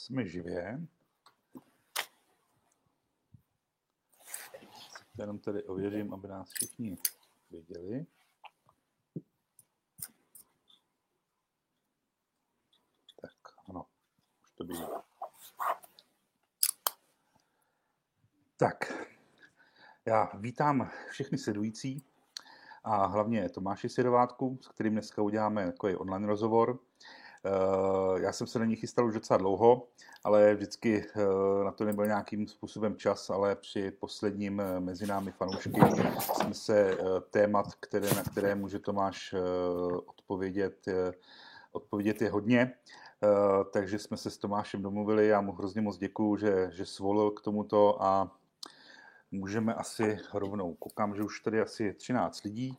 jsme 0.00 0.26
živě. 0.26 0.80
Jenom 5.18 5.38
tady 5.38 5.62
ověřím, 5.64 6.14
aby 6.14 6.28
nás 6.28 6.50
všichni 6.50 6.98
viděli. 7.50 8.06
Tak, 13.20 13.32
ano, 13.68 13.86
už 14.44 14.52
to 14.52 14.64
běží. 14.64 14.82
Tak, 18.56 18.92
já 20.06 20.30
vítám 20.34 20.90
všechny 21.10 21.38
sledující 21.38 22.04
a 22.84 23.06
hlavně 23.06 23.48
Tomáši 23.48 23.88
Sirovátku, 23.88 24.58
s 24.62 24.68
kterým 24.68 24.92
dneska 24.92 25.22
uděláme 25.22 25.72
takový 25.72 25.96
online 25.96 26.26
rozhovor. 26.26 26.89
Eh, 27.44 28.20
já 28.20 28.32
jsem 28.32 28.46
se 28.46 28.58
na 28.58 28.64
ní 28.64 28.76
chystal 28.76 29.06
už 29.06 29.14
docela 29.14 29.38
dlouho, 29.38 29.86
ale 30.24 30.54
vždycky 30.54 31.04
eh, 31.16 31.64
na 31.64 31.72
to 31.72 31.84
nebyl 31.84 32.06
nějakým 32.06 32.46
způsobem 32.46 32.96
čas, 32.96 33.30
ale 33.30 33.56
při 33.56 33.90
posledním 33.90 34.60
eh, 34.60 34.80
mezi 34.80 35.06
námi 35.06 35.32
fanoušky 35.32 35.72
jsme 36.32 36.54
se 36.54 36.98
témat, 37.30 37.66
které, 37.80 38.14
na 38.14 38.22
které 38.22 38.54
může 38.54 38.78
Tomáš 38.78 39.34
odpovědět, 40.06 40.86
odpovědět 41.72 42.22
je 42.22 42.30
hodně. 42.30 42.72
Takže 43.72 43.98
jsme 43.98 44.16
se 44.16 44.30
s 44.30 44.38
Tomášem 44.38 44.82
domluvili, 44.82 45.26
já 45.26 45.40
mu 45.40 45.52
hrozně 45.52 45.80
moc 45.80 45.98
děkuju, 45.98 46.36
že, 46.36 46.70
že 46.72 46.86
svolil 46.86 47.30
k 47.30 47.40
tomuto 47.40 48.02
a 48.02 48.36
můžeme 49.30 49.74
asi 49.74 50.18
rovnou. 50.34 50.74
Koukám, 50.74 51.14
že 51.14 51.22
už 51.22 51.40
tady 51.40 51.60
asi 51.60 51.92
13 51.92 52.44
lidí. 52.44 52.76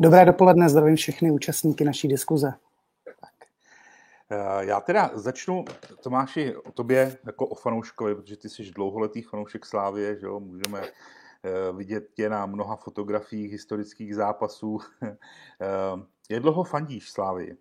Dobré 0.00 0.24
dopoledne, 0.24 0.68
zdravím 0.68 0.96
všechny 0.96 1.30
účastníky 1.30 1.84
naší 1.84 2.08
diskuze. 2.08 2.52
Eh, 4.30 4.64
já 4.64 4.80
teda 4.80 5.10
začnu, 5.14 5.64
Tomáši, 6.02 6.56
o 6.56 6.72
tobě 6.72 7.18
jako 7.26 7.46
o 7.46 7.54
fanouškovi, 7.54 8.14
protože 8.14 8.36
ty 8.36 8.48
jsi 8.48 8.62
dlouholetý 8.62 9.22
fanoušek 9.22 9.66
Slávě, 9.66 10.20
že 10.20 10.26
jo? 10.26 10.40
můžeme 10.40 10.80
eh, 10.82 11.72
vidět 11.72 12.04
tě 12.14 12.28
na 12.28 12.46
mnoha 12.46 12.76
fotografiích 12.76 13.52
historických 13.52 14.14
zápasů. 14.14 14.78
Eh, 15.60 16.02
jak 16.30 16.42
dlouho 16.42 16.64
fandíš 16.64 17.10
Slávy? 17.10 17.56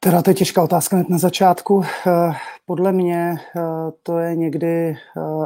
Teda 0.00 0.22
to 0.22 0.30
je 0.30 0.34
těžká 0.34 0.62
otázka 0.62 0.96
hned 0.96 1.08
na 1.08 1.18
začátku. 1.18 1.82
Podle 2.66 2.92
mě 2.92 3.36
to 4.02 4.18
je 4.18 4.36
někdy 4.36 4.96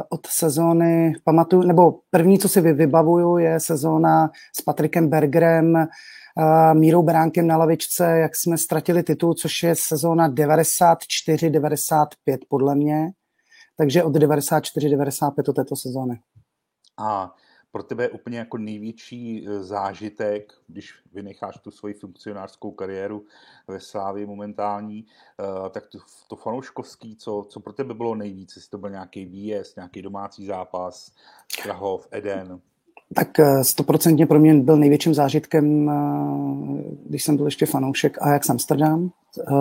od 0.09 0.27
sezóny, 0.27 1.13
pamatuju, 1.23 1.63
nebo 1.63 1.99
první, 2.09 2.39
co 2.39 2.49
si 2.49 2.61
vybavuju, 2.61 3.37
je 3.37 3.59
sezóna 3.59 4.31
s 4.57 4.61
Patrikem 4.61 5.09
Bergerem, 5.09 5.87
Mírou 6.73 7.03
Beránkem 7.03 7.47
na 7.47 7.57
lavičce, 7.57 8.17
jak 8.17 8.35
jsme 8.35 8.57
ztratili 8.57 9.03
titul, 9.03 9.33
což 9.33 9.63
je 9.63 9.75
sezóna 9.75 10.29
94-95 10.29 12.05
podle 12.49 12.75
mě. 12.75 13.11
Takže 13.77 14.03
od 14.03 14.15
94-95 14.15 15.43
do 15.43 15.53
této 15.53 15.75
sezóny. 15.75 16.19
A 16.97 17.35
pro 17.71 17.83
tebe 17.83 18.03
je 18.03 18.09
úplně 18.09 18.37
jako 18.37 18.57
největší 18.57 19.47
e, 19.47 19.63
zážitek, 19.63 20.53
když 20.67 20.93
vynecháš 21.13 21.57
tu 21.57 21.71
svoji 21.71 21.93
funkcionářskou 21.93 22.71
kariéru 22.71 23.25
ve 23.67 23.79
Slávě 23.79 24.25
momentální, 24.25 24.99
e, 24.99 25.69
tak 25.69 25.87
to, 25.87 25.97
to 26.27 26.35
fanouškovský, 26.35 27.15
co, 27.15 27.47
co 27.49 27.59
pro 27.59 27.73
tebe 27.73 27.93
bylo 27.93 28.15
nejvíc? 28.15 28.55
Jestli 28.55 28.69
to 28.69 28.77
byl 28.77 28.89
nějaký 28.89 29.25
výjezd, 29.25 29.75
nějaký 29.75 30.01
domácí 30.01 30.45
zápas, 30.45 31.11
Strahov, 31.51 32.07
Eden? 32.11 32.61
Tak 33.15 33.39
eh, 33.39 33.63
stoprocentně 33.63 34.25
pro 34.27 34.39
mě 34.39 34.53
byl 34.53 34.77
největším 34.77 35.13
zážitkem, 35.13 35.89
eh, 35.89 35.93
když 37.05 37.23
jsem 37.23 37.37
byl 37.37 37.45
ještě 37.45 37.65
fanoušek 37.65 38.21
Ajax 38.21 38.49
Amsterdam. 38.49 39.11
Eh, 39.39 39.51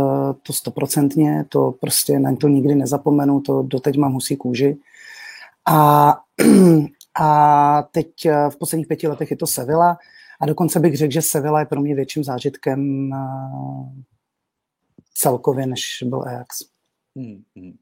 to 0.43 0.53
stoprocentně, 0.53 1.45
to 1.49 1.75
prostě 1.81 2.19
na 2.19 2.37
to 2.37 2.49
nikdy 2.49 2.75
nezapomenu, 2.75 3.41
to 3.41 3.63
doteď 3.63 3.97
mám 3.97 4.13
husí 4.13 4.37
kůži. 4.37 4.77
A, 5.67 6.13
a 7.21 7.83
teď 7.83 8.09
v 8.49 8.57
posledních 8.59 8.87
pěti 8.87 9.09
letech 9.09 9.31
je 9.31 9.37
to 9.37 9.47
Sevilla 9.47 9.99
a 10.41 10.47
dokonce 10.47 10.81
bych 10.81 10.97
řekl, 10.97 11.13
že 11.13 11.23
Sevilla 11.23 11.61
je 11.61 11.67
pro 11.67 11.81
mě 11.81 11.95
větším 11.95 12.25
zážitkem 12.25 13.11
celkově, 15.15 15.67
než 15.67 16.03
byl 16.07 16.23
Ajax. 16.23 16.57
Hmm, 17.17 17.43
hmm. 17.57 17.77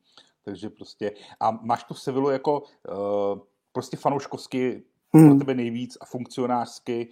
Takže 0.44 0.71
prostě, 0.71 1.12
a 1.41 1.50
máš 1.50 1.84
tu 1.84 1.94
Sevillu 1.94 2.31
jako 2.31 2.61
uh, 2.61 3.39
prostě 3.73 3.97
fanouškovsky 3.97 4.83
hmm. 5.15 5.28
pro 5.28 5.38
tebe 5.38 5.54
nejvíc 5.54 5.98
a 6.00 6.04
funkcionářsky. 6.04 7.09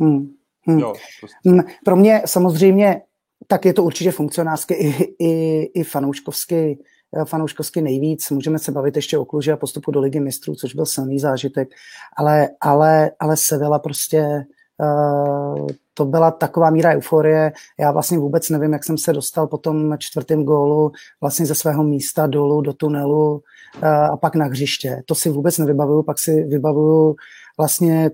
Hmm. 0.00 0.34
Hmm. 0.66 0.78
Jo, 0.78 0.94
prostě. 1.20 1.50
Hmm. 1.50 1.60
Pro 1.84 1.96
mě 1.96 2.22
samozřejmě 2.26 3.02
tak 3.46 3.64
je 3.64 3.72
to 3.72 3.84
určitě 3.84 4.10
funkcionářsky 4.10 4.74
i, 4.74 5.14
i, 5.18 5.62
i 5.74 5.84
fanouškovsky, 5.84 6.78
fanouškovsky 7.24 7.82
nejvíc. 7.82 8.30
Můžeme 8.30 8.58
se 8.58 8.72
bavit 8.72 8.96
ještě 8.96 9.18
o 9.18 9.24
kluži 9.24 9.52
a 9.52 9.56
postupu 9.56 9.90
do 9.90 10.00
ligy 10.00 10.20
mistrů, 10.20 10.54
což 10.54 10.74
byl 10.74 10.86
silný 10.86 11.18
zážitek, 11.18 11.68
ale, 12.16 12.48
ale, 12.60 13.10
ale 13.20 13.36
Sevilla 13.36 13.78
prostě 13.78 14.44
uh, 14.78 15.66
to 15.94 16.04
byla 16.04 16.30
taková 16.30 16.70
míra 16.70 16.90
euforie. 16.90 17.52
Já 17.80 17.92
vlastně 17.92 18.18
vůbec 18.18 18.50
nevím, 18.50 18.72
jak 18.72 18.84
jsem 18.84 18.98
se 18.98 19.12
dostal 19.12 19.46
po 19.46 19.58
tom 19.58 19.98
čtvrtém 19.98 20.44
gólu 20.44 20.92
vlastně 21.20 21.46
ze 21.46 21.54
svého 21.54 21.84
místa 21.84 22.26
dolů 22.26 22.60
do 22.60 22.72
tunelu 22.72 23.32
uh, 23.32 23.88
a 23.88 24.16
pak 24.16 24.34
na 24.34 24.44
hřiště. 24.44 25.02
To 25.06 25.14
si 25.14 25.30
vůbec 25.30 25.58
nevybavuju, 25.58 26.02
pak 26.02 26.18
si 26.18 26.44
vybavuju 26.44 27.14
vlastně 27.58 28.10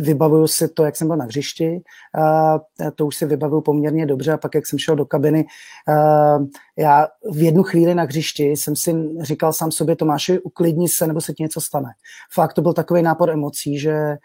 vybavuju 0.00 0.46
si 0.46 0.68
to, 0.68 0.84
jak 0.84 0.96
jsem 0.96 1.08
byl 1.08 1.16
na 1.16 1.24
hřišti, 1.24 1.80
uh, 2.18 2.90
to 2.94 3.06
už 3.06 3.16
si 3.16 3.26
vybavuju 3.26 3.60
poměrně 3.60 4.06
dobře 4.06 4.32
a 4.32 4.36
pak, 4.36 4.54
jak 4.54 4.66
jsem 4.66 4.78
šel 4.78 4.96
do 4.96 5.04
kabiny, 5.04 5.44
uh, 5.88 6.46
já 6.78 7.08
v 7.32 7.42
jednu 7.42 7.62
chvíli 7.62 7.94
na 7.94 8.02
hřišti 8.02 8.44
jsem 8.44 8.76
si 8.76 8.94
říkal 9.20 9.52
sám 9.52 9.70
sobě, 9.70 9.96
Tomáši, 9.96 10.38
uklidni 10.38 10.88
se, 10.88 11.06
nebo 11.06 11.20
se 11.20 11.32
ti 11.32 11.42
něco 11.42 11.60
stane. 11.60 11.88
Fakt 12.34 12.52
to 12.52 12.62
byl 12.62 12.72
takový 12.72 13.02
nápor 13.02 13.30
emocí, 13.30 13.78
že 13.78 14.16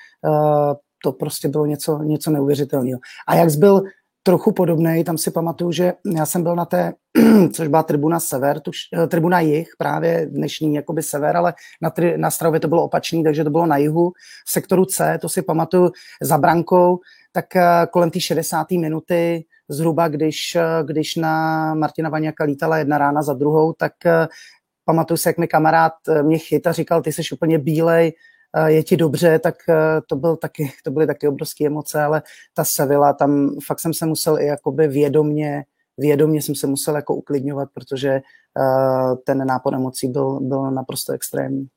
to 1.04 1.12
prostě 1.12 1.48
bylo 1.48 1.66
něco, 1.66 2.04
něco 2.04 2.32
neuvěřitelného. 2.32 3.00
A 3.28 3.36
jak 3.36 3.56
byl 3.56 3.84
trochu 4.24 4.52
podobný, 4.52 5.04
tam 5.04 5.18
si 5.18 5.32
pamatuju, 5.32 5.72
že 5.72 5.94
já 6.16 6.26
jsem 6.26 6.44
byl 6.44 6.56
na 6.56 6.66
té, 6.66 6.94
což 7.54 7.68
byla 7.68 7.84
tribuna 7.84 8.20
sever, 8.20 8.60
tuž, 8.60 8.78
eh, 9.04 9.08
tribuna 9.08 9.40
jih, 9.40 9.70
právě 9.78 10.28
dnešní 10.32 10.76
jakoby 10.76 11.04
sever, 11.04 11.38
ale 11.38 11.54
na, 11.82 11.90
tri, 11.90 12.18
na 12.18 12.32
Stravě 12.32 12.60
to 12.60 12.68
bylo 12.68 12.84
opačný, 12.84 13.24
takže 13.24 13.44
to 13.44 13.50
bylo 13.50 13.66
na 13.66 13.78
jihu, 13.78 14.12
v 14.48 14.52
sektoru 14.52 14.86
C, 14.86 15.18
to 15.22 15.30
si 15.30 15.42
pamatuju 15.42 15.92
za 16.22 16.38
brankou, 16.38 17.00
tak 17.32 17.56
eh, 17.56 17.88
kolem 17.92 18.12
té 18.12 18.20
60. 18.20 18.72
minuty 18.72 19.46
zhruba, 19.70 20.08
když, 20.08 20.56
eh, 20.56 20.84
když 20.84 21.16
na 21.16 21.76
Martina 21.76 22.10
Vaňaka 22.10 22.44
lítala 22.44 22.78
jedna 22.78 22.98
rána 22.98 23.24
za 23.24 23.34
druhou, 23.34 23.74
tak 23.74 23.94
pamatuju 24.86 25.18
se, 25.18 25.30
jak 25.30 25.38
mi 25.38 25.48
kamarád 25.48 25.94
mě 26.22 26.38
chyt 26.38 26.68
a 26.68 26.72
říkal, 26.72 27.02
ty 27.02 27.12
jsi 27.12 27.22
úplně 27.34 27.60
bílej, 27.60 28.14
je 28.66 28.84
ti 28.84 28.98
dobře, 28.98 29.40
tak 29.40 29.56
eh, 29.70 30.02
to, 30.08 30.16
byl 30.16 30.36
taky, 30.36 30.72
to 30.84 30.92
byly 30.92 31.08
taky 31.08 31.28
obrovské 31.28 31.66
emoce, 31.66 32.04
ale 32.04 32.24
ta 32.54 32.64
Sevilla, 32.64 33.14
tam 33.14 33.50
fakt 33.66 33.80
jsem 33.80 33.94
se 33.94 34.06
musel 34.06 34.40
i 34.40 34.46
jakoby 34.46 34.88
vědomně, 34.88 35.66
vědomně 35.98 36.42
jsem 36.42 36.56
se 36.56 36.68
musel 36.68 36.96
jako 36.96 37.16
uklidňovat, 37.16 37.70
protože 37.74 38.22
uh, 38.58 39.16
ten 39.26 39.48
nápad 39.48 39.74
emocí 39.74 40.08
byl, 40.08 40.40
byl 40.40 40.72
naprosto 40.72 41.14
extrémní. 41.14 41.68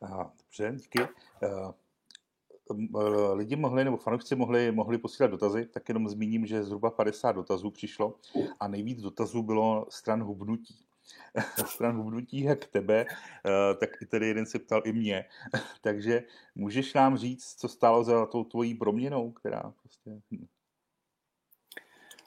Dobře, 0.00 0.76
díky. 0.76 1.00
Lidi 3.32 3.56
mohli, 3.56 3.84
nebo 3.84 3.96
fanoušci 3.96 4.36
mohli, 4.36 4.72
mohli 4.72 4.98
posílat 4.98 5.30
dotazy, 5.30 5.66
tak 5.66 5.88
jenom 5.88 6.08
zmíním, 6.08 6.46
že 6.46 6.62
zhruba 6.62 6.90
50 6.90 7.32
dotazů 7.32 7.70
přišlo 7.70 8.14
a 8.60 8.68
nejvíc 8.68 9.00
dotazů 9.00 9.42
bylo 9.42 9.86
stran 9.88 10.22
hubnutí. 10.22 10.84
Stran 11.66 11.96
hubnutí 11.96 12.40
jak 12.40 12.64
tebe, 12.64 13.06
eh, 13.06 13.74
tak 13.74 13.90
i 14.02 14.06
tady 14.06 14.28
jeden 14.28 14.46
se 14.46 14.58
ptal 14.58 14.82
i 14.84 14.92
mě. 14.92 15.24
Takže 15.80 16.22
můžeš 16.54 16.94
nám 16.94 17.16
říct, 17.16 17.54
co 17.58 17.68
stálo 17.68 18.04
za 18.04 18.26
tou 18.26 18.44
tvojí 18.44 18.74
proměnou, 18.74 19.30
která 19.30 19.72
prostě... 19.82 20.20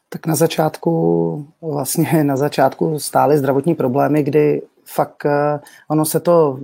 Tak 0.10 0.26
na 0.26 0.36
začátku, 0.36 1.54
vlastně 1.62 2.24
na 2.24 2.38
začátku 2.38 3.00
stály 3.00 3.38
zdravotní 3.38 3.76
problémy, 3.76 4.24
kdy 4.24 4.62
fakt 4.86 5.26
eh, 5.26 5.60
ono 5.90 6.06
se 6.06 6.20
to 6.20 6.60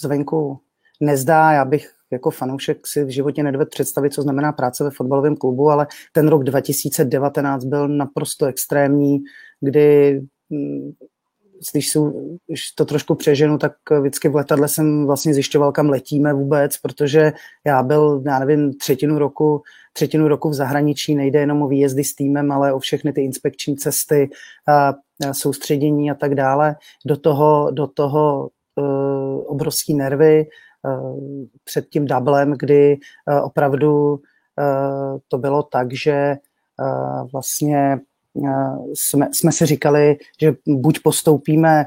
zvenku 0.00 0.60
nezdá, 1.00 1.52
já 1.52 1.64
bych 1.64 1.94
jako 2.10 2.30
fanoušek 2.30 2.86
si 2.86 3.04
v 3.04 3.08
životě 3.08 3.42
nedovedl 3.42 3.70
představit, 3.70 4.12
co 4.12 4.22
znamená 4.22 4.52
práce 4.52 4.84
ve 4.84 4.90
fotbalovém 4.90 5.36
klubu, 5.36 5.70
ale 5.70 5.86
ten 6.12 6.28
rok 6.28 6.44
2019 6.44 7.64
byl 7.64 7.88
naprosto 7.88 8.46
extrémní, 8.46 9.18
kdy 9.60 10.20
hm, 10.50 10.92
když, 11.72 11.90
jsou, 11.90 12.38
když 12.46 12.70
to 12.70 12.84
trošku 12.84 13.14
přeženu, 13.14 13.58
tak 13.58 13.72
vždycky 14.00 14.28
v 14.28 14.34
letadle 14.34 14.68
jsem 14.68 15.06
vlastně 15.06 15.34
zjišťoval, 15.34 15.72
kam 15.72 15.88
letíme 15.88 16.34
vůbec, 16.34 16.76
protože 16.76 17.32
já 17.66 17.82
byl, 17.82 18.22
já 18.26 18.38
nevím, 18.38 18.72
třetinu 18.78 19.18
roku, 19.18 19.62
třetinu 19.92 20.28
roku 20.28 20.48
v 20.48 20.54
zahraničí, 20.54 21.14
nejde 21.14 21.40
jenom 21.40 21.62
o 21.62 21.68
výjezdy 21.68 22.04
s 22.04 22.14
týmem, 22.14 22.52
ale 22.52 22.72
o 22.72 22.78
všechny 22.78 23.12
ty 23.12 23.20
inspekční 23.20 23.76
cesty, 23.76 24.30
a, 24.68 24.94
soustředění 25.32 26.10
a 26.10 26.14
tak 26.14 26.34
dále. 26.34 26.76
Do 27.06 27.16
toho, 27.16 27.70
do 27.70 27.86
toho 27.86 28.50
uh, 28.74 29.44
obrovský 29.46 29.94
nervy 29.94 30.46
uh, 30.82 31.20
před 31.64 31.88
tím 31.88 32.06
dublem, 32.06 32.54
kdy 32.58 32.96
uh, 33.30 33.44
opravdu 33.44 34.10
uh, 34.10 34.18
to 35.28 35.38
bylo 35.38 35.62
tak, 35.62 35.92
že 35.92 36.36
uh, 36.80 37.30
vlastně 37.32 37.98
jsme, 38.94 39.28
jsme 39.32 39.52
si 39.52 39.66
říkali, 39.66 40.16
že 40.40 40.54
buď 40.68 40.98
postoupíme 41.02 41.86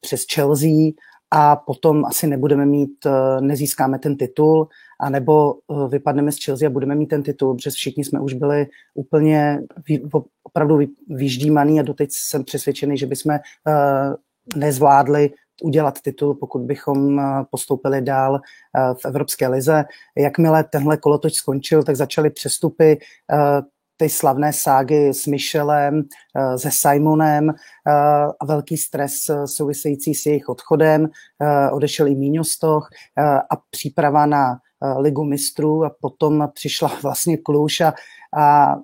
přes 0.00 0.24
Chelsea 0.34 0.92
a 1.30 1.56
potom 1.56 2.04
asi 2.04 2.26
nebudeme 2.26 2.66
mít, 2.66 3.06
nezískáme 3.40 3.98
ten 3.98 4.16
titul, 4.16 4.68
anebo 5.00 5.54
vypadneme 5.88 6.32
z 6.32 6.44
Chelsea 6.44 6.68
a 6.68 6.72
budeme 6.72 6.94
mít 6.94 7.06
ten 7.06 7.22
titul, 7.22 7.54
protože 7.54 7.70
všichni 7.70 8.04
jsme 8.04 8.20
už 8.20 8.32
byli 8.32 8.66
úplně 8.94 9.60
opravdu 10.42 10.78
vyždímaný 11.08 11.80
a 11.80 11.82
doteď 11.82 12.08
jsem 12.12 12.44
přesvědčený, 12.44 12.98
že 12.98 13.06
bychom 13.06 13.38
nezvládli 14.56 15.30
udělat 15.62 16.00
titul, 16.00 16.34
pokud 16.34 16.62
bychom 16.62 17.20
eh, 17.20 17.44
postoupili 17.50 18.02
dál 18.02 18.36
eh, 18.36 18.94
v 18.94 19.04
Evropské 19.04 19.48
lize. 19.48 19.84
Jakmile 20.16 20.64
tenhle 20.64 20.96
kolotoč 20.96 21.34
skončil, 21.34 21.82
tak 21.82 21.96
začaly 21.96 22.30
přestupy 22.30 22.92
eh, 22.92 23.62
ty 23.96 24.08
slavné 24.08 24.52
ságy 24.52 25.08
s 25.08 25.26
Michelem, 25.26 26.02
se 26.56 26.70
Simonem 26.70 27.50
a 28.40 28.44
velký 28.44 28.76
stres 28.76 29.12
související 29.44 30.14
s 30.14 30.26
jejich 30.26 30.48
odchodem. 30.48 31.08
Odešel 31.72 32.06
i 32.06 32.14
Míňostoch 32.14 32.88
a 33.50 33.56
příprava 33.70 34.26
na 34.26 34.58
ligu 34.98 35.24
mistrů 35.24 35.84
a 35.84 35.90
potom 36.00 36.48
přišla 36.54 36.92
vlastně 37.02 37.36
Kluž 37.36 37.80
a, 37.80 37.94
a, 38.38 38.76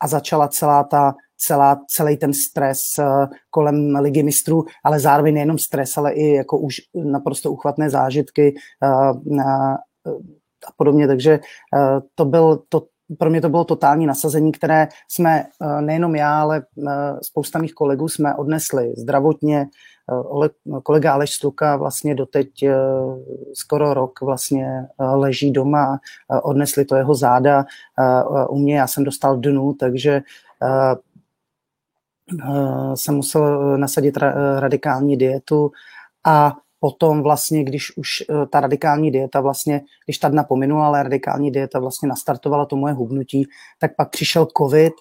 a 0.00 0.08
začala 0.08 0.48
celá 0.48 0.84
ta 0.84 1.14
celá, 1.42 1.80
celý 1.88 2.16
ten 2.16 2.34
stres 2.34 2.98
eh, 2.98 3.04
kolem 3.50 3.96
ligy 3.96 4.22
mistrů, 4.22 4.64
ale 4.84 5.00
zároveň 5.00 5.34
nejenom 5.34 5.58
stres, 5.58 5.98
ale 5.98 6.12
i 6.12 6.34
jako 6.34 6.58
už 6.58 6.74
naprosto 6.94 7.52
uchvatné 7.52 7.90
zážitky 7.90 8.54
eh, 8.82 9.42
a 10.68 10.72
podobně, 10.76 11.06
takže 11.06 11.32
eh, 11.32 12.00
to 12.14 12.24
byl, 12.24 12.62
to, 12.68 12.86
pro 13.18 13.30
mě 13.30 13.40
to 13.40 13.48
bylo 13.48 13.64
totální 13.64 14.06
nasazení, 14.06 14.52
které 14.52 14.88
jsme 15.08 15.44
nejenom 15.80 16.14
já, 16.14 16.40
ale 16.42 16.62
spousta 17.22 17.58
mých 17.58 17.74
kolegů 17.74 18.08
jsme 18.08 18.34
odnesli 18.34 18.94
zdravotně. 18.96 19.66
Kolega 20.82 21.12
Aleš 21.12 21.30
Stuka 21.30 21.76
vlastně 21.76 22.14
doteď 22.14 22.48
skoro 23.54 23.94
rok 23.94 24.20
vlastně 24.20 24.86
leží 24.98 25.50
doma, 25.50 25.98
odnesli 26.42 26.84
to 26.84 26.96
jeho 26.96 27.14
záda 27.14 27.64
u 28.48 28.58
mě, 28.58 28.78
já 28.78 28.86
jsem 28.86 29.04
dostal 29.04 29.36
dnu, 29.36 29.74
takže 29.74 30.22
Eh, 32.40 32.96
jsem 32.96 33.14
musel 33.14 33.74
eh, 33.74 33.78
nasadit 33.78 34.16
ra- 34.16 34.60
radikální 34.60 35.16
dietu 35.16 35.72
a 36.24 36.56
potom 36.82 37.22
vlastně, 37.22 37.64
když 37.64 37.96
už 37.96 38.08
eh, 38.20 38.46
ta 38.46 38.60
radikální 38.60 39.10
dieta 39.10 39.40
vlastně, 39.40 39.80
když 40.06 40.18
ta 40.18 40.28
dna 40.28 40.44
pominula, 40.44 40.86
ale 40.86 41.02
radikální 41.02 41.50
dieta 41.50 41.78
vlastně 41.78 42.08
nastartovala 42.08 42.66
to 42.66 42.76
moje 42.76 42.94
hubnutí, 42.94 43.46
tak 43.78 43.96
pak 43.96 44.10
přišel 44.10 44.46
covid, 44.58 44.92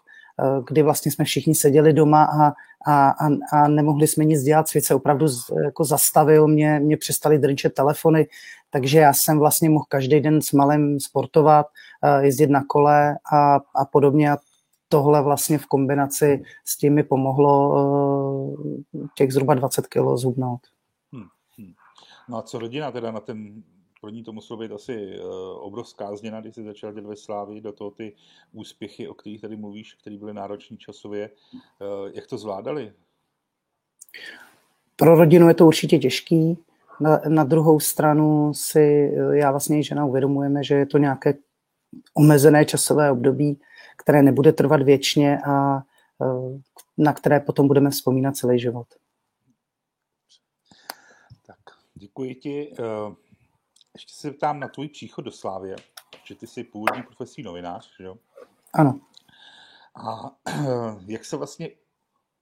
kdy 0.67 0.81
vlastně 0.81 1.11
jsme 1.11 1.25
všichni 1.25 1.55
seděli 1.55 1.93
doma 1.93 2.23
a, 2.23 2.51
a, 2.91 3.09
a, 3.09 3.27
a 3.53 3.67
nemohli 3.67 4.07
jsme 4.07 4.25
nic 4.25 4.41
dělat, 4.41 4.67
svět 4.67 4.85
se 4.85 4.95
opravdu 4.95 5.27
z, 5.27 5.51
jako 5.63 5.83
zastavil, 5.83 6.47
mě, 6.47 6.79
mě 6.79 6.97
přestali 6.97 7.39
drnčet 7.39 7.73
telefony, 7.73 8.27
takže 8.69 8.99
já 8.99 9.13
jsem 9.13 9.39
vlastně 9.39 9.69
mohl 9.69 9.85
každý 9.89 10.19
den 10.19 10.41
s 10.41 10.51
malým 10.51 10.99
sportovat, 10.99 11.65
jezdit 12.19 12.49
na 12.49 12.63
kole 12.67 13.17
a, 13.33 13.55
a 13.55 13.85
podobně 13.91 14.31
a 14.31 14.37
tohle 14.91 15.21
vlastně 15.21 15.57
v 15.57 15.65
kombinaci 15.65 16.43
s 16.65 16.77
tím 16.77 16.93
mi 16.93 17.03
pomohlo 17.03 17.75
eh, 18.95 19.07
těch 19.15 19.33
zhruba 19.33 19.53
20 19.53 19.87
kg 19.87 20.15
zhubnout. 20.15 20.61
No 22.31 22.37
a 22.37 22.41
co 22.41 22.59
rodina 22.59 22.91
teda 22.91 23.11
na 23.11 23.19
ten, 23.19 23.63
pro 24.01 24.09
ní 24.09 24.23
to 24.23 24.33
muselo 24.33 24.59
být 24.59 24.71
asi 24.71 25.19
uh, 25.19 25.27
obrovská 25.59 26.15
změna, 26.15 26.41
když 26.41 26.55
jsi 26.55 26.63
začal 26.63 26.93
dělat 26.93 27.09
ve 27.09 27.15
Slávii, 27.15 27.61
do 27.61 27.73
toho 27.73 27.91
ty 27.91 28.15
úspěchy, 28.51 29.07
o 29.07 29.13
kterých 29.13 29.41
tady 29.41 29.55
mluvíš, 29.55 29.93
které 29.93 30.17
byly 30.17 30.33
náročné 30.33 30.77
časově. 30.77 31.29
Uh, 31.53 32.09
jak 32.13 32.27
to 32.27 32.37
zvládali? 32.37 32.93
Pro 34.95 35.15
rodinu 35.15 35.47
je 35.47 35.53
to 35.53 35.67
určitě 35.67 35.99
těžký. 35.99 36.57
Na, 36.99 37.21
na 37.27 37.43
druhou 37.43 37.79
stranu 37.79 38.53
si 38.53 39.13
já 39.31 39.51
vlastně 39.51 39.79
i 39.79 39.83
žena 39.83 40.05
uvědomujeme, 40.05 40.63
že 40.63 40.75
je 40.75 40.85
to 40.85 40.97
nějaké 40.97 41.33
omezené 42.13 42.65
časové 42.65 43.11
období, 43.11 43.59
které 43.97 44.23
nebude 44.23 44.53
trvat 44.53 44.81
věčně 44.81 45.39
a 45.47 45.83
na 46.97 47.13
které 47.13 47.39
potom 47.39 47.67
budeme 47.67 47.89
vzpomínat 47.89 48.35
celý 48.35 48.59
život. 48.59 48.87
Tak, 51.45 51.57
děkuji 52.01 52.35
ti. 52.35 52.73
E, 52.73 52.83
ještě 53.93 54.13
se 54.13 54.31
ptám 54.31 54.59
na 54.59 54.67
tvůj 54.67 54.87
příchod 54.87 55.25
do 55.25 55.31
Slávě, 55.31 55.75
že 56.23 56.35
ty 56.35 56.47
jsi 56.47 56.63
původní 56.63 57.03
profesí 57.03 57.43
novinář, 57.43 57.91
že 57.99 58.03
jo? 58.03 58.17
Ano. 58.73 58.99
A 59.95 60.31
jak 61.05 61.25
se 61.25 61.37
vlastně 61.37 61.69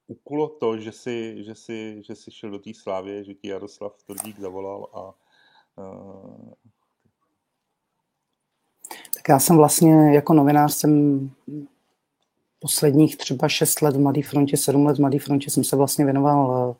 ukulo 0.06 0.48
to, 0.48 0.78
že 0.78 0.92
jsi, 0.92 1.44
že 1.44 1.54
jsi, 1.54 2.02
že 2.06 2.14
jsi 2.14 2.30
šel 2.30 2.50
do 2.50 2.58
té 2.58 2.70
Slávě, 2.74 3.24
že 3.24 3.34
ti 3.34 3.48
Jaroslav 3.48 4.02
Tvrdík 4.02 4.38
zavolal 4.38 4.88
a 4.92 5.14
uh, 5.82 6.52
tak 9.14 9.28
já 9.28 9.38
jsem 9.38 9.56
vlastně 9.56 10.14
jako 10.14 10.34
novinář 10.34 10.74
jsem 10.74 11.20
posledních 12.60 13.16
třeba 13.16 13.48
6 13.48 13.82
let 13.82 13.96
v 13.96 14.00
Mladé 14.00 14.22
frontě, 14.22 14.56
7 14.56 14.86
let 14.86 14.96
v 14.96 15.00
Mladé 15.00 15.18
frontě 15.18 15.50
jsem 15.50 15.64
se 15.64 15.76
vlastně 15.76 16.04
věnoval, 16.04 16.76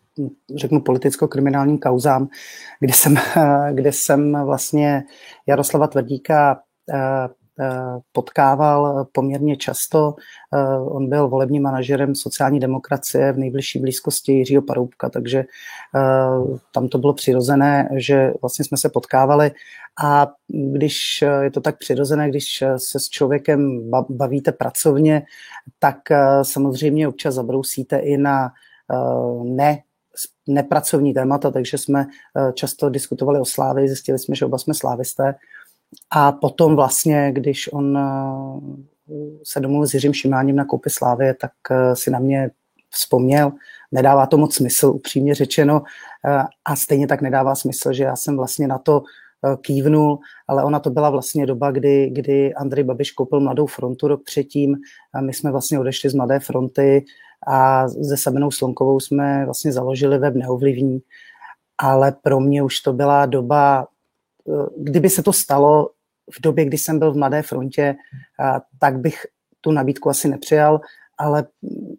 řeknu, 0.57 0.81
politicko-kriminálním 0.81 1.79
kauzám, 1.79 2.29
kde 2.81 2.93
jsem, 2.93 3.15
kde 3.73 3.93
jsem 3.93 4.45
vlastně 4.45 5.05
Jaroslava 5.47 5.87
Tvrdíka 5.87 6.53
eh, 6.55 6.61
Eh, 6.93 7.29
potkával 8.13 9.05
poměrně 9.13 9.57
často. 9.57 10.15
Eh, 10.55 10.79
on 10.79 11.09
byl 11.09 11.29
volebním 11.29 11.63
manažerem 11.63 12.15
sociální 12.15 12.61
demokracie 12.61 13.33
v 13.33 13.39
nejbližší 13.39 13.79
blízkosti 13.79 14.33
Jiřího 14.33 14.63
Paroubka, 14.63 15.09
takže 15.09 15.39
eh, 15.39 16.59
tam 16.75 16.89
to 16.89 16.99
bylo 16.99 17.13
přirozené, 17.13 17.89
že 17.97 18.33
vlastně 18.43 18.65
jsme 18.65 18.77
se 18.77 18.89
potkávali 18.89 19.51
a 20.03 20.27
když 20.49 21.25
je 21.43 21.51
to 21.51 21.61
tak 21.61 21.79
přirozené, 21.79 22.29
když 22.29 22.65
se 22.77 23.01
s 23.01 23.09
člověkem 23.09 23.91
bavíte 24.09 24.53
pracovně, 24.53 25.23
tak 25.79 25.97
samozřejmě 26.43 27.09
občas 27.09 27.35
zabrousíte 27.35 27.99
i 27.99 28.17
na 28.17 28.51
ne 29.45 29.83
nepracovní 30.47 31.15
témata, 31.15 31.51
takže 31.51 31.79
jsme 31.79 32.07
často 32.55 32.91
diskutovali 32.91 33.41
o 33.41 33.45
slávy, 33.45 33.89
zjistili 33.89 34.19
jsme, 34.19 34.37
že 34.37 34.45
oba 34.45 34.59
jsme 34.59 34.75
slávisté 34.75 35.35
a 36.11 36.33
potom 36.33 36.77
vlastně, 36.77 37.33
když 37.33 37.73
on 37.73 37.99
eh, 37.99 38.03
se 39.45 39.61
domluvil 39.61 39.89
s 39.89 39.95
Jiřím 39.95 40.13
Šimáním 40.13 40.57
na 40.57 40.65
koupi 40.65 40.91
Slávy, 40.91 41.35
tak 41.35 41.53
eh, 41.71 41.97
si 41.97 42.11
na 42.11 42.19
mě 42.19 42.51
vzpomněl. 42.91 43.53
Nedává 43.93 44.27
to 44.27 44.37
moc 44.37 44.55
smysl, 44.55 44.87
upřímně 44.87 45.35
řečeno, 45.35 45.83
eh, 46.29 46.45
a 46.65 46.77
stejně 46.77 47.07
tak 47.07 47.23
nedává 47.23 47.55
smysl, 47.55 47.93
že 47.93 48.05
já 48.05 48.17
jsem 48.17 48.37
vlastně 48.37 48.69
na 48.69 48.79
to 48.79 49.03
kývnul, 49.61 50.19
ale 50.49 50.65
ona 50.65 50.81
to 50.81 50.91
byla 50.91 51.11
vlastně 51.11 51.47
doba, 51.47 51.71
kdy, 51.71 52.11
kdy 52.11 52.55
Andrej 52.55 52.85
Babiš 52.85 53.11
koupil 53.11 53.41
Mladou 53.41 53.67
frontu 53.67 54.09
rok 54.09 54.25
předtím. 54.25 54.77
A 55.15 55.21
my 55.21 55.35
jsme 55.35 55.51
vlastně 55.51 55.79
odešli 55.81 56.11
z 56.11 56.15
Mladé 56.15 56.41
fronty 56.41 57.05
a 57.47 57.89
se 57.89 58.17
Sabinou 58.17 58.51
Slonkovou 58.51 59.01
jsme 59.01 59.45
vlastně 59.45 59.73
založili 59.73 60.19
web 60.19 60.35
Neovlivní. 60.35 61.01
Ale 61.79 62.13
pro 62.23 62.41
mě 62.41 62.63
už 62.63 62.81
to 62.81 62.93
byla 62.93 63.27
doba 63.27 63.87
kdyby 64.77 65.11
se 65.11 65.23
to 65.23 65.33
stalo 65.33 65.91
v 66.39 66.41
době, 66.41 66.65
kdy 66.65 66.79
jsem 66.79 66.99
byl 66.99 67.13
v 67.13 67.17
Mladé 67.17 67.43
frontě, 67.43 67.95
tak 68.79 68.99
bych 68.99 69.27
tu 69.61 69.73
nabídku 69.73 70.11
asi 70.11 70.29
nepřijal, 70.29 70.81
ale 71.19 71.45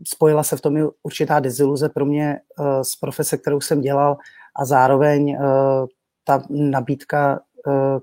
spojila 0.08 0.44
se 0.44 0.58
v 0.58 0.62
tom 0.62 0.78
i 0.78 0.84
určitá 1.04 1.40
deziluze 1.40 1.90
pro 1.90 2.06
mě 2.06 2.30
e, 2.32 2.40
z 2.84 2.96
profese, 2.96 3.38
kterou 3.38 3.62
jsem 3.62 3.82
dělal 3.82 4.18
a 4.56 4.66
zároveň 4.66 5.38
ta 6.24 6.44
nabídka, 6.50 7.40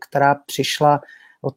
která 0.00 0.35
přišla 0.35 1.00
od, 1.42 1.57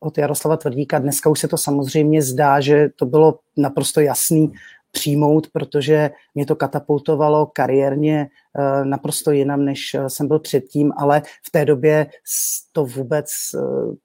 od 0.00 0.18
Jaroslava 0.18 0.56
Tvrdíka. 0.56 0.98
Dneska 0.98 1.30
už 1.30 1.40
se 1.40 1.48
to 1.48 1.56
samozřejmě 1.56 2.22
zdá, 2.22 2.60
že 2.60 2.88
to 2.96 3.06
bylo 3.06 3.38
naprosto 3.56 4.00
jasný, 4.00 4.52
přijmout, 4.96 5.46
protože 5.52 6.10
mě 6.34 6.46
to 6.46 6.56
katapultovalo 6.56 7.46
kariérně 7.46 8.28
eh, 8.58 8.84
naprosto 8.84 9.30
jinam, 9.30 9.64
než 9.64 9.94
eh, 9.94 10.10
jsem 10.10 10.28
byl 10.28 10.38
předtím, 10.38 10.92
ale 10.96 11.22
v 11.46 11.50
té 11.50 11.64
době 11.64 12.06
to 12.72 12.84
vůbec 12.84 13.26
eh, 13.54 13.60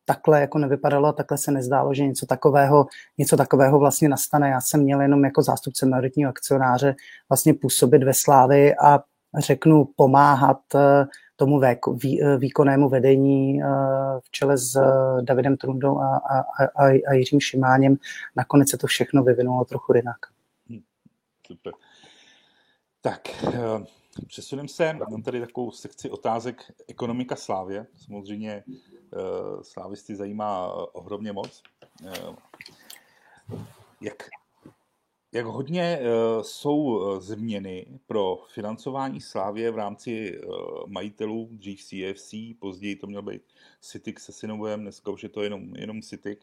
takhle 0.05 0.41
jako 0.41 0.57
nevypadalo 0.57 1.07
a 1.07 1.13
takhle 1.13 1.37
se 1.37 1.51
nezdálo, 1.51 1.93
že 1.93 2.07
něco 2.07 2.25
takového, 2.25 2.85
něco 3.17 3.37
takového 3.37 3.79
vlastně 3.79 4.09
nastane. 4.09 4.49
Já 4.49 4.61
jsem 4.61 4.81
měl 4.81 5.01
jenom 5.01 5.23
jako 5.23 5.43
zástupce 5.43 5.85
majoritního 5.85 6.29
akcionáře 6.29 6.95
vlastně 7.29 7.53
působit 7.53 8.03
ve 8.03 8.13
Slávy 8.13 8.75
a 8.75 8.99
řeknu 9.39 9.87
pomáhat 9.95 10.59
tomu 11.35 11.61
výkonnému 12.37 12.89
vedení 12.89 13.61
v 14.19 14.31
čele 14.31 14.57
s 14.57 14.79
Davidem 15.21 15.57
Trundou 15.57 15.97
a, 15.99 16.17
a, 16.17 16.39
a, 16.63 16.85
a 17.07 17.13
Jiřím 17.13 17.39
Šimáněm. 17.39 17.95
Nakonec 18.35 18.69
se 18.69 18.77
to 18.77 18.87
všechno 18.87 19.23
vyvinulo 19.23 19.65
trochu 19.65 19.93
jinak. 19.95 20.40
Super. 21.51 21.73
Tak, 23.01 23.43
eh, 23.43 23.85
přesuneme 24.27 24.67
se, 24.67 24.93
mám 25.09 25.23
tady 25.23 25.39
takovou 25.39 25.71
sekci 25.71 26.09
otázek 26.09 26.71
ekonomika 26.87 27.35
Slávě. 27.35 27.87
Samozřejmě 27.95 28.51
eh, 28.53 29.63
slávisty 29.63 30.15
zajímá 30.15 30.73
ohromně 30.93 31.31
moc. 31.31 31.63
Eh, 32.05 32.35
jak, 34.01 34.29
jak 35.31 35.45
hodně 35.45 35.99
jsou 36.41 37.01
změny 37.19 37.99
pro 38.07 38.37
financování 38.53 39.21
Slávě 39.21 39.71
v 39.71 39.75
rámci 39.75 40.41
majitelů, 40.87 41.49
dřív 41.51 41.83
CFC, 41.83 42.33
později 42.59 42.95
to 42.95 43.07
měl 43.07 43.21
být 43.21 43.41
Citic 43.81 44.19
se 44.19 44.31
Synovem, 44.31 44.81
dneska 44.81 45.11
už 45.11 45.23
je 45.23 45.29
to 45.29 45.43
jenom, 45.43 45.75
jenom 45.75 46.01
Citic. 46.01 46.39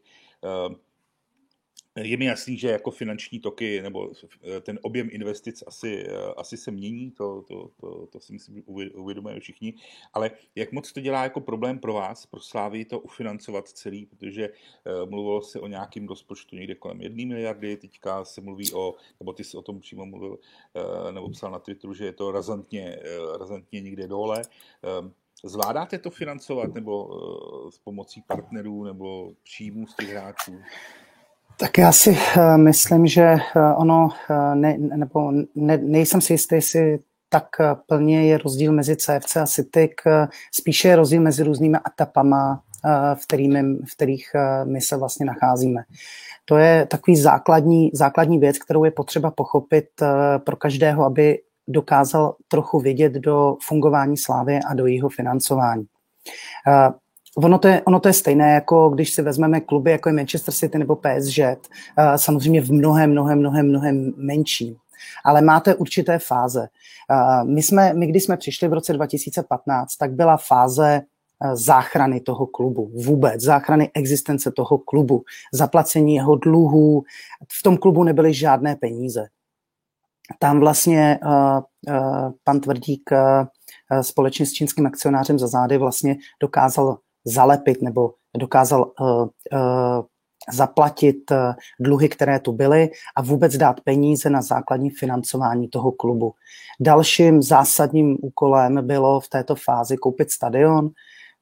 Je 2.02 2.16
mi 2.16 2.24
jasný, 2.24 2.58
že 2.58 2.68
jako 2.68 2.90
finanční 2.90 3.40
toky 3.40 3.82
nebo 3.82 4.12
ten 4.60 4.78
objem 4.82 5.08
investic 5.12 5.64
asi, 5.66 6.06
asi 6.36 6.56
se 6.56 6.70
mění, 6.70 7.10
to, 7.10 7.42
to, 7.42 7.70
to, 7.80 8.06
to 8.06 8.20
si 8.20 8.32
myslím 8.32 8.62
uvědomujeme 8.94 9.40
všichni, 9.40 9.74
ale 10.12 10.30
jak 10.54 10.72
moc 10.72 10.92
to 10.92 11.00
dělá 11.00 11.22
jako 11.22 11.40
problém 11.40 11.78
pro 11.78 11.92
vás, 11.92 12.26
pro 12.26 12.40
Slávy 12.40 12.84
to 12.84 13.00
ufinancovat 13.00 13.68
celý, 13.68 14.06
protože 14.06 14.48
uh, 14.48 15.10
mluvilo 15.10 15.42
se 15.42 15.60
o 15.60 15.66
nějakém 15.66 16.08
rozpočtu 16.08 16.56
někde 16.56 16.74
kolem 16.74 17.00
jedné 17.00 17.26
miliardy, 17.26 17.76
teďka 17.76 18.24
se 18.24 18.40
mluví 18.40 18.72
o, 18.72 18.94
nebo 19.20 19.32
ty 19.32 19.44
jsi 19.44 19.56
o 19.56 19.62
tom 19.62 19.80
přímo 19.80 20.06
mluvil, 20.06 20.38
nebo 21.10 21.30
psal 21.30 21.50
na 21.50 21.58
Twitteru, 21.58 21.94
že 21.94 22.04
je 22.04 22.12
to 22.12 22.32
razantně, 22.32 22.98
razantně 23.38 23.80
někde 23.80 24.08
dole. 24.08 24.42
Uh, 25.00 25.10
Zvládáte 25.44 25.98
to 25.98 26.10
financovat 26.10 26.74
nebo 26.74 27.10
s 27.70 27.78
pomocí 27.78 28.22
partnerů 28.22 28.84
nebo 28.84 29.32
příjmů 29.42 29.86
z 29.86 29.96
těch 29.96 30.08
hráčů? 30.08 30.58
Tak 31.60 31.78
já 31.78 31.92
si 31.92 32.10
uh, 32.10 32.56
myslím, 32.56 33.06
že 33.06 33.32
uh, 33.32 33.80
ono, 33.80 34.08
uh, 34.30 34.54
ne, 34.54 34.78
nebo 34.78 35.32
ne, 35.54 35.78
nejsem 35.78 36.20
si 36.20 36.32
jistý, 36.32 36.54
jestli 36.54 36.98
tak 37.28 37.46
plně 37.86 38.26
je 38.26 38.38
rozdíl 38.38 38.72
mezi 38.72 38.96
CFC 38.96 39.36
a 39.36 39.46
CITIC, 39.46 39.92
spíše 40.54 40.88
je 40.88 40.96
rozdíl 40.96 41.22
mezi 41.22 41.42
různými 41.42 41.78
etapama, 41.92 42.62
v, 43.14 43.26
kterými, 43.26 43.62
v 43.62 43.94
kterých 43.96 44.26
my 44.64 44.80
se 44.80 44.96
vlastně 44.96 45.26
nacházíme. 45.26 45.82
To 46.44 46.56
je 46.56 46.86
takový 46.86 47.16
základní, 47.16 47.90
základní 47.94 48.38
věc, 48.38 48.58
kterou 48.58 48.84
je 48.84 48.90
potřeba 48.90 49.30
pochopit 49.30 49.84
pro 50.44 50.56
každého, 50.56 51.04
aby 51.04 51.38
dokázal 51.68 52.34
trochu 52.48 52.80
vidět 52.80 53.12
do 53.12 53.56
fungování 53.66 54.16
Slávy 54.16 54.60
a 54.68 54.74
do 54.74 54.86
jeho 54.86 55.08
financování. 55.08 55.86
Ono 57.44 57.58
to, 57.58 57.68
je, 57.68 57.82
ono 57.82 58.00
to 58.00 58.08
je 58.08 58.12
stejné, 58.12 58.52
jako 58.52 58.88
když 58.88 59.12
si 59.12 59.22
vezmeme 59.22 59.60
kluby, 59.60 59.90
jako 59.90 60.08
je 60.08 60.12
Manchester 60.12 60.54
City 60.54 60.78
nebo 60.78 60.96
PSG, 60.96 61.38
samozřejmě 62.16 62.60
v 62.60 62.72
mnohem, 62.72 63.10
mnohem, 63.10 63.38
mnohem, 63.38 63.68
mnohem 63.68 64.12
menším. 64.16 64.76
Ale 65.24 65.40
máte 65.40 65.74
určité 65.74 66.18
fáze. 66.18 66.68
My, 67.44 67.62
jsme, 67.62 67.94
my 67.94 68.06
když 68.06 68.24
jsme 68.24 68.36
přišli 68.36 68.68
v 68.68 68.72
roce 68.72 68.92
2015, 68.92 69.96
tak 69.96 70.12
byla 70.12 70.36
fáze 70.36 71.00
záchrany 71.52 72.20
toho 72.20 72.46
klubu, 72.46 72.90
vůbec 73.04 73.40
záchrany 73.40 73.90
existence 73.94 74.52
toho 74.52 74.78
klubu, 74.78 75.22
zaplacení 75.52 76.14
jeho 76.14 76.36
dluhů. 76.36 77.02
V 77.60 77.62
tom 77.62 77.76
klubu 77.76 78.04
nebyly 78.04 78.34
žádné 78.34 78.76
peníze. 78.76 79.26
Tam 80.38 80.60
vlastně 80.60 81.18
uh, 81.24 81.30
uh, 81.94 82.32
pan 82.44 82.60
Tvrdík 82.60 83.10
uh, 83.12 84.00
společně 84.00 84.46
s 84.46 84.52
čínským 84.52 84.86
akcionářem 84.86 85.38
za 85.38 85.46
zády 85.46 85.78
vlastně 85.78 86.16
dokázal 86.40 86.98
zalepit 87.24 87.82
nebo 87.82 88.12
dokázal 88.38 88.92
uh, 89.00 89.06
uh, 89.08 89.28
zaplatit 90.52 91.30
uh, 91.30 91.36
dluhy, 91.80 92.08
které 92.08 92.40
tu 92.40 92.52
byly 92.52 92.90
a 93.16 93.22
vůbec 93.22 93.56
dát 93.56 93.80
peníze 93.80 94.30
na 94.30 94.42
základní 94.42 94.90
financování 94.90 95.68
toho 95.68 95.92
klubu. 95.92 96.32
Dalším 96.80 97.42
zásadním 97.42 98.16
úkolem 98.22 98.86
bylo 98.86 99.20
v 99.20 99.28
této 99.28 99.54
fázi 99.54 99.96
koupit 99.96 100.30
stadion, 100.30 100.90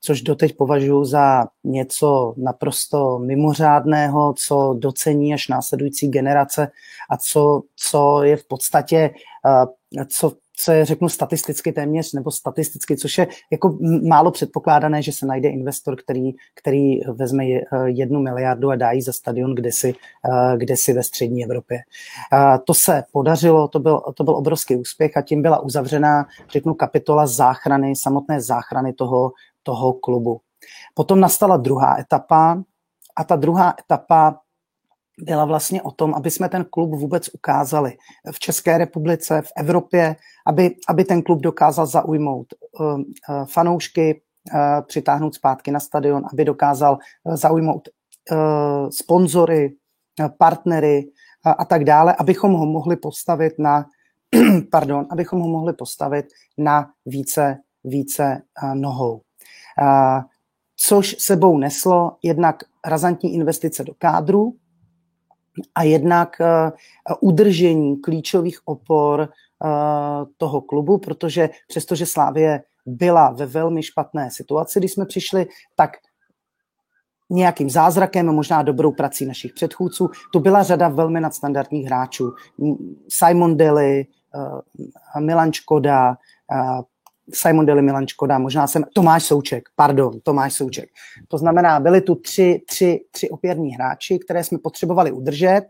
což 0.01 0.23
doteď 0.23 0.57
považuji 0.57 1.05
za 1.05 1.47
něco 1.65 2.35
naprosto 2.37 3.19
mimořádného, 3.19 4.35
co 4.47 4.75
docení 4.79 5.35
až 5.35 5.49
následující 5.49 6.09
generace 6.09 6.71
a 7.11 7.17
co, 7.17 7.63
co 7.77 8.23
je 8.23 8.37
v 8.37 8.49
podstatě, 8.49 9.11
co 10.09 10.33
co 10.59 10.73
je, 10.73 10.85
řeknu, 10.85 11.09
statisticky 11.09 11.73
téměř, 11.73 12.13
nebo 12.13 12.31
statisticky, 12.31 12.97
což 12.97 13.19
je 13.19 13.27
jako 13.51 13.79
málo 14.09 14.31
předpokládané, 14.31 15.03
že 15.03 15.13
se 15.13 15.27
najde 15.27 15.49
investor, 15.49 15.97
který, 15.97 16.31
který 16.55 17.01
vezme 17.01 17.45
eh, 17.45 17.61
jednu 17.87 18.21
miliardu 18.21 18.71
a 18.71 18.77
dá 18.77 18.93
ji 18.93 19.03
za 19.03 19.13
stadion 19.13 19.55
kdesi, 19.55 19.95
eh, 19.95 20.57
kdesi 20.57 20.93
ve 20.93 21.03
střední 21.03 21.45
Evropě. 21.45 21.79
Eh, 22.33 22.59
to 22.65 22.75
se 22.75 23.05
podařilo, 23.13 23.69
to 23.69 23.79
byl, 23.79 24.01
to 24.15 24.25
byl 24.25 24.37
obrovský 24.37 24.77
úspěch 24.77 25.17
a 25.17 25.23
tím 25.23 25.43
byla 25.43 25.61
uzavřená, 25.61 26.27
řeknu, 26.53 26.75
kapitola 26.75 27.27
záchrany, 27.27 27.97
samotné 27.97 28.41
záchrany 28.41 28.93
toho, 28.93 29.33
toho 29.63 29.93
klubu. 29.93 30.41
Potom 30.95 31.21
nastala 31.21 31.57
druhá 31.57 32.01
etapa 32.01 32.63
a 33.17 33.25
ta 33.25 33.37
druhá 33.37 33.75
etapa 33.81 34.41
byla 35.21 35.45
vlastně 35.45 35.83
o 35.83 35.91
tom, 35.91 36.15
aby 36.15 36.31
jsme 36.31 36.49
ten 36.49 36.67
klub 36.71 36.91
vůbec 36.91 37.29
ukázali 37.35 37.97
v 38.33 38.39
České 38.39 38.79
republice, 38.79 39.43
v 39.43 39.53
Evropě, 39.57 40.17
aby, 40.47 40.75
aby 40.89 41.05
ten 41.05 41.23
klub 41.23 41.41
dokázal 41.41 41.87
zaujmout 41.87 42.47
uh, 42.81 42.87
uh, 42.87 43.03
fanoušky, 43.45 44.21
uh, 44.55 44.61
přitáhnout 44.87 45.35
zpátky 45.35 45.71
na 45.71 45.81
stadion, 45.81 46.25
aby 46.33 46.45
dokázal 46.45 46.99
zaujmout 47.35 47.89
sponzory, 48.91 49.75
partnery 50.39 51.11
a 51.59 51.65
tak 51.65 51.85
dále, 51.85 52.15
abychom 52.19 52.53
ho 52.53 52.67
mohli 52.67 52.97
postavit 52.97 53.59
na 53.59 53.87
pardon, 54.71 55.07
abychom 55.11 55.41
ho 55.41 55.49
mohli 55.49 55.73
postavit 55.73 56.27
na 56.59 56.91
více, 57.07 57.59
více 57.85 58.43
nohou. 58.75 59.21
Což 60.77 61.17
sebou 61.19 61.59
neslo 61.59 62.17
jednak 62.23 62.57
razantní 62.87 63.35
investice 63.35 63.85
do 63.85 63.93
kádru, 63.99 64.55
a 65.75 65.83
jednak 65.83 66.41
eh, 66.41 66.73
udržení 67.21 67.97
klíčových 67.97 68.59
opor 68.65 69.29
eh, 69.29 69.69
toho 70.37 70.61
klubu, 70.61 70.99
protože 70.99 71.51
přestože 71.69 72.07
Slávě 72.07 72.63
byla 72.87 73.31
ve 73.31 73.47
velmi 73.47 73.83
špatné 73.83 74.31
situaci, 74.31 74.79
když 74.79 74.93
jsme 74.93 75.07
přišli, 75.07 75.47
tak 75.77 75.91
nějakým 77.31 77.71
zázrakem, 77.71 78.27
možná 78.27 78.63
dobrou 78.63 78.93
prací 78.93 79.27
našich 79.27 79.53
předchůdců, 79.53 80.11
tu 80.33 80.41
byla 80.41 80.63
řada 80.63 80.89
velmi 80.89 81.21
nadstandardních 81.21 81.87
hráčů. 81.87 82.33
Simon 83.09 83.57
Deli, 83.57 84.07
eh, 85.17 85.21
Milan 85.21 85.53
Škoda, 85.53 86.17
Simon 87.35 87.67
Deli, 87.67 87.83
Milan 87.83 88.07
Škoda, 88.07 88.39
možná 88.39 88.67
jsem, 88.67 88.85
Tomáš 88.95 89.25
Souček, 89.25 89.69
pardon, 89.77 90.21
Tomáš 90.23 90.55
Souček. 90.55 90.89
To 91.29 91.39
znamená, 91.39 91.81
byli 91.81 92.01
tu 92.01 92.15
tři, 92.15 92.63
tři, 92.67 93.01
tři 93.11 93.31
opěrní 93.31 93.75
hráči, 93.75 94.19
které 94.19 94.45
jsme 94.45 94.59
potřebovali 94.59 95.13
udržet 95.13 95.63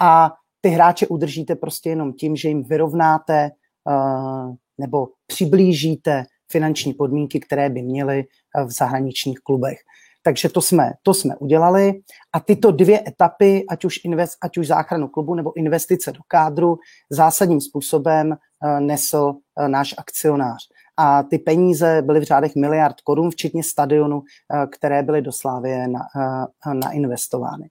a 0.00 0.32
ty 0.60 0.68
hráče 0.68 1.06
udržíte 1.06 1.56
prostě 1.56 1.90
jenom 1.90 2.12
tím, 2.12 2.36
že 2.36 2.48
jim 2.48 2.62
vyrovnáte 2.62 3.50
uh, 3.84 4.54
nebo 4.78 5.08
přiblížíte 5.26 6.24
finanční 6.52 6.94
podmínky, 6.94 7.40
které 7.40 7.70
by 7.70 7.82
měly 7.82 8.24
v 8.66 8.70
zahraničních 8.70 9.38
klubech. 9.38 9.78
Takže 10.24 10.48
to 10.48 10.62
jsme, 10.62 10.92
to 11.02 11.14
jsme 11.14 11.36
udělali 11.36 12.00
a 12.32 12.40
tyto 12.40 12.70
dvě 12.70 13.02
etapy, 13.08 13.64
ať 13.70 13.84
už, 13.84 14.04
invest, 14.04 14.36
ať 14.42 14.58
už 14.58 14.66
záchranu 14.66 15.08
klubu 15.08 15.34
nebo 15.34 15.56
investice 15.56 16.12
do 16.12 16.20
kádru, 16.28 16.76
zásadním 17.10 17.60
způsobem 17.60 18.30
uh, 18.30 18.80
nesl 18.80 19.34
náš 19.66 19.94
akcionář 19.98 20.68
a 20.96 21.22
ty 21.22 21.38
peníze 21.38 22.02
byly 22.02 22.20
v 22.20 22.22
řádech 22.22 22.54
miliard 22.56 23.00
korun, 23.00 23.30
včetně 23.30 23.62
stadionu, 23.62 24.22
eh, 24.22 24.66
které 24.66 25.02
byly 25.02 25.22
do 25.22 25.32
Slávie 25.32 25.86
eh, 25.86 26.74
nainvestovány. 26.74 27.70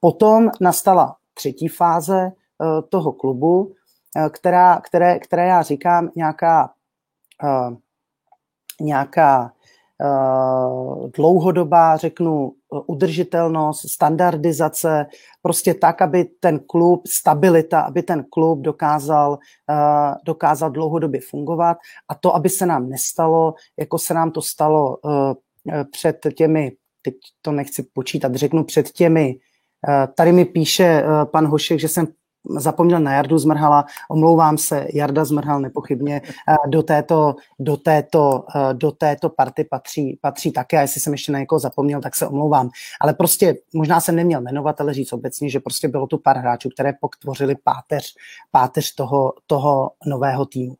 Potom 0.00 0.50
nastala 0.60 1.16
třetí 1.34 1.68
fáze 1.68 2.20
eh, 2.26 2.82
toho 2.88 3.12
klubu, 3.12 3.74
která, 4.32 4.80
které, 4.80 5.18
které 5.18 5.46
já 5.46 5.62
říkám 5.62 6.10
nějaká, 6.16 6.72
nějaká 8.80 9.52
dlouhodobá, 11.16 11.96
řeknu, 11.96 12.52
udržitelnost, 12.86 13.90
standardizace, 13.90 15.06
prostě 15.42 15.74
tak, 15.74 16.02
aby 16.02 16.24
ten 16.40 16.58
klub, 16.58 17.06
stabilita, 17.06 17.80
aby 17.80 18.02
ten 18.02 18.24
klub 18.30 18.60
dokázal, 18.60 19.38
eh, 19.70 20.14
dokázal 20.24 20.70
dlouhodobě 20.70 21.20
fungovat. 21.30 21.76
A 22.08 22.14
to, 22.14 22.34
aby 22.34 22.48
se 22.48 22.66
nám 22.66 22.88
nestalo, 22.88 23.54
jako 23.78 23.98
se 23.98 24.14
nám 24.14 24.30
to 24.30 24.42
stalo 24.42 24.96
eh, 25.72 25.84
před 25.84 26.26
těmi, 26.36 26.72
teď 27.02 27.14
to 27.42 27.52
nechci 27.52 27.82
počítat, 27.82 28.34
řeknu 28.34 28.64
před 28.64 28.90
těmi, 28.90 29.38
tady 30.14 30.32
mi 30.32 30.44
píše 30.44 31.04
pan 31.32 31.46
Hošek, 31.46 31.80
že 31.80 31.88
jsem 31.88 32.06
zapomněl 32.56 33.00
na 33.00 33.12
Jardu 33.12 33.38
Zmrhala, 33.38 33.84
omlouvám 34.10 34.58
se, 34.58 34.86
Jarda 34.94 35.24
Zmrhal 35.24 35.60
nepochybně 35.60 36.22
do 36.66 36.82
této, 36.82 37.34
do 37.58 37.76
této, 37.76 38.44
do 38.72 38.92
této 38.92 39.28
party 39.28 39.64
patří, 39.64 40.18
patří 40.20 40.52
také 40.52 40.78
a 40.78 40.80
jestli 40.80 41.00
jsem 41.00 41.12
ještě 41.12 41.32
na 41.32 41.38
někoho 41.38 41.58
zapomněl, 41.58 42.00
tak 42.00 42.16
se 42.16 42.26
omlouvám. 42.26 42.70
Ale 43.00 43.14
prostě 43.14 43.56
možná 43.74 44.00
jsem 44.00 44.16
neměl 44.16 44.40
jmenovat, 44.40 44.80
ale 44.80 44.94
říct 44.94 45.12
obecně, 45.12 45.50
že 45.50 45.60
prostě 45.60 45.88
bylo 45.88 46.06
tu 46.06 46.18
pár 46.18 46.38
hráčů, 46.38 46.68
které 46.68 46.92
pokvořili 47.00 47.56
páteř, 47.64 48.14
páteř 48.50 48.94
toho, 48.94 49.32
toho 49.46 49.90
nového 50.06 50.46
týmu. 50.46 50.74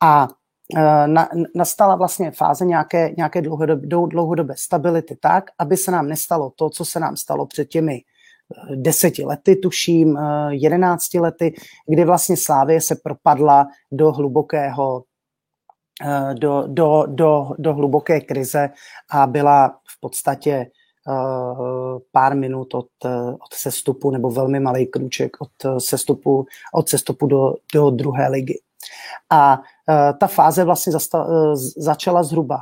A 0.00 0.28
e, 0.76 1.08
na, 1.08 1.28
nastala 1.54 1.96
vlastně 1.96 2.30
fáze 2.30 2.64
nějaké, 2.64 3.14
nějaké 3.16 3.42
dlouhodobé, 3.42 3.86
dlouhodobé 3.86 4.54
stability 4.56 5.16
tak, 5.20 5.44
aby 5.58 5.76
se 5.76 5.90
nám 5.90 6.08
nestalo 6.08 6.52
to, 6.56 6.70
co 6.70 6.84
se 6.84 7.00
nám 7.00 7.16
stalo 7.16 7.46
před 7.46 7.64
těmi 7.64 8.00
deseti 8.74 9.24
lety, 9.24 9.56
tuším, 9.56 10.18
jedenácti 10.50 11.20
lety, 11.20 11.54
kdy 11.88 12.04
vlastně 12.04 12.36
Slávě 12.36 12.80
se 12.80 12.96
propadla 13.04 13.66
do 13.92 14.12
hlubokého 14.12 15.04
do, 16.34 16.64
do, 16.66 17.04
do, 17.06 17.50
do 17.58 17.74
hluboké 17.74 18.20
krize 18.20 18.70
a 19.10 19.26
byla 19.26 19.68
v 19.68 20.00
podstatě 20.00 20.66
pár 22.12 22.36
minut 22.36 22.74
od, 22.74 22.86
od 23.34 23.54
sestupu 23.54 24.10
nebo 24.10 24.30
velmi 24.30 24.60
malý 24.60 24.86
krůček 24.86 25.36
od 25.40 25.80
sestupu, 25.80 26.46
od 26.74 26.88
sestupu 26.88 27.26
do, 27.26 27.54
do 27.74 27.90
druhé 27.90 28.28
ligy. 28.28 28.60
A 29.30 29.58
ta 30.20 30.26
fáze 30.26 30.64
vlastně 30.64 30.92
zasta, 30.92 31.26
začala 31.76 32.22
zhruba 32.22 32.58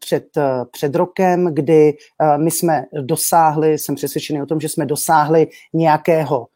před, 0.00 0.24
před 0.70 0.94
rokem, 0.94 1.54
kdy 1.54 1.92
my 2.36 2.50
jsme 2.50 2.84
dosáhli, 3.02 3.78
jsem 3.78 3.94
přesvědčený 3.94 4.42
o 4.42 4.46
tom, 4.46 4.60
že 4.60 4.68
jsme 4.68 4.86
dosáhli 4.86 5.46
nějakého 5.72 6.46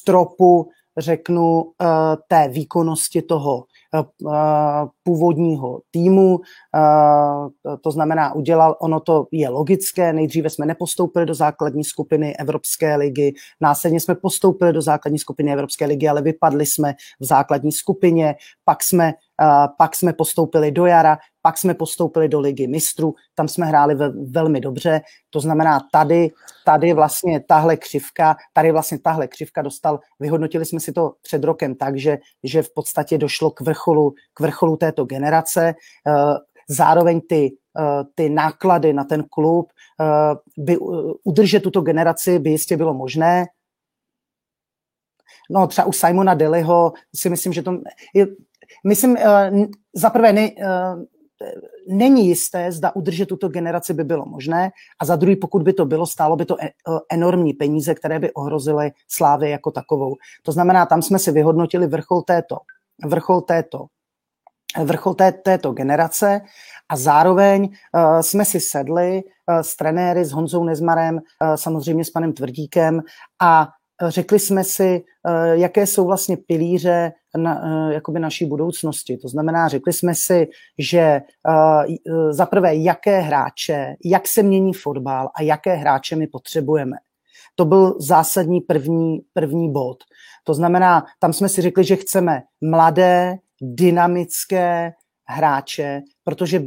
stropu, 0.00 0.68
řeknu, 0.98 1.72
té 2.28 2.48
výkonnosti 2.48 3.22
toho 3.22 3.64
původního 5.02 5.80
týmu. 5.90 6.40
To 7.80 7.90
znamená, 7.90 8.34
udělal, 8.34 8.76
ono 8.80 9.00
to 9.00 9.26
je 9.32 9.48
logické, 9.48 10.12
nejdříve 10.12 10.50
jsme 10.50 10.66
nepostoupili 10.66 11.26
do 11.26 11.34
základní 11.34 11.84
skupiny 11.84 12.36
Evropské 12.36 12.96
ligy, 12.96 13.32
následně 13.60 14.00
jsme 14.00 14.14
postoupili 14.14 14.72
do 14.72 14.82
základní 14.82 15.18
skupiny 15.18 15.52
Evropské 15.52 15.86
ligy, 15.86 16.08
ale 16.08 16.22
vypadli 16.22 16.66
jsme 16.66 16.94
v 17.20 17.24
základní 17.24 17.72
skupině, 17.72 18.34
pak 18.64 18.82
jsme 18.82 19.12
pak 19.78 19.96
jsme 19.96 20.12
postoupili 20.12 20.72
do 20.72 20.86
jara, 20.86 21.18
pak 21.42 21.58
jsme 21.58 21.74
postoupili 21.74 22.28
do 22.28 22.40
ligy 22.40 22.66
mistrů, 22.66 23.14
tam 23.34 23.48
jsme 23.48 23.66
hráli 23.66 23.94
ve, 23.94 24.08
velmi 24.30 24.60
dobře, 24.60 25.00
to 25.30 25.40
znamená 25.40 25.80
tady, 25.92 26.30
tady 26.64 26.92
vlastně 26.92 27.40
tahle 27.40 27.76
křivka, 27.76 28.36
tady 28.52 28.72
vlastně 28.72 28.98
tahle 28.98 29.28
křivka 29.28 29.62
dostal, 29.62 30.00
vyhodnotili 30.20 30.64
jsme 30.64 30.80
si 30.80 30.92
to 30.92 31.12
před 31.22 31.44
rokem 31.44 31.74
tak, 31.74 31.98
že, 31.98 32.18
že 32.44 32.62
v 32.62 32.74
podstatě 32.74 33.18
došlo 33.18 33.50
k 33.50 33.60
vrcholu, 33.60 34.14
k 34.34 34.40
vrcholu 34.40 34.76
této 34.76 35.04
generace, 35.04 35.74
eh, 36.06 36.12
zároveň 36.68 37.20
ty, 37.28 37.56
eh, 37.78 38.04
ty 38.14 38.28
náklady 38.28 38.92
na 38.92 39.04
ten 39.04 39.24
klub, 39.30 39.72
eh, 40.00 40.04
by 40.58 40.78
udržet 41.24 41.60
tuto 41.60 41.80
generaci 41.80 42.38
by 42.38 42.50
jistě 42.50 42.76
bylo 42.76 42.94
možné, 42.94 43.46
No 45.50 45.66
třeba 45.66 45.86
u 45.86 45.92
Simona 45.92 46.34
Deliho 46.34 46.92
si 47.14 47.30
myslím, 47.30 47.52
že 47.52 47.62
to 47.62 47.78
myslím, 48.86 49.16
za 49.94 50.10
prvé 50.10 50.32
ne, 50.32 50.50
není 51.88 52.28
jisté, 52.28 52.72
zda 52.72 52.96
udržet 52.96 53.26
tuto 53.26 53.48
generaci 53.48 53.94
by 53.94 54.04
bylo 54.04 54.26
možné 54.26 54.70
a 55.00 55.04
za 55.04 55.16
druhý, 55.16 55.36
pokud 55.36 55.62
by 55.62 55.72
to 55.72 55.86
bylo, 55.86 56.06
stálo 56.06 56.36
by 56.36 56.44
to 56.44 56.62
e, 56.62 56.70
enormní 57.10 57.52
peníze, 57.52 57.94
které 57.94 58.18
by 58.18 58.32
ohrozily 58.32 58.90
Slávy 59.08 59.50
jako 59.50 59.70
takovou. 59.70 60.16
To 60.42 60.52
znamená, 60.52 60.86
tam 60.86 61.02
jsme 61.02 61.18
si 61.18 61.32
vyhodnotili 61.32 61.86
vrchol 61.86 62.22
této, 62.22 62.56
vrchol 63.04 63.40
této 63.40 63.86
vrchol 64.84 65.14
té, 65.14 65.32
této 65.32 65.72
generace 65.72 66.40
a 66.88 66.96
zároveň 66.96 67.62
uh, 67.62 68.20
jsme 68.20 68.44
si 68.44 68.60
sedli 68.60 69.22
uh, 69.22 69.58
s 69.58 69.76
trenéry, 69.76 70.24
s 70.24 70.32
Honzou 70.32 70.64
Nezmarem, 70.64 71.14
uh, 71.14 71.54
samozřejmě 71.54 72.04
s 72.04 72.10
panem 72.10 72.32
Tvrdíkem 72.32 73.00
a 73.40 73.68
řekli 74.08 74.38
jsme 74.38 74.64
si, 74.64 75.04
eh, 75.28 75.56
jaké 75.56 75.86
jsou 75.86 76.06
vlastně 76.06 76.36
pilíře 76.36 77.12
na, 77.36 77.60
eh, 77.64 77.94
jakoby 77.94 78.20
naší 78.20 78.44
budoucnosti. 78.46 79.16
To 79.16 79.28
znamená, 79.28 79.68
řekli 79.68 79.92
jsme 79.92 80.14
si, 80.14 80.48
že 80.78 81.00
eh, 81.00 81.22
za 82.30 82.46
prvé, 82.46 82.76
jaké 82.76 83.20
hráče, 83.20 83.96
jak 84.04 84.28
se 84.28 84.42
mění 84.42 84.72
fotbal 84.72 85.28
a 85.38 85.42
jaké 85.42 85.74
hráče 85.74 86.16
my 86.16 86.26
potřebujeme. 86.26 86.96
To 87.54 87.64
byl 87.64 87.96
zásadní 88.00 88.60
první, 88.60 89.20
první 89.32 89.72
bod. 89.72 89.96
To 90.44 90.54
znamená, 90.54 91.04
tam 91.18 91.32
jsme 91.32 91.48
si 91.48 91.62
řekli, 91.62 91.84
že 91.84 91.96
chceme 91.96 92.42
mladé, 92.60 93.38
dynamické 93.62 94.92
hráče, 95.28 96.00
protože 96.24 96.62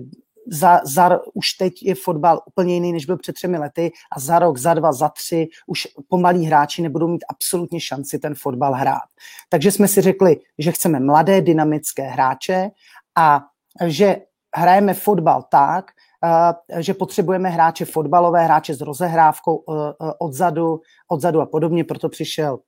za, 0.48 0.82
za, 0.84 1.20
už 1.34 1.54
teď 1.54 1.74
je 1.84 1.96
fotbal 1.96 2.42
úplně 2.46 2.74
jiný, 2.74 2.94
než 2.94 3.06
byl 3.06 3.18
před 3.18 3.34
třemi 3.34 3.58
lety 3.58 3.92
a 4.16 4.20
za 4.20 4.40
rok, 4.40 4.58
za 4.58 4.74
dva, 4.74 4.94
za 4.94 5.10
tři 5.10 5.48
už 5.68 5.88
pomalí 6.10 6.46
hráči 6.46 6.82
nebudou 6.82 7.08
mít 7.08 7.26
absolutně 7.30 7.82
šanci 7.82 8.20
ten 8.20 8.36
fotbal 8.36 8.74
hrát. 8.74 9.10
Takže 9.50 9.72
jsme 9.72 9.88
si 9.88 10.02
řekli, 10.02 10.38
že 10.60 10.72
chceme 10.72 11.00
mladé, 11.00 11.42
dynamické 11.42 12.04
hráče 12.04 12.70
a 13.18 13.42
že 13.86 14.18
hrajeme 14.56 14.94
fotbal 14.94 15.44
tak, 15.52 15.86
že 16.80 16.94
potřebujeme 16.94 17.50
hráče 17.50 17.86
fotbalové, 17.86 18.46
hráče 18.46 18.74
s 18.74 18.82
rozehrávkou 18.82 19.64
e, 19.70 19.74
e, 19.90 20.14
odzadu, 20.20 20.82
odzadu 21.08 21.42
a 21.42 21.46
podobně, 21.46 21.84
proto 21.84 22.10
přišel, 22.10 22.60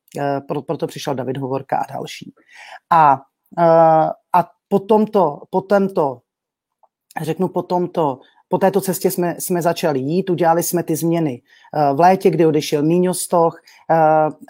proto 0.68 0.88
přišel 0.88 1.16
David 1.16 1.38
Hovorka 1.38 1.78
a 1.78 1.94
další. 1.94 2.34
A, 2.90 3.22
a 4.34 4.50
po 4.68 4.80
tomto, 4.80 5.42
po 5.50 5.62
tomto 5.62 6.20
řeknu 7.22 7.48
po 7.48 7.62
tomto, 7.62 8.20
po 8.48 8.58
této 8.58 8.82
cestě 8.82 9.12
jsme, 9.12 9.36
jsme 9.40 9.62
začali 9.62 10.00
jít, 10.00 10.30
udělali 10.30 10.64
jsme 10.64 10.84
ty 10.84 10.96
změny. 10.96 11.42
Eh, 11.74 11.94
v 11.94 12.00
létě, 12.00 12.30
kdy 12.30 12.46
odešel 12.46 12.84
Míňo 12.84 13.14
Stoch, 13.14 13.62
eh, 13.92 13.96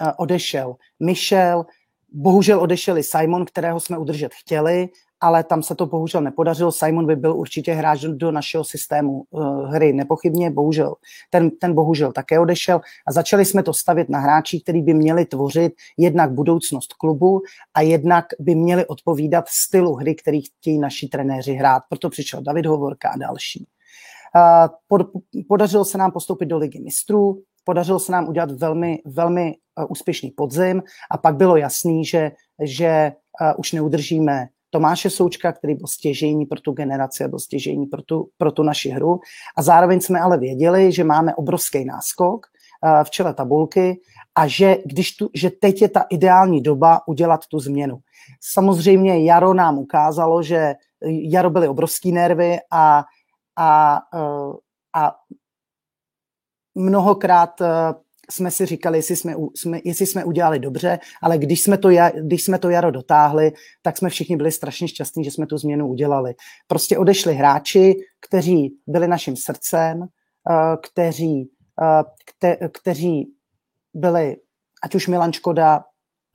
eh, 0.01 0.13
odešel 0.17 0.75
Michel, 0.99 1.65
bohužel 2.13 2.62
odešel 2.62 2.97
i 2.97 3.03
Simon, 3.03 3.45
kterého 3.45 3.80
jsme 3.80 3.97
udržet 3.97 4.34
chtěli, 4.34 4.89
ale 5.21 5.43
tam 5.43 5.63
se 5.63 5.75
to 5.75 5.86
bohužel 5.86 6.21
nepodařilo. 6.21 6.71
Simon 6.71 7.06
by 7.06 7.15
byl 7.15 7.36
určitě 7.36 7.73
hráč 7.73 8.01
do 8.01 8.32
našeho 8.32 8.63
systému 8.63 9.23
uh, 9.30 9.69
hry, 9.73 9.93
nepochybně, 9.93 10.51
bohužel. 10.51 10.95
Ten, 11.30 11.49
ten 11.49 11.73
bohužel 11.73 12.12
také 12.12 12.39
odešel 12.39 12.82
a 13.08 13.12
začali 13.12 13.45
jsme 13.45 13.63
to 13.63 13.73
stavět 13.73 14.10
na 14.10 14.19
hráči, 14.19 14.60
který 14.62 14.82
by 14.82 14.93
měli 14.93 15.25
tvořit 15.25 15.73
jednak 15.97 16.32
budoucnost 16.32 16.93
klubu 16.93 17.41
a 17.73 17.82
jednak 17.82 18.25
by 18.39 18.56
měli 18.56 18.86
odpovídat 18.86 19.45
stylu 19.47 19.93
hry, 19.93 20.15
který 20.15 20.41
chtějí 20.41 20.80
naši 20.80 21.08
trenéři 21.08 21.53
hrát. 21.53 21.84
Proto 21.89 22.10
přišel 22.10 22.41
David 22.41 22.65
Hovorka 22.65 23.10
a 23.10 23.17
další. 23.17 23.67
Pod, 24.88 25.01
podařilo 25.47 25.86
se 25.86 25.97
nám 25.97 26.12
postoupit 26.12 26.45
do 26.45 26.58
ligy 26.58 26.80
mistrů, 26.80 27.41
podařilo 27.63 27.99
se 27.99 28.12
nám 28.12 28.30
udělat 28.30 28.51
velmi, 28.51 28.99
velmi 29.06 29.56
uh, 29.80 29.86
úspěšný 29.89 30.32
podzim 30.32 30.84
a 31.12 31.17
pak 31.17 31.36
bylo 31.36 31.58
jasný, 31.58 32.06
že, 32.06 32.32
že 32.63 33.12
už 33.58 33.71
neudržíme 33.71 34.47
Tomáše 34.77 35.09
Součka, 35.09 35.51
který 35.51 35.75
byl 35.75 35.87
stěžejní 35.87 36.45
pro 36.45 36.61
tu 36.61 36.71
generaci 36.71 37.23
a 37.23 37.27
byl 37.27 37.39
stěžejní 37.39 37.85
pro 37.85 38.01
tu, 38.01 38.29
pro 38.37 38.51
tu 38.51 38.63
naši 38.63 38.89
hru. 38.89 39.19
A 39.55 39.61
zároveň 39.61 40.01
jsme 40.01 40.19
ale 40.19 40.37
věděli, 40.37 40.91
že 40.91 41.03
máme 41.03 41.35
obrovský 41.35 41.85
náskok 41.85 42.45
uh, 42.45 43.03
v 43.03 43.09
čele 43.09 43.33
tabulky 43.33 44.01
a 44.35 44.47
že, 44.47 44.77
když 44.85 45.15
tu, 45.15 45.29
že 45.33 45.49
teď 45.49 45.81
je 45.81 45.89
ta 45.89 46.05
ideální 46.09 46.61
doba 46.61 47.07
udělat 47.07 47.47
tu 47.47 47.59
změnu. 47.59 47.97
Samozřejmě 48.41 49.25
Jaro 49.25 49.53
nám 49.53 49.77
ukázalo, 49.77 50.43
že 50.43 50.75
Jaro 51.01 51.49
byly 51.49 51.67
obrovský 51.67 52.11
nervy 52.11 52.57
a, 52.71 53.03
a, 53.55 53.99
uh, 54.13 54.55
a 54.95 55.15
mnohokrát 56.75 57.61
jsme 58.31 58.51
si 58.51 58.65
říkali, 58.65 58.97
jestli 58.97 59.15
jsme, 59.15 59.35
jsme, 59.55 59.79
jestli 59.83 60.05
jsme 60.05 60.25
udělali 60.25 60.59
dobře, 60.59 60.99
ale 61.21 61.37
když 61.37 61.63
jsme, 61.63 61.77
to, 61.77 61.89
když 62.21 62.43
jsme 62.43 62.59
to 62.59 62.69
jaro 62.69 62.91
dotáhli, 62.91 63.51
tak 63.81 63.97
jsme 63.97 64.09
všichni 64.09 64.37
byli 64.37 64.51
strašně 64.51 64.87
šťastní, 64.87 65.23
že 65.23 65.31
jsme 65.31 65.47
tu 65.47 65.57
změnu 65.57 65.87
udělali. 65.87 66.33
Prostě 66.67 66.97
odešli 66.97 67.33
hráči, 67.33 67.95
kteří 68.19 68.75
byli 68.87 69.07
naším 69.07 69.35
srdcem, 69.35 70.03
eh, 70.03 70.77
kteří, 70.91 71.49
eh, 71.81 72.03
kte, 72.25 72.57
kteří 72.81 73.27
byli, 73.93 74.35
ať 74.83 74.95
už 74.95 75.07
Milan 75.07 75.33
Škoda, 75.33 75.83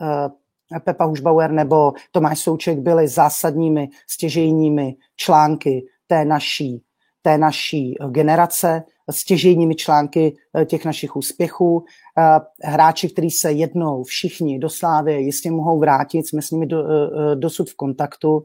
eh, 0.03 0.81
Pepa 0.81 1.05
Hušbauer 1.05 1.51
nebo 1.51 1.93
Tomáš 2.11 2.39
Souček 2.39 2.79
byli 2.79 3.09
zásadními 3.09 3.89
stěžejními 4.11 4.95
články 5.17 5.87
té 6.07 6.25
naší, 6.25 6.83
té 7.23 7.39
naší 7.39 7.95
generace 8.11 8.83
stěžejními 9.11 9.75
články 9.75 10.37
eh, 10.57 10.65
těch 10.65 10.85
našich 10.85 11.17
úspěchů. 11.17 11.85
Eh, 12.19 12.69
hráči, 12.71 13.09
kteří 13.09 13.31
se 13.31 13.53
jednou 13.53 14.05
všichni 14.05 14.59
do 14.59 14.69
Slávy 14.69 15.23
jistě 15.23 15.51
mohou 15.51 15.79
vrátit, 15.79 16.29
jsme 16.29 16.43
s 16.43 16.51
nimi 16.51 16.67
do, 16.67 16.85
eh, 16.85 17.37
dosud 17.37 17.71
v 17.71 17.77
kontaktu, 17.77 18.43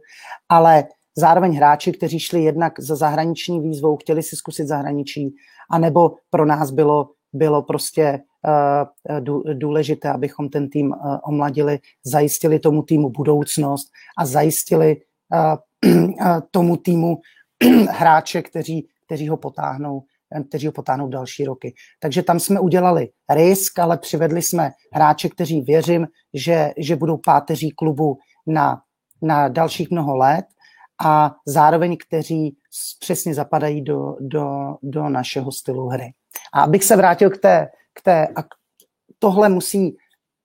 ale 0.50 0.84
zároveň 1.18 1.56
hráči, 1.56 1.92
kteří 1.92 2.20
šli 2.20 2.44
jednak 2.44 2.80
za 2.80 2.96
zahraniční 2.96 3.62
výzvou, 3.62 3.98
chtěli 3.98 4.24
si 4.24 4.36
zkusit 4.36 4.68
zahraničí, 4.68 5.36
anebo 5.72 6.12
pro 6.30 6.46
nás 6.46 6.72
bylo, 6.72 7.10
bylo 7.34 7.62
prostě 7.64 8.20
důležité, 9.54 10.10
abychom 10.10 10.50
ten 10.50 10.70
tým 10.70 10.94
omladili, 11.28 11.80
zajistili 12.06 12.60
tomu 12.60 12.84
týmu 12.84 13.10
budoucnost 13.10 13.88
a 14.18 14.26
zajistili 14.26 14.96
tomu 16.52 16.78
týmu 16.78 17.18
hráče, 17.90 18.42
kteří, 18.42 18.88
kteří 19.06 19.28
ho 19.28 19.38
potáhnou 19.38 20.04
kteří 20.50 20.68
ho 20.68 20.74
potáhnou 20.74 21.08
další 21.08 21.46
roky. 21.46 21.74
Takže 22.00 22.24
tam 22.24 22.40
jsme 22.40 22.60
udělali 22.60 23.10
risk, 23.34 23.80
ale 23.80 23.98
přivedli 23.98 24.42
jsme 24.42 24.72
hráče, 24.94 25.30
kteří 25.30 25.62
věřím, 25.62 26.08
že, 26.34 26.72
že 26.78 26.96
budou 26.96 27.18
páteří 27.26 27.72
klubu 27.72 28.18
na, 28.48 28.82
na 29.22 29.48
dalších 29.48 29.92
mnoho 29.92 30.18
let 30.18 30.46
a 31.06 31.36
zároveň 31.46 31.98
kteří 32.08 32.58
přesně 33.00 33.34
zapadají 33.34 33.82
do, 33.82 34.16
do, 34.20 34.76
do 34.84 35.10
našeho 35.10 35.52
stylu 35.52 35.88
hry. 35.88 36.14
A 36.54 36.62
abych 36.62 36.84
se 36.84 36.96
vrátil 36.96 37.30
k 37.30 37.38
té, 37.38 37.68
k 37.94 38.02
té, 38.02 38.28
tohle 39.20 39.50
musí, 39.50 39.98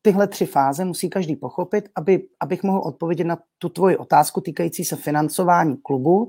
tyhle 0.03 0.29
tři 0.29 0.47
fáze 0.47 0.85
musí 0.85 1.11
každý 1.11 1.37
pochopit, 1.37 1.89
aby, 1.97 2.23
abych 2.41 2.63
mohl 2.63 2.79
odpovědět 2.79 3.25
na 3.25 3.39
tu 3.59 3.69
tvoji 3.69 3.97
otázku 3.97 4.41
týkající 4.41 4.85
se 4.85 4.97
financování 4.97 5.77
klubu, 5.77 6.29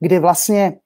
kdy 0.00 0.18
vlastně 0.18 0.78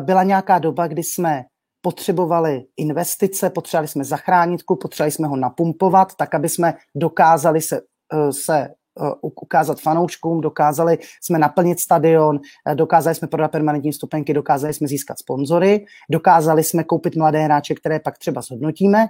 byla 0.00 0.22
nějaká 0.22 0.58
doba, 0.58 0.86
kdy 0.86 1.02
jsme 1.02 1.44
potřebovali 1.80 2.64
investice, 2.76 3.50
potřebovali 3.50 3.88
jsme 3.88 4.04
zachránit 4.04 4.62
klub, 4.62 4.82
potřebovali 4.82 5.10
jsme 5.10 5.28
ho 5.28 5.36
napumpovat, 5.36 6.14
tak 6.14 6.34
aby 6.34 6.48
jsme 6.48 6.74
dokázali 6.94 7.60
se, 7.60 7.80
uh, 8.14 8.30
se 8.30 8.68
Eh, 9.00 9.10
ukázat 9.20 9.80
fanouškům, 9.80 10.40
dokázali 10.40 10.98
jsme 11.22 11.38
naplnit 11.38 11.80
stadion, 11.80 12.40
eh, 12.68 12.74
dokázali 12.74 13.14
jsme 13.14 13.28
prodat 13.28 13.50
permanentní 13.50 13.92
stupenky, 13.92 14.34
dokázali 14.34 14.74
jsme 14.74 14.88
získat 14.88 15.18
sponzory, 15.18 15.84
dokázali 16.10 16.64
jsme 16.64 16.84
koupit 16.84 17.16
mladé 17.16 17.44
hráče, 17.44 17.74
které 17.74 18.00
pak 18.00 18.18
třeba 18.18 18.42
zhodnotíme. 18.42 19.06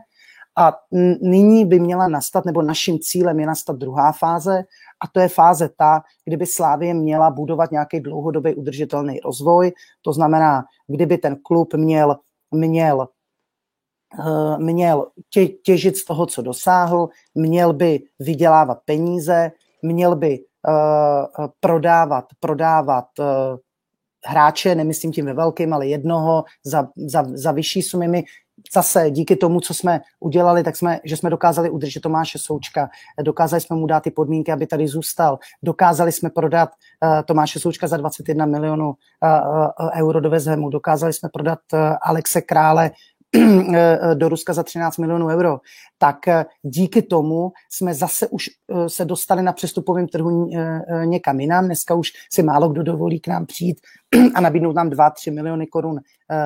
A 0.59 0.73
nyní 1.23 1.65
by 1.65 1.81
měla 1.81 2.09
nastat, 2.09 2.45
nebo 2.45 2.63
naším 2.63 2.99
cílem 2.99 3.41
je 3.41 3.47
nastat 3.47 3.77
druhá 3.77 4.13
fáze, 4.13 4.65
a 5.05 5.09
to 5.13 5.21
je 5.21 5.29
fáze 5.29 5.71
ta, 5.77 6.03
kdyby 6.25 6.47
Slávě 6.47 6.95
měla 6.95 7.31
budovat 7.31 7.71
nějaký 7.71 8.01
dlouhodobý 8.01 8.55
udržitelný 8.55 9.21
rozvoj. 9.21 9.73
To 10.03 10.13
znamená, 10.13 10.65
kdyby 10.87 11.19
ten 11.19 11.37
klub 11.43 11.75
měl, 11.75 12.17
měl 12.51 13.09
eh, 14.21 14.59
měl 14.59 15.07
tě, 15.31 15.47
těžit 15.47 15.97
z 15.97 16.05
toho, 16.05 16.27
co 16.27 16.43
dosáhl, 16.43 17.09
měl 17.35 17.73
by 17.73 18.01
vydělávat 18.19 18.79
peníze, 18.85 19.53
měl 19.83 20.17
by 20.17 20.39
uh, 20.69 21.47
prodávat, 21.61 22.25
prodávat 22.41 23.07
uh, 23.19 23.27
hráče, 24.25 24.75
nemyslím 24.75 25.13
tím 25.13 25.27
ve 25.27 25.35
velkým, 25.35 25.73
ale 25.73 25.87
jednoho 25.87 26.45
za, 26.65 26.89
za, 26.97 27.25
za 27.29 27.53
vyšší 27.53 27.83
sumy. 27.83 28.09
My 28.09 28.25
zase 28.75 29.11
díky 29.11 29.37
tomu, 29.37 29.61
co 29.61 29.75
jsme 29.75 30.01
udělali, 30.21 30.63
tak 30.63 30.77
jsme, 30.77 31.01
že 31.05 31.17
jsme 31.17 31.31
dokázali 31.31 31.71
udržet 31.71 32.01
Tomáše 32.01 32.39
Součka, 32.39 32.89
dokázali 33.23 33.61
jsme 33.61 33.77
mu 33.77 33.87
dát 33.87 34.03
ty 34.03 34.11
podmínky, 34.11 34.53
aby 34.53 34.67
tady 34.67 34.89
zůstal, 34.89 35.39
dokázali 35.63 36.13
jsme 36.13 36.31
prodat 36.31 36.69
uh, 37.03 37.23
Tomáše 37.23 37.61
Součka 37.61 37.87
za 37.87 37.97
21 37.97 38.47
milionů 38.47 38.87
uh, 38.87 38.95
uh, 39.81 39.91
euro 39.95 40.21
do 40.21 40.31
Vezhemu, 40.31 40.71
dokázali 40.71 41.13
jsme 41.13 41.29
prodat 41.33 41.59
uh, 41.73 41.81
Alexe 42.03 42.41
Krále 42.41 42.91
do 44.15 44.29
Ruska 44.29 44.53
za 44.53 44.63
13 44.63 44.99
milionů 44.99 45.27
euro, 45.27 45.59
tak 45.99 46.29
eh, 46.29 46.45
díky 46.63 47.03
tomu 47.03 47.53
jsme 47.71 47.95
zase 47.95 48.29
už 48.29 48.45
eh, 48.49 48.89
se 48.89 49.05
dostali 49.05 49.43
na 49.43 49.53
přestupovém 49.53 50.09
trhu 50.09 50.51
eh, 50.57 51.07
někam 51.07 51.41
jinam. 51.41 51.65
Dneska 51.65 51.95
už 51.95 52.09
si 52.33 52.43
málo 52.43 52.69
kdo 52.69 52.83
dovolí 52.83 53.21
k 53.21 53.29
nám 53.29 53.47
přijít 53.47 53.81
a 54.35 54.41
nabídnout 54.41 54.77
nám 54.77 54.91
2-3 54.91 55.35
miliony 55.35 55.67
korun, 55.67 56.01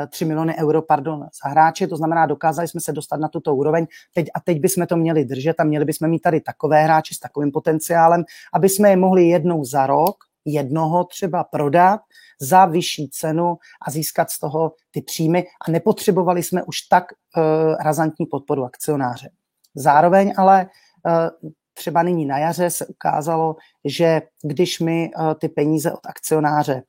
3 0.08 0.24
miliony 0.24 0.54
euro, 0.58 0.82
pardon, 0.82 1.20
za 1.20 1.50
hráče. 1.50 1.86
To 1.86 1.96
znamená, 1.96 2.26
dokázali 2.26 2.68
jsme 2.68 2.80
se 2.80 2.92
dostat 2.92 3.20
na 3.20 3.28
tuto 3.28 3.54
úroveň. 3.54 3.86
Teď, 4.14 4.26
a 4.34 4.40
teď 4.40 4.60
bychom 4.60 4.86
to 4.86 4.96
měli 4.96 5.24
držet 5.24 5.60
a 5.60 5.64
měli 5.64 5.84
bychom 5.84 6.10
mít 6.10 6.22
tady 6.22 6.40
takové 6.40 6.82
hráče 6.82 7.14
s 7.14 7.18
takovým 7.18 7.50
potenciálem, 7.52 8.24
aby 8.54 8.68
jsme 8.68 8.90
je 8.90 8.96
mohli 8.96 9.24
jednou 9.28 9.64
za 9.64 9.86
rok, 9.86 10.16
jednoho 10.44 11.04
třeba 11.04 11.44
prodat 11.44 12.00
za 12.40 12.66
vyšší 12.66 13.08
cenu 13.08 13.56
a 13.86 13.90
získat 13.90 14.30
z 14.30 14.38
toho 14.38 14.72
ty 14.90 15.02
příjmy 15.02 15.46
a 15.66 15.70
nepotřebovali 15.70 16.42
jsme 16.42 16.62
už 16.62 16.80
tak 16.80 17.04
uh, 17.12 17.42
razantní 17.84 18.26
podporu 18.26 18.64
akcionáře. 18.64 19.30
Zároveň 19.74 20.32
ale 20.36 20.66
uh, 21.06 21.50
třeba 21.74 22.02
nyní 22.02 22.26
na 22.26 22.38
jaře 22.38 22.70
se 22.70 22.86
ukázalo, 22.86 23.56
že 23.84 24.22
když 24.42 24.80
my 24.80 25.10
uh, 25.16 25.34
ty 25.34 25.48
peníze 25.48 25.92
od 25.92 26.06
akcionáře 26.06 26.82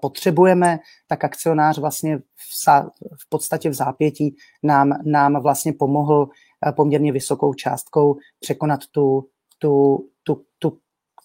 potřebujeme, 0.00 0.78
tak 1.06 1.24
akcionář 1.24 1.78
vlastně 1.78 2.18
v, 2.18 2.68
v 3.20 3.28
podstatě 3.28 3.70
v 3.70 3.74
zápětí 3.74 4.36
nám, 4.62 4.92
nám 5.04 5.42
vlastně 5.42 5.72
pomohl 5.72 6.28
poměrně 6.76 7.12
vysokou 7.12 7.54
částkou 7.54 8.16
překonat 8.40 8.80
tu, 8.90 9.28
tu 9.58 10.04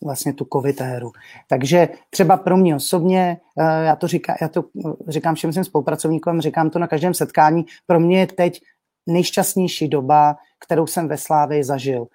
vlastně 0.02 0.34
tu 0.34 0.48
covid 0.54 0.82
éru. 0.82 1.12
Takže 1.48 1.90
třeba 2.10 2.38
pro 2.38 2.58
mě 2.58 2.76
osobně, 2.76 3.38
eh, 3.60 3.84
já 3.86 3.96
to, 3.96 4.08
říká, 4.08 4.36
já 4.42 4.48
to 4.48 4.64
eh, 4.86 4.92
říkám 5.08 5.36
všem 5.36 5.54
svým 5.54 5.64
spolupracovníkům, 5.64 6.42
říkám 6.42 6.70
to 6.70 6.80
na 6.80 6.88
každém 6.88 7.14
setkání, 7.14 7.66
pro 7.86 8.00
mě 8.00 8.20
je 8.20 8.28
teď 8.28 8.62
nejšťastnější 9.08 9.88
doba, 9.88 10.36
kterou 10.60 10.88
jsem 10.88 11.08
ve 11.08 11.18
Slávě 11.18 11.64
zažil. 11.64 12.08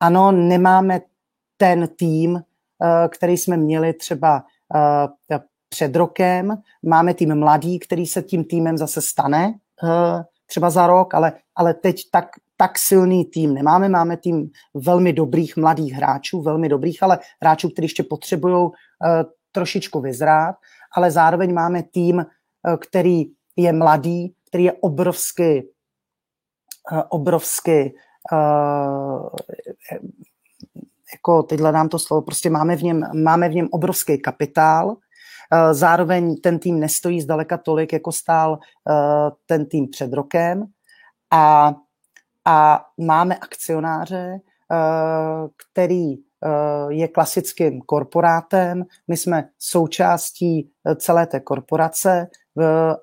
Ano, 0.00 0.32
nemáme 0.32 1.00
ten 1.56 1.88
tým, 1.88 2.36
eh, 2.36 3.08
který 3.08 3.36
jsme 3.36 3.56
měli 3.56 3.92
třeba 3.92 4.44
před 5.68 5.96
rokem, 5.96 6.58
máme 6.82 7.14
tým 7.14 7.34
mladý, 7.34 7.78
který 7.78 8.06
se 8.06 8.22
tím 8.22 8.44
týmem 8.44 8.78
zase 8.78 9.02
stane 9.02 9.54
třeba 10.46 10.70
za 10.70 10.86
rok, 10.86 11.14
ale, 11.14 11.32
ale 11.56 11.74
teď 11.74 11.96
tak 12.10 12.26
tak 12.60 12.78
silný 12.78 13.24
tým 13.24 13.54
nemáme. 13.54 13.88
Máme 13.88 14.16
tým 14.16 14.50
velmi 14.74 15.12
dobrých 15.12 15.56
mladých 15.56 15.92
hráčů, 15.92 16.42
velmi 16.42 16.68
dobrých, 16.68 17.02
ale 17.02 17.18
hráčů, 17.42 17.68
kteří 17.68 17.84
ještě 17.84 18.02
potřebují 18.02 18.54
uh, 18.54 18.70
trošičku 19.52 20.00
vyzrát, 20.00 20.56
ale 20.96 21.10
zároveň 21.10 21.54
máme 21.54 21.82
tým, 21.82 22.16
uh, 22.16 22.76
který 22.76 23.24
je 23.56 23.72
mladý, 23.72 24.34
který 24.48 24.64
je 24.64 24.72
obrovsky, 24.72 25.68
uh, 26.92 27.02
obrovsky 27.08 27.94
jako 31.12 31.42
teď 31.42 31.60
hledám 31.60 31.88
to 31.88 31.98
slovo, 31.98 32.22
prostě 32.22 32.50
máme 32.50 32.76
v 32.76 32.82
něm, 32.82 33.02
máme 33.24 33.48
v 33.48 33.54
něm 33.54 33.68
obrovský 33.70 34.18
kapitál, 34.18 34.96
zároveň 35.72 36.36
ten 36.36 36.58
tým 36.58 36.80
nestojí 36.80 37.20
zdaleka 37.20 37.58
tolik, 37.58 37.92
jako 37.92 38.12
stál 38.12 38.58
ten 39.46 39.66
tým 39.66 39.88
před 39.88 40.12
rokem. 40.12 40.64
A 41.30 41.74
a 42.50 42.84
máme 42.98 43.36
akcionáře, 43.36 44.38
eh, 44.72 44.76
který 45.56 46.14
eh, 46.14 46.18
je 46.88 47.08
klasickým 47.08 47.80
korporátem. 47.80 48.84
My 49.08 49.16
jsme 49.16 49.48
součástí 49.58 50.70
eh, 50.86 50.96
celé 50.96 51.26
té 51.26 51.40
korporace 51.40 52.26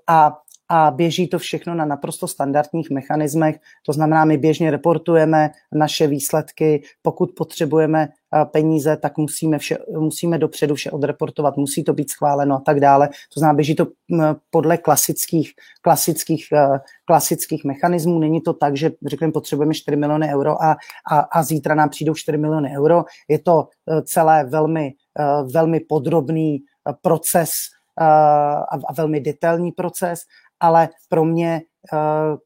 a 0.07 0.37
a 0.69 0.91
běží 0.91 1.27
to 1.27 1.39
všechno 1.39 1.75
na 1.75 1.85
naprosto 1.85 2.27
standardních 2.27 2.89
mechanismech. 2.89 3.59
To 3.85 3.93
znamená, 3.93 4.25
my 4.25 4.37
běžně 4.37 4.71
reportujeme 4.71 5.49
naše 5.73 6.07
výsledky. 6.07 6.83
Pokud 7.01 7.31
potřebujeme 7.37 8.07
eh, 8.07 8.45
peníze, 8.45 8.97
tak 8.97 9.17
musíme, 9.17 9.57
vše, 9.57 9.77
musíme 9.97 10.37
dopředu 10.37 10.75
vše 10.75 10.91
odreportovat, 10.91 11.57
musí 11.57 11.83
to 11.83 11.93
být 11.93 12.09
schváleno 12.09 12.55
a 12.55 12.61
tak 12.65 12.79
dále. 12.79 13.09
To 13.33 13.39
znamená, 13.39 13.55
běží 13.55 13.75
to 13.75 13.87
podle 14.49 14.77
klasických, 14.77 15.51
klasických, 15.81 16.47
eh, 16.53 16.79
klasických 17.05 17.63
mechanismů. 17.63 18.19
Není 18.19 18.41
to 18.41 18.53
tak, 18.53 18.77
že 18.77 18.91
řekněme, 19.05 19.33
potřebujeme 19.33 19.73
4 19.73 19.97
miliony 19.97 20.33
euro 20.33 20.63
a, 20.63 20.77
a, 21.11 21.19
a 21.19 21.43
zítra 21.43 21.75
nám 21.75 21.89
přijdou 21.89 22.13
4 22.13 22.37
miliony 22.37 22.77
euro. 22.77 23.03
Je 23.27 23.39
to 23.39 23.67
eh, 23.91 24.01
celé 24.01 24.43
velmi, 24.45 24.93
velmi 25.53 25.79
podrobný 25.79 26.59
proces 27.01 27.49
a, 27.97 28.77
a 28.87 28.93
velmi 28.93 29.19
detailní 29.19 29.71
proces 29.71 30.19
ale 30.59 30.89
pro 31.09 31.25
mě 31.25 31.61
uh, 31.93 32.37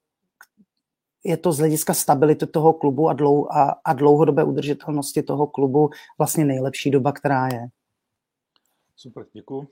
je 1.24 1.38
to 1.38 1.52
z 1.52 1.58
hlediska 1.58 1.93
stability 1.93 2.47
toho 2.47 2.74
klubu 2.74 3.10
a, 3.10 3.13
dlou, 3.13 3.52
a, 3.52 3.76
a 3.86 3.93
dlouhodobé 3.93 4.43
udržitelnosti 4.43 5.24
toho 5.24 5.47
klubu 5.47 5.89
vlastně 6.17 6.45
nejlepší 6.45 6.91
doba, 6.91 7.12
která 7.12 7.47
je. 7.47 7.67
Super, 8.95 9.26
děkuji. 9.34 9.58
Uh, 9.58 9.67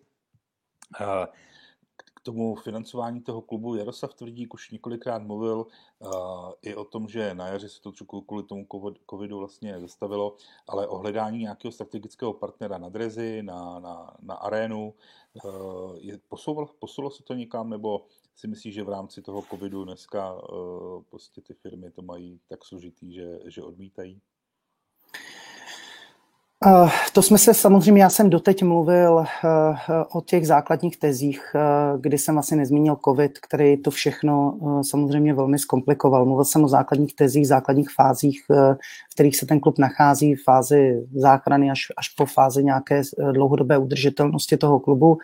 k 2.20 2.22
tomu 2.22 2.56
financování 2.56 3.22
toho 3.22 3.42
klubu 3.42 3.76
Jaroslav 3.76 4.14
Tvrdík 4.14 4.54
už 4.54 4.72
několikrát 4.72 5.22
mluvil 5.22 5.66
uh, 6.00 6.52
i 6.62 6.76
o 6.76 6.84
tom, 6.84 7.08
že 7.08 7.34
na 7.34 7.48
jaře 7.48 7.70
se 7.70 7.82
to 7.82 7.92
kvůli 8.28 8.44
tomu 8.44 8.68
covidu 9.10 9.38
vlastně 9.40 9.80
zastavilo, 9.80 10.36
ale 10.68 10.88
o 10.88 10.98
hledání 10.98 11.40
nějakého 11.40 11.72
strategického 11.72 12.34
partnera 12.34 12.78
na 12.78 12.90
Drezy, 12.90 13.44
na, 13.44 13.80
na, 13.80 14.18
na 14.22 14.36
arénu, 14.36 14.94
uh, 15.44 15.96
je, 15.98 16.20
posouval, 16.30 16.70
posulo 16.80 17.12
se 17.12 17.24
to 17.24 17.34
někam, 17.34 17.70
nebo 17.70 18.06
si 18.40 18.48
myslíš, 18.48 18.76
že 18.76 18.84
v 18.84 18.90
rámci 18.90 19.22
toho 19.22 19.42
covidu 19.42 19.86
dneska 19.86 20.34
uh, 20.34 21.02
prostě 21.10 21.42
ty 21.42 21.54
firmy 21.54 21.92
to 21.92 22.02
mají 22.02 22.40
tak 22.50 22.66
složitý, 22.66 23.14
že, 23.14 23.40
že 23.48 23.62
odmítají? 23.62 24.20
Uh, 26.66 26.92
to 27.14 27.22
jsme 27.22 27.38
se 27.38 27.54
samozřejmě, 27.54 28.04
já 28.04 28.10
jsem 28.10 28.30
doteď 28.30 28.64
mluvil 28.64 29.14
uh, 29.14 29.26
o 30.14 30.22
těch 30.22 30.48
základních 30.48 30.98
tezích, 30.98 31.56
uh, 31.56 32.02
kdy 32.02 32.18
jsem 32.18 32.36
vlastně 32.36 32.58
nezmínil 32.58 32.98
COVID, 33.06 33.40
který 33.40 33.78
to 33.78 33.92
všechno 33.92 34.60
samozřejmě 34.90 35.34
velmi 35.34 35.60
zkomplikoval. 35.60 36.26
Mluvil 36.26 36.46
jsem 36.46 36.64
o 36.64 36.68
základních 36.68 37.16
tezích, 37.16 37.48
základních 37.48 37.90
fázích, 37.90 38.44
v 39.10 39.14
kterých 39.14 39.38
se 39.38 39.46
ten 39.46 39.60
klub 39.60 39.78
nachází, 39.78 40.36
fázi 40.36 41.08
záchrany 41.16 41.72
až, 41.72 41.88
až 41.98 42.10
po 42.10 42.26
fázi 42.26 42.64
nějaké 42.64 43.02
dlouhodobé 43.32 43.78
udržitelnosti 43.78 44.58
toho 44.58 44.80
klubu. 44.80 45.12
Uh, 45.12 45.20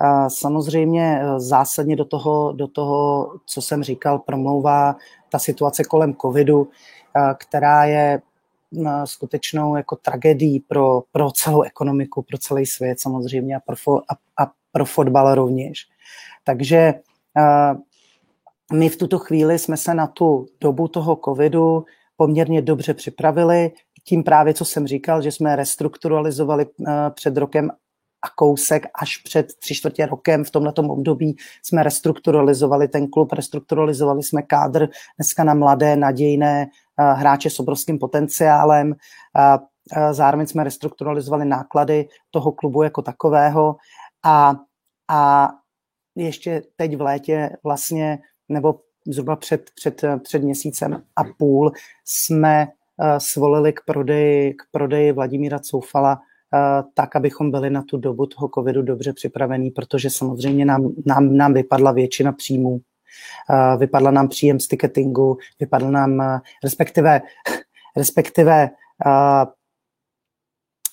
samozřejmě 0.00 0.26
Samozřejmě 0.28 1.20
e, 1.20 1.40
zásadně 1.40 1.96
do 1.96 2.04
toho, 2.04 2.52
do 2.52 2.68
toho, 2.68 3.30
co 3.46 3.62
jsem 3.62 3.82
říkal, 3.82 4.18
promlouvá 4.18 4.96
ta 5.28 5.38
situace 5.38 5.84
kolem 5.84 6.14
covidu, 6.14 6.68
e, 6.68 7.34
která 7.34 7.84
je 7.84 8.12
e, 8.12 8.20
skutečnou 9.04 9.76
jako 9.76 9.96
tragédií 9.96 10.60
pro, 10.60 11.02
pro 11.12 11.30
celou 11.30 11.62
ekonomiku, 11.62 12.22
pro 12.22 12.38
celý 12.38 12.66
svět 12.66 13.00
samozřejmě 13.00 13.56
a 13.56 13.60
pro, 13.60 13.96
a, 13.96 14.44
a 14.44 14.50
pro 14.72 14.84
fotbal 14.84 15.34
rovněž. 15.34 15.86
Takže 16.44 16.94
my 18.72 18.88
v 18.88 18.96
tuto 18.96 19.18
chvíli 19.18 19.58
jsme 19.58 19.76
se 19.76 19.94
na 19.94 20.06
tu 20.06 20.46
dobu 20.60 20.88
toho 20.88 21.20
covidu 21.24 21.84
poměrně 22.16 22.62
dobře 22.62 22.94
připravili, 22.94 23.72
tím 24.04 24.24
právě, 24.24 24.54
co 24.54 24.64
jsem 24.64 24.86
říkal, 24.86 25.22
že 25.22 25.32
jsme 25.32 25.56
restrukturalizovali 25.56 26.66
před 27.14 27.36
rokem 27.36 27.70
a 28.22 28.28
kousek 28.36 28.86
až 29.00 29.16
před 29.16 29.46
tři 29.58 29.74
čtvrtě 29.74 30.06
rokem 30.06 30.44
v 30.44 30.50
tomto 30.50 30.82
období 30.82 31.36
jsme 31.62 31.82
restrukturalizovali 31.82 32.88
ten 32.88 33.10
klub, 33.10 33.32
restrukturalizovali 33.32 34.22
jsme 34.22 34.42
kádr 34.42 34.88
dneska 35.18 35.44
na 35.44 35.54
mladé, 35.54 35.96
nadějné 35.96 36.66
hráče 36.98 37.50
s 37.50 37.60
obrovským 37.60 37.98
potenciálem. 37.98 38.94
Zároveň 40.12 40.46
jsme 40.46 40.64
restrukturalizovali 40.64 41.44
náklady 41.44 42.08
toho 42.30 42.52
klubu 42.52 42.82
jako 42.82 43.02
takového 43.02 43.76
a, 44.24 44.54
a 45.08 45.50
ještě 46.14 46.62
teď 46.76 46.96
v 46.96 47.00
létě 47.00 47.50
vlastně, 47.64 48.18
nebo 48.48 48.80
zhruba 49.06 49.36
před, 49.36 49.70
před, 49.74 50.02
před 50.22 50.42
měsícem 50.42 51.02
a 51.16 51.24
půl 51.38 51.72
jsme 52.04 52.68
svolili 53.18 53.72
k 53.72 53.80
prodeji, 53.86 54.54
k 54.54 54.62
prodeji 54.70 55.12
Vladimíra 55.12 55.58
Coufala 55.58 56.20
tak, 56.94 57.16
abychom 57.16 57.50
byli 57.50 57.70
na 57.70 57.82
tu 57.82 57.96
dobu 57.96 58.26
toho 58.26 58.48
covidu 58.54 58.82
dobře 58.82 59.12
připravení, 59.12 59.70
protože 59.70 60.10
samozřejmě 60.10 60.64
nám, 60.64 60.92
nám, 61.06 61.36
nám 61.36 61.52
vypadla 61.54 61.92
většina 61.92 62.32
příjmů. 62.32 62.80
Vypadla 63.78 64.10
nám 64.10 64.28
příjem 64.28 64.60
z 64.60 64.68
ticketingu, 64.68 65.38
vypadl 65.60 65.90
nám, 65.90 66.40
respektive, 66.64 67.20
respektive 67.96 68.70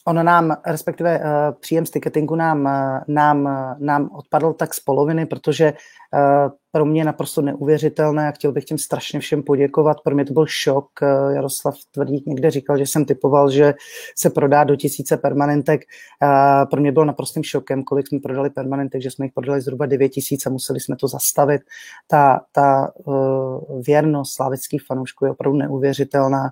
On 0.05 0.25
nám, 0.25 0.57
respektive 0.65 1.19
uh, 1.19 1.25
příjem 1.59 1.85
z 1.85 1.91
ticketingu 1.91 2.35
nám, 2.35 2.65
uh, 2.65 3.15
nám, 3.15 3.45
uh, 3.45 3.85
nám 3.85 4.09
odpadl 4.13 4.53
tak 4.53 4.73
z 4.73 4.79
poloviny, 4.79 5.25
protože 5.25 5.73
uh, 5.73 6.51
pro 6.71 6.85
mě 6.85 7.05
naprosto 7.05 7.41
neuvěřitelné 7.41 8.27
a 8.27 8.31
chtěl 8.31 8.51
bych 8.51 8.65
těm 8.65 8.77
strašně 8.77 9.19
všem 9.19 9.43
poděkovat. 9.43 9.97
Pro 10.03 10.15
mě 10.15 10.25
to 10.25 10.33
byl 10.33 10.45
šok. 10.45 10.89
Uh, 11.01 11.33
Jaroslav 11.35 11.75
Tvrdík 11.91 12.25
někde 12.25 12.51
říkal, 12.51 12.77
že 12.77 12.83
jsem 12.83 13.05
typoval, 13.05 13.49
že 13.49 13.73
se 14.17 14.29
prodá 14.29 14.63
do 14.63 14.75
tisíce 14.75 15.17
permanentek. 15.17 15.81
Uh, 16.23 16.69
pro 16.69 16.81
mě 16.81 16.91
byl 16.91 17.05
naprostým 17.05 17.43
šokem, 17.43 17.83
kolik 17.83 18.07
jsme 18.07 18.19
prodali 18.19 18.49
permanentek, 18.49 19.01
že 19.01 19.11
jsme 19.11 19.25
jich 19.25 19.33
prodali 19.33 19.61
zhruba 19.61 19.85
9 19.85 20.09
tisíc 20.09 20.45
a 20.45 20.49
museli 20.49 20.79
jsme 20.79 20.95
to 20.95 21.07
zastavit. 21.07 21.61
Ta, 22.07 22.41
ta 22.51 22.91
uh, 23.05 23.81
věrnost 23.81 24.35
slavických 24.35 24.83
fanoušků 24.87 25.25
je 25.25 25.31
opravdu 25.31 25.57
neuvěřitelná 25.57 26.49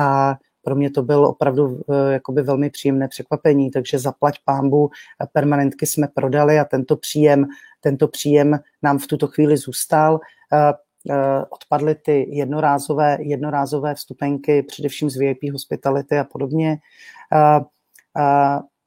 a 0.00 0.34
pro 0.64 0.74
mě 0.74 0.90
to 0.90 1.02
bylo 1.02 1.30
opravdu 1.30 1.80
eh, 1.90 2.12
jakoby 2.12 2.42
velmi 2.42 2.70
příjemné 2.70 3.08
překvapení, 3.08 3.70
takže 3.70 3.98
zaplať 3.98 4.38
pámbu, 4.44 4.90
permanentky 5.32 5.86
jsme 5.86 6.08
prodali 6.14 6.58
a 6.58 6.64
tento 6.64 6.96
příjem, 6.96 7.46
tento 7.80 8.08
příjem 8.08 8.58
nám 8.82 8.98
v 8.98 9.06
tuto 9.06 9.26
chvíli 9.26 9.56
zůstal. 9.56 10.20
Eh, 10.52 10.72
eh, 11.10 11.44
odpadly 11.50 11.94
ty 11.94 12.26
jednorázové, 12.30 13.18
jednorázové 13.20 13.94
vstupenky, 13.94 14.62
především 14.62 15.10
z 15.10 15.16
VIP 15.16 15.52
hospitality 15.52 16.18
a 16.18 16.24
podobně. 16.24 16.78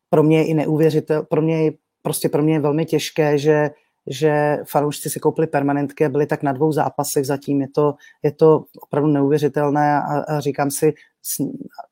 Pro 0.10 0.24
mě 0.24 0.38
je 0.38 0.46
i 0.46 0.54
neuvěřitel, 0.54 1.24
pro 1.24 1.42
mě 1.42 1.64
je, 1.64 1.72
prostě 2.02 2.30
pro 2.30 2.44
mě 2.44 2.54
je 2.54 2.60
velmi 2.60 2.86
těžké, 2.86 3.38
že 3.38 3.70
že 4.08 4.58
fanoušci 4.66 5.10
si 5.10 5.20
koupili 5.20 5.48
permanentky 5.48 6.06
a 6.06 6.10
byli 6.10 6.26
tak 6.26 6.44
na 6.44 6.52
dvou 6.52 6.72
zápasech 6.72 7.26
zatím. 7.26 7.62
Je 7.62 7.68
to, 7.68 7.96
je 8.24 8.32
to 8.32 8.66
opravdu 8.82 9.10
neuvěřitelné 9.10 10.02
a, 10.02 10.02
a 10.02 10.40
říkám 10.40 10.72
si, 10.72 10.94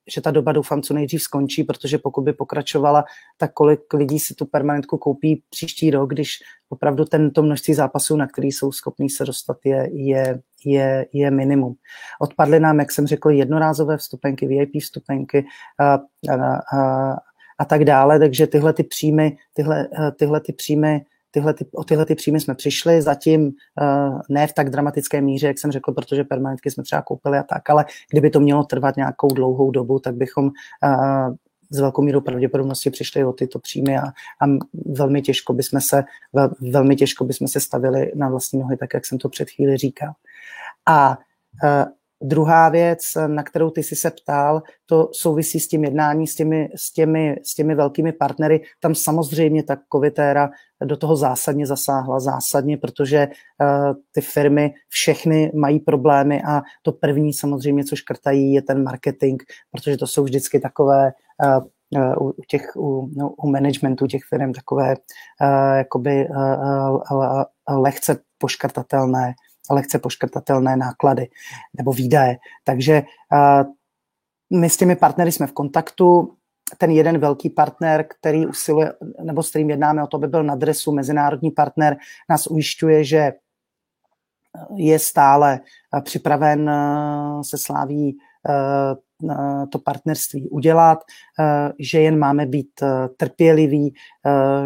že 0.07 0.21
ta 0.21 0.31
doba 0.31 0.51
doufám 0.51 0.81
co 0.81 0.93
nejdřív 0.93 1.21
skončí, 1.21 1.63
protože 1.63 1.97
pokud 1.97 2.21
by 2.21 2.33
pokračovala, 2.33 3.05
tak 3.37 3.53
kolik 3.53 3.93
lidí 3.93 4.19
si 4.19 4.35
tu 4.35 4.45
permanentku 4.45 4.97
koupí 4.97 5.43
příští 5.49 5.91
rok, 5.91 6.09
když 6.09 6.37
opravdu 6.69 7.05
tento 7.05 7.43
množství 7.43 7.73
zápasů, 7.73 8.15
na 8.15 8.27
který 8.27 8.51
jsou 8.51 8.71
schopní 8.71 9.09
se 9.09 9.25
dostat, 9.25 9.57
je, 9.65 9.89
je, 9.93 10.41
je, 10.65 11.05
je 11.13 11.31
minimum. 11.31 11.75
Odpadly 12.21 12.59
nám, 12.59 12.79
jak 12.79 12.91
jsem 12.91 13.07
řekl, 13.07 13.29
jednorázové 13.29 13.97
vstupenky, 13.97 14.47
VIP 14.47 14.81
vstupenky 14.81 15.45
a, 15.79 15.93
a, 15.93 16.55
a, 16.77 17.15
a 17.57 17.65
tak 17.65 17.85
dále, 17.85 18.19
takže 18.19 18.47
tyhle 18.47 18.73
ty 18.73 18.83
příjmy, 18.83 19.37
tyhle, 19.53 19.87
tyhle 20.19 20.39
ty 20.41 20.53
příjmy 20.53 21.05
tyhle, 21.35 21.53
ty, 21.53 21.65
o 21.73 21.83
tyhle 21.83 22.05
ty 22.05 22.15
příjmy 22.15 22.39
jsme 22.39 22.55
přišli, 22.55 23.01
zatím 23.01 23.41
uh, 23.45 24.19
ne 24.29 24.47
v 24.47 24.53
tak 24.53 24.69
dramatické 24.69 25.21
míře, 25.21 25.47
jak 25.47 25.59
jsem 25.59 25.71
řekl, 25.71 25.91
protože 25.91 26.23
permanentky 26.23 26.71
jsme 26.71 26.83
třeba 26.83 27.01
koupili 27.01 27.37
a 27.37 27.43
tak, 27.43 27.69
ale 27.69 27.85
kdyby 28.11 28.29
to 28.29 28.39
mělo 28.39 28.63
trvat 28.63 28.95
nějakou 28.95 29.27
dlouhou 29.27 29.71
dobu, 29.71 29.99
tak 29.99 30.15
bychom 30.15 30.45
uh, 30.45 31.35
s 31.71 31.79
velkou 31.79 32.01
mírou 32.01 32.21
pravděpodobnosti 32.21 32.89
přišli 32.89 33.25
o 33.25 33.33
tyto 33.33 33.59
příjmy 33.59 33.97
a, 33.97 34.03
a 34.41 34.45
velmi 34.85 35.21
těžko 35.21 35.53
bychom 35.53 35.81
se, 35.81 36.03
velmi 36.71 36.95
těžko 36.95 37.25
bychom 37.25 37.47
se 37.47 37.59
stavili 37.59 38.11
na 38.15 38.29
vlastní 38.29 38.59
nohy, 38.59 38.77
tak 38.77 38.93
jak 38.93 39.05
jsem 39.05 39.17
to 39.17 39.29
před 39.29 39.49
chvíli 39.49 39.77
říkal. 39.77 40.13
A 40.85 41.17
uh, 41.63 41.85
Druhá 42.23 42.69
věc, 42.69 42.99
na 43.27 43.43
kterou 43.43 43.69
ty 43.69 43.83
jsi 43.83 43.95
se 43.95 44.11
ptal, 44.11 44.61
to 44.85 45.09
souvisí 45.11 45.59
s 45.59 45.67
tím 45.67 45.83
jednání 45.83 46.27
s 46.27 46.35
těmi, 46.35 46.69
s 46.75 46.93
těmi, 46.93 47.35
s 47.43 47.55
těmi 47.55 47.75
velkými 47.75 48.11
partnery. 48.11 48.61
Tam 48.79 48.95
samozřejmě 48.95 49.63
ta 49.63 49.77
covitéra 49.93 50.49
do 50.85 50.97
toho 50.97 51.15
zásadně 51.15 51.67
zasáhla, 51.67 52.19
zásadně, 52.19 52.77
protože 52.77 53.27
uh, 53.27 53.93
ty 54.11 54.21
firmy 54.21 54.73
všechny 54.89 55.51
mají 55.55 55.79
problémy 55.79 56.41
a 56.47 56.61
to 56.81 56.91
první 56.91 57.33
samozřejmě, 57.33 57.83
co 57.83 57.95
škrtají, 57.95 58.53
je 58.53 58.61
ten 58.61 58.83
marketing, 58.83 59.41
protože 59.71 59.97
to 59.97 60.07
jsou 60.07 60.23
vždycky 60.23 60.59
takové 60.59 61.11
uh, 61.43 62.27
u 62.27 62.33
těch, 62.47 62.75
u, 62.75 63.09
no, 63.17 63.29
u 63.29 63.49
managementu 63.49 64.07
těch 64.07 64.21
firm 64.29 64.53
takové 64.53 64.95
uh, 64.95 65.77
jakoby 65.77 66.27
uh, 66.29 67.43
lehce 67.77 68.19
poškrtatelné 68.37 69.33
lehce 69.71 69.99
poškrtatelné 69.99 70.77
náklady 70.77 71.27
nebo 71.77 71.93
výdaje. 71.93 72.37
Takže 72.63 73.03
my 74.53 74.69
s 74.69 74.77
těmi 74.77 74.95
partnery 74.95 75.31
jsme 75.31 75.47
v 75.47 75.53
kontaktu. 75.53 76.35
Ten 76.77 76.91
jeden 76.91 77.17
velký 77.17 77.49
partner, 77.49 78.05
který 78.19 78.47
usiluje, 78.47 78.93
nebo 79.23 79.43
s 79.43 79.49
kterým 79.49 79.69
jednáme 79.69 80.03
o 80.03 80.07
to, 80.07 80.17
by 80.17 80.27
byl 80.27 80.43
na 80.43 80.53
adresu 80.53 80.91
mezinárodní 80.91 81.51
partner, 81.51 81.97
nás 82.29 82.47
ujišťuje, 82.47 83.03
že 83.03 83.33
je 84.75 84.99
stále 84.99 85.59
připraven 86.01 86.71
se 87.41 87.57
sláví 87.57 88.17
to 89.71 89.79
partnerství 89.79 90.49
udělat, 90.49 90.99
že 91.79 91.99
jen 91.99 92.19
máme 92.19 92.45
být 92.45 92.83
trpěliví, 93.17 93.93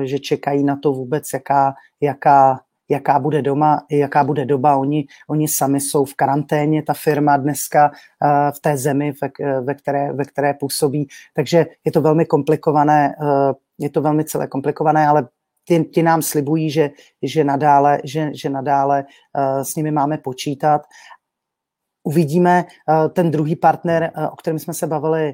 že 0.04 0.20
čekají 0.20 0.64
na 0.64 0.76
to 0.76 0.94
vůbec, 0.94 1.34
jaká, 1.34 1.74
jaká 2.02 2.60
jaká 2.90 3.20
bude 3.20 3.42
doma, 3.42 3.86
jaká 3.92 4.24
bude 4.24 4.46
doba. 4.46 4.78
Oni, 4.78 5.08
oni 5.30 5.48
sami 5.48 5.80
jsou 5.80 6.06
v 6.06 6.14
karanténě, 6.14 6.84
ta 6.84 6.94
firma 6.94 7.38
dneska 7.38 7.92
uh, 7.92 8.52
v 8.52 8.60
té 8.60 8.78
zemi, 8.78 9.14
ve, 9.22 9.30
ve, 9.62 9.74
které, 9.74 10.14
ve 10.14 10.26
které 10.26 10.54
působí. 10.54 11.08
Takže 11.34 11.66
je 11.86 11.92
to 11.92 12.02
velmi 12.02 12.26
komplikované, 12.26 13.16
uh, 13.22 13.54
je 13.78 13.90
to 13.90 14.02
velmi 14.02 14.26
celé 14.26 14.48
komplikované, 14.48 15.08
ale 15.08 15.28
ti, 15.68 15.84
ti 15.84 16.04
nám 16.04 16.22
slibují, 16.22 16.72
že, 16.72 16.90
že 17.22 17.44
nadále, 17.44 18.02
že, 18.04 18.32
že 18.34 18.50
nadále 18.50 19.04
uh, 19.04 19.64
s 19.64 19.76
nimi 19.76 19.92
máme 19.92 20.18
počítat. 20.18 20.82
Uvidíme 22.04 22.66
ten 23.14 23.32
druhý 23.32 23.56
partner, 23.56 24.12
o 24.32 24.36
kterém 24.36 24.60
jsme 24.60 24.74
se 24.74 24.88
bavili 24.88 25.34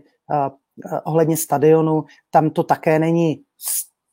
ohledně 1.03 1.37
stadionu, 1.37 2.03
tam 2.31 2.49
to 2.49 2.63
také 2.63 2.99
není 2.99 3.41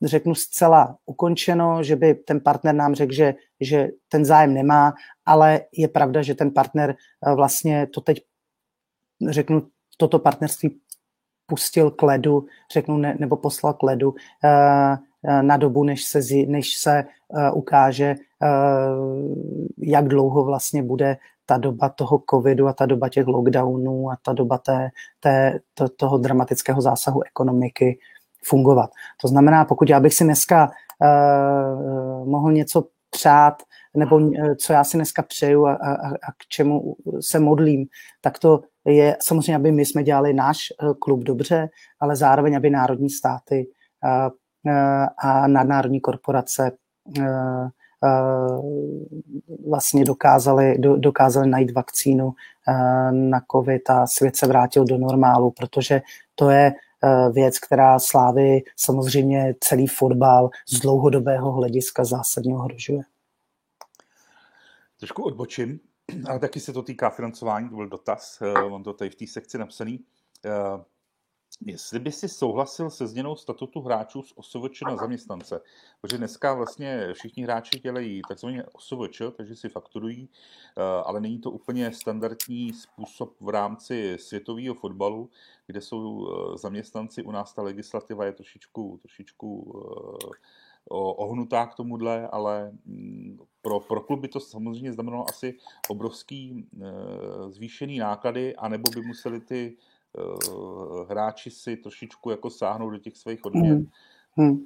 řeknu 0.02 0.34
zcela 0.34 0.96
ukončeno, 1.06 1.82
že 1.82 1.96
by 1.96 2.14
ten 2.14 2.40
partner 2.40 2.74
nám 2.74 2.94
řekl, 2.94 3.12
že, 3.12 3.34
že 3.60 3.88
ten 4.08 4.24
zájem 4.24 4.54
nemá, 4.54 4.94
ale 5.26 5.60
je 5.72 5.88
pravda, 5.88 6.22
že 6.22 6.34
ten 6.34 6.50
partner 6.50 6.94
eh, 7.26 7.34
vlastně 7.34 7.86
to 7.86 8.00
teď, 8.00 8.22
řeknu, 9.30 9.62
toto 9.96 10.18
partnerství 10.18 10.80
pustil 11.46 11.90
k 11.90 12.02
ledu, 12.02 12.46
řeknu, 12.72 12.96
ne, 12.96 13.16
nebo 13.18 13.36
poslal 13.36 13.74
k 13.74 13.82
ledu 13.82 14.10
uh, 14.10 14.16
na 15.42 15.56
dobu, 15.56 15.84
než 15.84 16.04
se, 16.04 16.20
než 16.46 16.76
se 16.76 17.04
ukáže, 17.54 18.14
jak 19.78 20.08
dlouho 20.08 20.44
vlastně 20.44 20.82
bude 20.82 21.16
ta 21.46 21.58
doba 21.58 21.88
toho 21.88 22.22
covidu 22.30 22.68
a 22.68 22.72
ta 22.72 22.86
doba 22.86 23.08
těch 23.08 23.26
lockdownů 23.26 24.10
a 24.10 24.16
ta 24.22 24.32
doba 24.32 24.58
té, 24.58 24.90
té, 25.20 25.60
to, 25.74 25.88
toho 25.88 26.18
dramatického 26.18 26.80
zásahu 26.80 27.22
ekonomiky 27.26 27.98
fungovat. 28.44 28.90
To 29.20 29.28
znamená, 29.28 29.64
pokud 29.64 29.90
já 29.90 30.00
bych 30.00 30.14
si 30.14 30.24
dneska 30.24 30.70
uh, 30.70 32.28
mohl 32.28 32.52
něco 32.52 32.84
přát, 33.10 33.62
nebo 33.96 34.16
uh, 34.16 34.32
co 34.60 34.72
já 34.72 34.84
si 34.84 34.96
dneska 34.96 35.22
přeju 35.22 35.66
a, 35.66 35.72
a, 35.72 35.92
a 36.08 36.32
k 36.32 36.46
čemu 36.48 36.96
se 37.20 37.38
modlím, 37.40 37.86
tak 38.20 38.38
to 38.38 38.60
je 38.84 39.16
samozřejmě, 39.20 39.56
aby 39.56 39.72
my 39.72 39.84
jsme 39.84 40.02
dělali 40.02 40.32
náš 40.32 40.58
uh, 40.82 40.92
klub 40.98 41.20
dobře, 41.20 41.68
ale 42.00 42.16
zároveň, 42.16 42.56
aby 42.56 42.70
národní 42.70 43.10
státy 43.10 43.66
uh, 44.04 44.30
uh, 44.72 45.06
a 45.18 45.46
nadnárodní 45.46 46.00
korporace 46.00 46.72
uh, 47.18 47.68
vlastně 49.68 50.04
dokázali, 50.04 50.78
do, 50.78 50.96
dokázali 50.96 51.48
najít 51.48 51.72
vakcínu 51.72 52.32
na 53.10 53.40
COVID 53.52 53.90
a 53.90 54.06
svět 54.06 54.36
se 54.36 54.46
vrátil 54.46 54.84
do 54.84 54.98
normálu, 54.98 55.50
protože 55.50 56.02
to 56.34 56.50
je 56.50 56.72
věc, 57.32 57.58
která 57.58 57.98
Slávy 57.98 58.62
samozřejmě 58.76 59.54
celý 59.60 59.86
fotbal 59.86 60.50
z 60.68 60.80
dlouhodobého 60.80 61.52
hlediska 61.52 62.04
zásadně 62.04 62.54
ohrožuje. 62.54 63.02
Trošku 64.98 65.22
odbočím, 65.22 65.80
ale 66.28 66.38
taky 66.38 66.60
se 66.60 66.72
to 66.72 66.82
týká 66.82 67.10
financování, 67.10 67.68
to 67.68 67.76
byl 67.76 67.88
dotaz, 67.88 68.42
mám 68.68 68.82
to 68.82 68.92
tady 68.92 69.10
v 69.10 69.14
té 69.14 69.26
sekci 69.26 69.58
napsaný. 69.58 70.00
Jestli 71.66 71.98
by 71.98 72.12
si 72.12 72.28
souhlasil 72.28 72.90
se 72.90 73.06
změnou 73.06 73.36
statutu 73.36 73.80
hráčů 73.80 74.22
z 74.22 74.32
OSVČ 74.36 74.82
na 74.82 74.96
zaměstnance, 74.96 75.60
protože 76.00 76.18
dneska 76.18 76.54
vlastně 76.54 77.08
všichni 77.12 77.42
hráči 77.42 77.80
dělají 77.80 78.22
takzvaně 78.28 78.64
OSVČ, 78.72 79.22
takže 79.36 79.56
si 79.56 79.68
fakturují, 79.68 80.28
eh, 80.76 80.82
ale 80.82 81.20
není 81.20 81.38
to 81.38 81.50
úplně 81.50 81.92
standardní 81.92 82.72
způsob 82.72 83.40
v 83.40 83.48
rámci 83.48 84.16
světového 84.20 84.74
fotbalu, 84.74 85.30
kde 85.66 85.80
jsou 85.80 86.28
eh, 86.28 86.58
zaměstnanci, 86.58 87.22
u 87.22 87.30
nás 87.30 87.54
ta 87.54 87.62
legislativa 87.62 88.24
je 88.24 88.32
trošičku, 88.32 88.98
trošičku 89.02 89.82
eh, 90.24 90.94
ohnutá 90.94 91.66
k 91.66 91.74
tomuhle, 91.74 92.28
ale 92.28 92.72
mm, 92.84 93.38
pro, 93.62 93.80
pro 93.80 94.16
by 94.16 94.28
to 94.28 94.40
samozřejmě 94.40 94.92
znamenalo 94.92 95.24
asi 95.28 95.58
obrovský 95.88 96.68
zvýšený 97.48 97.98
náklady, 97.98 98.56
anebo 98.56 98.90
by 98.90 99.02
museli 99.02 99.40
ty 99.40 99.76
hráči 101.08 101.50
si 101.50 101.76
trošičku 101.76 102.30
jako 102.30 102.50
sáhnou 102.50 102.90
do 102.90 102.98
těch 102.98 103.16
svých 103.16 103.44
odměn. 103.44 103.74
Hmm. 103.74 103.86
Hmm. 104.48 104.58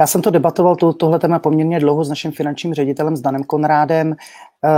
Já 0.00 0.06
jsem 0.06 0.22
to 0.22 0.30
debatoval, 0.30 0.76
to, 0.76 0.92
tohle 0.92 1.18
téma 1.18 1.38
poměrně 1.38 1.80
dlouho 1.80 2.04
s 2.04 2.08
naším 2.08 2.32
finančním 2.32 2.74
ředitelem, 2.74 3.16
s 3.16 3.20
Danem 3.20 3.44
Konrádem. 3.44 4.16
Eh, 4.64 4.68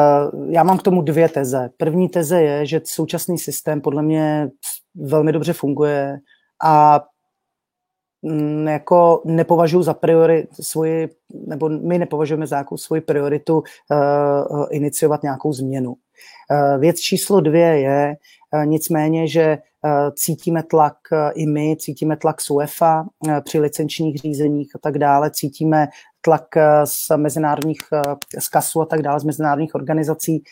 já 0.49 0.63
mám 0.63 0.79
k 0.79 0.83
tomu 0.83 1.03
dvě 1.03 1.29
teze. 1.29 1.71
První 1.77 2.09
teze 2.09 2.43
je, 2.43 2.67
že 2.67 2.81
současný 2.85 3.39
systém 3.39 3.81
podle 3.81 4.03
mě 4.03 4.51
velmi 4.95 5.33
dobře 5.33 5.53
funguje 5.53 6.19
a 6.65 7.01
jako 8.69 9.23
nepovažuji 9.25 9.83
za 9.83 9.95
priori 9.95 10.47
svoji, 10.61 11.09
nebo 11.47 11.69
my 11.69 11.99
nepovažujeme 11.99 12.47
za 12.47 12.57
nějakou 12.57 12.77
svoji 12.77 13.01
prioritu 13.01 13.59
uh, 13.59 14.67
iniciovat 14.71 15.23
nějakou 15.23 15.53
změnu. 15.53 15.91
Uh, 15.91 16.81
věc 16.81 17.01
číslo 17.01 17.41
dvě 17.41 17.81
je 17.81 18.15
uh, 18.55 18.67
nicméně, 18.67 19.29
že 19.29 19.59
cítíme 20.15 20.63
tlak 20.63 20.97
i 21.35 21.47
my, 21.47 21.77
cítíme 21.77 22.17
tlak 22.17 22.41
z 22.41 22.51
UEFA 22.51 23.05
při 23.45 23.61
licenčních 23.61 24.19
řízeních 24.19 24.73
a 24.75 24.79
tak 24.79 24.99
dále, 24.99 25.31
cítíme 25.31 25.89
tlak 26.21 26.47
z 26.85 27.17
mezinárodních, 27.17 27.81
z 28.39 28.49
KASu 28.49 28.81
a 28.81 28.87
tak 28.87 29.03
dále, 29.03 29.21
z 29.21 29.25
mezinárodních 29.25 29.75
organizací 29.75 30.43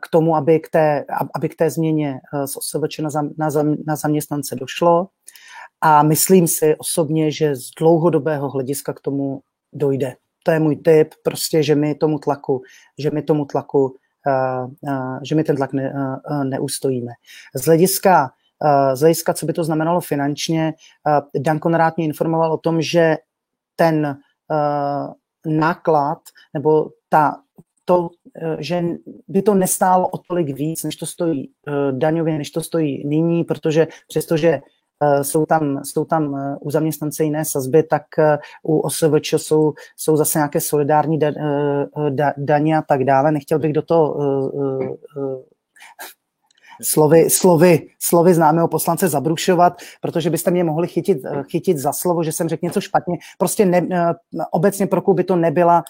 k 0.00 0.08
tomu, 0.10 0.36
aby 0.36 0.60
k 0.60 0.68
té, 0.68 1.04
aby 1.34 1.48
k 1.48 1.56
té 1.56 1.70
změně 1.70 2.20
z 2.44 2.56
OSVČ 2.56 2.98
na, 2.98 3.10
na, 3.38 3.48
na 3.86 3.96
zaměstnance 3.96 4.56
došlo. 4.56 5.08
A 5.80 6.02
myslím 6.02 6.48
si 6.48 6.76
osobně, 6.76 7.30
že 7.30 7.56
z 7.56 7.70
dlouhodobého 7.78 8.48
hlediska 8.48 8.92
k 8.92 9.00
tomu 9.00 9.40
dojde. 9.72 10.16
To 10.42 10.50
je 10.50 10.58
můj 10.58 10.76
tip, 10.76 11.14
prostě, 11.22 11.62
že 11.62 11.74
my 11.74 11.94
tomu 11.94 12.18
tlaku, 12.18 12.62
že 12.98 13.10
my 13.10 13.22
tomu 13.22 13.44
tlaku 13.44 13.94
že 15.22 15.34
my 15.34 15.44
ten 15.44 15.56
tlak 15.56 15.72
ne, 15.72 15.92
neustojíme. 16.44 17.12
Z 17.54 17.64
hlediska, 17.64 18.30
z 18.94 19.00
hlediska, 19.00 19.34
co 19.34 19.46
by 19.46 19.52
to 19.52 19.64
znamenalo 19.64 20.00
finančně, 20.00 20.74
Dan 21.38 21.58
Konrád 21.58 21.96
mě 21.96 22.06
informoval 22.06 22.52
o 22.52 22.58
tom, 22.58 22.82
že 22.82 23.16
ten 23.76 24.16
náklad 25.46 26.18
nebo 26.54 26.90
ta, 27.08 27.36
to, 27.84 28.08
že 28.58 28.84
by 29.28 29.42
to 29.42 29.54
nestálo 29.54 30.08
o 30.08 30.18
tolik 30.18 30.56
víc, 30.56 30.84
než 30.84 30.96
to 30.96 31.06
stojí 31.06 31.50
daňově, 31.90 32.38
než 32.38 32.50
to 32.50 32.60
stojí 32.60 33.06
nyní, 33.06 33.44
protože 33.44 33.86
přestože 34.08 34.48
Eh, 34.50 34.60
jsou 35.22 35.46
tam, 35.46 35.84
jsou 35.84 36.04
tam 36.04 36.36
eh, 36.36 36.56
u 36.60 36.70
zaměstnance 36.70 37.24
jiné 37.24 37.44
sazby, 37.44 37.82
tak 37.82 38.02
eh, 38.18 38.38
u 38.62 38.78
OSVČ 38.78 39.32
jsou, 39.32 39.72
jsou 39.96 40.16
zase 40.16 40.38
nějaké 40.38 40.60
solidární 40.60 41.18
da, 41.18 41.30
da, 42.10 42.32
daně 42.36 42.76
a 42.76 42.82
tak 42.82 43.04
dále. 43.04 43.32
Nechtěl 43.32 43.58
bych 43.58 43.72
do 43.72 43.82
toho 43.82 44.16
slovy, 46.82 47.30
slovy, 47.30 47.86
slovy 47.98 48.34
známého 48.34 48.68
poslance 48.68 49.08
zabrušovat, 49.08 49.72
protože 50.00 50.30
byste 50.30 50.50
mě 50.50 50.64
mohli 50.64 50.88
chytit, 50.88 51.18
chytit 51.50 51.78
za 51.78 51.92
slovo, 51.92 52.22
že 52.22 52.32
jsem 52.32 52.48
řekl 52.48 52.66
něco 52.66 52.80
špatně. 52.80 53.18
Prostě 53.38 53.66
ne, 53.66 53.86
obecně 54.52 54.86
pro 54.86 55.14
by 55.14 55.24
to 55.24 55.36
nebyla, 55.36 55.82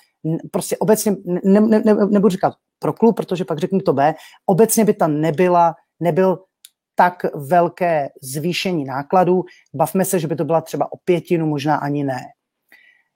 prostě 0.51 0.77
obecně, 0.77 1.17
ne, 1.45 1.61
ne, 1.61 1.83
ne, 1.85 1.95
nebudu 1.95 2.29
říkat 2.29 2.55
pro 2.79 2.93
klub, 2.93 3.17
protože 3.17 3.45
pak 3.45 3.59
řeknu 3.59 3.81
to 3.81 3.93
B, 3.93 4.15
obecně 4.47 4.85
by 4.85 4.95
tam 4.95 5.21
nebyla, 5.21 5.75
nebyl 6.01 6.39
tak 6.99 7.23
velké 7.35 8.09
zvýšení 8.23 8.85
nákladů. 8.85 9.45
Bavme 9.75 10.05
se, 10.05 10.19
že 10.19 10.27
by 10.27 10.37
to 10.37 10.45
byla 10.45 10.61
třeba 10.61 10.93
o 10.93 10.97
pětinu, 11.05 11.47
možná 11.47 11.77
ani 11.77 12.05
ne. 12.05 12.21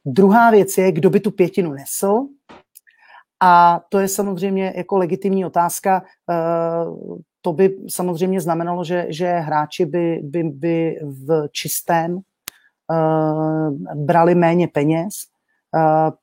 Druhá 0.06 0.50
věc 0.50 0.78
je, 0.78 0.92
kdo 0.92 1.10
by 1.10 1.20
tu 1.20 1.30
pětinu 1.30 1.72
nesl. 1.72 2.26
A 3.42 3.80
to 3.88 3.98
je 3.98 4.08
samozřejmě 4.08 4.72
jako 4.76 4.96
legitimní 4.96 5.44
otázka. 5.44 6.02
Eh, 6.30 6.34
to 7.40 7.52
by 7.52 7.76
samozřejmě 7.88 8.40
znamenalo, 8.40 8.84
že, 8.84 9.06
že 9.08 9.26
hráči 9.26 9.86
by, 9.86 10.20
by, 10.22 10.42
by 10.42 10.98
v 11.02 11.48
čistém 11.52 12.18
eh, 12.18 13.94
brali 13.94 14.34
méně 14.34 14.68
peněz 14.68 15.31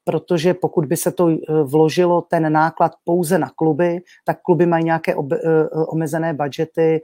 protože 0.04 0.54
pokud 0.54 0.86
by 0.86 0.98
se 0.98 1.12
to 1.12 1.30
e, 1.30 1.38
vložilo 1.64 2.22
ten 2.22 2.54
náklad 2.54 2.92
pouze 3.04 3.38
na 3.38 3.50
kluby, 3.56 4.00
tak 4.26 4.42
kluby 4.42 4.66
mají 4.66 4.84
nějaké 4.86 5.16
ob, 5.16 5.32
e, 5.32 5.70
omezené 5.70 6.34
budžety, 6.34 7.02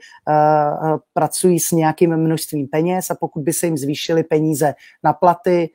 pracují 1.14 1.60
s 1.60 1.72
nějakým 1.72 2.18
množstvím 2.18 2.68
peněz 2.68 3.12
a 3.12 3.16
pokud 3.20 3.44
by 3.44 3.54
se 3.54 3.66
jim 3.66 3.78
zvýšily 3.78 4.24
peníze 4.24 4.74
na 5.04 5.14
platy, 5.14 5.70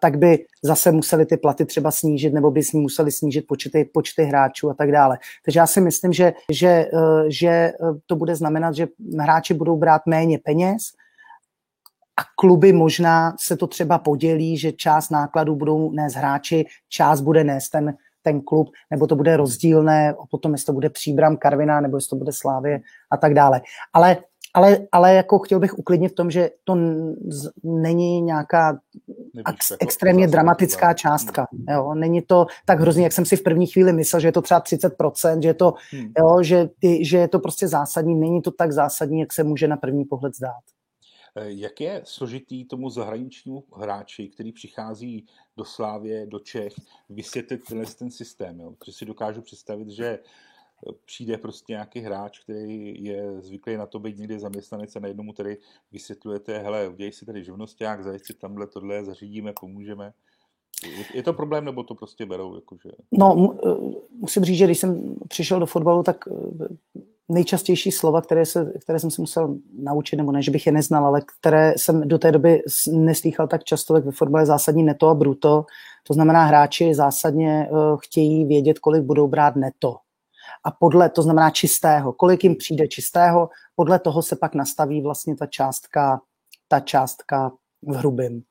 tak 0.00 0.18
by 0.18 0.38
zase 0.62 0.92
museli 0.92 1.26
ty 1.26 1.36
platy 1.36 1.64
třeba 1.64 1.90
snížit 1.90 2.34
nebo 2.34 2.50
by 2.50 2.60
museli 2.74 3.12
snížit 3.12 3.46
počty, 3.48 3.84
počty 3.84 4.22
hráčů 4.22 4.70
a 4.70 4.74
tak 4.74 4.92
dále. 4.92 5.18
Takže 5.44 5.60
já 5.60 5.66
si 5.66 5.80
myslím, 5.80 6.12
že, 6.12 6.32
že, 6.52 6.90
že 7.28 7.72
to 8.06 8.16
bude 8.16 8.34
znamenat, 8.34 8.74
že 8.74 8.88
hráči 9.20 9.54
budou 9.54 9.76
brát 9.76 10.02
méně 10.06 10.38
peněz, 10.38 10.92
a 12.18 12.22
kluby 12.36 12.72
možná 12.72 13.34
se 13.40 13.56
to 13.56 13.66
třeba 13.66 13.98
podělí, 13.98 14.58
že 14.58 14.72
část 14.72 15.10
nákladů 15.10 15.56
budou 15.56 15.90
nést 15.90 16.14
hráči, 16.14 16.66
část 16.88 17.20
bude 17.20 17.44
nést 17.44 17.68
ten, 17.68 17.94
ten 18.22 18.40
klub, 18.40 18.70
nebo 18.90 19.06
to 19.06 19.16
bude 19.16 19.36
rozdílné, 19.36 20.14
potom 20.30 20.52
jestli 20.52 20.66
to 20.66 20.72
bude 20.72 20.90
Příbram, 20.90 21.36
Karviná, 21.36 21.80
nebo 21.80 21.96
jestli 21.96 22.10
to 22.10 22.16
bude 22.16 22.32
Slávě 22.32 22.80
a 23.10 23.16
tak 23.16 23.34
dále. 23.34 23.60
Ale, 23.92 24.16
ale, 24.54 24.78
ale 24.92 25.14
jako 25.14 25.38
chtěl 25.38 25.60
bych 25.60 25.78
uklidnit 25.78 26.12
v 26.12 26.14
tom, 26.14 26.30
že 26.30 26.50
to 26.64 26.76
není 27.64 28.20
nějaká 28.20 28.78
ex, 29.48 29.70
jako 29.70 29.84
extrémně 29.84 30.28
dramatická 30.28 30.94
částka. 30.94 31.46
Jo? 31.70 31.94
Není 31.94 32.22
to 32.22 32.46
tak 32.66 32.80
hrozně, 32.80 33.04
jak 33.04 33.12
jsem 33.12 33.24
si 33.24 33.36
v 33.36 33.42
první 33.42 33.66
chvíli 33.66 33.92
myslel, 33.92 34.20
že 34.20 34.28
je 34.28 34.32
to 34.32 34.42
třeba 34.42 34.60
30%, 34.60 35.42
že 35.42 35.48
je 35.48 35.54
to, 35.54 35.74
hmm. 35.90 36.12
jo, 36.18 36.42
že, 36.42 36.68
že 37.00 37.18
je 37.18 37.28
to 37.28 37.38
prostě 37.38 37.68
zásadní. 37.68 38.14
Není 38.14 38.42
to 38.42 38.50
tak 38.50 38.72
zásadní, 38.72 39.20
jak 39.20 39.32
se 39.32 39.44
může 39.44 39.68
na 39.68 39.76
první 39.76 40.04
pohled 40.04 40.36
zdát. 40.36 40.77
Eh, 41.38 41.52
jak 41.52 41.80
je 41.80 42.02
složitý 42.04 42.64
tomu 42.64 42.90
zahraničnímu 42.90 43.64
hráči, 43.76 44.28
který 44.28 44.52
přichází 44.52 45.26
do 45.56 45.64
Slávě, 45.64 46.26
do 46.26 46.38
Čech, 46.38 46.74
vysvětlit 47.08 47.64
tenhle 47.68 47.86
ten 47.86 48.10
systém? 48.10 48.60
Jo? 48.60 48.72
Protože 48.78 48.92
si 48.92 49.04
dokážu 49.04 49.42
představit, 49.42 49.90
že 49.90 50.06
eh, 50.06 50.92
přijde 51.04 51.38
prostě 51.38 51.72
nějaký 51.72 52.00
hráč, 52.00 52.38
který 52.38 53.04
je 53.04 53.40
zvyklý 53.40 53.76
na 53.76 53.86
to 53.86 53.98
být 53.98 54.18
někde 54.18 54.38
zaměstnanec 54.38 54.96
a 54.96 55.00
najednou 55.00 55.24
mu 55.24 55.32
tady 55.32 55.58
vysvětlujete, 55.92 56.58
hele, 56.58 56.88
udělej 56.88 57.12
si 57.12 57.26
tady 57.26 57.44
živnosták, 57.44 58.04
zajď 58.04 58.24
si 58.24 58.34
tamhle, 58.34 58.66
tohle, 58.66 59.04
zařídíme, 59.04 59.52
pomůžeme. 59.60 60.12
Je 61.14 61.22
to 61.22 61.32
problém, 61.32 61.64
nebo 61.64 61.82
to 61.82 61.94
prostě 61.94 62.26
berou? 62.26 62.54
Jakože... 62.54 62.90
No, 63.12 63.58
eh, 63.66 63.96
musím 64.10 64.44
říct, 64.44 64.58
že 64.58 64.64
když 64.64 64.78
jsem 64.78 65.16
přišel 65.28 65.60
do 65.60 65.66
fotbalu, 65.66 66.02
tak 66.02 66.24
nejčastější 67.28 67.92
slova, 67.92 68.22
které, 68.22 68.46
se, 68.46 68.72
které 68.82 68.98
jsem 68.98 69.10
si 69.10 69.20
musel 69.20 69.56
naučit, 69.82 70.16
nebo 70.16 70.32
ne, 70.32 70.42
že 70.42 70.50
bych 70.50 70.66
je 70.66 70.72
neznal, 70.72 71.06
ale 71.06 71.20
které 71.38 71.74
jsem 71.76 72.08
do 72.08 72.18
té 72.18 72.32
doby 72.32 72.62
neslýchal 72.92 73.48
tak 73.48 73.64
často, 73.64 73.94
tak 73.94 74.04
ve 74.04 74.12
fotbale 74.12 74.46
zásadní 74.46 74.82
neto 74.82 75.08
a 75.08 75.14
bruto. 75.14 75.64
To 76.06 76.14
znamená, 76.14 76.44
hráči 76.44 76.94
zásadně 76.94 77.68
uh, 77.70 77.96
chtějí 78.00 78.44
vědět, 78.44 78.78
kolik 78.78 79.02
budou 79.02 79.28
brát 79.28 79.56
neto. 79.56 79.96
A 80.64 80.70
podle, 80.70 81.08
to 81.10 81.22
znamená 81.22 81.50
čistého, 81.50 82.12
kolik 82.12 82.44
jim 82.44 82.56
přijde 82.56 82.88
čistého, 82.88 83.48
podle 83.76 83.98
toho 83.98 84.22
se 84.22 84.36
pak 84.36 84.54
nastaví 84.54 85.02
vlastně 85.02 85.36
ta 85.36 85.46
částka, 85.46 86.20
ta 86.68 86.80
částka 86.80 87.52
v 87.82 87.94
hrubým. 87.94 88.42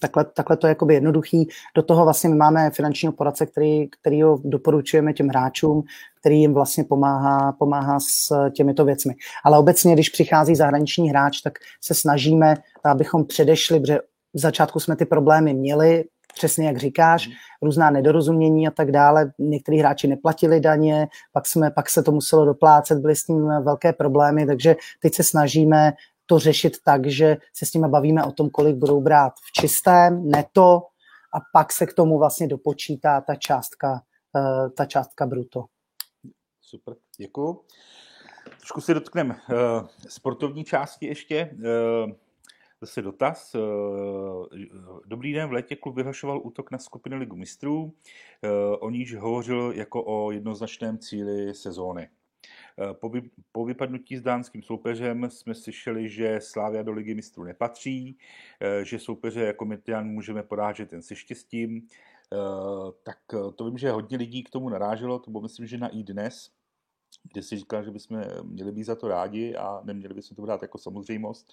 Takhle, 0.00 0.24
takhle 0.24 0.56
to 0.56 0.66
je 0.66 0.68
jakoby 0.68 0.94
jednoduchý. 0.94 1.48
Do 1.76 1.82
toho 1.82 2.04
vlastně 2.04 2.30
my 2.30 2.36
máme 2.36 2.70
finančního 2.70 3.12
poradce, 3.12 3.46
který, 3.46 3.88
který 3.88 4.22
ho 4.22 4.40
doporučujeme 4.44 5.12
těm 5.12 5.28
hráčům, 5.28 5.82
který 6.20 6.40
jim 6.40 6.54
vlastně 6.54 6.84
pomáhá, 6.84 7.52
pomáhá 7.52 8.00
s 8.00 8.50
těmito 8.50 8.84
věcmi. 8.84 9.14
Ale 9.44 9.58
obecně, 9.58 9.94
když 9.94 10.08
přichází 10.08 10.54
zahraniční 10.54 11.10
hráč, 11.10 11.40
tak 11.40 11.58
se 11.80 11.94
snažíme, 11.94 12.54
abychom 12.84 13.24
předešli, 13.24 13.80
protože 13.80 13.98
v 14.34 14.38
začátku 14.40 14.80
jsme 14.80 14.96
ty 14.96 15.04
problémy 15.04 15.54
měli, 15.54 16.04
přesně 16.34 16.66
jak 16.66 16.76
říkáš, 16.76 17.28
mm. 17.28 17.32
různá 17.62 17.90
nedorozumění 17.90 18.68
a 18.68 18.70
tak 18.70 18.92
dále. 18.92 19.32
Někteří 19.38 19.78
hráči 19.78 20.08
neplatili 20.08 20.60
daně, 20.60 21.08
pak, 21.32 21.46
jsme, 21.46 21.70
pak 21.70 21.90
se 21.90 22.02
to 22.02 22.12
muselo 22.12 22.44
doplácet, 22.44 22.98
byly 22.98 23.16
s 23.16 23.24
tím 23.24 23.48
velké 23.62 23.92
problémy, 23.92 24.46
takže 24.46 24.76
teď 25.02 25.14
se 25.14 25.22
snažíme 25.22 25.92
to 26.26 26.38
řešit 26.38 26.76
tak, 26.84 27.06
že 27.06 27.36
se 27.56 27.66
s 27.66 27.72
nimi 27.72 27.88
bavíme 27.88 28.24
o 28.24 28.32
tom, 28.32 28.50
kolik 28.50 28.76
budou 28.76 29.00
brát 29.00 29.32
v 29.48 29.52
čistém, 29.60 30.30
neto, 30.30 30.82
a 31.34 31.38
pak 31.52 31.72
se 31.72 31.86
k 31.86 31.94
tomu 31.94 32.18
vlastně 32.18 32.46
dopočítá 32.48 33.20
ta 33.20 33.34
částka 33.34 34.00
ta 34.76 34.84
částka 34.84 35.26
bruto. 35.26 35.64
Super, 36.68 36.96
děkuji. 37.16 37.64
Trošku 38.56 38.80
si 38.80 38.94
dotkneme 38.94 39.34
uh, 39.34 39.88
sportovní 40.08 40.64
části 40.64 41.06
ještě. 41.06 41.50
Uh, 41.52 42.12
zase 42.80 43.02
dotaz. 43.02 43.54
Uh, 43.54 44.46
dobrý 45.06 45.32
den, 45.32 45.48
v 45.48 45.52
létě 45.52 45.76
klub 45.76 45.96
vyhlašoval 45.96 46.40
útok 46.44 46.70
na 46.70 46.78
skupiny 46.78 47.16
Ligu 47.16 47.36
mistrů. 47.36 47.94
O 48.78 48.90
níž 48.90 49.14
hovořil 49.14 49.72
jako 49.76 50.04
o 50.06 50.30
jednoznačném 50.30 50.98
cíli 50.98 51.54
sezóny. 51.54 52.08
Po, 52.92 53.08
vy, 53.08 53.30
po 53.52 53.64
vypadnutí 53.64 54.16
s 54.16 54.22
dánským 54.22 54.62
soupeřem 54.62 55.30
jsme 55.30 55.54
slyšeli, 55.54 56.08
že 56.08 56.40
Slávia 56.42 56.82
do 56.82 56.92
ligy 56.92 57.14
mistrů 57.14 57.44
nepatří, 57.44 58.18
že 58.82 58.98
soupeře 58.98 59.40
jako 59.40 59.64
Mitian 59.64 60.08
můžeme 60.08 60.42
porážet 60.42 60.92
jen 60.92 61.02
se 61.02 61.16
štěstím. 61.16 61.88
Tak 63.02 63.18
to 63.54 63.64
vím, 63.64 63.78
že 63.78 63.90
hodně 63.90 64.16
lidí 64.16 64.42
k 64.42 64.50
tomu 64.50 64.68
naráželo, 64.68 65.18
to 65.18 65.30
bylo 65.30 65.42
myslím, 65.42 65.66
že 65.66 65.78
na 65.78 65.88
i 65.88 66.02
dnes, 66.02 66.50
kde 67.22 67.42
si 67.42 67.56
říkal, 67.56 67.84
že 67.84 67.90
bychom 67.90 68.24
měli 68.42 68.72
být 68.72 68.84
za 68.84 68.94
to 68.94 69.08
rádi 69.08 69.56
a 69.56 69.80
neměli 69.84 70.14
bychom 70.14 70.34
to 70.34 70.42
brát 70.42 70.62
jako 70.62 70.78
samozřejmost. 70.78 71.52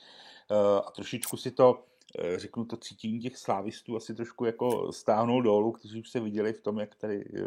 Eh, 0.51 0.81
a 0.85 0.91
trošičku 0.91 1.37
si 1.37 1.51
to, 1.51 1.83
eh, 2.19 2.39
řeknu 2.39 2.65
to 2.65 2.77
cítění 2.77 3.19
těch 3.19 3.37
slávistů 3.37 3.95
asi 3.95 4.15
trošku 4.15 4.45
jako 4.45 4.91
stáhnout 4.91 5.41
dolů, 5.41 5.71
kteří 5.71 5.99
už 5.99 6.09
se 6.09 6.19
viděli 6.19 6.53
v 6.53 6.61
tom, 6.61 6.79
jak 6.79 6.95
tady 6.95 7.25
eh, 7.35 7.41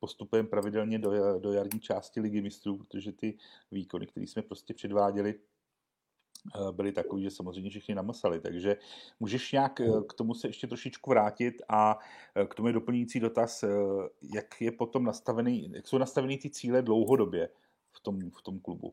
postupujeme 0.00 0.48
pravidelně 0.48 0.98
do, 0.98 1.38
do 1.38 1.52
jarní 1.52 1.80
části 1.80 2.20
ligy 2.20 2.42
mistrů, 2.42 2.76
protože 2.76 3.12
ty 3.12 3.38
výkony, 3.70 4.06
které 4.06 4.26
jsme 4.26 4.42
prostě 4.42 4.74
předváděli, 4.74 5.34
Eh, 6.54 6.72
byli 6.72 6.92
takový, 6.92 7.22
že 7.22 7.30
samozřejmě 7.30 7.70
všichni 7.70 7.94
namasali. 7.94 8.40
Takže 8.40 8.76
můžeš 9.20 9.52
nějak 9.52 9.80
eh, 9.80 9.86
k 10.08 10.12
tomu 10.12 10.34
se 10.34 10.48
ještě 10.48 10.66
trošičku 10.66 11.10
vrátit 11.10 11.54
a 11.68 11.98
eh, 12.34 12.46
k 12.46 12.54
tomu 12.54 12.68
je 12.68 12.74
doplňující 12.74 13.20
dotaz, 13.20 13.64
jak 14.34 14.60
je 14.60 14.72
potom 14.72 15.04
nastavený, 15.04 15.70
jak 15.74 15.88
jsou 15.88 15.98
nastavený 15.98 16.38
ty 16.38 16.50
cíle 16.50 16.82
dlouhodobě 16.82 17.48
v 17.92 18.00
tom, 18.00 18.30
v 18.30 18.42
tom 18.42 18.58
klubu? 18.58 18.92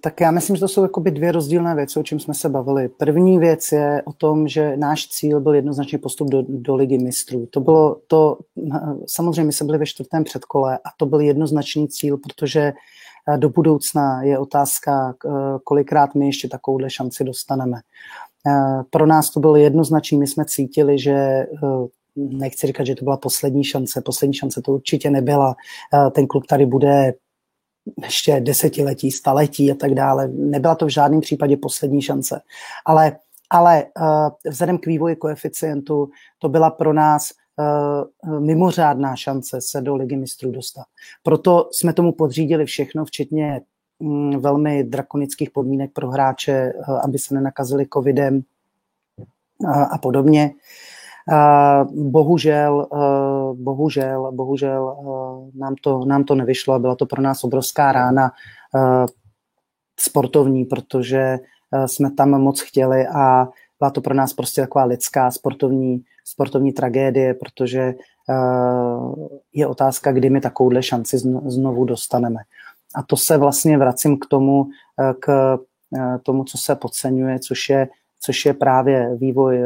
Tak 0.00 0.20
já 0.20 0.30
myslím, 0.30 0.56
že 0.56 0.60
to 0.60 0.68
jsou 0.68 0.82
jakoby 0.82 1.10
dvě 1.10 1.32
rozdílné 1.32 1.74
věci, 1.74 2.00
o 2.00 2.02
čem 2.02 2.20
jsme 2.20 2.34
se 2.34 2.48
bavili. 2.48 2.88
První 2.88 3.38
věc 3.38 3.72
je 3.72 4.02
o 4.04 4.12
tom, 4.12 4.48
že 4.48 4.76
náš 4.76 5.08
cíl 5.08 5.40
byl 5.40 5.54
jednoznačně 5.54 5.98
postup 5.98 6.28
do, 6.28 6.42
do 6.48 6.74
ligy 6.74 6.98
mistrů. 6.98 7.46
To 7.46 7.60
bylo 7.60 8.00
to, 8.06 8.38
samozřejmě 9.06 9.44
my 9.44 9.52
jsme 9.52 9.66
byli 9.66 9.78
ve 9.78 9.86
čtvrtém 9.86 10.24
předkole 10.24 10.78
a 10.78 10.88
to 10.96 11.06
byl 11.06 11.20
jednoznačný 11.20 11.88
cíl, 11.88 12.18
protože 12.18 12.72
do 13.36 13.48
budoucna 13.48 14.22
je 14.22 14.38
otázka, 14.38 15.14
kolikrát 15.64 16.14
my 16.14 16.26
ještě 16.26 16.48
takovouhle 16.48 16.90
šanci 16.90 17.24
dostaneme. 17.24 17.80
Pro 18.90 19.06
nás 19.06 19.30
to 19.30 19.40
bylo 19.40 19.56
jednoznačné, 19.56 20.18
my 20.18 20.26
jsme 20.26 20.44
cítili, 20.44 20.98
že 20.98 21.12
e, 21.12 21.46
nechci 22.16 22.66
říkat, 22.66 22.84
že 22.84 22.94
to 22.94 23.04
byla 23.04 23.16
poslední 23.16 23.64
šance, 23.64 24.00
poslední 24.00 24.34
šance 24.34 24.62
to 24.62 24.72
určitě 24.72 25.10
nebyla. 25.10 25.54
Ten 26.12 26.26
klub 26.26 26.46
tady 26.46 26.66
bude 26.66 27.14
ještě 28.02 28.40
desetiletí, 28.40 29.10
staletí 29.10 29.72
a 29.72 29.74
tak 29.74 29.94
dále. 29.94 30.28
Nebyla 30.28 30.74
to 30.74 30.86
v 30.86 30.88
žádném 30.88 31.20
případě 31.20 31.56
poslední 31.56 32.02
šance. 32.02 32.40
Ale, 32.86 33.16
ale 33.50 33.84
vzhledem 34.48 34.78
k 34.78 34.86
vývoji 34.86 35.16
koeficientu 35.16 36.10
to 36.38 36.48
byla 36.48 36.70
pro 36.70 36.92
nás 36.92 37.30
mimořádná 38.38 39.16
šance 39.16 39.60
se 39.60 39.80
do 39.80 39.96
ligy 39.96 40.16
mistrů 40.16 40.50
dostat. 40.50 40.84
Proto 41.22 41.68
jsme 41.72 41.92
tomu 41.92 42.12
podřídili 42.12 42.64
všechno, 42.66 43.04
včetně 43.04 43.60
um, 43.98 44.40
velmi 44.40 44.84
drakonických 44.84 45.50
podmínek 45.50 45.92
pro 45.92 46.10
hráče, 46.10 46.72
uh, 46.88 47.00
aby 47.04 47.18
se 47.18 47.34
nenakazili 47.34 47.86
covidem 47.92 48.42
uh, 49.58 49.82
a 49.94 49.98
podobně. 49.98 50.50
Bohužel, 51.92 52.88
bohužel, 53.54 54.32
bohužel 54.32 54.96
nám, 55.54 55.74
to, 55.82 56.04
nám 56.04 56.24
to 56.24 56.34
nevyšlo 56.34 56.74
a 56.74 56.78
byla 56.78 56.96
to 56.96 57.06
pro 57.06 57.22
nás 57.22 57.44
obrovská 57.44 57.92
rána 57.92 58.32
sportovní, 60.00 60.64
protože 60.64 61.38
jsme 61.86 62.10
tam 62.10 62.30
moc 62.30 62.60
chtěli 62.60 63.06
a 63.06 63.48
byla 63.78 63.90
to 63.90 64.00
pro 64.00 64.14
nás 64.14 64.32
prostě 64.32 64.60
taková 64.60 64.84
lidská 64.84 65.30
sportovní 65.30 66.04
sportovní 66.30 66.72
tragédie, 66.72 67.34
protože 67.34 67.94
uh, 68.28 69.28
je 69.52 69.66
otázka, 69.66 70.12
kdy 70.12 70.30
my 70.30 70.40
takovouhle 70.40 70.82
šanci 70.82 71.18
znovu 71.46 71.84
dostaneme. 71.84 72.40
A 72.94 73.02
to 73.02 73.16
se 73.16 73.38
vlastně 73.38 73.78
vracím 73.78 74.18
k 74.18 74.26
tomu, 74.26 74.60
uh, 74.62 74.68
k 75.20 75.54
uh, 75.90 76.18
tomu, 76.22 76.44
co 76.44 76.58
se 76.58 76.74
podceňuje, 76.74 77.38
což 77.38 77.68
je, 77.68 77.88
což 78.20 78.46
je 78.46 78.54
právě 78.54 79.16
vývoj, 79.16 79.58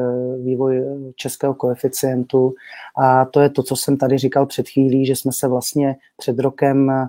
vývoj 0.45 0.85
českého 1.17 1.55
koeficientu. 1.55 2.55
A 2.99 3.25
to 3.25 3.41
je 3.41 3.51
to, 3.51 3.63
co 3.63 3.77
jsem 3.77 3.97
tady 3.97 4.19
říkal 4.19 4.47
před 4.47 4.69
chvílí, 4.69 5.07
že 5.07 5.17
jsme 5.17 5.33
se 5.33 5.49
vlastně 5.49 5.97
před 6.17 6.39
rokem 6.39 6.91
Eh, 6.91 7.09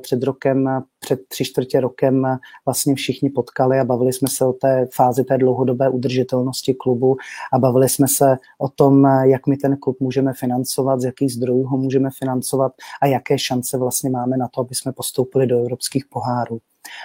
před 0.00 0.22
rokem, 0.22 0.82
před 0.98 1.20
tři 1.28 1.44
čtvrtě 1.44 1.80
rokem 1.80 2.38
vlastně 2.64 2.94
všichni 2.94 3.30
potkali 3.30 3.80
a 3.80 3.84
bavili 3.84 4.12
jsme 4.12 4.28
se 4.28 4.44
o 4.44 4.52
té 4.52 4.86
fázi 4.94 5.24
té 5.24 5.38
dlouhodobé 5.38 5.88
udržitelnosti 5.88 6.74
klubu 6.74 7.16
a 7.52 7.58
bavili 7.58 7.88
jsme 7.88 8.08
se 8.08 8.36
o 8.58 8.68
tom, 8.68 9.04
jak 9.22 9.46
my 9.46 9.56
ten 9.56 9.76
klub 9.76 10.00
můžeme 10.00 10.32
financovat, 10.32 11.00
z 11.00 11.04
jakých 11.04 11.32
zdrojů 11.32 11.62
ho 11.62 11.76
můžeme 11.76 12.10
financovat 12.18 12.72
a 13.02 13.06
jaké 13.06 13.38
šance 13.38 13.78
vlastně 13.78 14.10
máme 14.10 14.36
na 14.36 14.48
to, 14.48 14.60
aby 14.60 14.74
jsme 14.74 14.92
postoupili 14.92 15.46
do 15.46 15.58
evropských 15.58 16.04
pohárů. 16.06 16.58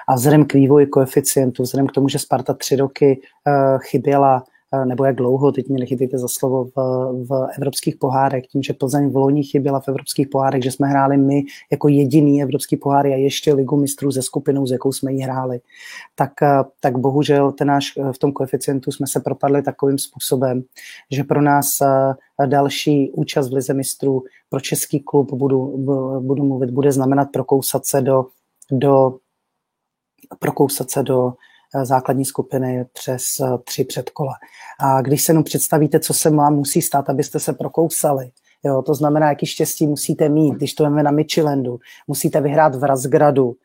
A 0.08 0.16
vzhledem 0.16 0.46
k 0.46 0.54
vývoji 0.54 0.88
koeficientu, 0.88 1.64
vzhledem 1.64 1.88
k 1.88 1.92
tomu, 1.92 2.10
že 2.10 2.20
Sparta 2.20 2.54
tři 2.54 2.76
roky 2.76 3.22
uh, 3.48 3.80
chyběla 3.80 4.44
Eh, 4.44 4.57
nebo 4.86 5.06
jak 5.06 5.16
dlouho, 5.16 5.52
teď 5.52 5.70
mě 5.70 5.80
nechytejte 5.80 6.18
za 6.18 6.28
slovo, 6.28 6.66
v, 6.66 6.76
v 7.28 7.50
evropských 7.58 7.96
pohárech, 7.96 8.48
tím, 8.48 8.64
že 8.64 8.74
Plzeň 8.74 9.10
v 9.10 9.16
loni 9.16 9.44
chyběla 9.44 9.80
v 9.80 9.88
evropských 9.88 10.28
pohárech, 10.28 10.64
že 10.64 10.72
jsme 10.72 10.88
hráli 10.88 11.18
my 11.18 11.44
jako 11.72 11.88
jediný 11.88 12.44
evropský 12.44 12.78
pohár 12.78 13.06
a 13.06 13.16
ještě 13.16 13.54
ligu 13.54 13.78
mistrů 13.78 14.12
ze 14.12 14.22
skupinou, 14.22 14.68
s 14.68 14.72
jakou 14.72 14.92
jsme 14.92 15.14
ji 15.14 15.20
hráli, 15.20 15.60
tak, 16.16 16.32
eh, 16.42 16.64
tak 16.80 16.98
bohužel 16.98 17.52
ten 17.52 17.68
náš, 17.68 17.94
eh, 17.98 18.14
v 18.14 18.18
tom 18.18 18.32
koeficientu 18.32 18.92
jsme 18.92 19.08
se 19.08 19.20
propadli 19.20 19.62
takovým 19.62 19.98
způsobem, 19.98 20.64
že 21.12 21.24
pro 21.24 21.42
nás 21.42 21.68
další 22.46 23.12
účast 23.12 23.50
v 23.50 23.54
lize 23.54 23.74
mistrů 23.74 24.24
pro 24.50 24.60
český 24.60 25.00
klub, 25.00 25.34
budu, 25.34 25.78
budu 26.20 26.44
mluvit, 26.44 26.70
bude 26.70 26.92
znamenat 26.92 27.26
prokousat 27.34 27.86
se 27.86 28.02
do, 28.02 28.26
do 28.72 29.18
prokousat 30.40 30.92
se 30.92 31.04
do 31.04 31.34
Eh, 31.34 31.47
základní 31.84 32.26
skupiny 32.26 32.86
přes 32.94 33.24
eh, 33.40 33.58
tři 33.64 33.84
předkola. 33.84 34.34
A 34.80 35.02
když 35.02 35.24
se 35.24 35.32
jenom 35.32 35.44
představíte, 35.44 36.00
co 36.00 36.14
se 36.14 36.30
vám 36.30 36.56
musí 36.56 36.82
stát, 36.82 37.10
abyste 37.10 37.40
se 37.40 37.54
prokousali, 37.54 38.32
Jo, 38.66 38.82
to 38.82 38.94
znamená, 38.94 39.30
jaký 39.30 39.46
štěstí 39.46 39.88
musíte 39.88 40.30
mít, 40.30 40.56
když 40.56 40.74
to 40.74 40.84
jdeme 40.84 41.04
na 41.04 41.12
Michelandu. 41.12 41.80
Musíte 42.08 42.42
vyhrát 42.42 42.76
v 42.76 42.84
Razgradu, 42.84 43.46
uh, 43.46 43.56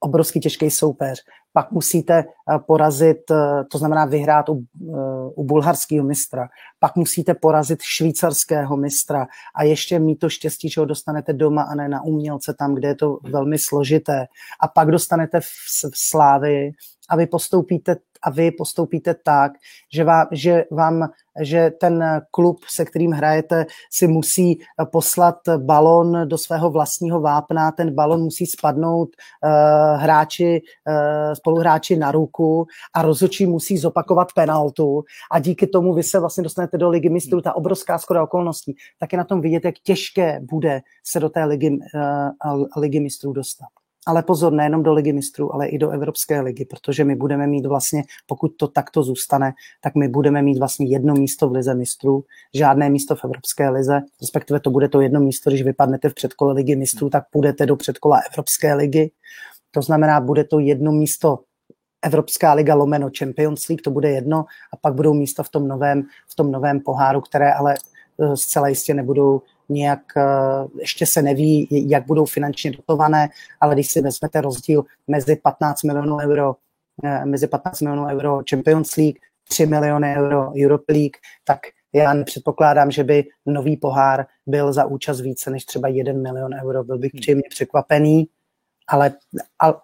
obrovský 0.00 0.40
těžký 0.40 0.70
soupeř 0.70 1.22
pak 1.52 1.70
musíte 1.70 2.14
eh, 2.14 2.58
porazit, 2.66 3.30
eh, 3.30 3.64
to 3.72 3.78
znamená 3.78 4.04
vyhrát 4.04 4.48
u, 4.48 4.62
eh, 4.80 4.94
u 5.34 5.44
bulharského 5.44 6.04
mistra, 6.04 6.48
pak 6.78 6.96
musíte 6.96 7.34
porazit 7.34 7.82
švýcarského 7.82 8.76
mistra 8.76 9.26
a 9.54 9.62
ještě 9.62 9.98
mít 9.98 10.16
to 10.16 10.28
štěstí, 10.28 10.68
že 10.68 10.80
ho 10.80 10.84
dostanete 10.84 11.32
doma 11.32 11.62
a 11.62 11.74
ne 11.74 11.88
na 11.88 12.02
umělce 12.02 12.54
tam, 12.58 12.74
kde 12.74 12.88
je 12.88 12.94
to 12.94 13.18
velmi 13.22 13.58
složité. 13.58 14.26
A 14.60 14.68
pak 14.68 14.90
dostanete 14.90 15.40
v, 15.40 15.44
v 15.92 15.98
Slávii 16.08 16.72
a 17.12 17.16
vy 17.16 17.26
postoupíte 17.26 17.96
a 18.22 18.30
vy 18.30 18.50
postoupíte 18.50 19.14
tak, 19.14 19.52
že 19.92 20.04
vám, 20.04 20.26
že 20.32 20.64
vám 20.70 21.08
že 21.40 21.70
ten 21.80 22.22
klub, 22.30 22.58
se 22.68 22.84
kterým 22.84 23.10
hrajete, 23.10 23.66
si 23.90 24.06
musí 24.06 24.58
poslat 24.92 25.36
balon 25.56 26.28
do 26.28 26.38
svého 26.38 26.70
vlastního 26.70 27.20
vápna, 27.20 27.72
ten 27.72 27.94
balon 27.94 28.20
musí 28.20 28.46
spadnout 28.46 29.08
uh, 29.08 30.00
hráči, 30.00 30.60
uh, 30.88 31.32
spoluhráči 31.34 31.96
na 31.96 32.12
ruku 32.12 32.66
a 32.94 33.02
rozhodčí 33.02 33.46
musí 33.46 33.78
zopakovat 33.78 34.28
penaltu 34.34 35.04
a 35.30 35.38
díky 35.38 35.66
tomu 35.66 35.94
vy 35.94 36.02
se 36.02 36.20
vlastně 36.20 36.42
dostanete 36.42 36.78
do 36.78 36.88
ligy 36.88 37.08
mistrů, 37.08 37.40
ta 37.40 37.56
obrovská 37.56 37.98
skoda 37.98 38.22
okolností, 38.22 38.76
tak 39.00 39.12
je 39.12 39.18
na 39.18 39.24
tom 39.24 39.40
vidět, 39.40 39.64
jak 39.64 39.74
těžké 39.82 40.40
bude 40.50 40.80
se 41.04 41.20
do 41.20 41.28
té 41.28 41.44
ligy, 41.44 41.70
uh, 41.70 42.64
ligy 42.76 43.00
mistrů 43.00 43.32
dostat. 43.32 43.81
Ale 44.06 44.22
pozor, 44.22 44.52
nejenom 44.52 44.82
do 44.82 44.92
ligy 44.92 45.12
mistrů, 45.12 45.54
ale 45.54 45.68
i 45.68 45.78
do 45.78 45.90
Evropské 45.90 46.40
ligy, 46.40 46.64
protože 46.64 47.04
my 47.04 47.16
budeme 47.16 47.46
mít 47.46 47.66
vlastně, 47.66 48.04
pokud 48.26 48.48
to 48.48 48.68
takto 48.68 49.02
zůstane, 49.02 49.52
tak 49.80 49.94
my 49.94 50.08
budeme 50.08 50.42
mít 50.42 50.58
vlastně 50.58 50.86
jedno 50.86 51.14
místo 51.14 51.48
v 51.48 51.52
lize 51.52 51.74
mistrů, 51.74 52.24
žádné 52.54 52.90
místo 52.90 53.16
v 53.16 53.24
Evropské 53.24 53.68
lize, 53.68 54.00
respektive 54.20 54.60
to 54.60 54.70
bude 54.70 54.88
to 54.88 55.00
jedno 55.00 55.20
místo, 55.20 55.50
když 55.50 55.62
vypadnete 55.62 56.08
v 56.08 56.14
předkole 56.14 56.52
ligy 56.52 56.76
mistrů, 56.76 57.10
tak 57.10 57.24
půjdete 57.30 57.66
do 57.66 57.76
předkola 57.76 58.20
Evropské 58.30 58.74
ligy. 58.74 59.10
To 59.70 59.82
znamená, 59.82 60.20
bude 60.20 60.44
to 60.44 60.58
jedno 60.58 60.92
místo 60.92 61.38
Evropská 62.02 62.52
liga 62.52 62.74
lomeno 62.74 63.10
Champions 63.18 63.68
League, 63.68 63.82
to 63.82 63.90
bude 63.90 64.10
jedno, 64.10 64.44
a 64.72 64.76
pak 64.76 64.94
budou 64.94 65.14
místa 65.14 65.42
v 65.42 65.48
tom 65.48 65.68
novém, 65.68 66.02
v 66.28 66.34
tom 66.34 66.52
novém 66.52 66.80
poháru, 66.80 67.20
které 67.20 67.52
ale 67.52 67.74
eh, 68.20 68.36
zcela 68.36 68.68
jistě 68.68 68.94
nebudou 68.94 69.42
nějak, 69.72 70.00
eh, 70.16 70.22
ještě 70.80 71.06
se 71.06 71.22
neví, 71.22 71.68
jak 71.70 72.06
budou 72.06 72.24
finančně 72.24 72.70
dotované, 72.70 73.28
ale 73.60 73.74
když 73.74 73.92
si 73.92 74.00
vezmete 74.00 74.40
rozdíl 74.40 74.84
mezi 75.08 75.36
15 75.36 75.82
milionů 75.82 76.16
euro, 76.22 76.54
eh, 77.04 77.24
mezi 77.24 77.46
15 77.46 77.80
milionů 77.80 78.06
euro 78.06 78.40
Champions 78.50 78.96
League, 78.96 79.18
3 79.48 79.66
miliony 79.66 80.16
euro 80.16 80.52
Europe 80.64 80.92
League, 80.92 81.16
tak 81.44 81.58
já 81.94 82.14
nepředpokládám, 82.14 82.90
že 82.90 83.04
by 83.04 83.24
nový 83.46 83.76
pohár 83.76 84.26
byl 84.46 84.72
za 84.72 84.84
účast 84.84 85.20
více 85.20 85.50
než 85.50 85.64
třeba 85.64 85.88
1 85.88 86.12
milion 86.12 86.54
euro. 86.62 86.84
Byl 86.84 86.98
bych 86.98 87.12
hmm. 87.14 87.20
příjemně 87.20 87.48
překvapený, 87.50 88.28
ale, 88.88 89.14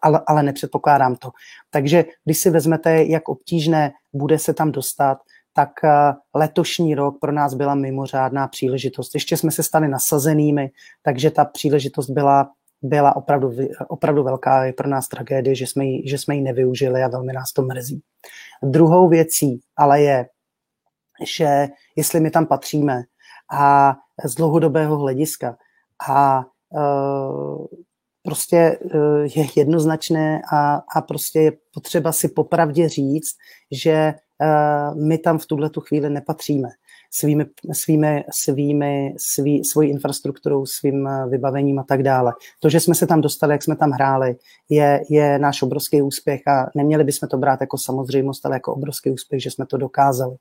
ale, 0.02 0.20
ale 0.26 0.42
nepředpokládám 0.42 1.16
to. 1.16 1.30
Takže 1.70 2.04
když 2.24 2.38
si 2.38 2.50
vezmete, 2.50 3.04
jak 3.04 3.28
obtížné 3.28 3.92
bude 4.12 4.38
se 4.38 4.54
tam 4.54 4.72
dostat, 4.72 5.18
tak 5.58 5.84
eh, 5.84 6.14
letošní 6.34 6.94
rok 6.94 7.18
pro 7.20 7.32
nás 7.32 7.54
byla 7.54 7.74
mimořádná 7.74 8.48
příležitost. 8.48 9.14
Ještě 9.14 9.36
jsme 9.36 9.50
se 9.50 9.62
stali 9.62 9.88
nasazenými, 9.88 10.70
takže 11.02 11.30
ta 11.30 11.44
příležitost 11.44 12.10
byla, 12.10 12.50
byla 12.82 13.16
opravdu, 13.16 13.52
opravdu 13.88 14.22
velká. 14.22 14.64
Je 14.64 14.72
pro 14.72 14.88
nás 14.88 15.08
tragédie, 15.08 15.54
že 15.54 15.66
jsme, 15.66 15.84
ji, 15.84 16.08
že 16.08 16.18
jsme 16.18 16.34
ji 16.34 16.40
nevyužili 16.40 17.02
a 17.02 17.08
velmi 17.08 17.32
nás 17.32 17.52
to 17.52 17.62
mrzí. 17.62 18.02
Druhou 18.62 19.08
věcí 19.08 19.60
ale 19.76 20.02
je, 20.02 20.26
že 21.26 21.68
jestli 21.96 22.20
my 22.20 22.30
tam 22.30 22.46
patříme 22.46 23.02
a 23.52 23.94
z 24.24 24.34
dlouhodobého 24.34 24.98
hlediska 24.98 25.56
a 26.08 26.44
uh, 26.70 27.66
prostě 28.22 28.78
uh, 28.84 29.22
je 29.22 29.46
jednoznačné 29.56 30.42
a, 30.52 30.82
a 30.96 31.00
prostě 31.00 31.40
je 31.40 31.52
potřeba 31.74 32.12
si 32.12 32.28
popravdě 32.28 32.88
říct, 32.88 33.36
že 33.70 34.14
my 34.94 35.18
tam 35.18 35.38
v 35.38 35.46
tuhle 35.46 35.70
tu 35.70 35.80
chvíli 35.80 36.10
nepatříme 36.10 36.68
svými, 37.10 37.46
svými, 37.72 38.24
svými, 38.30 39.14
svý, 39.18 39.64
svojí 39.64 39.90
infrastrukturou, 39.90 40.66
svým 40.66 41.08
vybavením 41.28 41.78
a 41.78 41.82
tak 41.82 42.02
dále. 42.02 42.32
To, 42.60 42.68
že 42.68 42.80
jsme 42.80 42.94
se 42.94 43.06
tam 43.06 43.20
dostali, 43.20 43.52
jak 43.52 43.62
jsme 43.62 43.76
tam 43.76 43.90
hráli, 43.90 44.36
je, 44.68 45.02
je 45.10 45.38
náš 45.38 45.62
obrovský 45.62 46.02
úspěch 46.02 46.48
a 46.48 46.70
neměli 46.74 47.04
bychom 47.04 47.28
to 47.28 47.38
brát 47.38 47.60
jako 47.60 47.78
samozřejmost, 47.78 48.46
ale 48.46 48.56
jako 48.56 48.74
obrovský 48.74 49.10
úspěch, 49.10 49.42
že 49.42 49.50
jsme 49.50 49.66
to 49.66 49.76
dokázali. 49.76 50.36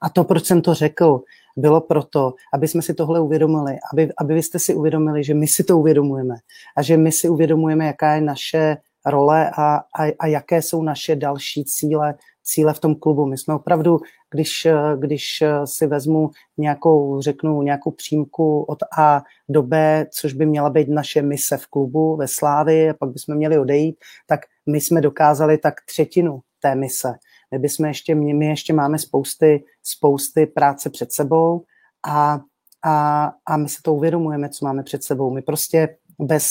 A 0.00 0.08
to, 0.08 0.24
proč 0.24 0.44
jsem 0.44 0.62
to 0.62 0.74
řekl, 0.74 1.20
bylo 1.56 1.80
proto, 1.80 2.34
aby 2.54 2.68
jsme 2.68 2.82
si 2.82 2.94
tohle 2.94 3.20
uvědomili, 3.20 3.76
aby, 3.92 4.12
aby 4.18 4.34
vy 4.34 4.42
jste 4.42 4.58
si 4.58 4.74
uvědomili, 4.74 5.24
že 5.24 5.34
my 5.34 5.46
si 5.46 5.64
to 5.64 5.78
uvědomujeme 5.78 6.34
a 6.76 6.82
že 6.82 6.96
my 6.96 7.12
si 7.12 7.28
uvědomujeme, 7.28 7.86
jaká 7.86 8.14
je 8.14 8.20
naše 8.20 8.76
role 9.06 9.50
a, 9.50 9.76
a, 9.76 10.12
a 10.18 10.26
jaké 10.26 10.62
jsou 10.62 10.82
naše 10.82 11.16
další 11.16 11.64
cíle, 11.64 12.14
cíle 12.44 12.74
v 12.74 12.78
tom 12.78 12.94
klubu. 12.94 13.26
My 13.26 13.38
jsme 13.38 13.54
opravdu, 13.54 14.00
když, 14.30 14.66
když 14.98 15.22
si 15.64 15.86
vezmu 15.86 16.30
nějakou, 16.56 17.20
řeknu, 17.20 17.62
nějakou 17.62 17.90
přímku 17.90 18.62
od 18.62 18.78
A 18.98 19.22
do 19.48 19.62
B, 19.62 20.06
což 20.10 20.32
by 20.32 20.46
měla 20.46 20.70
být 20.70 20.88
naše 20.88 21.22
mise 21.22 21.56
v 21.56 21.66
klubu 21.66 22.16
ve 22.16 22.28
Slávy, 22.28 22.90
a 22.90 22.94
pak 22.94 23.10
bychom 23.10 23.34
měli 23.34 23.58
odejít, 23.58 23.96
tak 24.26 24.40
my 24.66 24.80
jsme 24.80 25.00
dokázali 25.00 25.58
tak 25.58 25.74
třetinu 25.86 26.40
té 26.60 26.74
mise 26.74 27.14
my, 27.54 27.58
bychom 27.58 27.86
ještě, 27.86 28.14
my 28.14 28.46
ještě 28.46 28.72
máme 28.72 28.98
spousty, 28.98 29.64
spousty 29.82 30.46
práce 30.46 30.90
před 30.90 31.12
sebou 31.12 31.64
a, 32.02 32.40
a, 32.82 33.32
a 33.46 33.56
my 33.56 33.68
se 33.68 33.78
to 33.82 33.94
uvědomujeme, 33.94 34.48
co 34.48 34.64
máme 34.64 34.82
před 34.82 35.04
sebou. 35.04 35.34
My 35.34 35.42
prostě 35.42 35.96
bez, 36.18 36.46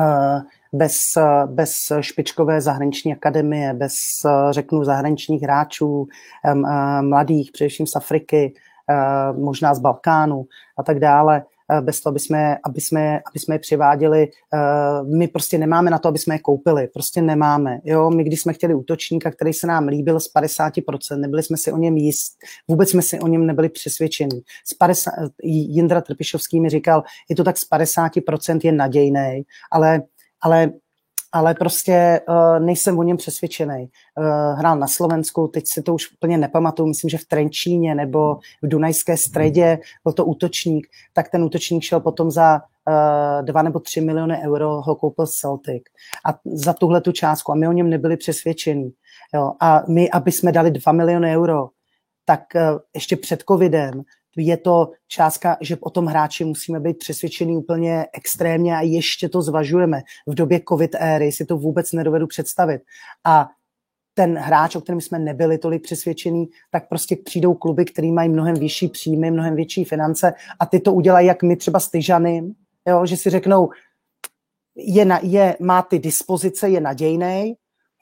uh, 0.00 0.42
bez, 0.72 1.00
bez 1.46 1.92
špičkové 2.00 2.60
zahraniční 2.60 3.12
akademie, 3.12 3.74
bez, 3.74 3.94
řeknu, 4.50 4.84
zahraničních 4.84 5.42
hráčů, 5.42 6.06
mladých, 7.00 7.50
především 7.52 7.86
z 7.86 7.96
Afriky, 7.96 8.54
možná 9.38 9.74
z 9.74 9.78
Balkánu 9.78 10.44
a 10.78 10.82
tak 10.82 10.98
dále, 10.98 11.42
Eh, 11.72 11.80
bez 11.80 12.00
toho, 12.00 12.10
aby 12.10 12.20
jsme, 12.20 12.56
aby 12.64 12.80
jsme, 12.80 13.20
aby 13.30 13.38
jsme 13.38 13.54
je 13.54 13.58
přiváděli. 13.58 14.28
Eh, 14.54 15.16
my 15.16 15.28
prostě 15.28 15.58
nemáme 15.58 15.90
na 15.90 15.98
to, 15.98 16.08
aby 16.08 16.18
jsme 16.18 16.34
je 16.34 16.38
koupili. 16.38 16.88
Prostě 16.88 17.22
nemáme. 17.22 17.78
Jo? 17.84 18.10
My, 18.10 18.24
když 18.24 18.40
jsme 18.40 18.52
chtěli 18.52 18.74
útočníka, 18.74 19.30
který 19.30 19.52
se 19.52 19.66
nám 19.66 19.88
líbil 19.88 20.20
z 20.20 20.32
50%, 20.32 21.20
nebyli 21.20 21.42
jsme 21.42 21.56
si 21.56 21.72
o 21.72 21.76
něm 21.76 21.96
jist, 21.96 22.32
vůbec 22.68 22.90
jsme 22.90 23.02
si 23.02 23.20
o 23.20 23.26
něm 23.26 23.46
nebyli 23.46 23.68
přesvědčeni. 23.68 24.42
Z 24.64 24.74
50, 24.74 25.12
Jindra 25.42 26.00
Trpišovský 26.00 26.60
mi 26.60 26.68
říkal, 26.68 27.02
je 27.28 27.36
to 27.36 27.44
tak 27.44 27.58
z 27.58 27.70
50% 27.70 28.60
je 28.64 28.72
nadějný, 28.72 29.42
ale 29.72 30.02
ale 30.42 30.70
ale 31.32 31.54
prostě 31.54 32.20
uh, 32.28 32.64
nejsem 32.64 32.98
o 32.98 33.02
něm 33.02 33.16
přesvědčený. 33.16 33.88
Uh, 34.18 34.58
hrál 34.58 34.78
na 34.78 34.86
Slovensku, 34.86 35.48
teď 35.48 35.64
si 35.66 35.82
to 35.82 35.94
už 35.94 36.12
úplně 36.12 36.38
nepamatuju, 36.38 36.88
myslím, 36.88 37.10
že 37.10 37.18
v 37.18 37.24
Trenčíně 37.24 37.94
nebo 37.94 38.34
v 38.62 38.68
Dunajské 38.68 39.16
středě 39.16 39.78
byl 40.04 40.12
to 40.12 40.24
útočník, 40.24 40.86
tak 41.12 41.28
ten 41.28 41.44
útočník 41.44 41.82
šel 41.82 42.00
potom 42.00 42.30
za 42.30 42.60
uh, 43.52 43.62
nebo 43.62 43.80
tři 43.80 44.00
miliony 44.00 44.38
euro, 44.44 44.82
ho 44.82 44.94
koupil 44.94 45.26
Celtic 45.26 45.82
a 46.26 46.38
za 46.44 46.72
tuhle 46.72 47.00
tu 47.00 47.12
částku 47.12 47.52
a 47.52 47.54
my 47.54 47.68
o 47.68 47.72
něm 47.72 47.90
nebyli 47.90 48.16
přesvědčení. 48.16 48.90
Jo. 49.34 49.52
A 49.60 49.82
my, 49.88 50.10
aby 50.10 50.32
jsme 50.32 50.52
dali 50.52 50.70
dva 50.70 50.92
miliony 50.92 51.36
euro, 51.36 51.68
tak 52.24 52.40
uh, 52.54 52.78
ještě 52.94 53.16
před 53.16 53.42
covidem 53.48 54.02
je 54.40 54.56
to 54.56 54.90
částka, 55.08 55.56
že 55.60 55.76
o 55.80 55.90
tom 55.90 56.06
hráči 56.06 56.44
musíme 56.44 56.80
být 56.80 56.98
přesvědčený 56.98 57.56
úplně 57.56 58.06
extrémně 58.12 58.76
a 58.76 58.80
ještě 58.80 59.28
to 59.28 59.42
zvažujeme. 59.42 60.00
V 60.26 60.34
době 60.34 60.60
covid 60.68 60.96
éry 60.98 61.32
si 61.32 61.46
to 61.46 61.56
vůbec 61.56 61.92
nedovedu 61.92 62.26
představit. 62.26 62.82
A 63.24 63.48
ten 64.14 64.38
hráč, 64.38 64.76
o 64.76 64.80
kterém 64.80 65.00
jsme 65.00 65.18
nebyli 65.18 65.58
tolik 65.58 65.82
přesvědčení, 65.82 66.46
tak 66.70 66.88
prostě 66.88 67.16
přijdou 67.24 67.54
kluby, 67.54 67.84
který 67.84 68.12
mají 68.12 68.28
mnohem 68.28 68.54
vyšší 68.54 68.88
příjmy, 68.88 69.30
mnohem 69.30 69.56
větší 69.56 69.84
finance 69.84 70.32
a 70.60 70.66
ty 70.66 70.80
to 70.80 70.92
udělají, 70.92 71.26
jak 71.26 71.42
my 71.42 71.56
třeba 71.56 71.80
s 71.80 71.90
Tyžanem, 71.90 72.52
že 73.04 73.16
si 73.16 73.30
řeknou, 73.30 73.68
je, 74.76 75.04
na, 75.04 75.20
je, 75.22 75.56
má 75.60 75.82
ty 75.82 75.98
dispozice, 75.98 76.68
je 76.68 76.80
nadějný, 76.80 77.54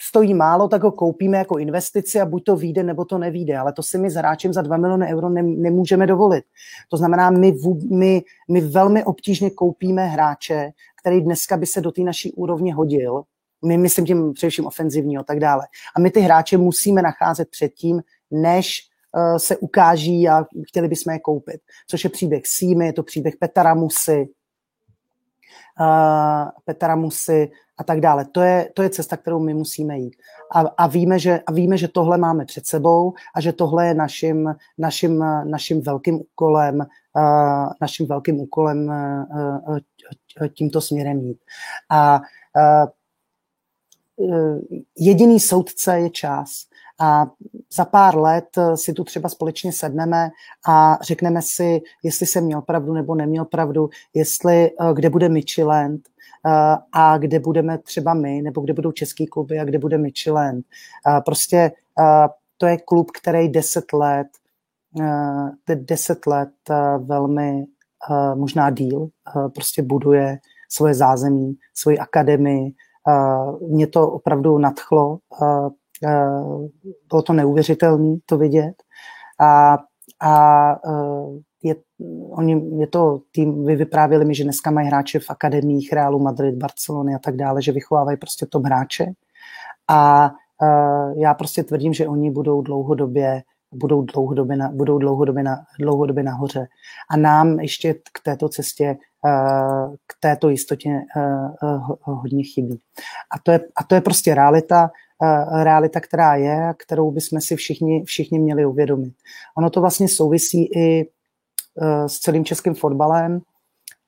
stojí 0.02 0.34
málo, 0.34 0.68
tak 0.68 0.82
ho 0.82 0.92
koupíme 0.92 1.38
jako 1.38 1.58
investici 1.58 2.20
a 2.20 2.26
buď 2.26 2.44
to 2.44 2.56
vyjde, 2.56 2.82
nebo 2.82 3.04
to 3.04 3.18
nevíde. 3.18 3.58
Ale 3.58 3.72
to 3.72 3.82
si 3.82 3.98
my 3.98 4.10
s 4.10 4.14
hráčem 4.14 4.52
za 4.52 4.62
2 4.62 4.76
miliony 4.76 5.06
euro 5.06 5.28
ne, 5.28 5.42
nemůžeme 5.42 6.06
dovolit. 6.06 6.44
To 6.88 6.96
znamená, 6.96 7.30
my, 7.30 7.54
my, 7.90 8.22
my 8.50 8.60
velmi 8.60 9.04
obtížně 9.04 9.50
koupíme 9.50 10.06
hráče, 10.06 10.70
který 11.00 11.20
dneska 11.20 11.56
by 11.56 11.66
se 11.66 11.80
do 11.80 11.92
té 11.92 12.02
naší 12.02 12.32
úrovně 12.32 12.74
hodil. 12.74 13.22
My 13.64 13.78
myslím 13.78 14.06
tím 14.06 14.32
především 14.32 14.66
ofenzivního 14.66 15.20
a 15.20 15.24
tak 15.24 15.40
dále. 15.40 15.62
A 15.96 16.00
my 16.00 16.10
ty 16.10 16.20
hráče 16.20 16.56
musíme 16.56 17.02
nacházet 17.02 17.48
předtím, 17.50 18.02
než 18.30 18.80
uh, 19.16 19.36
se 19.36 19.56
ukáží 19.56 20.28
a 20.28 20.44
chtěli 20.68 20.88
bychom 20.88 21.12
je 21.12 21.18
koupit. 21.18 21.60
Což 21.90 22.04
je 22.04 22.10
příběh 22.10 22.42
Símy, 22.46 22.86
je 22.86 22.92
to 22.92 23.02
příběh 23.02 23.36
Petra 23.36 23.74
Musy, 23.74 24.28
Petra 26.64 26.96
Musy, 26.96 27.50
a 27.78 27.84
tak 27.84 28.00
dále. 28.00 28.24
To 28.24 28.40
je, 28.40 28.70
to 28.74 28.82
je 28.82 28.90
cesta, 28.90 29.16
kterou 29.16 29.38
my 29.38 29.54
musíme 29.54 29.98
jít. 29.98 30.16
A, 30.54 30.60
a, 30.60 30.86
víme, 30.86 31.18
že, 31.18 31.40
a 31.46 31.52
víme, 31.52 31.78
že 31.78 31.88
tohle 31.88 32.18
máme 32.18 32.44
před 32.44 32.66
sebou 32.66 33.14
a 33.34 33.40
že 33.40 33.52
tohle 33.52 33.86
je 33.86 33.94
naším, 33.94 34.54
naším, 34.78 35.24
naším 35.44 35.82
velkým 35.82 36.20
úkolem, 36.20 36.86
naším 37.80 38.06
velkým 38.06 38.40
úkolem 38.40 38.92
tímto 40.54 40.80
směrem 40.80 41.20
jít. 41.20 41.38
A 41.90 42.20
uh, 42.20 42.88
jediný 44.98 45.40
soudce 45.40 45.98
je 45.98 46.10
čas. 46.10 46.67
A 47.00 47.26
za 47.76 47.84
pár 47.84 48.16
let 48.16 48.44
si 48.74 48.92
tu 48.92 49.04
třeba 49.04 49.28
společně 49.28 49.72
sedneme 49.72 50.30
a 50.68 50.98
řekneme 51.02 51.42
si, 51.42 51.80
jestli 52.02 52.26
jsem 52.26 52.44
měl 52.44 52.62
pravdu 52.62 52.92
nebo 52.92 53.14
neměl 53.14 53.44
pravdu, 53.44 53.88
jestli 54.14 54.70
kde 54.94 55.10
bude 55.10 55.28
Michelin, 55.28 55.98
Eh, 56.46 56.76
a 56.92 57.18
kde 57.18 57.40
budeme 57.40 57.78
třeba 57.78 58.14
my, 58.14 58.42
nebo 58.42 58.60
kde 58.60 58.72
budou 58.72 58.92
český 58.92 59.26
kluby 59.26 59.58
a 59.58 59.64
kde 59.64 59.78
bude 59.78 59.98
Michelin. 59.98 60.62
Eh, 61.08 61.20
prostě 61.24 61.56
eh, 62.00 62.28
to 62.56 62.66
je 62.66 62.76
klub, 62.78 63.10
který 63.10 63.48
deset 63.48 63.92
let, 63.92 64.26
deset 65.74 66.26
let 66.26 66.50
velmi 66.98 67.64
možná 68.34 68.70
díl 68.70 69.08
prostě 69.54 69.82
buduje 69.82 70.38
svoje 70.68 70.94
zázemí, 70.94 71.56
svoji 71.74 71.98
akademii. 71.98 72.72
Mě 73.68 73.86
to 73.86 74.10
opravdu 74.10 74.58
nadchlo, 74.58 75.18
bylo 77.08 77.22
to 77.22 77.32
neuvěřitelné 77.32 78.16
to 78.26 78.38
vidět. 78.38 78.74
A, 79.40 79.78
a 80.20 80.76
je, 81.62 81.74
oni, 82.30 82.80
je 82.80 82.86
to 82.86 83.20
tým, 83.32 83.64
vy 83.64 83.76
vyprávěli 83.76 84.24
mi, 84.24 84.34
že 84.34 84.44
dneska 84.44 84.70
mají 84.70 84.86
hráče 84.86 85.18
v 85.18 85.30
akademiích 85.30 85.92
Realu 85.92 86.18
Madrid, 86.18 86.54
Barcelony 86.54 87.14
a 87.14 87.18
tak 87.18 87.36
dále, 87.36 87.62
že 87.62 87.72
vychovávají 87.72 88.16
prostě 88.16 88.46
top 88.46 88.64
hráče 88.64 89.06
a 89.88 90.30
uh, 90.62 91.18
já 91.18 91.34
prostě 91.34 91.62
tvrdím, 91.62 91.92
že 91.92 92.08
oni 92.08 92.30
budou 92.30 92.62
dlouhodobě 92.62 93.42
budou 93.74 94.02
dlouhodobě, 94.02 94.56
na, 94.56 94.68
budou 94.68 94.98
dlouhodobě, 94.98 95.42
na, 95.42 95.56
dlouhodobě 95.80 96.24
nahoře. 96.24 96.66
A 97.10 97.16
nám 97.16 97.60
ještě 97.60 97.94
k 97.94 98.22
této 98.24 98.48
cestě, 98.48 98.96
k 100.06 100.14
této 100.20 100.48
jistotě 100.48 101.00
hodně 102.02 102.44
chybí. 102.44 102.80
A 103.34 103.38
to 103.42 103.52
je, 103.52 103.60
a 103.76 103.84
to 103.84 103.94
je 103.94 104.00
prostě 104.00 104.34
realita, 104.34 104.90
realita, 105.62 106.00
která 106.00 106.34
je, 106.34 106.74
kterou 106.78 107.10
bychom 107.10 107.40
si 107.40 107.56
všichni, 107.56 108.04
všichni 108.04 108.38
měli 108.38 108.66
uvědomit. 108.66 109.14
Ono 109.58 109.70
to 109.70 109.80
vlastně 109.80 110.08
souvisí 110.08 110.64
i 110.76 111.10
s 112.06 112.18
celým 112.18 112.44
českým 112.44 112.74
fotbalem 112.74 113.40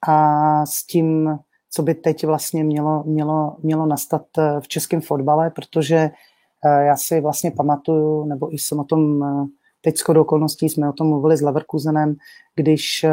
a 0.08 0.66
s 0.66 0.86
tím, 0.86 1.38
co 1.70 1.82
by 1.82 1.94
teď 1.94 2.26
vlastně 2.26 2.64
mělo, 2.64 3.02
mělo, 3.06 3.56
mělo 3.62 3.86
nastat 3.86 4.22
eh, 4.38 4.60
v 4.60 4.68
českém 4.68 5.00
fotbale, 5.00 5.50
protože 5.50 5.96
eh, 5.96 6.84
já 6.84 6.96
si 6.96 7.20
vlastně 7.20 7.50
pamatuju, 7.50 8.24
nebo 8.24 8.54
i 8.54 8.58
jsem 8.58 8.78
o 8.78 8.84
tom, 8.84 9.20
teď 9.80 9.98
s 9.98 10.08
okolností 10.08 10.68
jsme 10.68 10.88
o 10.88 10.92
tom 10.92 11.08
mluvili 11.08 11.36
s 11.36 11.42
Leverkusenem, 11.42 12.14
když 12.54 13.04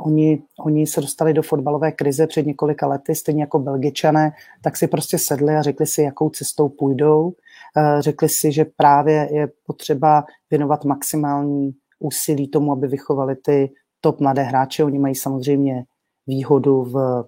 oni, 0.00 0.42
oni 0.58 0.86
se 0.86 1.00
dostali 1.00 1.34
do 1.34 1.42
fotbalové 1.42 1.92
krize 1.92 2.26
před 2.26 2.46
několika 2.46 2.86
lety, 2.86 3.14
stejně 3.14 3.42
jako 3.42 3.58
Belgičané, 3.58 4.32
tak 4.62 4.76
si 4.76 4.88
prostě 4.88 5.18
sedli 5.18 5.56
a 5.56 5.62
řekli 5.62 5.86
si, 5.86 6.02
jakou 6.02 6.30
cestou 6.30 6.68
půjdou. 6.68 7.26
Uh, 7.26 8.00
řekli 8.00 8.28
si, 8.28 8.52
že 8.52 8.64
právě 8.76 9.28
je 9.32 9.48
potřeba 9.66 10.24
věnovat 10.50 10.84
maximální 10.84 11.74
úsilí 11.98 12.48
tomu, 12.48 12.72
aby 12.72 12.88
vychovali 12.88 13.36
ty 13.36 13.72
top 14.00 14.20
mladé 14.20 14.42
hráče. 14.42 14.84
Oni 14.84 14.98
mají 14.98 15.14
samozřejmě 15.14 15.84
výhodu 16.26 16.82
v, 16.82 17.24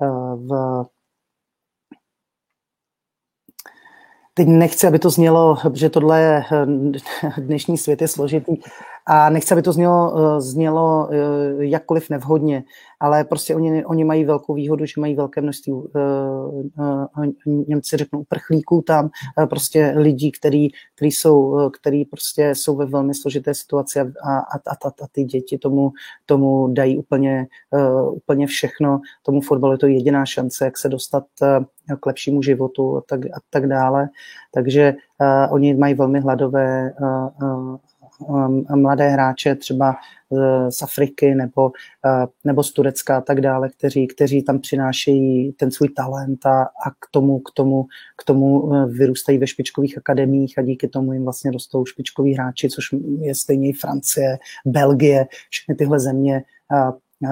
uh, 0.00 0.46
v 0.48 0.84
Teď 4.34 4.48
nechci, 4.48 4.86
aby 4.86 4.98
to 4.98 5.10
znělo, 5.10 5.56
že 5.74 5.90
tohle 5.90 6.20
je, 6.20 6.44
dnešní 7.38 7.78
svět 7.78 8.02
je 8.02 8.08
složitý, 8.08 8.56
a 9.06 9.30
nechci, 9.30 9.54
aby 9.54 9.62
to 9.62 9.72
znělo, 9.72 10.14
eh, 10.16 10.40
znělo 10.40 11.08
eh, 11.12 11.16
jakkoliv 11.64 12.10
nevhodně, 12.10 12.64
ale 13.00 13.24
prostě 13.24 13.54
oni, 13.54 13.84
oni 13.84 14.04
mají 14.04 14.24
velkou 14.24 14.54
výhodu, 14.54 14.86
že 14.86 15.00
mají 15.00 15.14
velké 15.14 15.40
množství, 15.40 15.72
uh, 15.72 15.86
Němci 17.66 17.96
řeknou 17.96 18.20
uprchlíků 18.20 18.82
tam, 18.82 19.10
prostě 19.50 19.94
lidí, 19.96 20.32
který, 20.32 20.68
který, 20.96 21.12
jsou, 21.12 21.70
který 21.70 22.04
prostě 22.04 22.54
jsou 22.54 22.76
ve 22.76 22.86
velmi 22.86 23.14
složité 23.14 23.54
situaci 23.54 24.00
a, 24.00 24.02
a, 24.02 24.38
a, 24.38 24.88
a 25.02 25.06
ty 25.12 25.24
děti 25.24 25.58
tomu, 25.58 25.92
tomu 26.26 26.68
dají 26.68 26.98
úplně, 26.98 27.46
úplně 28.12 28.46
všechno. 28.46 29.00
Tomu 29.22 29.40
fotbalu 29.40 29.72
je 29.72 29.78
to 29.78 29.86
jediná 29.86 30.26
šance, 30.26 30.64
jak 30.64 30.78
se 30.78 30.88
dostat 30.88 31.24
k 32.00 32.06
lepšímu 32.06 32.42
životu 32.42 32.96
a 32.96 33.02
tak, 33.08 33.26
a 33.26 33.38
tak 33.50 33.66
dále. 33.66 34.08
Takže 34.50 34.94
uh, 35.20 35.54
oni 35.54 35.74
mají 35.74 35.94
velmi 35.94 36.20
hladové 36.20 36.92
uh, 37.00 37.28
uh, 37.48 37.76
mladé 38.74 39.08
hráče 39.08 39.54
třeba 39.54 39.94
z 40.68 40.82
Afriky 40.82 41.34
nebo, 41.34 41.64
uh, 41.64 42.26
nebo 42.44 42.62
z 42.62 42.72
Turecka 42.72 43.16
a 43.16 43.20
tak 43.20 43.40
dále, 43.40 43.68
kteří, 43.68 44.06
kteří 44.06 44.42
tam 44.42 44.58
přinášejí 44.58 45.52
ten 45.52 45.70
svůj 45.70 45.88
talent 45.88 46.46
a, 46.46 46.62
a 46.62 46.90
k 46.90 47.10
tomu, 47.10 47.38
k 47.38 47.50
tomu, 47.54 47.86
k 48.16 48.24
tomu 48.24 48.60
uh, 48.60 48.86
vyrůstají 48.86 49.38
ve 49.38 49.46
špičkových 49.46 49.98
akademiích 49.98 50.58
a 50.58 50.62
díky 50.62 50.88
tomu 50.88 51.12
jim 51.12 51.24
vlastně 51.24 51.50
rostou 51.50 51.84
špičkoví 51.84 52.34
hráči, 52.34 52.68
což 52.68 52.84
je 53.20 53.34
stejně 53.34 53.68
i 53.68 53.72
Francie, 53.72 54.38
Belgie, 54.66 55.26
všechny 55.50 55.74
tyhle 55.74 56.00
země 56.00 56.42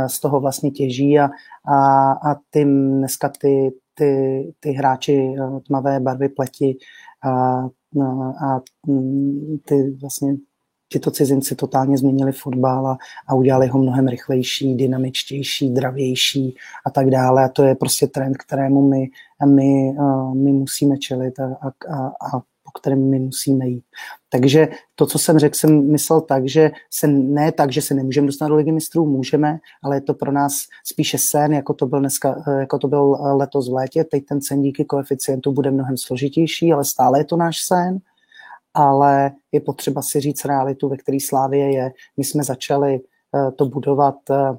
z 0.07 0.21
toho 0.21 0.41
vlastně 0.41 0.71
těží 0.71 1.19
a, 1.19 1.31
a, 1.65 2.13
a 2.13 2.37
tím 2.53 2.99
dneska 2.99 3.33
ty, 3.41 3.73
ty, 3.95 4.43
ty 4.61 4.71
hráči 4.71 5.35
tmavé 5.67 6.01
barvy 6.01 6.29
pleti 6.29 6.77
a, 7.25 7.31
a 8.47 8.61
mm, 8.87 9.59
ty 9.65 9.91
vlastně 10.01 10.37
tyto 10.93 11.11
cizinci 11.11 11.55
totálně 11.55 11.99
změnili 11.99 12.33
fotbal 12.33 12.87
a, 12.87 12.99
a 13.29 13.35
udělali 13.35 13.67
ho 13.67 13.79
mnohem 13.79 14.09
rychlejší, 14.09 14.75
dynamičtější, 14.75 15.71
dravější 15.71 16.57
a 16.87 16.91
tak 16.91 17.11
dále. 17.11 17.45
A 17.45 17.49
to 17.49 17.63
je 17.63 17.75
prostě 17.75 18.07
trend, 18.07 18.37
kterému 18.37 18.89
my, 18.89 19.11
my, 19.47 19.95
my 20.35 20.53
musíme 20.53 20.99
čelit 20.99 21.41
a, 21.41 21.45
a, 21.89 22.07
a 22.07 22.41
po 22.73 22.81
kterém 22.81 23.11
my 23.11 23.19
musíme 23.19 23.69
jít. 23.69 23.85
Takže 24.29 24.69
to, 24.95 25.07
co 25.07 25.19
jsem 25.19 25.39
řekl, 25.39 25.57
jsem 25.57 25.93
myslel 25.93 26.21
tak, 26.21 26.49
že 26.49 26.71
se 26.91 27.07
ne 27.07 27.53
tak, 27.53 27.73
že 27.73 27.83
se 27.83 27.95
nemůžeme 27.95 28.27
dostat 28.27 28.49
do 28.49 28.57
ligy 28.57 28.73
mistrů, 28.73 29.07
můžeme, 29.07 29.59
ale 29.83 29.97
je 29.97 30.01
to 30.01 30.15
pro 30.15 30.33
nás 30.33 30.53
spíše 30.85 31.19
sen, 31.19 31.53
jako 31.53 31.75
to 31.75 31.87
byl, 31.87 32.01
dneska, 32.01 32.43
jako 32.61 32.79
to 32.79 32.89
byl 32.89 33.11
letos 33.37 33.71
v 33.71 33.73
létě. 33.73 34.05
Teď 34.05 34.25
ten 34.27 34.41
sen 34.43 34.63
díky 34.63 34.85
koeficientu 34.85 35.53
bude 35.53 35.71
mnohem 35.71 35.97
složitější, 35.97 36.73
ale 36.73 36.85
stále 36.85 37.21
je 37.21 37.25
to 37.25 37.37
náš 37.37 37.57
sen 37.67 37.99
ale 38.75 39.33
je 39.53 39.61
potřeba 39.61 40.03
si 40.03 40.21
říct 40.21 40.45
realitu, 40.45 40.89
ve 40.89 40.97
které 40.97 41.19
Slávě 41.21 41.73
je. 41.73 41.93
My 42.17 42.25
jsme 42.25 42.45
začali 42.45 43.01
uh, 43.33 43.51
to 43.51 43.67
budovat 43.67 44.17
uh, 44.31 44.57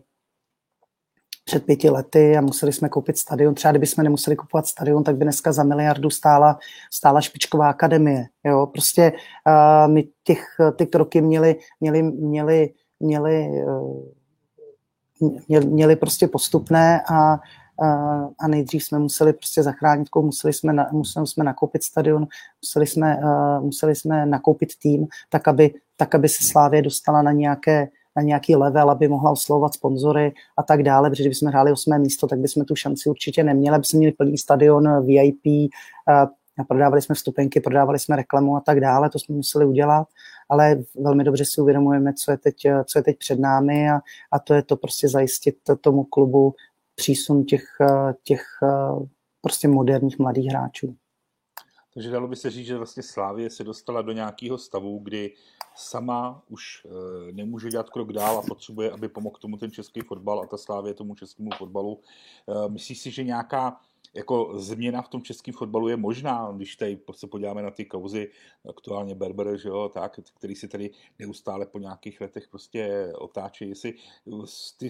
před 1.46 1.66
pěti 1.66 1.90
lety 1.90 2.38
a 2.38 2.42
museli 2.42 2.74
jsme 2.74 2.90
koupit 2.90 3.18
stadion. 3.18 3.56
Třeba 3.56 3.72
kdybychom 3.72 4.04
nemuseli 4.04 4.36
kupovat 4.36 4.68
stadion, 4.68 5.04
tak 5.04 5.16
by 5.16 5.26
dneska 5.26 5.52
za 5.52 5.64
miliardu 5.64 6.10
stála, 6.10 6.60
stála 6.92 7.22
špičková 7.22 7.70
akademie. 7.70 8.26
Jo? 8.44 8.68
Prostě 8.68 9.12
uh, 9.12 9.94
my 9.94 10.08
těch, 10.24 10.46
ty 10.76 10.86
kroky 10.88 11.22
měli, 11.22 11.56
měli, 11.80 12.04
měli, 12.04 12.74
měli, 13.00 13.50
uh, 13.66 14.06
měli 15.60 15.96
prostě 15.96 16.28
postupné 16.28 17.02
a 17.10 17.40
a 18.40 18.48
nejdřív 18.48 18.84
jsme 18.84 19.00
museli 19.00 19.34
prostě 19.34 19.64
zachránit, 19.64 20.08
museli 20.16 20.54
jsme, 20.54 20.74
na, 20.74 20.90
museli 20.92 21.28
jsme 21.28 21.44
nakoupit 21.44 21.84
stadion, 21.84 22.28
museli 22.62 22.88
jsme, 22.88 23.18
uh, 23.18 23.64
museli 23.64 23.96
jsme 23.96 24.26
nakoupit 24.26 24.70
tým, 24.82 25.08
tak 25.30 25.48
aby, 25.48 25.74
tak 25.98 26.16
aby 26.16 26.30
se 26.30 26.44
Slávě 26.44 26.82
dostala 26.82 27.22
na 27.22 27.32
nějaké 27.32 27.88
na 28.16 28.22
nějaký 28.22 28.56
level, 28.56 28.90
aby 28.90 29.08
mohla 29.08 29.32
oslovovat 29.32 29.74
sponzory 29.74 30.34
a 30.58 30.64
tak 30.64 30.84
dále, 30.84 31.10
protože 31.10 31.24
kdybychom 31.24 31.50
hráli 31.50 31.72
osmé 31.72 32.00
místo, 32.00 32.28
tak 32.28 32.40
bychom 32.40 32.66
tu 32.66 32.76
šanci 32.76 33.10
určitě 33.10 33.44
neměli, 33.44 33.76
aby 33.76 33.86
jsme 33.86 33.98
měli 33.98 34.12
plný 34.12 34.38
stadion, 34.38 35.06
VIP, 35.06 35.46
uh, 35.46 36.30
prodávali 36.68 37.02
jsme 37.02 37.16
vstupenky, 37.16 37.60
prodávali 37.60 38.00
jsme 38.00 38.16
reklamu 38.16 38.58
a 38.58 38.60
tak 38.60 38.80
dále, 38.80 39.10
to 39.10 39.20
jsme 39.20 39.36
museli 39.36 39.66
udělat, 39.66 40.08
ale 40.50 40.84
velmi 40.96 41.24
dobře 41.24 41.46
si 41.46 41.62
uvědomujeme, 41.62 42.14
co 42.14 42.32
je 42.32 42.38
teď, 42.38 42.56
co 42.86 43.00
je 43.00 43.04
teď 43.04 43.18
před 43.18 43.40
námi 43.40 43.90
a, 43.90 44.00
a 44.32 44.40
to 44.40 44.54
je 44.54 44.64
to 44.64 44.78
prostě 44.78 45.10
zajistit 45.10 45.56
tomu 45.82 46.04
klubu 46.04 46.56
přísun 47.02 47.46
těch, 47.46 47.66
eh, 47.82 48.14
těch 48.24 48.44
eh, 48.64 49.06
prostě 49.42 49.68
moderních 49.68 50.20
mladých 50.20 50.46
hráčů. 50.46 50.96
Takže 51.94 52.10
dalo 52.10 52.28
by 52.28 52.36
se 52.36 52.50
říct, 52.50 52.66
že 52.66 52.78
vlastně 52.78 53.04
Slávě 53.04 53.50
se 53.50 53.64
dostala 53.64 54.02
do 54.02 54.12
nějakého 54.12 54.58
stavu, 54.58 55.00
kdy 55.00 55.34
sama 55.76 56.44
už 56.50 56.86
eh, 56.86 57.32
nemůže 57.32 57.70
dělat 57.70 57.90
krok 57.90 58.14
dál 58.14 58.38
a 58.38 58.42
potřebuje, 58.42 58.92
aby 58.92 59.10
pomohl 59.10 59.38
tomu 59.42 59.58
ten 59.58 59.72
český 59.72 60.02
fotbal 60.02 60.40
a 60.40 60.48
ta 60.48 60.58
Slávě 60.58 60.94
tomu 60.94 61.16
českému 61.16 61.50
fotbalu. 61.58 62.00
Myslíš 62.68 63.00
si, 63.00 63.12
že 63.12 63.24
nějaká 63.24 63.80
jako 64.14 64.54
změna 64.56 65.02
v 65.02 65.10
tom 65.10 65.22
českém 65.22 65.54
fotbalu 65.54 65.88
je 65.88 65.98
možná, 65.98 66.52
když 66.52 66.76
tady 66.76 67.00
se 67.12 67.28
podíváme 67.28 67.62
na 67.62 67.72
ty 67.72 67.86
kauzy, 67.86 68.32
aktuálně 68.70 69.16
Berber, 69.16 69.58
že 69.58 69.70
jo, 69.70 69.90
tak, 69.94 70.20
který 70.38 70.56
se 70.56 70.68
tady 70.68 70.90
neustále 71.20 71.66
po 71.66 71.80
nějakých 71.80 72.22
letech 72.22 72.48
prostě 72.48 73.12
otáčí, 73.16 73.70
jestli 73.70 73.94
ty 74.78 74.90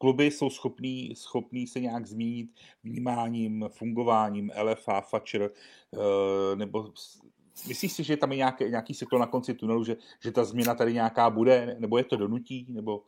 kluby 0.00 0.30
jsou 0.30 0.50
schopní, 0.50 1.14
schopní 1.16 1.66
se 1.66 1.80
nějak 1.80 2.06
zmínit 2.06 2.50
vnímáním, 2.84 3.64
fungováním 3.68 4.50
LFA, 4.62 5.00
Fatcher, 5.00 5.50
eh, 5.94 6.56
nebo 6.56 6.92
myslíš 7.68 7.92
si, 7.92 8.04
že 8.04 8.16
tam 8.16 8.32
je 8.32 8.36
nějaký, 8.36 8.64
nějaký 8.64 8.94
světlo 8.94 9.18
na 9.18 9.26
konci 9.26 9.54
tunelu, 9.54 9.84
že, 9.84 9.96
že 10.22 10.32
ta 10.32 10.44
změna 10.44 10.74
tady 10.74 10.94
nějaká 10.94 11.30
bude, 11.30 11.76
nebo 11.78 11.98
je 11.98 12.04
to 12.04 12.16
donutí, 12.16 12.66
nebo, 12.68 13.02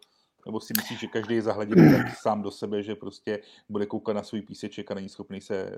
nebo 0.47 0.61
si 0.61 0.73
myslíš, 0.77 1.01
že 1.01 1.07
každý 1.07 1.35
je 1.35 1.43
zahleděný 1.43 1.93
tak 1.97 2.17
sám 2.17 2.43
do 2.43 2.51
sebe, 2.51 2.83
že 2.83 2.95
prostě 2.95 3.41
bude 3.69 3.87
koukat 3.87 4.17
na 4.17 4.23
svůj 4.23 4.43
píseček 4.43 4.91
a 4.91 4.95
není 4.95 5.09
schopný 5.09 5.41
se, 5.41 5.77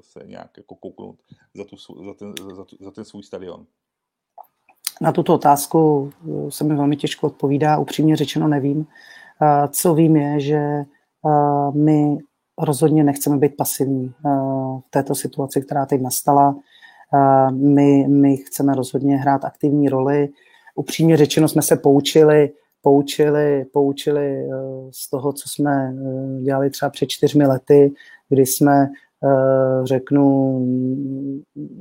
se 0.00 0.20
nějak 0.26 0.56
jako 0.56 0.74
kouknout 0.74 1.18
za, 1.54 1.64
tu, 1.64 1.76
za, 2.04 2.14
ten, 2.14 2.34
za, 2.56 2.64
tu, 2.64 2.76
za 2.80 2.90
ten 2.90 3.04
svůj 3.04 3.22
stadion? 3.22 3.66
Na 5.00 5.12
tuto 5.12 5.34
otázku 5.34 6.10
eh, 6.28 6.50
se 6.50 6.64
mi 6.64 6.74
velmi 6.74 6.96
těžko 6.96 7.26
odpovídá, 7.26 7.78
upřímně 7.78 8.16
řečeno 8.16 8.48
nevím. 8.48 8.86
Co 9.70 9.94
vím 9.94 10.16
je, 10.16 10.40
že 10.40 10.84
my 11.74 12.18
rozhodně 12.58 13.04
nechceme 13.04 13.36
být 13.38 13.56
pasivní 13.56 14.12
v 14.86 14.90
této 14.90 15.14
situaci, 15.14 15.62
která 15.62 15.86
teď 15.86 16.02
nastala. 16.02 16.56
My, 17.50 18.06
my 18.08 18.36
chceme 18.36 18.74
rozhodně 18.74 19.16
hrát 19.16 19.44
aktivní 19.44 19.88
roli. 19.88 20.28
Upřímně 20.74 21.16
řečeno 21.16 21.48
jsme 21.48 21.62
se 21.62 21.76
poučili, 21.76 22.50
poučili, 22.82 23.64
poučili 23.72 24.48
z 24.90 25.10
toho, 25.10 25.32
co 25.32 25.48
jsme 25.48 25.94
dělali 26.42 26.70
třeba 26.70 26.90
před 26.90 27.06
čtyřmi 27.06 27.46
lety, 27.46 27.92
kdy 28.28 28.46
jsme, 28.46 28.88
řeknu, 29.84 30.60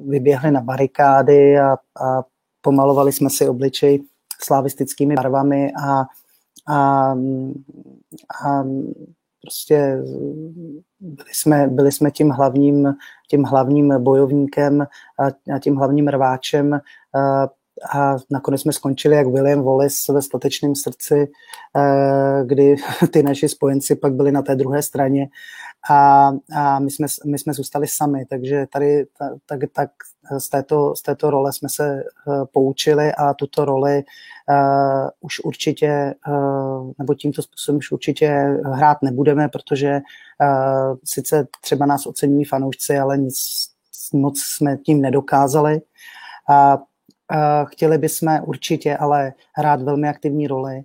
vyběhli 0.08 0.52
na 0.52 0.62
barikády 0.62 1.60
a, 1.60 1.78
a 2.02 2.24
pomalovali 2.62 3.12
jsme 3.12 3.30
si 3.30 3.50
obličej 3.50 4.04
slavistickými 4.44 5.16
barvami 5.16 5.72
a 5.84 6.06
a, 6.68 7.12
a 8.46 8.64
prostě 9.42 10.04
byli 11.00 11.30
jsme, 11.34 11.68
byli 11.68 11.92
jsme 11.92 12.12
tím 12.12 12.30
hlavním, 12.30 12.94
tím 13.30 13.44
hlavním 13.44 13.94
bojovníkem 14.04 14.82
a, 14.82 15.26
a 15.56 15.60
tím 15.60 15.76
hlavním 15.76 16.08
rváčem 16.08 16.80
a, 17.94 18.16
nakonec 18.32 18.62
jsme 18.62 18.74
skončili 18.74 19.16
jak 19.16 19.28
William 19.28 19.64
Wallace 19.64 20.14
ve 20.14 20.22
statečném 20.22 20.76
srdci, 20.76 21.32
kdy 22.46 22.76
ty 23.12 23.24
naši 23.24 23.50
spojenci 23.50 23.96
pak 23.96 24.14
byli 24.14 24.32
na 24.32 24.42
té 24.42 24.56
druhé 24.56 24.82
straně 24.82 25.28
a, 25.90 26.32
a 26.56 26.80
my, 26.80 26.92
jsme, 26.92 27.08
my 27.26 27.40
jsme 27.40 27.54
zůstali 27.54 27.88
sami, 27.88 28.26
takže 28.26 28.66
tady 28.70 29.06
tak, 29.48 29.60
tak 29.74 29.90
z, 30.38 30.50
této, 30.50 30.96
z 30.96 31.02
této 31.02 31.30
role 31.30 31.54
jsme 31.54 31.70
se 31.70 32.04
uh, 32.28 32.46
poučili 32.46 33.14
a 33.14 33.34
tuto 33.34 33.66
roli 33.66 34.04
uh, 34.50 35.10
už 35.20 35.40
určitě, 35.40 36.16
uh, 36.28 36.92
nebo 37.00 37.14
tímto 37.14 37.42
způsobem 37.42 37.78
už 37.78 37.92
určitě 37.92 38.28
hrát 38.66 38.98
nebudeme, 39.02 39.50
protože 39.50 40.02
uh, 40.42 40.98
sice 41.04 41.48
třeba 41.62 41.86
nás 41.86 42.06
oceňují 42.06 42.46
fanoušci, 42.46 42.98
ale 42.98 43.18
nic 43.18 43.36
moc 44.14 44.40
jsme 44.40 44.78
tím 44.78 45.02
nedokázali. 45.02 45.82
A 46.50 46.78
chtěli 47.66 47.98
bychom 47.98 48.40
určitě 48.44 48.98
ale 48.98 49.34
hrát 49.54 49.82
velmi 49.82 50.10
aktivní 50.10 50.48
roli. 50.48 50.84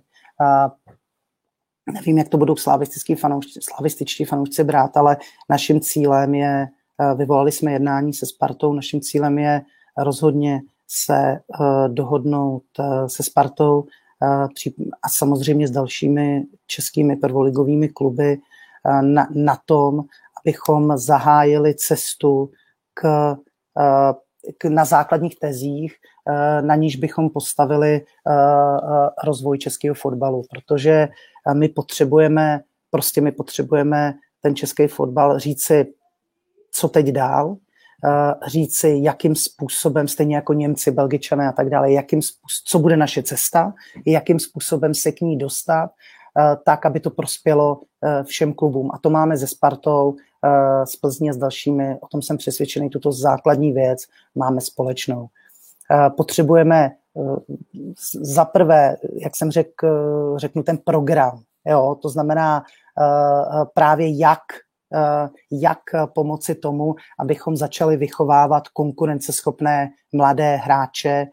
Nevím, 1.93 2.17
jak 2.17 2.29
to 2.29 2.37
budou 2.37 2.55
slavistický 2.55 3.15
fanoušci, 3.15 3.59
slavističtí 3.61 4.25
fanoušci 4.25 4.63
brát, 4.63 4.97
ale 4.97 5.17
naším 5.49 5.79
cílem 5.79 6.35
je, 6.35 6.67
vyvolali 7.15 7.51
jsme 7.51 7.71
jednání 7.71 8.13
se 8.13 8.25
Spartou, 8.25 8.73
naším 8.73 9.01
cílem 9.01 9.39
je 9.39 9.61
rozhodně 9.97 10.61
se 10.87 11.39
dohodnout 11.87 12.63
se 13.07 13.23
Spartou 13.23 13.85
a 15.03 15.09
samozřejmě 15.09 15.67
s 15.67 15.71
dalšími 15.71 16.45
českými 16.67 17.15
prvoligovými 17.15 17.89
kluby 17.89 18.37
na, 19.01 19.27
na 19.35 19.57
tom, 19.65 20.01
abychom 20.41 20.97
zahájili 20.97 21.75
cestu 21.75 22.51
k, 22.93 23.35
na 24.69 24.85
základních 24.85 25.39
tezích, 25.39 25.95
na 26.61 26.75
níž 26.75 26.95
bychom 26.95 27.29
postavili 27.29 28.05
rozvoj 29.23 29.57
českého 29.57 29.95
fotbalu, 29.95 30.43
protože 30.51 31.07
my 31.53 31.69
potřebujeme, 31.69 32.61
prostě 32.89 33.21
my 33.21 33.31
potřebujeme 33.31 34.13
ten 34.41 34.55
český 34.55 34.87
fotbal 34.87 35.39
říci, 35.39 35.93
co 36.71 36.87
teď 36.89 37.07
dál, 37.07 37.57
říci, 38.47 38.99
jakým 39.01 39.35
způsobem, 39.35 40.07
stejně 40.07 40.35
jako 40.35 40.53
Němci, 40.53 40.91
Belgičané 40.91 41.47
a 41.47 41.51
tak 41.51 41.69
dále, 41.69 41.91
jakým 41.91 42.21
způsob, 42.21 42.65
co 42.65 42.79
bude 42.79 42.97
naše 42.97 43.23
cesta, 43.23 43.73
jakým 44.05 44.39
způsobem 44.39 44.93
se 44.95 45.11
k 45.11 45.21
ní 45.21 45.37
dostat, 45.37 45.89
tak, 46.65 46.85
aby 46.85 46.99
to 46.99 47.09
prospělo 47.09 47.81
všem 48.23 48.53
klubům. 48.53 48.91
A 48.93 48.97
to 48.97 49.09
máme 49.09 49.37
ze 49.37 49.47
Spartou, 49.47 50.15
s 50.83 50.95
Plzní 50.95 51.29
a 51.29 51.33
s 51.33 51.37
dalšími, 51.37 51.97
o 52.01 52.07
tom 52.07 52.21
jsem 52.21 52.37
přesvědčený, 52.37 52.89
tuto 52.89 53.11
základní 53.11 53.71
věc 53.71 54.03
máme 54.35 54.61
společnou. 54.61 55.27
Potřebujeme 56.17 56.91
za 58.13 58.45
prvé, 58.45 58.97
jak 59.23 59.35
jsem 59.35 59.51
řekl, 59.51 59.87
řeknu 60.37 60.63
ten 60.63 60.77
program, 60.77 61.41
jo, 61.65 61.97
to 62.01 62.09
znamená 62.09 62.63
právě 63.73 64.17
jak 64.17 64.39
jak 65.51 65.79
pomoci 66.13 66.55
tomu, 66.55 66.95
abychom 67.19 67.57
začali 67.57 67.97
vychovávat 67.97 68.67
konkurenceschopné 68.67 69.89
mladé 70.13 70.55
hráče, 70.55 71.27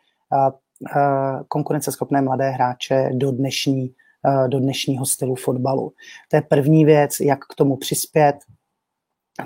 konkurenceschopné 1.48 2.22
mladé 2.22 2.50
hráče 2.50 3.10
do 3.12 3.32
dnešní 3.32 3.94
do 4.48 4.60
dnešního 4.60 5.06
stylu 5.06 5.34
fotbalu. 5.34 5.92
To 6.30 6.36
je 6.36 6.42
první 6.42 6.84
věc, 6.84 7.20
jak 7.20 7.38
k 7.38 7.54
tomu 7.54 7.76
přispět, 7.76 8.36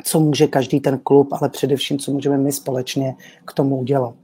co 0.05 0.21
může 0.21 0.47
každý 0.47 0.81
ten 0.81 0.99
klub, 0.99 1.29
ale 1.33 1.49
především, 1.49 1.99
co 1.99 2.13
můžeme 2.13 2.39
my 2.39 2.53
společně 2.53 3.15
k 3.47 3.53
tomu 3.53 3.79
udělat. 3.79 4.15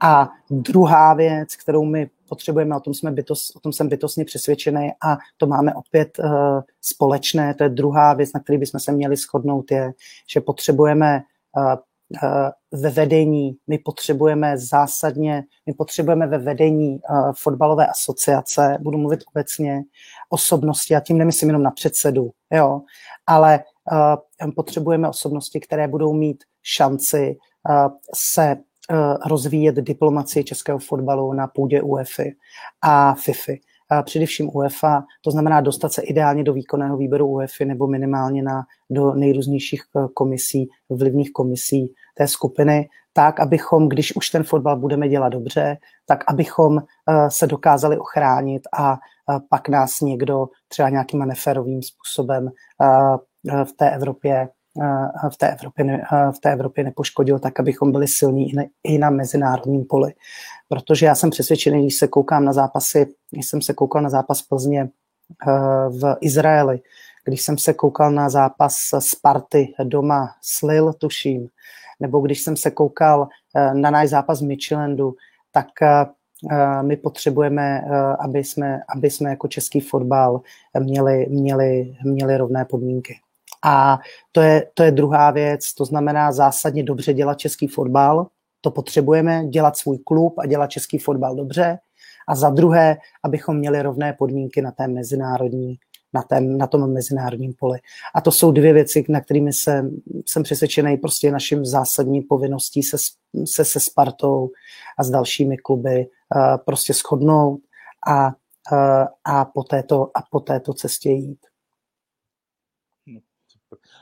A 0.00 0.30
druhá 0.50 1.14
věc, 1.14 1.56
kterou 1.56 1.84
my 1.84 2.10
potřebujeme, 2.28 2.76
o 2.76 2.80
tom, 2.80 2.94
jsme 2.94 3.10
bytos, 3.10 3.56
o 3.56 3.60
tom 3.60 3.72
jsem 3.72 3.88
bytostně 3.88 4.24
přesvědčený 4.24 4.92
a 5.04 5.16
to 5.36 5.46
máme 5.46 5.74
opět 5.74 6.18
uh, 6.18 6.30
společné, 6.80 7.54
to 7.54 7.64
je 7.64 7.68
druhá 7.68 8.14
věc, 8.14 8.32
na 8.32 8.40
které 8.40 8.58
bychom 8.58 8.80
se 8.80 8.92
měli 8.92 9.16
shodnout, 9.16 9.70
je, 9.70 9.92
že 10.30 10.40
potřebujeme 10.40 11.22
uh, 11.56 11.62
uh, 12.22 12.80
ve 12.82 12.90
vedení, 12.90 13.56
my 13.66 13.78
potřebujeme 13.78 14.58
zásadně, 14.58 15.44
my 15.66 15.74
potřebujeme 15.74 16.26
ve 16.26 16.38
vedení 16.38 17.00
uh, 17.10 17.32
fotbalové 17.42 17.86
asociace, 17.86 18.78
budu 18.80 18.98
mluvit 18.98 19.20
obecně, 19.34 19.82
osobnosti, 20.30 20.94
a 20.94 21.00
tím 21.00 21.18
nemyslím 21.18 21.48
jenom 21.48 21.62
na 21.62 21.70
předsedu, 21.70 22.30
jo, 22.52 22.82
ale 23.26 23.60
potřebujeme 24.56 25.08
osobnosti, 25.08 25.60
které 25.60 25.88
budou 25.88 26.12
mít 26.12 26.44
šanci 26.62 27.36
uh, 27.68 27.92
se 28.14 28.56
Eh, 28.90 29.28
rozvíjet 29.28 29.74
diplomacii 29.74 30.44
českého 30.44 30.78
fotbalu 30.78 31.32
na 31.32 31.46
půdě 31.46 31.82
UEFA 31.82 32.22
a 32.82 33.14
FIFA. 33.14 33.52
A 33.90 34.02
především 34.02 34.50
UEFA, 34.54 35.04
to 35.24 35.30
znamená 35.30 35.60
dostat 35.60 35.92
se 35.92 36.02
ideálně 36.02 36.44
do 36.44 36.52
výkonného 36.52 36.96
výběru 36.96 37.26
UEFA 37.26 37.64
nebo 37.64 37.86
minimálně 37.86 38.42
na, 38.42 38.62
do 38.90 39.14
nejrůznějších 39.14 39.82
eh, 39.96 40.06
komisí, 40.14 40.68
vlivných 40.90 41.32
komisí 41.32 41.94
té 42.14 42.28
skupiny, 42.28 42.88
tak, 43.12 43.40
abychom, 43.40 43.88
když 43.88 44.16
už 44.16 44.30
ten 44.30 44.42
fotbal 44.42 44.76
budeme 44.76 45.08
dělat 45.08 45.28
dobře, 45.28 45.76
tak 46.06 46.24
abychom 46.28 46.78
eh, 46.78 47.30
se 47.30 47.46
dokázali 47.46 47.98
ochránit 47.98 48.62
a 48.78 48.98
pak 49.48 49.68
nás 49.68 50.00
někdo 50.00 50.46
třeba 50.68 50.88
nějakým 50.88 51.20
neférovým 51.20 51.80
způsobem 51.82 52.50
v 53.64 53.72
té 53.76 53.90
Evropě 53.90 54.48
v 55.32 55.36
té, 55.36 55.52
Evropě, 55.52 56.02
v 56.30 56.38
té 56.38 56.52
Evropě 56.52 56.84
nepoškodil 56.84 57.38
tak, 57.38 57.60
abychom 57.60 57.92
byli 57.92 58.08
silní 58.08 58.52
i 58.84 58.98
na 58.98 59.10
mezinárodním 59.10 59.84
poli. 59.84 60.12
Protože 60.68 61.06
já 61.06 61.14
jsem 61.14 61.30
přesvědčený, 61.30 61.82
když 61.82 61.96
se 61.96 62.08
koukám 62.08 62.44
na 62.44 62.52
zápasy, 62.52 63.06
když 63.30 63.46
jsem 63.46 63.62
se 63.62 63.74
koukal 63.74 64.02
na 64.02 64.10
zápas 64.10 64.42
Plzně 64.42 64.80
eh, 64.80 65.52
v 65.88 66.16
Izraeli, 66.20 66.80
když 67.24 67.42
jsem 67.42 67.58
se 67.58 67.74
koukal 67.74 68.10
na 68.10 68.28
zápas 68.28 68.76
Sparty 68.98 69.74
doma 69.84 70.34
s 70.42 70.62
Lille, 70.62 70.94
tuším, 70.94 71.48
nebo 72.00 72.20
když 72.20 72.42
jsem 72.42 72.56
se 72.56 72.70
koukal 72.70 73.28
eh, 73.56 73.74
na 73.74 73.90
náš 73.90 74.08
zápas 74.08 74.42
v 74.42 74.46
Michelandu, 74.46 75.14
tak 75.52 75.66
eh, 75.82 76.06
my 76.82 76.96
potřebujeme, 76.96 77.82
aby 78.20 78.44
jsme, 78.44 78.80
aby 78.96 79.10
jsme 79.10 79.30
jako 79.30 79.48
český 79.48 79.80
fotbal 79.80 80.40
měli, 80.78 81.26
měli, 81.28 81.96
měli 82.04 82.36
rovné 82.36 82.64
podmínky. 82.64 83.16
A 83.64 83.98
to 84.32 84.40
je, 84.40 84.66
to 84.74 84.82
je 84.82 84.90
druhá 84.90 85.30
věc, 85.30 85.74
to 85.74 85.84
znamená 85.84 86.32
zásadně 86.32 86.82
dobře 86.82 87.14
dělat 87.14 87.38
český 87.38 87.66
fotbal, 87.66 88.26
to 88.60 88.70
potřebujeme, 88.70 89.46
dělat 89.48 89.76
svůj 89.76 89.98
klub 89.98 90.38
a 90.38 90.46
dělat 90.46 90.66
český 90.66 90.98
fotbal 90.98 91.36
dobře. 91.36 91.78
A 92.28 92.34
za 92.34 92.50
druhé, 92.50 92.96
abychom 93.24 93.56
měli 93.56 93.82
rovné 93.82 94.12
podmínky 94.12 94.62
na 94.62 94.70
té 94.70 94.88
mezinárodní, 94.88 95.78
na, 96.12 96.22
tém, 96.22 96.58
na 96.58 96.66
tom 96.66 96.92
mezinárodním 96.92 97.54
poli. 97.58 97.78
A 98.14 98.20
to 98.20 98.30
jsou 98.30 98.52
dvě 98.52 98.72
věci, 98.72 99.04
na 99.08 99.20
kterými 99.20 99.52
se, 99.52 99.90
jsem 100.26 100.42
přesvědčený 100.42 100.96
prostě 100.96 101.30
naším 101.30 101.64
zásadní 101.64 102.22
povinností 102.22 102.82
se, 102.82 102.96
se 103.44 103.64
se 103.64 103.80
Spartou 103.80 104.50
a 104.98 105.04
s 105.04 105.10
dalšími 105.10 105.56
kluby 105.56 106.06
uh, 106.06 106.56
prostě 106.64 106.92
shodnout 106.92 107.60
a, 108.06 108.26
uh, 108.26 109.06
a, 109.24 109.44
po 109.44 109.62
této, 109.62 110.10
a 110.14 110.22
po 110.30 110.40
této 110.40 110.74
cestě 110.74 111.10
jít. 111.10 111.45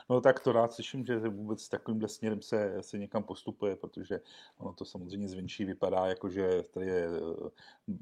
No 0.09 0.21
tak 0.21 0.39
to 0.39 0.51
rád 0.51 0.73
slyším, 0.73 1.05
že 1.05 1.19
vůbec 1.19 1.69
takovýmhle 1.69 2.07
směrem 2.07 2.41
se, 2.41 2.77
se 2.81 2.97
někam 2.97 3.23
postupuje, 3.23 3.75
protože 3.75 4.21
ono 4.57 4.73
to 4.73 4.85
samozřejmě 4.85 5.27
zvenčí 5.27 5.65
vypadá 5.65 6.05
jako, 6.05 6.29
že 6.29 6.63
tady 6.71 6.87
je 6.87 7.07
eh, 7.07 7.93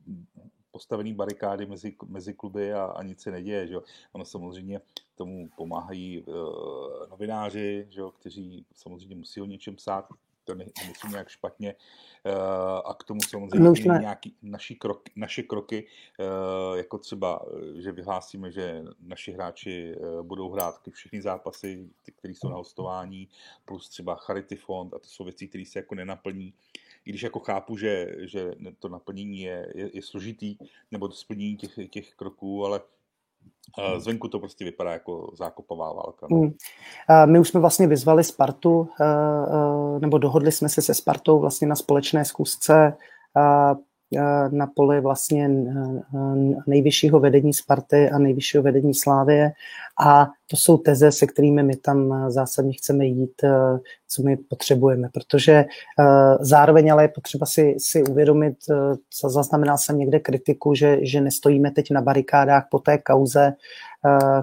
postavený 0.71 1.13
barikády 1.13 1.65
mezi, 1.65 1.95
mezi 2.05 2.33
kluby 2.33 2.73
a, 2.73 2.85
a 2.85 3.03
nic 3.03 3.21
se 3.21 3.31
neděje. 3.31 3.67
Že? 3.67 3.75
Ono 4.11 4.25
samozřejmě 4.25 4.81
tomu 5.15 5.49
pomáhají 5.57 6.23
uh, 6.23 7.09
novináři, 7.09 7.87
že? 7.89 8.01
kteří 8.19 8.65
samozřejmě 8.73 9.15
musí 9.15 9.41
o 9.41 9.45
něčem 9.45 9.75
psát, 9.75 10.07
to 10.43 10.55
nemyslím 10.55 11.11
nějak 11.11 11.29
špatně. 11.29 11.75
Eh, 12.25 12.31
a 12.85 12.93
k 12.93 13.03
tomu 13.03 13.19
samozřejmě 13.29 13.89
no, 13.89 13.99
nějaký 13.99 14.35
naši 14.41 14.75
krok, 14.75 15.03
naše 15.15 15.43
kroky, 15.43 15.87
eh, 16.19 16.77
jako 16.77 16.97
třeba, 16.97 17.45
že 17.75 17.91
vyhlásíme, 17.91 18.51
že 18.51 18.83
naši 18.99 19.31
hráči 19.31 19.95
eh, 19.95 20.23
budou 20.23 20.51
hrát 20.51 20.89
všechny 20.91 21.21
zápasy, 21.21 21.89
které 22.15 22.33
jsou 22.33 22.49
na 22.49 22.55
hostování, 22.55 23.29
plus 23.65 23.89
třeba 23.89 24.15
Charity 24.15 24.55
Fond 24.55 24.93
a 24.93 24.99
to 24.99 25.07
jsou 25.07 25.23
věci, 25.23 25.47
které 25.47 25.65
se 25.65 25.79
jako 25.79 25.95
nenaplní. 25.95 26.53
I 27.05 27.09
když 27.09 27.23
jako 27.23 27.39
chápu, 27.39 27.77
že, 27.77 28.15
že 28.19 28.51
to 28.79 28.89
naplnění 28.89 29.41
je, 29.41 29.71
je, 29.75 29.89
je 29.93 30.01
složitý, 30.01 30.57
nebo 30.91 31.07
to 31.07 31.15
splnění 31.15 31.57
těch, 31.57 31.89
těch 31.89 32.13
kroků, 32.13 32.65
ale. 32.65 32.81
Zvenku 33.97 34.27
to 34.27 34.39
prostě 34.39 34.65
vypadá 34.65 34.91
jako 34.91 35.31
zákopová 35.37 35.93
válka. 35.93 36.27
Hmm. 36.31 36.53
My 37.25 37.39
už 37.39 37.49
jsme 37.49 37.59
vlastně 37.59 37.87
vyzvali 37.87 38.23
Spartu, 38.23 38.89
eh, 39.01 39.05
eh, 39.05 39.99
nebo 39.99 40.17
dohodli 40.17 40.51
jsme 40.51 40.69
se 40.69 40.81
se 40.81 40.93
Spartou 40.93 41.39
vlastně 41.39 41.67
na 41.67 41.75
společné 41.75 42.25
zkusce 42.25 42.93
Eh, 44.17 44.49
na 44.51 44.67
poli 44.67 45.01
vlastně 45.01 45.49
nejvyššího 46.67 47.19
vedení 47.19 47.53
Sparty 47.53 48.09
a 48.09 48.17
nejvyššího 48.17 48.63
vedení 48.63 48.93
Slávie 48.93 49.51
a 50.05 50.27
to 50.47 50.57
jsou 50.57 50.77
teze, 50.77 51.11
se 51.11 51.27
kterými 51.27 51.63
my 51.63 51.75
tam 51.75 52.13
eh, 52.13 52.31
zásadně 52.31 52.73
chceme 52.73 53.05
jít, 53.05 53.41
co 54.07 54.23
my 54.23 54.37
potřebujeme, 54.37 55.09
protože 55.13 55.65
zároveň 56.39 56.91
ale 56.91 57.03
je 57.03 57.07
potřeba 57.07 57.45
si, 57.45 57.75
si 57.77 58.03
uvědomit, 58.03 58.57
zaznamenal 59.25 59.77
jsem 59.77 59.97
někde 59.97 60.19
kritiku, 60.19 60.75
že, 60.75 60.97
že 61.01 61.21
nestojíme 61.21 61.71
teď 61.71 61.91
na 61.91 62.01
barikádách 62.01 62.67
po 62.71 62.79
té 62.79 62.97
kauze, 62.97 63.53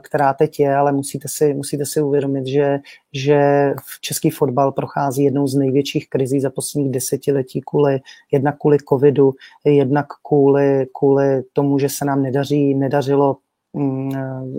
která 0.02 0.34
teď 0.34 0.60
je, 0.60 0.76
ale 0.76 0.92
musíte 0.92 1.28
si, 1.28 1.54
musíte 1.54 1.86
si 1.86 2.02
uvědomit, 2.02 2.46
že, 2.46 2.78
že 3.12 3.70
v 3.84 4.00
český 4.00 4.30
fotbal 4.30 4.72
prochází 4.72 5.24
jednou 5.24 5.46
z 5.46 5.54
největších 5.54 6.08
krizí 6.08 6.40
za 6.40 6.50
posledních 6.50 6.92
desetiletí 6.92 7.60
kvůli, 7.60 8.00
jednak 8.32 8.58
kvůli 8.58 8.76
covidu, 8.88 9.34
jednak 9.64 10.06
kvůli, 10.28 10.86
kvůli 10.98 11.42
tomu, 11.52 11.78
že 11.78 11.88
se 11.88 12.04
nám 12.04 12.22
nedaří, 12.22 12.74
nedařilo 12.74 13.36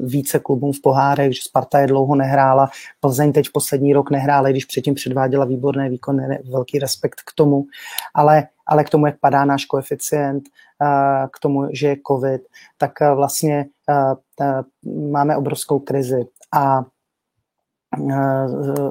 více 0.04 0.40
klubům 0.40 0.74
v 0.74 0.82
pohárech, 0.82 1.36
že 1.36 1.42
Sparta 1.44 1.80
je 1.80 1.88
dlouho 1.88 2.16
nehrála, 2.16 2.70
Plzeň 3.00 3.34
teď 3.34 3.50
poslední 3.54 3.94
rok 3.94 4.12
nehrála, 4.12 4.50
když 4.50 4.66
předtím 4.66 4.94
předváděla 4.94 5.46
výborné 5.46 5.90
výkony, 5.90 6.40
velký 6.52 6.80
respekt 6.80 7.22
k 7.26 7.34
tomu, 7.36 7.66
ale 8.14 8.48
ale 8.68 8.84
k 8.84 8.90
tomu, 8.90 9.06
jak 9.06 9.20
padá 9.20 9.46
náš 9.46 9.66
koeficient, 9.66 10.44
k 11.32 11.40
tomu, 11.40 11.68
že 11.72 11.88
je 11.88 11.98
covid, 12.08 12.42
tak 12.78 12.92
vlastně 13.16 13.66
máme 15.12 15.38
obrovskou 15.38 15.80
krizi. 15.80 16.26
A 16.54 16.82
Eh, 16.82 16.91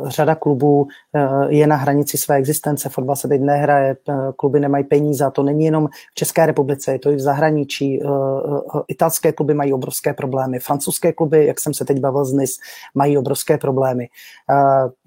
řada 0.07 0.35
klubů 0.35 0.87
eh, 1.15 1.21
je 1.49 1.67
na 1.67 1.77
hranici 1.77 2.19
své 2.19 2.37
existence. 2.37 2.89
Fotbal 2.89 3.17
se 3.17 3.29
teď 3.29 3.41
nehraje, 3.41 3.97
eh, 4.09 4.15
kluby 4.37 4.61
nemají 4.61 4.85
peníze. 4.85 5.25
A 5.25 5.31
to 5.31 5.43
není 5.43 5.65
jenom 5.65 5.89
v 5.89 6.15
České 6.15 6.47
republice, 6.47 6.93
je 6.93 6.99
to 6.99 7.11
i 7.11 7.17
v 7.17 7.21
zahraničí. 7.21 8.01
Italské 8.89 9.33
kluby 9.33 9.55
mají 9.55 9.73
obrovské 9.73 10.15
problémy. 10.15 10.59
Francouzské 10.59 11.13
kluby, 11.13 11.47
jak 11.47 11.61
jsem 11.61 11.75
se 11.75 11.85
teď 11.85 12.01
bavil 12.01 12.25
z 12.25 12.33
NIS, 12.33 12.57
mají 12.95 13.19
obrovské 13.19 13.59
problémy. 13.59 14.09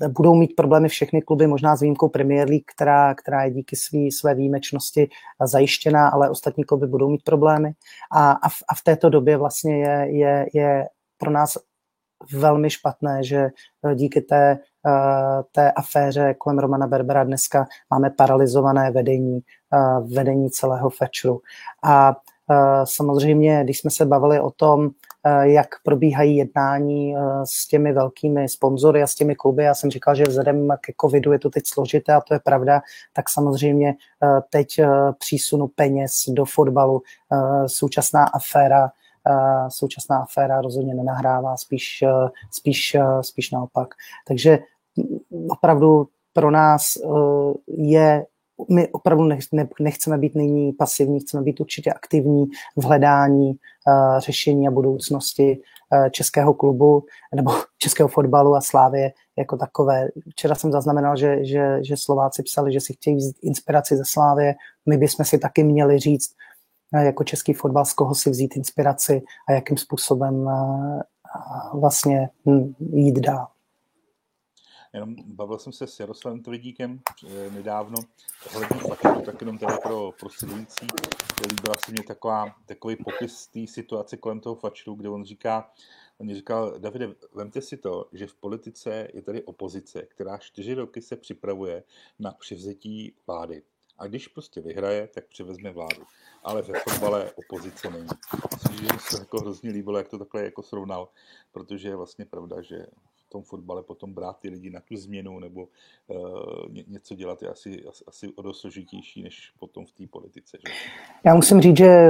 Budou 0.08 0.36
mít 0.36 0.56
problémy 0.56 0.90
všechny 0.90 1.22
kluby, 1.22 1.48
možná 1.48 1.76
s 1.76 1.82
výjimkou 1.82 2.10
Premier 2.10 2.50
League, 2.50 2.66
která, 2.76 3.16
která 3.16 3.44
je 3.44 3.52
díky 3.52 3.76
svý, 3.76 4.12
své 4.12 4.36
výjimečnosti 4.36 5.10
zajištěná, 5.44 6.10
ale 6.10 6.30
ostatní 6.30 6.64
kluby 6.64 6.88
budou 6.88 7.10
mít 7.10 7.24
problémy. 7.24 7.72
A, 8.12 8.32
a, 8.32 8.50
v, 8.50 8.56
a 8.70 8.76
v 8.76 8.82
této 8.84 9.10
době 9.10 9.38
vlastně 9.38 9.78
je, 9.78 10.08
je, 10.10 10.46
je 10.54 10.86
pro 11.18 11.32
nás 11.32 11.58
velmi 12.32 12.70
špatné, 12.70 13.24
že 13.24 13.50
eh, 13.86 13.96
díky 13.96 14.22
té, 14.22 14.60
eh, 14.88 15.44
té 15.52 15.72
aféře 15.72 16.36
kolem 16.38 16.60
Romana 16.60 16.88
Berbera 16.88 17.24
dneska 17.24 17.68
máme 17.92 18.10
paralizované 18.10 18.92
vedení, 18.92 19.40
eh, 19.74 20.00
vedení 20.16 20.50
celého 20.50 20.90
Fetchru. 20.90 21.42
A 21.84 22.16
samozřejmě, 22.84 23.64
když 23.64 23.80
jsme 23.80 23.92
se 23.92 24.06
bavili 24.06 24.40
o 24.40 24.52
tom, 24.52 24.90
jak 25.42 25.68
probíhají 25.84 26.38
jednání 26.38 27.16
s 27.44 27.68
těmi 27.68 27.94
velkými 27.94 28.50
sponzory 28.50 29.04
a 29.04 29.08
s 29.08 29.16
těmi 29.16 29.36
kluby. 29.36 29.64
Já 29.64 29.74
jsem 29.74 29.92
říkal, 29.92 30.16
že 30.16 30.24
vzhledem 30.24 30.68
ke 30.82 30.94
covidu 31.02 31.32
je 31.32 31.40
to 31.40 31.50
teď 31.50 31.64
složité 31.68 32.14
a 32.14 32.22
to 32.22 32.34
je 32.34 32.40
pravda, 32.40 32.82
tak 33.14 33.30
samozřejmě 33.30 33.96
teď 34.50 34.80
přísunu 35.20 35.68
peněz 35.68 36.14
do 36.28 36.46
fotbalu, 36.46 37.02
současná 37.68 38.24
aféra 38.24 38.92
současná 39.70 40.18
aféra 40.18 40.62
rozhodně 40.62 40.96
nenahrává, 40.96 41.58
spíš, 41.58 42.02
eh, 42.02 42.30
spíš, 42.52 42.96
eh, 42.96 43.24
spíš 43.24 43.52
naopak. 43.52 43.90
Takže 44.28 44.60
opravdu 45.50 46.08
pro 46.34 46.52
nás 46.52 46.84
eh, 46.98 47.54
je 47.68 48.26
my 48.70 48.88
opravdu 48.88 49.30
nechceme 49.80 50.18
být 50.18 50.36
nyní 50.36 50.74
pasivní, 50.74 51.20
chceme 51.20 51.44
být 51.44 51.60
určitě 51.60 51.94
aktivní 51.94 52.46
v 52.76 52.84
hledání 52.84 53.54
řešení 54.18 54.68
a 54.68 54.72
budoucnosti 54.72 55.62
českého 56.12 56.54
klubu 56.54 57.06
nebo 57.36 57.52
českého 57.78 58.10
fotbalu 58.10 58.56
a 58.56 58.62
Slávě 58.62 59.12
jako 59.38 59.58
takové. 59.58 60.08
Včera 60.30 60.56
jsem 60.56 60.72
zaznamenal, 60.72 61.16
že, 61.18 61.46
že, 61.46 61.80
že 61.84 61.98
Slováci 61.98 62.44
psali, 62.44 62.74
že 62.74 62.80
si 62.80 62.94
chtějí 62.94 63.16
vzít 63.16 63.36
inspiraci 63.42 63.98
ze 63.98 64.04
Slávě. 64.06 64.56
My 64.86 64.98
bychom 64.98 65.26
si 65.26 65.38
taky 65.38 65.64
měli 65.64 66.00
říct, 66.00 66.36
jako 67.02 67.24
český 67.24 67.54
fotbal, 67.54 67.86
z 67.86 67.94
koho 67.94 68.16
si 68.16 68.30
vzít 68.30 68.56
inspiraci 68.56 69.22
a 69.48 69.52
jakým 69.52 69.78
způsobem 69.78 70.50
vlastně 71.74 72.30
hm, 72.46 72.74
jít 72.80 73.20
dál. 73.20 73.48
Jenom 74.94 75.16
bavil 75.26 75.60
jsem 75.60 75.74
se 75.74 75.88
s 75.88 76.00
Jaroslavem 76.00 76.44
Tvrdíkem 76.44 77.00
eh, 77.28 77.50
nedávno 77.50 77.98
ohledně 78.56 78.80
faktu, 78.80 79.22
tak 79.26 79.42
jenom 79.42 79.58
tady 79.58 79.74
pro, 79.84 80.14
sledující. 80.30 80.88
Líbila 81.50 81.76
se 81.86 81.92
mi 81.92 81.98
taková, 81.98 82.56
takový 82.66 82.96
popis 82.96 83.48
té 83.48 83.68
situace 83.68 84.18
kolem 84.18 84.40
toho 84.40 84.56
fačru, 84.56 84.96
kde 84.96 85.10
on 85.10 85.26
říká, 85.26 85.72
on 86.18 86.36
říkal, 86.36 86.80
Davide, 86.80 87.10
vemte 87.34 87.62
si 87.62 87.78
to, 87.78 88.10
že 88.12 88.28
v 88.28 88.36
politice 88.36 89.08
je 89.14 89.22
tady 89.22 89.44
opozice, 89.44 90.02
která 90.02 90.38
čtyři 90.38 90.74
roky 90.74 91.02
se 91.02 91.16
připravuje 91.16 91.84
na 92.20 92.32
převzetí 92.32 93.16
vlády. 93.28 93.64
A 94.04 94.08
když 94.08 94.28
prostě 94.28 94.62
vyhraje, 94.62 95.08
tak 95.08 95.28
převezme 95.28 95.72
vládu. 95.72 96.04
Ale 96.44 96.62
ve 96.62 96.80
fotbale 96.80 97.32
opozice 97.32 97.90
není. 97.90 98.08
Myslím, 98.54 98.88
že 98.88 99.00
se 99.00 99.20
jako 99.20 99.38
hrozně 99.38 99.72
líbilo, 99.72 99.98
jak 99.98 100.10
to 100.10 100.18
takhle 100.18 100.44
jako 100.44 100.64
srovnal, 100.64 101.10
protože 101.52 101.90
je 101.90 101.96
vlastně 101.96 102.26
pravda, 102.26 102.62
že 102.62 102.86
v 103.18 103.30
tom 103.30 103.44
fotbale 103.44 103.84
potom 103.84 104.14
brát 104.14 104.40
ty 104.40 104.50
lidi 104.50 104.70
na 104.70 104.80
tu 104.80 104.96
změnu 104.96 105.40
nebo 105.40 105.68
uh, 106.08 106.74
něco 106.88 107.16
dělat 107.16 107.42
je 107.42 107.50
asi, 107.50 107.86
asi, 107.86 108.04
asi 108.08 108.34
o 108.36 108.42
dost 108.42 108.62
složitější, 108.62 109.24
než 109.24 109.54
potom 109.60 109.86
v 109.86 109.92
té 109.92 110.08
politice. 110.08 110.58
Že? 110.68 110.74
Já 111.26 111.36
musím 111.36 111.62
říct, 111.62 111.78
že 111.78 112.10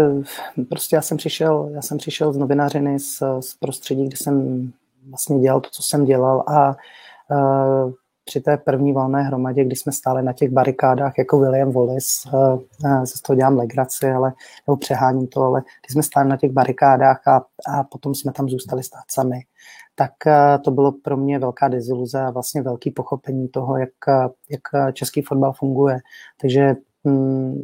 prostě 0.70 0.96
já 0.96 1.02
jsem 1.02 1.18
přišel, 1.18 1.70
já 1.74 1.82
jsem 1.82 1.98
přišel 1.98 2.34
z 2.34 2.38
novinařiny 2.38 3.00
z, 3.00 3.24
z 3.40 3.54
prostředí, 3.54 4.06
kde 4.06 4.18
jsem 4.18 4.72
vlastně 5.10 5.40
dělal 5.40 5.62
to, 5.62 5.70
co 5.70 5.84
jsem 5.84 6.06
dělal 6.06 6.44
a 6.48 6.76
uh, 7.32 7.94
při 8.26 8.42
té 8.42 8.58
první 8.58 8.94
valné 8.94 9.24
hromadě, 9.24 9.66
kdy 9.66 9.76
jsme 9.76 9.92
stáli 9.92 10.24
na 10.24 10.34
těch 10.34 10.52
barikádách 10.52 11.14
jako 11.18 11.40
William 11.40 11.72
Wallace, 11.72 12.30
uh, 12.34 13.04
z 13.04 13.22
toho 13.22 13.38
dělám 13.38 13.58
legraci, 13.58 14.12
ale, 14.12 14.34
nebo 14.68 14.78
přeháním 14.78 15.28
to, 15.28 15.42
ale 15.42 15.62
když 15.62 15.94
jsme 15.94 16.04
stáli 16.04 16.30
na 16.30 16.38
těch 16.38 16.52
barikádách 16.52 17.28
a, 17.28 17.46
a 17.68 17.84
potom 17.84 18.16
jsme 18.16 18.32
tam 18.32 18.50
zůstali 18.50 18.84
stát 18.84 19.04
sami, 19.12 19.40
tak 19.96 20.12
uh, 20.26 20.64
to 20.64 20.72
bylo 20.72 20.92
pro 20.92 21.18
mě 21.18 21.40
velká 21.40 21.68
deziluze 21.68 22.22
a 22.22 22.32
vlastně 22.32 22.62
velký 22.62 22.92
pochopení 22.92 23.48
toho, 23.48 23.78
jak, 23.78 23.90
jak 24.50 24.94
český 24.94 25.22
fotbal 25.22 25.54
funguje. 25.54 26.00
Takže 26.42 26.76
um, 27.04 27.64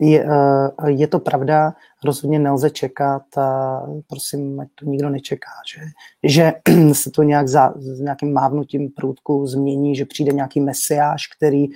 je, 0.00 0.24
eh, 0.24 0.90
je 0.90 1.06
to 1.06 1.18
pravda, 1.18 1.74
rozhodně 2.04 2.38
nelze 2.38 2.70
čekat 2.70 3.38
a 3.38 3.80
prosím, 4.08 4.60
ať 4.60 4.68
to 4.74 4.84
nikdo 4.84 5.10
nečeká, 5.10 5.50
že, 5.74 5.80
že 6.22 6.52
se 6.92 7.10
to 7.10 7.22
nějak 7.22 7.48
za, 7.48 7.74
s 7.76 8.00
nějakým 8.00 8.32
mávnutím 8.32 8.90
průdku 8.90 9.46
změní, 9.46 9.96
že 9.96 10.04
přijde 10.04 10.32
nějaký 10.32 10.60
mesiáš, 10.60 11.26
který, 11.26 11.66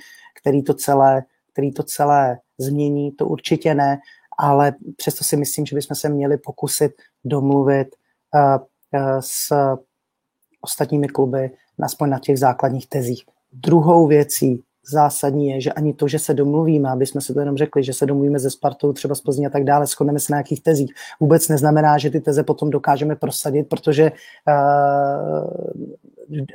který, 0.41 0.63
to 0.63 0.73
celé, 0.73 1.23
který 1.53 1.71
to 1.71 1.83
celé 1.83 2.39
změní, 2.57 3.11
to 3.11 3.27
určitě 3.27 3.75
ne, 3.75 3.99
ale 4.37 4.73
přesto 4.97 5.23
si 5.23 5.37
myslím, 5.37 5.65
že 5.65 5.75
bychom 5.75 5.95
se 5.95 6.09
měli 6.09 6.37
pokusit 6.37 6.91
domluvit 7.25 7.87
uh, 8.35 8.57
uh, 9.01 9.19
s 9.19 9.53
ostatními 10.61 11.07
kluby, 11.07 11.51
aspoň 11.83 12.09
na 12.09 12.19
těch 12.19 12.39
základních 12.39 12.87
tezích. 12.87 13.23
Druhou 13.51 14.07
věcí, 14.07 14.63
zásadní 14.91 15.49
je, 15.49 15.61
že 15.61 15.73
ani 15.73 15.93
to, 15.93 16.07
že 16.07 16.19
se 16.19 16.33
domluvíme, 16.33 16.89
aby 16.89 17.05
jsme 17.05 17.21
si 17.21 17.33
to 17.33 17.39
jenom 17.39 17.57
řekli, 17.57 17.83
že 17.83 17.93
se 17.93 18.05
domluvíme 18.05 18.39
ze 18.39 18.49
Spartou, 18.49 18.93
třeba 18.93 19.15
z 19.15 19.21
Plzní 19.21 19.47
a 19.47 19.49
tak 19.49 19.63
dále, 19.63 19.85
shodneme 19.85 20.19
se 20.19 20.33
na 20.33 20.37
nějakých 20.37 20.63
tezích, 20.63 20.93
vůbec 21.19 21.49
neznamená, 21.49 21.97
že 21.97 22.09
ty 22.09 22.21
teze 22.21 22.43
potom 22.43 22.69
dokážeme 22.69 23.15
prosadit, 23.15 23.63
protože 23.69 24.11
uh, 24.11 25.47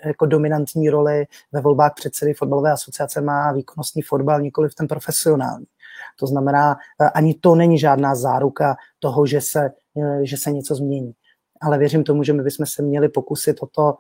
jako 0.04 0.26
dominantní 0.26 0.90
roli 0.90 1.26
ve 1.52 1.60
volbách 1.60 1.92
předsedy 1.94 2.34
fotbalové 2.34 2.72
asociace 2.72 3.20
má 3.20 3.52
výkonnostní 3.52 4.02
fotbal, 4.02 4.40
nikoli 4.40 4.68
v 4.68 4.74
ten 4.74 4.88
profesionální. 4.88 5.66
To 6.20 6.26
znamená, 6.26 6.76
uh, 7.00 7.08
ani 7.14 7.34
to 7.34 7.54
není 7.54 7.78
žádná 7.78 8.14
záruka 8.14 8.76
toho, 8.98 9.26
že 9.26 9.40
se, 9.40 9.70
uh, 9.94 10.20
že 10.22 10.36
se 10.36 10.52
něco 10.52 10.74
změní. 10.74 11.12
Ale 11.60 11.78
věřím 11.78 12.04
tomu, 12.04 12.22
že 12.22 12.32
my 12.32 12.42
bychom 12.42 12.66
se 12.66 12.82
měli 12.82 13.08
pokusit 13.08 13.56
o 13.60 13.66
to, 13.66 13.94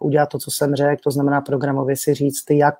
udělat 0.00 0.28
to, 0.28 0.38
co 0.38 0.50
jsem 0.50 0.74
řekl, 0.74 1.02
to 1.04 1.10
znamená 1.10 1.40
programově 1.40 1.96
si 1.96 2.14
říct, 2.14 2.50
jak, 2.50 2.78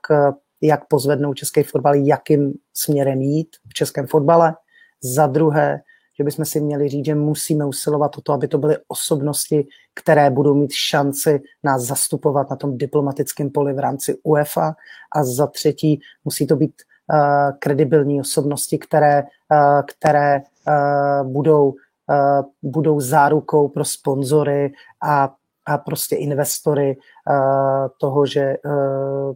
jak 0.61 0.89
pozvednout 0.89 1.37
český 1.37 1.63
fotbal, 1.63 1.95
jakým 1.95 2.53
směrem 2.75 3.21
jít 3.21 3.57
v 3.69 3.75
českém 3.75 4.07
fotbale. 4.07 4.55
Za 5.03 5.27
druhé, 5.27 5.81
že 6.19 6.25
bychom 6.25 6.45
si 6.45 6.61
měli 6.61 6.89
říct, 6.89 7.05
že 7.05 7.15
musíme 7.15 7.65
usilovat 7.65 8.19
o 8.19 8.21
to, 8.21 8.33
aby 8.33 8.49
to 8.49 8.59
byly 8.59 8.77
osobnosti, 8.89 9.67
které 9.95 10.31
budou 10.31 10.55
mít 10.55 10.73
šanci 10.73 11.43
nás 11.63 11.83
zastupovat 11.83 12.51
na 12.51 12.57
tom 12.57 12.79
diplomatickém 12.79 13.51
poli 13.51 13.73
v 13.73 13.79
rámci 13.79 14.19
UEFA. 14.23 14.75
A 15.13 15.25
za 15.25 15.47
třetí, 15.47 16.01
musí 16.25 16.47
to 16.47 16.57
být 16.57 16.75
uh, 17.13 17.59
kredibilní 17.59 18.21
osobnosti, 18.21 18.79
které, 18.79 19.23
uh, 19.23 19.83
které 19.87 20.41
uh, 20.41 21.33
budou, 21.33 21.69
uh, 21.69 22.43
budou 22.63 23.01
zárukou 23.01 23.69
pro 23.69 23.85
sponzory 23.85 24.73
a 25.03 25.35
a 25.67 25.79
prostě 25.79 26.17
investory 26.17 26.97
uh, 27.31 27.89
toho, 28.01 28.27
že, 28.27 28.55
uh, 28.65 29.35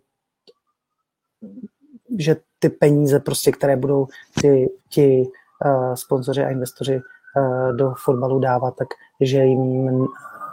že 2.18 2.36
ty 2.58 2.68
peníze, 2.68 3.20
prostě, 3.20 3.52
které 3.52 3.76
budou 3.76 4.06
ty, 4.40 4.72
ti 4.88 5.24
uh, 5.64 5.94
sponzoři 5.94 6.44
a 6.44 6.50
investoři 6.50 7.00
do 7.76 7.94
fotbalu 8.04 8.38
dávat, 8.38 8.74
tak 8.76 8.88
že 9.20 9.38
jim 9.38 10.06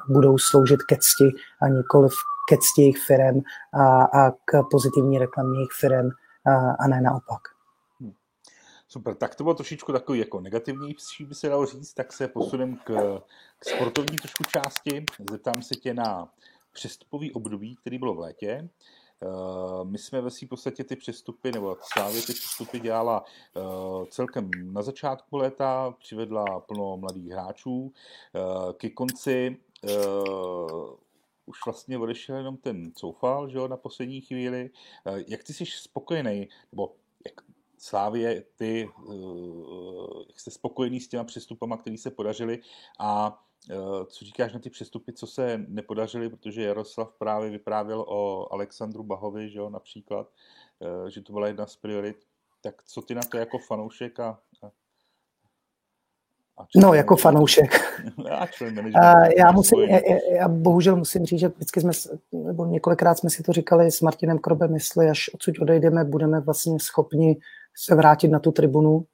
budou 0.10 0.38
sloužit 0.38 0.84
ke 0.84 0.96
cti 0.96 1.30
a 1.62 1.68
nikoli 1.68 2.10
ke 2.50 2.58
cti 2.58 2.82
jejich 2.82 2.98
firem 2.98 3.42
a, 3.74 4.04
a 4.04 4.32
k 4.32 4.64
pozitivní 4.72 5.20
reklamě 5.20 5.60
jejich 5.60 5.72
firem 5.80 6.10
a, 6.46 6.72
a 6.72 6.88
ne 6.88 7.02
naopak. 7.02 7.55
Super, 8.96 9.16
tak 9.16 9.36
to 9.36 9.44
bylo 9.44 9.54
trošičku 9.54 9.92
takový 9.92 10.20
jako 10.20 10.42
negativní, 10.42 10.96
by 11.28 11.36
se 11.36 11.50
dalo 11.50 11.66
říct, 11.66 11.94
tak 11.94 12.14
se 12.14 12.28
posunem 12.28 12.78
k, 12.78 13.22
k 13.60 13.66
sportovní 13.66 14.18
trošku 14.18 14.44
části. 14.44 15.06
Zeptám 15.32 15.62
se 15.62 15.76
tě 15.76 15.94
na 15.94 16.30
přestupový 16.74 17.32
období, 17.32 17.76
který 17.76 17.98
bylo 17.98 18.14
v 18.14 18.20
létě. 18.20 18.70
Uh, 19.20 19.84
my 19.84 19.98
jsme 19.98 20.22
ve 20.22 20.32
svým 20.32 20.50
podstatě 20.50 20.84
ty 20.84 20.96
přestupy, 20.96 21.52
nebo 21.52 21.78
Slávě 21.82 22.22
ty 22.22 22.34
přestupy 22.34 22.80
dělala 22.80 23.24
uh, 23.56 24.06
celkem 24.06 24.52
na 24.64 24.82
začátku 24.82 25.38
léta, 25.38 25.96
přivedla 26.00 26.60
plno 26.60 26.98
mladých 26.98 27.32
hráčů. 27.32 27.82
Uh, 27.82 28.72
ke 28.74 28.90
konci 28.90 29.58
už 31.46 31.58
vlastně 31.66 31.98
odešel 31.98 32.36
jenom 32.36 32.58
ten 32.58 32.92
Coufal, 32.92 33.50
že 33.50 33.58
jo, 33.58 33.68
na 33.68 33.78
poslední 33.78 34.22
chvíli. 34.22 34.70
Jak 35.28 35.44
ty 35.44 35.54
jsi 35.54 35.66
spokojený, 35.66 36.50
nebo 36.72 36.96
Slávě, 37.86 38.44
ty 38.56 38.90
jste 40.36 40.52
spokojený 40.52 41.00
s 41.00 41.08
těma 41.08 41.24
přestupama, 41.24 41.78
které 41.78 41.98
se 41.98 42.12
podařily 42.12 42.60
a 43.00 43.42
co 44.08 44.26
říkáš 44.26 44.54
na 44.54 44.60
ty 44.60 44.70
přestupy, 44.70 45.14
co 45.14 45.28
se 45.28 45.64
nepodařily, 45.68 46.30
protože 46.30 46.64
Jaroslav 46.64 47.14
právě 47.14 47.50
vyprávěl 47.50 48.06
o 48.08 48.54
Alexandru 48.54 49.04
Bahovi, 49.04 49.50
že 49.50 49.60
jo, 49.60 49.70
například, 49.70 50.28
že 51.10 51.22
to 51.22 51.34
byla 51.34 51.48
jedna 51.48 51.66
z 51.66 51.76
priorit. 51.76 52.18
Tak 52.62 52.84
co 52.84 53.02
ty 53.02 53.16
na 53.16 53.22
to 53.32 53.38
jako 53.38 53.58
fanoušek 53.58 54.20
a, 54.20 54.40
a 54.64 54.72
No, 56.76 56.94
jako 56.94 57.16
fanoušek. 57.16 57.72
Já, 58.96 59.28
já, 59.38 59.52
musím, 59.52 59.80
já, 59.80 60.00
já, 60.32 60.48
bohužel 60.48 60.96
musím 60.96 61.26
říct, 61.26 61.40
že 61.40 61.48
vždycky 61.48 61.82
jsme, 61.82 61.92
nebo 62.34 62.66
několikrát 62.66 63.18
jsme 63.18 63.30
si 63.30 63.44
to 63.44 63.54
říkali 63.54 63.92
s 63.92 64.02
Martinem 64.02 64.40
Krobem, 64.40 64.74
jestli 64.74 65.10
až 65.10 65.30
odsud 65.34 65.60
odejdeme, 65.60 66.04
budeme 66.04 66.40
vlastně 66.40 66.80
schopni 66.80 67.38
se 67.78 67.96
vrátit 67.96 68.28
na 68.28 68.40
tu 68.40 68.52
tribunu. 68.52 69.06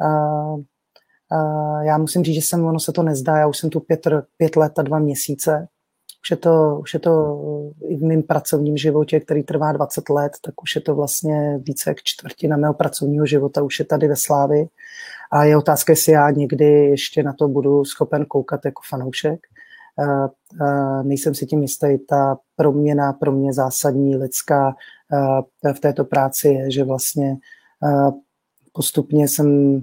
A, 0.00 0.08
a 1.36 1.82
já 1.82 1.98
musím 1.98 2.24
říct, 2.24 2.34
že 2.34 2.42
jsem, 2.42 2.64
ono 2.64 2.80
se 2.80 2.92
to 2.92 3.02
nezdá, 3.02 3.36
já 3.36 3.46
už 3.46 3.58
jsem 3.58 3.70
tu 3.70 3.80
pět, 3.80 4.06
pět 4.36 4.56
let 4.56 4.78
a 4.78 4.82
dva 4.82 4.98
měsíce. 4.98 5.68
Už 6.22 6.30
je, 6.30 6.36
to, 6.36 6.78
už 6.80 6.94
je 6.94 7.00
to 7.00 7.40
i 7.88 7.96
v 7.96 8.02
mém 8.02 8.22
pracovním 8.22 8.76
životě, 8.76 9.20
který 9.20 9.42
trvá 9.42 9.72
20 9.72 10.08
let, 10.08 10.32
tak 10.44 10.62
už 10.62 10.74
je 10.74 10.80
to 10.80 10.94
vlastně 10.94 11.58
více 11.62 11.90
jak 11.90 11.96
čtvrtina 12.02 12.56
mého 12.56 12.74
pracovního 12.74 13.26
života, 13.26 13.62
už 13.62 13.78
je 13.78 13.84
tady 13.84 14.08
ve 14.08 14.16
Slávi. 14.16 14.66
A 15.32 15.44
je 15.44 15.56
otázka, 15.56 15.92
jestli 15.92 16.12
já 16.12 16.30
někdy 16.30 16.64
ještě 16.64 17.22
na 17.22 17.32
to 17.32 17.48
budu 17.48 17.84
schopen 17.84 18.24
koukat 18.24 18.64
jako 18.64 18.82
fanoušek. 18.88 19.40
Nejsem 21.02 21.34
si 21.34 21.46
tím 21.46 21.62
jistý. 21.62 21.98
Ta 22.08 22.38
proměna 22.56 23.12
pro 23.12 23.32
mě 23.32 23.52
zásadní 23.52 24.16
lidská 24.16 24.74
v 25.76 25.80
této 25.80 26.04
práci 26.04 26.48
je, 26.48 26.70
že 26.70 26.84
vlastně 26.84 27.36
postupně 28.72 29.28
jsem 29.28 29.80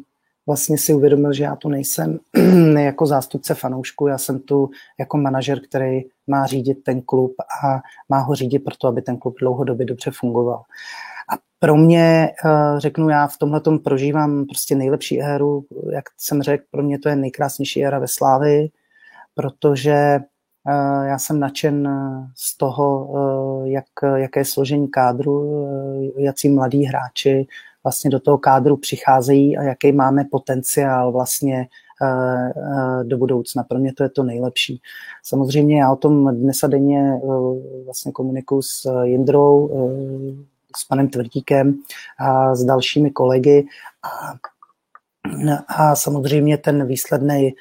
vlastně 0.48 0.78
si 0.78 0.93
uvědomil, 0.93 1.34
že 1.34 1.43
já 1.43 1.56
tu 1.56 1.70
nejsem 1.70 2.20
jako 2.78 3.06
zástupce 3.06 3.56
fanoušku, 3.56 4.08
já 4.08 4.18
jsem 4.18 4.39
tu 4.39 4.70
jako 5.00 5.18
manažer, 5.18 5.60
který 5.60 6.02
má 6.28 6.45
řídit 6.45 6.84
ten 6.84 7.02
klub 7.02 7.36
a 7.64 7.82
má 8.10 8.20
ho 8.20 8.36
řídit 8.36 8.60
proto, 8.60 8.88
aby 8.88 9.02
ten 9.02 9.18
klub 9.18 9.36
dlouhodobě 9.39 9.86
dobře 9.86 10.12
fungoval. 10.12 10.64
A 11.34 11.38
pro 11.60 11.76
mě, 11.76 12.30
eh, 12.45 12.80
řeknu 12.80 13.10
já, 13.10 13.28
v 13.28 13.38
tomhle 13.38 13.62
prožívám 13.84 14.45
prostě 14.45 14.76
nejlepší 14.76 15.22
éru, 15.22 15.66
jak 15.91 16.06
jsem 16.18 16.41
řekl, 16.41 16.64
pro 16.72 16.84
mě 16.84 17.00
to 17.00 17.10
je 17.10 17.16
nejkrásnější 17.16 17.86
éra 17.86 18.00
ve 18.00 18.08
Slávii, 18.08 18.72
protože 19.36 20.20
eh, 20.70 21.08
já 21.08 21.20
jsem 21.20 21.39
nadšen 21.39 21.89
z 22.36 22.58
toho, 22.58 23.10
eh, 23.66 23.70
jak, 23.70 23.86
jaké 24.16 24.39
je 24.39 24.45
složení 24.45 24.88
kádru, 24.88 25.68
jaký 26.18 26.50
mladí 26.50 26.86
hráči 26.86 27.48
vlastně 27.88 28.10
do 28.10 28.20
toho 28.20 28.38
kádru 28.38 28.78
přicházejí 28.78 29.58
a 29.58 29.64
jaký 29.64 29.92
máme 29.92 30.24
potenciál 30.32 31.12
vlastně 31.12 31.68
do 33.04 33.18
budoucna. 33.18 33.64
Pro 33.64 33.80
mě 33.80 33.94
to 33.94 34.04
je 34.04 34.10
to 34.10 34.24
nejlepší. 34.24 34.82
Samozřejmě 35.24 35.80
já 35.80 35.92
o 35.92 35.96
tom 35.96 36.36
dnes 36.36 36.64
a 36.64 36.68
denně 36.68 37.20
vlastně 37.86 38.12
komunikuju 38.12 38.62
s 38.62 39.04
Jindrou, 39.04 39.70
s 40.78 40.86
panem 40.86 41.10
Tvrdíkem 41.10 41.76
a 42.20 42.56
s 42.56 42.64
dalšími 42.64 43.12
kolegy 43.12 43.68
a, 44.04 44.36
a 45.68 45.96
samozřejmě 45.96 46.58
ten 46.58 46.88
výsledný 46.88 47.54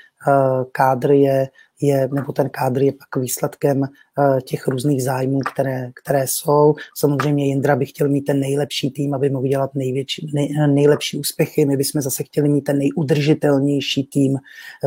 kádr 0.73 1.11
je, 1.11 1.49
je, 1.81 2.09
nebo 2.13 2.33
ten 2.33 2.51
kádr 2.51 2.83
je 2.83 2.93
pak 2.93 3.23
výsledkem 3.23 3.81
uh, 3.81 4.41
těch 4.41 4.69
různých 4.69 5.03
zájmů, 5.03 5.39
které, 5.53 5.91
které 6.03 6.27
jsou. 6.27 6.75
Samozřejmě 6.97 7.47
Jindra 7.47 7.77
by 7.77 7.87
chtěl 7.87 8.09
mít 8.09 8.23
ten 8.23 8.41
nejlepší 8.41 8.91
tým, 8.91 9.15
aby 9.15 9.31
mohl 9.31 9.49
dělat 9.49 9.71
největší, 9.75 10.31
nej, 10.35 10.49
nejlepší 10.67 11.19
úspěchy. 11.19 11.67
My 11.67 11.77
bychom 11.77 12.01
zase 12.01 12.23
chtěli 12.23 12.49
mít 12.49 12.63
ten 12.63 12.79
nejudržitelnější 12.79 14.05
tým 14.05 14.37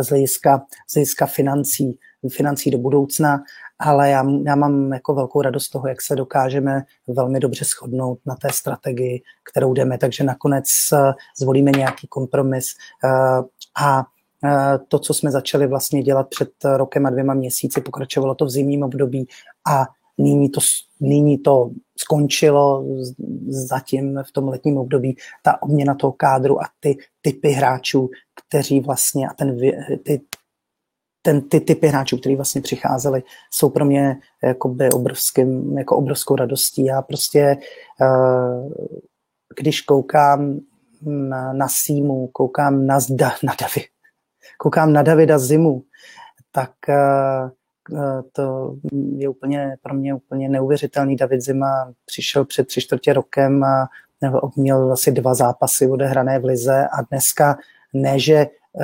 z 0.02 0.10
hlediska, 0.10 0.62
z 0.90 0.94
hlediska 0.94 1.26
financí, 1.26 1.98
financí 2.30 2.72
do 2.72 2.78
budoucna 2.78 3.40
ale 3.80 4.10
já, 4.10 4.26
já 4.46 4.56
mám 4.56 4.94
jako 4.94 5.14
velkou 5.14 5.42
radost 5.42 5.70
toho, 5.70 5.88
jak 5.88 6.02
se 6.02 6.16
dokážeme 6.16 6.84
velmi 7.08 7.40
dobře 7.40 7.66
shodnout 7.66 8.20
na 8.26 8.36
té 8.36 8.50
strategii, 8.52 9.22
kterou 9.52 9.74
jdeme, 9.74 9.98
takže 9.98 10.24
nakonec 10.24 10.66
uh, 10.94 11.12
zvolíme 11.40 11.72
nějaký 11.72 12.08
kompromis 12.08 12.66
a 13.82 14.04
to, 14.88 15.00
co 15.00 15.14
jsme 15.14 15.32
začali 15.32 15.68
vlastně 15.68 16.04
dělat 16.04 16.30
před 16.30 16.50
rokem 16.76 17.06
a 17.06 17.10
dvěma 17.10 17.34
měsíci, 17.34 17.82
pokračovalo 17.82 18.36
to 18.36 18.46
v 18.46 18.50
zimním 18.50 18.84
období 18.84 19.28
a 19.72 19.86
nyní 20.18 20.50
to, 20.50 20.60
nyní 21.00 21.38
to 21.38 21.72
skončilo 21.98 22.86
zatím 23.48 24.24
v 24.28 24.32
tom 24.32 24.48
letním 24.48 24.78
období, 24.78 25.18
ta 25.44 25.64
obměna 25.64 25.96
toho 25.96 26.12
kádru 26.12 26.62
a 26.62 26.66
ty 26.80 26.98
typy 27.22 27.50
hráčů, 27.50 28.10
kteří 28.46 28.80
vlastně 28.80 29.28
a 29.28 29.34
ten, 29.34 29.58
ty, 30.04 30.22
ten, 31.22 31.42
ty 31.42 31.60
typy 31.60 31.88
hráčů, 31.88 32.18
kteří 32.18 32.36
vlastně 32.36 32.62
přicházeli, 32.62 33.24
jsou 33.52 33.70
pro 33.70 33.86
mě 33.86 34.18
jakoby 34.44 34.90
obrovským, 34.90 35.78
jako 35.78 35.98
obrovskou 35.98 36.36
radostí. 36.36 36.86
Já 36.86 37.02
prostě, 37.02 37.58
uh, 38.02 38.72
když 39.60 39.82
koukám 39.82 40.60
na, 41.02 41.54
na 41.54 41.68
Símu, 41.70 42.28
koukám 42.28 42.86
na, 42.86 43.00
Zda, 43.00 43.32
na 43.44 43.56
Davi, 43.62 43.86
koukám 44.60 44.93
na 44.93 45.01
Davida 45.01 45.39
Zimu, 45.39 45.84
tak 46.51 46.72
uh, 46.89 48.22
to 48.32 48.76
je 49.16 49.30
úplně 49.30 49.76
pro 49.82 49.93
mě 49.93 50.14
úplně 50.14 50.49
neuvěřitelný. 50.49 51.16
David 51.16 51.41
Zima 51.41 51.93
přišel 52.05 52.45
před 52.45 52.68
tři 52.68 52.82
čtvrtě 52.82 53.14
rokem 53.14 53.64
a 53.64 53.89
měl 54.55 54.91
asi 54.91 55.12
dva 55.12 55.34
zápasy 55.34 55.88
odehrané 55.88 56.39
v 56.39 56.45
Lize 56.45 56.88
a 56.88 57.01
dneska 57.01 57.57
ne, 57.93 58.20
že 58.20 58.47
uh, 58.74 58.84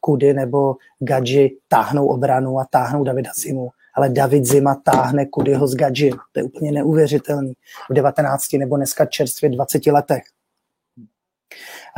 Kudy 0.00 0.34
nebo 0.34 0.76
Gadži 0.98 1.56
táhnou 1.68 2.06
obranu 2.06 2.58
a 2.58 2.66
táhnou 2.70 3.04
Davida 3.04 3.30
Zimu, 3.36 3.68
ale 3.94 4.08
David 4.08 4.44
Zima 4.44 4.74
táhne 4.74 5.26
Kudyho 5.26 5.66
z 5.66 5.74
Gadži. 5.74 6.10
To 6.32 6.40
je 6.40 6.44
úplně 6.44 6.72
neuvěřitelný. 6.72 7.52
V 7.90 7.94
19 7.94 8.52
nebo 8.52 8.76
dneska 8.76 9.06
čerstvě 9.06 9.50
20 9.50 9.86
letech. 9.86 10.22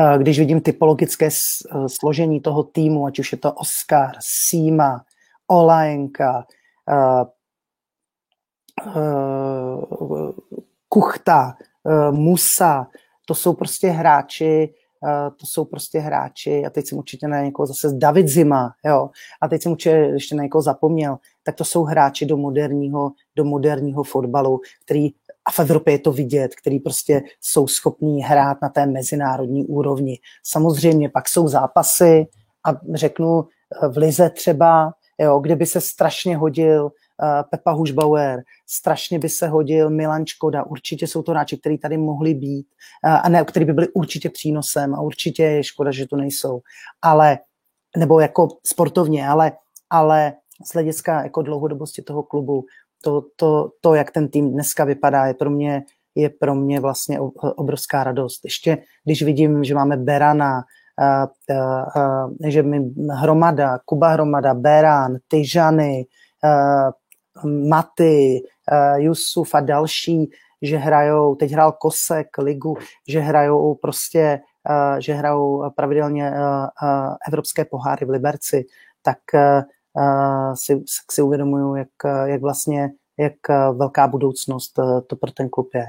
Uh, 0.01 0.19
když 0.19 0.39
vidím 0.39 0.61
typologické 0.61 1.29
uh, 1.29 1.87
složení 1.87 2.41
toho 2.41 2.63
týmu, 2.63 3.07
ať 3.07 3.19
už 3.19 3.33
je 3.33 3.39
to 3.39 3.53
Oscar, 3.53 4.11
Sima, 4.21 5.05
Olajenka, 5.47 6.45
uh, 6.89 7.25
Kuchta, 10.89 11.57
Musa, 12.11 12.87
to 13.27 13.35
jsou 13.35 13.53
prostě 13.55 13.89
hráči, 13.89 14.75
to 15.37 15.47
jsou 15.47 15.65
prostě 15.65 15.99
hráči, 15.99 16.65
a 16.67 16.71
teď 16.71 16.87
jsem 16.87 16.99
určitě 16.99 17.29
na 17.29 17.41
někoho 17.43 17.67
zase 17.67 17.89
David 17.93 18.29
Zima, 18.29 18.75
jo, 18.85 19.11
a 19.43 19.49
teď 19.49 19.63
jsem 19.63 19.73
určitě 19.73 19.97
ještě 19.97 20.35
na 20.35 20.43
někoho 20.43 20.63
zapomněl, 20.63 21.19
tak 21.43 21.55
to 21.55 21.65
jsou 21.65 21.83
hráči 21.83 22.27
do 22.27 22.37
moderního, 22.37 23.13
do 23.37 23.45
moderního 23.45 24.03
fotbalu, 24.03 24.61
který 24.85 25.11
a 25.47 25.51
v 25.51 25.59
Evropě 25.59 25.95
je 25.95 25.99
to 25.99 26.13
vidět, 26.13 26.55
který 26.55 26.81
prostě 26.81 27.23
jsou 27.41 27.67
schopní 27.67 28.23
hrát 28.23 28.59
na 28.63 28.69
té 28.69 28.87
mezinárodní 28.87 29.67
úrovni. 29.67 30.19
Samozřejmě 30.47 31.09
pak 31.09 31.29
jsou 31.29 31.49
zápasy 31.49 32.27
a 32.67 32.71
řeknu 32.95 33.45
v 33.91 33.97
Lize 33.97 34.31
třeba, 34.31 34.93
jo, 35.19 35.39
kde 35.39 35.57
by 35.57 35.67
se 35.67 35.81
strašně 35.81 36.37
hodil 36.37 36.91
Pepa 37.51 37.73
Hušbauer, 37.73 38.43
strašně 38.67 39.19
by 39.19 39.29
se 39.29 39.49
hodil 39.49 39.91
Milan 39.91 40.27
Škoda, 40.27 40.67
určitě 40.67 41.07
jsou 41.07 41.23
to 41.23 41.33
hráči, 41.33 41.57
kteří 41.57 41.79
tady 41.79 41.99
mohli 41.99 42.35
být 42.35 42.67
a 43.23 43.29
ne, 43.29 43.45
který 43.45 43.65
by 43.65 43.73
byli 43.73 43.89
určitě 43.89 44.31
přínosem 44.31 44.95
a 44.95 45.01
určitě 45.01 45.43
je 45.43 45.65
škoda, 45.65 45.91
že 45.91 46.07
tu 46.07 46.17
nejsou. 46.17 46.61
Ale, 47.03 47.39
nebo 47.97 48.21
jako 48.21 48.49
sportovně, 48.67 49.29
ale, 49.29 49.53
ale 49.91 50.33
z 50.67 50.73
hlediska 50.73 51.23
jako 51.23 51.43
dlouhodobosti 51.43 52.03
toho 52.03 52.23
klubu, 52.23 52.65
to, 53.05 53.23
to, 53.37 53.71
to, 53.81 53.95
jak 53.95 54.11
ten 54.11 54.29
tým 54.29 54.53
dneska 54.53 54.85
vypadá, 54.85 55.27
je 55.27 55.35
pro 55.35 55.51
mě, 55.51 55.83
je 56.15 56.31
pro 56.31 56.55
mě 56.55 56.81
vlastně 56.81 57.21
obrovská 57.57 58.05
radost. 58.05 58.45
Ještě 58.45 58.79
když 59.05 59.23
vidím, 59.23 59.65
že 59.65 59.75
máme 59.75 59.97
Berana, 59.97 60.65
uh, 61.01 61.27
uh, 61.57 61.85
uh, 61.97 62.49
že 62.49 62.63
mi 62.63 62.91
Hromada, 63.13 63.79
Kuba 63.85 64.09
Hromada, 64.09 64.55
Beran, 64.55 65.17
Tyžany, 65.29 66.07
Maty, 67.69 68.43
Jusuf 68.97 69.55
a 69.55 69.61
další, 69.61 70.31
že 70.63 70.77
hrajou, 70.77 71.35
teď 71.35 71.53
hrál 71.53 71.73
Kosek 71.73 72.39
ligu, 72.39 72.77
že 73.09 73.21
hrajou 73.21 73.75
prostě, 73.75 74.41
že 74.99 75.15
hrajou 75.15 75.71
pravidelně 75.77 76.33
evropské 77.29 77.65
poháry 77.65 78.07
v 78.07 78.11
Liberci, 78.11 78.65
tak 79.03 79.19
si, 80.55 80.85
si 81.11 81.23
uvědomuju, 81.23 81.75
jak, 81.75 81.89
jak 82.25 82.41
vlastně, 82.41 82.91
jak 83.19 83.33
velká 83.73 84.09
budoucnost 84.09 84.79
uh, 84.79 85.01
to 85.01 85.17
pro 85.17 85.33
ten 85.33 85.49
klub 85.49 85.75
je. 85.75 85.87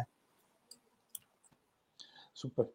Super. 2.34 2.66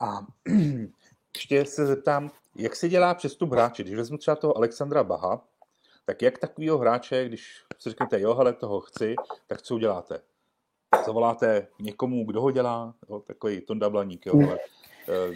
A 0.00 0.26
ještě 1.36 1.64
se 1.64 1.86
zeptám, 1.86 2.30
jak 2.56 2.76
se 2.76 2.88
dělá 2.88 3.14
přestup 3.14 3.52
hráči? 3.52 3.82
Když 3.82 3.96
vezmu 3.96 4.18
třeba 4.18 4.36
toho 4.36 4.56
Alexandra 4.56 5.04
Baha, 5.04 5.44
tak 6.04 6.22
jak 6.22 6.38
takovýho 6.38 6.78
hráče, 6.78 7.24
když 7.24 7.64
si 7.78 7.90
řeknete, 7.90 8.20
jo, 8.20 8.34
hele, 8.34 8.52
toho 8.52 8.80
chci, 8.80 9.14
tak 9.46 9.62
co 9.62 9.74
uděláte? 9.74 10.20
Zavoláte 11.06 11.66
někomu, 11.80 12.24
kdo 12.24 12.40
ho 12.40 12.50
dělá, 12.50 12.94
jo, 13.10 13.20
takový 13.20 13.60
Tonda 13.60 13.90
Blaník, 13.90 14.26
jo, 14.26 14.34
ale 14.48 14.58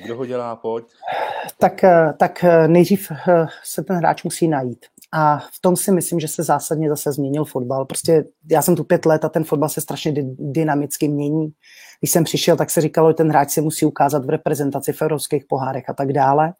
Kdo 0.03 0.17
ho 0.17 0.27
dělá, 0.27 0.57
pojď. 0.57 0.85
Tak, 1.59 1.85
tak 2.19 2.45
nejdřív 2.67 3.13
se 3.65 3.85
ten 3.85 3.97
hráč 3.97 4.23
musí 4.23 4.49
najít. 4.49 4.87
A 5.13 5.39
v 5.39 5.61
tom 5.61 5.77
si 5.77 5.93
myslím, 5.93 6.21
že 6.21 6.29
se 6.29 6.43
zásadně 6.43 6.89
zase 6.89 7.13
změnil 7.13 7.45
fotbal. 7.45 7.85
Prostě 7.85 8.25
já 8.51 8.63
jsem 8.63 8.77
tu 8.77 8.85
pět 8.85 9.07
let 9.07 9.25
a 9.25 9.29
ten 9.29 9.45
fotbal 9.45 9.69
se 9.69 9.81
strašně 9.81 10.15
dynamicky 10.39 11.09
mění. 11.09 11.49
Když 12.01 12.11
jsem 12.11 12.25
přišel, 12.25 12.57
tak 12.57 12.71
se 12.71 12.81
říkalo, 12.81 13.11
že 13.11 13.15
ten 13.15 13.29
hráč 13.29 13.51
se 13.51 13.61
musí 13.61 13.87
ukázat 13.87 14.25
v 14.25 14.31
reprezentaci 14.31 14.93
v 14.93 15.03
evropských 15.03 15.45
pohárech 15.49 15.89
a 15.89 15.93
tak 15.93 16.13
dále 16.13 16.53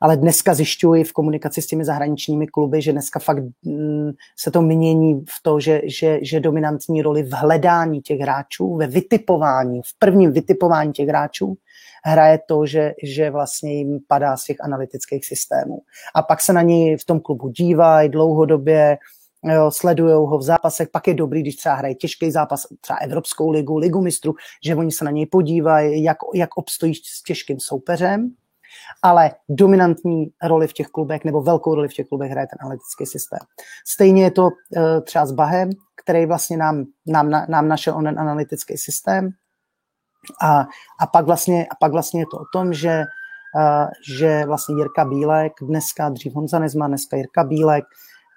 ale 0.00 0.16
dneska 0.16 0.54
zjišťuji 0.54 1.04
v 1.04 1.12
komunikaci 1.12 1.62
s 1.62 1.66
těmi 1.66 1.84
zahraničními 1.84 2.46
kluby, 2.46 2.82
že 2.82 2.92
dneska 2.92 3.18
fakt 3.18 3.42
mm, 3.64 4.10
se 4.38 4.50
to 4.50 4.62
mění 4.62 5.14
v 5.14 5.42
to, 5.42 5.60
že, 5.60 5.80
že, 5.84 6.18
že 6.22 6.40
dominantní 6.40 7.02
roli 7.02 7.22
v 7.22 7.32
hledání 7.32 8.00
těch 8.00 8.20
hráčů, 8.20 8.76
ve 8.76 8.86
vytipování, 8.86 9.80
v 9.82 9.98
prvním 9.98 10.32
vytipování 10.32 10.92
těch 10.92 11.08
hráčů 11.08 11.56
hraje 12.04 12.38
to, 12.48 12.66
že, 12.66 12.94
že 13.02 13.30
vlastně 13.30 13.74
jim 13.74 13.98
padá 14.08 14.36
z 14.36 14.44
těch 14.44 14.56
analytických 14.60 15.26
systémů. 15.26 15.78
A 16.14 16.22
pak 16.22 16.40
se 16.40 16.52
na 16.52 16.62
něj 16.62 16.96
v 16.96 17.04
tom 17.04 17.20
klubu 17.20 17.48
dívají 17.48 18.08
dlouhodobě, 18.08 18.98
sledují 19.68 20.12
ho 20.12 20.38
v 20.38 20.42
zápasech, 20.42 20.88
pak 20.88 21.08
je 21.08 21.14
dobrý, 21.14 21.40
když 21.40 21.56
třeba 21.56 21.74
hraje 21.74 21.94
těžký 21.94 22.30
zápas, 22.30 22.66
třeba 22.80 22.98
Evropskou 22.98 23.50
ligu, 23.50 23.76
ligu 23.78 24.00
mistrů, 24.00 24.34
že 24.64 24.76
oni 24.76 24.92
se 24.92 25.04
na 25.04 25.10
něj 25.10 25.26
podívají, 25.26 26.02
jak, 26.02 26.16
jak 26.34 26.56
obstojí 26.56 26.94
s 26.94 27.22
těžkým 27.22 27.60
soupeřem 27.60 28.30
ale 29.02 29.30
dominantní 29.48 30.26
roli 30.42 30.68
v 30.68 30.72
těch 30.72 30.86
klubech 30.86 31.24
nebo 31.24 31.42
velkou 31.42 31.74
roli 31.74 31.88
v 31.88 31.92
těch 31.92 32.06
klubech 32.06 32.30
hraje 32.30 32.46
ten 32.46 32.58
analytický 32.60 33.06
systém. 33.06 33.38
Stejně 33.86 34.22
je 34.22 34.30
to 34.30 34.42
uh, 34.42 34.50
třeba 35.04 35.26
s 35.26 35.32
Bahem, 35.32 35.70
který 36.02 36.26
vlastně 36.26 36.56
nám, 36.56 36.84
nám, 37.06 37.30
nám 37.48 37.68
našel 37.68 37.96
onen 37.96 38.20
analytický 38.20 38.76
systém 38.76 39.28
a, 40.42 40.60
a, 41.00 41.06
pak 41.06 41.26
vlastně, 41.26 41.66
a 41.66 41.74
pak 41.80 41.92
vlastně 41.92 42.20
je 42.20 42.26
to 42.30 42.36
o 42.36 42.44
tom, 42.52 42.72
že, 42.72 43.04
uh, 43.56 43.88
že 44.16 44.44
vlastně 44.46 44.74
Jirka 44.74 45.04
Bílek, 45.04 45.52
dneska 45.62 46.08
dřív 46.08 46.34
Honza 46.34 46.58
Nezma, 46.58 46.88
dneska 46.88 47.16
Jirka 47.16 47.44
Bílek 47.44 47.84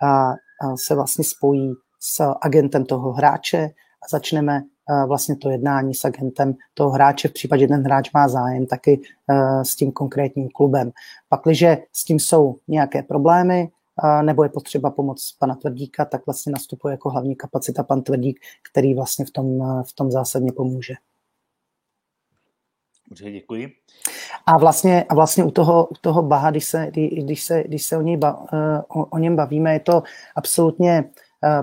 uh, 0.04 0.34
uh, 0.70 0.76
se 0.88 0.96
vlastně 0.96 1.24
spojí 1.24 1.74
s 2.00 2.34
agentem 2.42 2.86
toho 2.86 3.14
hráče 3.14 3.70
a 4.04 4.06
začneme 4.12 4.62
vlastně 5.08 5.36
to 5.36 5.50
jednání 5.50 5.94
s 5.94 6.06
agentem 6.06 6.56
toho 6.74 6.90
hráče, 6.90 7.28
v 7.28 7.34
případě, 7.34 7.62
že 7.62 7.68
ten 7.68 7.84
hráč 7.84 8.12
má 8.12 8.28
zájem, 8.28 8.66
taky 8.66 9.02
e, 9.30 9.66
s 9.66 9.76
tím 9.76 9.92
konkrétním 9.92 10.50
klubem. 10.50 10.92
Pakliže 11.30 11.78
s 11.94 12.04
tím 12.04 12.20
jsou 12.20 12.56
nějaké 12.68 13.04
problémy, 13.04 13.70
nebo 14.22 14.44
je 14.44 14.50
potřeba 14.50 14.90
pomoc 14.92 15.36
pana 15.40 15.56
Tvrdíka, 15.56 16.06
tak 16.06 16.26
vlastně 16.26 16.52
nastupuje 16.52 16.92
jako 16.92 17.10
hlavní 17.10 17.36
kapacita 17.36 17.84
pan 17.84 18.02
Tvrdík, 18.02 18.40
který 18.72 18.94
vlastně 18.96 19.26
v 19.26 19.32
tom, 19.32 19.60
v 19.84 19.94
tom 19.94 20.12
zásadně 20.12 20.52
pomůže. 20.52 20.94
Dobře, 23.10 23.32
děkuji. 23.32 23.72
A 24.46 24.58
vlastně, 24.58 25.04
a 25.10 25.16
vlastně 25.16 25.44
u 25.44 25.52
toho, 25.52 25.86
u 25.86 25.94
toho 26.02 26.22
Baha, 26.22 26.52
když 26.52 26.66
se, 26.66 26.92
když 27.24 27.44
se, 27.44 27.64
když 27.64 27.84
se 27.84 27.98
o, 27.98 28.02
něj 28.02 28.18
ba, 28.18 28.46
o, 28.88 29.06
o 29.06 29.18
něm 29.18 29.36
bavíme, 29.36 29.74
je 29.74 29.80
to 29.80 30.04
absolutně 30.36 31.10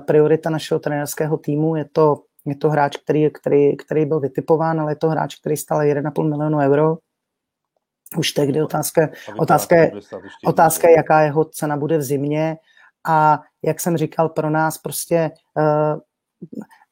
priorita 0.07 0.51
našeho 0.51 0.81
trenérského 0.81 1.37
týmu, 1.37 1.77
je 1.77 1.85
to 1.93 2.23
je 2.51 2.57
to 2.57 2.71
hráč, 2.71 2.97
který, 2.97 3.31
který, 3.31 3.77
který 3.77 4.07
byl 4.07 4.21
vytipován, 4.21 4.81
ale 4.81 4.93
je 4.93 4.97
to 4.97 5.09
hráč, 5.09 5.35
který 5.41 5.57
stál 5.57 5.81
1,5 5.81 6.29
milionu 6.29 6.59
euro. 6.59 6.97
Už 8.17 8.33
tehdy 8.33 8.63
otázka, 8.63 9.09
otázka, 9.39 9.77
je, 9.77 9.93
otázka 10.47 10.89
jaká 10.89 11.21
jeho 11.21 11.45
cena 11.45 11.77
bude 11.77 11.99
v 11.99 12.03
zimě. 12.03 12.57
A 13.07 13.41
jak 13.65 13.81
jsem 13.81 13.97
říkal, 13.97 14.29
pro 14.29 14.51
nás 14.51 14.79
prostě, 14.79 15.31
uh, 15.57 16.01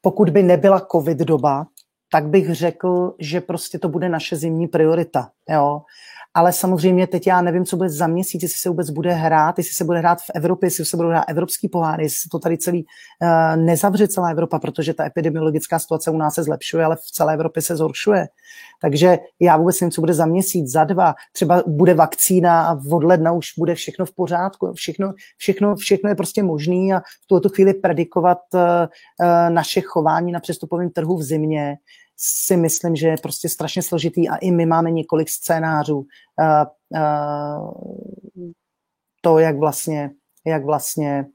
pokud 0.01 0.31
by 0.31 0.43
nebyla 0.43 0.87
covid 0.93 1.19
doba, 1.19 1.67
tak 2.13 2.27
bych 2.27 2.55
řekl, 2.55 3.15
že 3.19 3.41
prostě 3.41 3.79
to 3.79 3.89
bude 3.89 4.09
naše 4.09 4.37
zimní 4.37 4.67
priorita. 4.67 5.31
Jo? 5.49 5.83
Ale 6.39 6.53
samozřejmě 6.53 7.07
teď 7.07 7.27
já 7.27 7.43
nevím, 7.43 7.65
co 7.65 7.77
bude 7.77 7.91
za 7.91 8.07
měsíc, 8.07 8.43
jestli 8.43 8.59
se 8.59 8.69
vůbec 8.69 8.91
bude 8.91 9.13
hrát, 9.13 9.59
jestli 9.59 9.75
se 9.75 9.85
bude 9.85 9.99
hrát 9.99 10.19
v 10.19 10.31
Evropě, 10.35 10.67
jestli 10.67 10.85
se 10.85 10.97
bude 10.97 11.09
hrát 11.09 11.25
evropský 11.29 11.69
pohár, 11.69 12.01
jestli 12.01 12.17
se 12.19 12.29
to 12.33 12.39
tady 12.39 12.59
celý 12.59 12.85
uh, 12.85 13.65
nezavře 13.65 14.09
celá 14.09 14.29
Evropa, 14.29 14.59
protože 14.59 14.95
ta 14.95 15.07
epidemiologická 15.07 15.79
situace 15.79 16.11
u 16.11 16.17
nás 16.17 16.35
se 16.35 16.43
zlepšuje, 16.43 16.85
ale 16.85 16.97
v 16.97 17.11
celé 17.13 17.35
Evropě 17.35 17.63
se 17.63 17.77
zhoršuje. 17.77 18.29
Takže 18.81 19.19
já 19.41 19.57
vůbec 19.57 19.81
nevím, 19.81 19.91
co 19.91 20.01
bude 20.01 20.15
za 20.15 20.27
měsíc, 20.27 20.71
za 20.71 20.85
dva, 20.85 21.15
třeba 21.33 21.63
bude 21.67 21.95
vakcína 21.95 22.69
a 22.69 22.79
od 22.91 23.05
ledna 23.05 23.33
už 23.33 23.47
bude 23.59 23.75
všechno 23.75 24.07
v 24.07 24.15
pořádku, 24.15 24.73
všechno, 24.73 25.13
všechno, 25.37 25.77
všechno 25.77 26.09
je 26.09 26.15
prostě 26.15 26.43
možný 26.43 26.95
a 26.95 27.01
v 27.01 27.27
tuto 27.27 27.49
chvíli 27.49 27.75
predikovat 27.75 28.39
uh, 28.55 28.61
uh, 28.61 29.55
naše 29.55 29.81
chování 29.81 30.33
na 30.33 30.41
přestupovém 30.41 30.91
trhu 30.91 31.17
v 31.17 31.23
zimě 31.23 31.77
si 32.21 32.57
myslím, 32.57 32.97
že 32.97 33.09
je 33.09 33.17
prostě 33.23 33.49
strašně 33.49 33.83
složitý 33.83 34.29
a 34.29 34.37
i 34.37 34.51
my 34.51 34.67
máme 34.67 34.91
několik 34.91 35.29
scénářů 35.29 35.97
uh, 35.97 36.05
uh, 36.89 37.73
to, 39.21 39.39
jak 39.39 39.57
vlastně, 39.57 40.11
jak 40.47 40.65
vlastně 40.65 41.27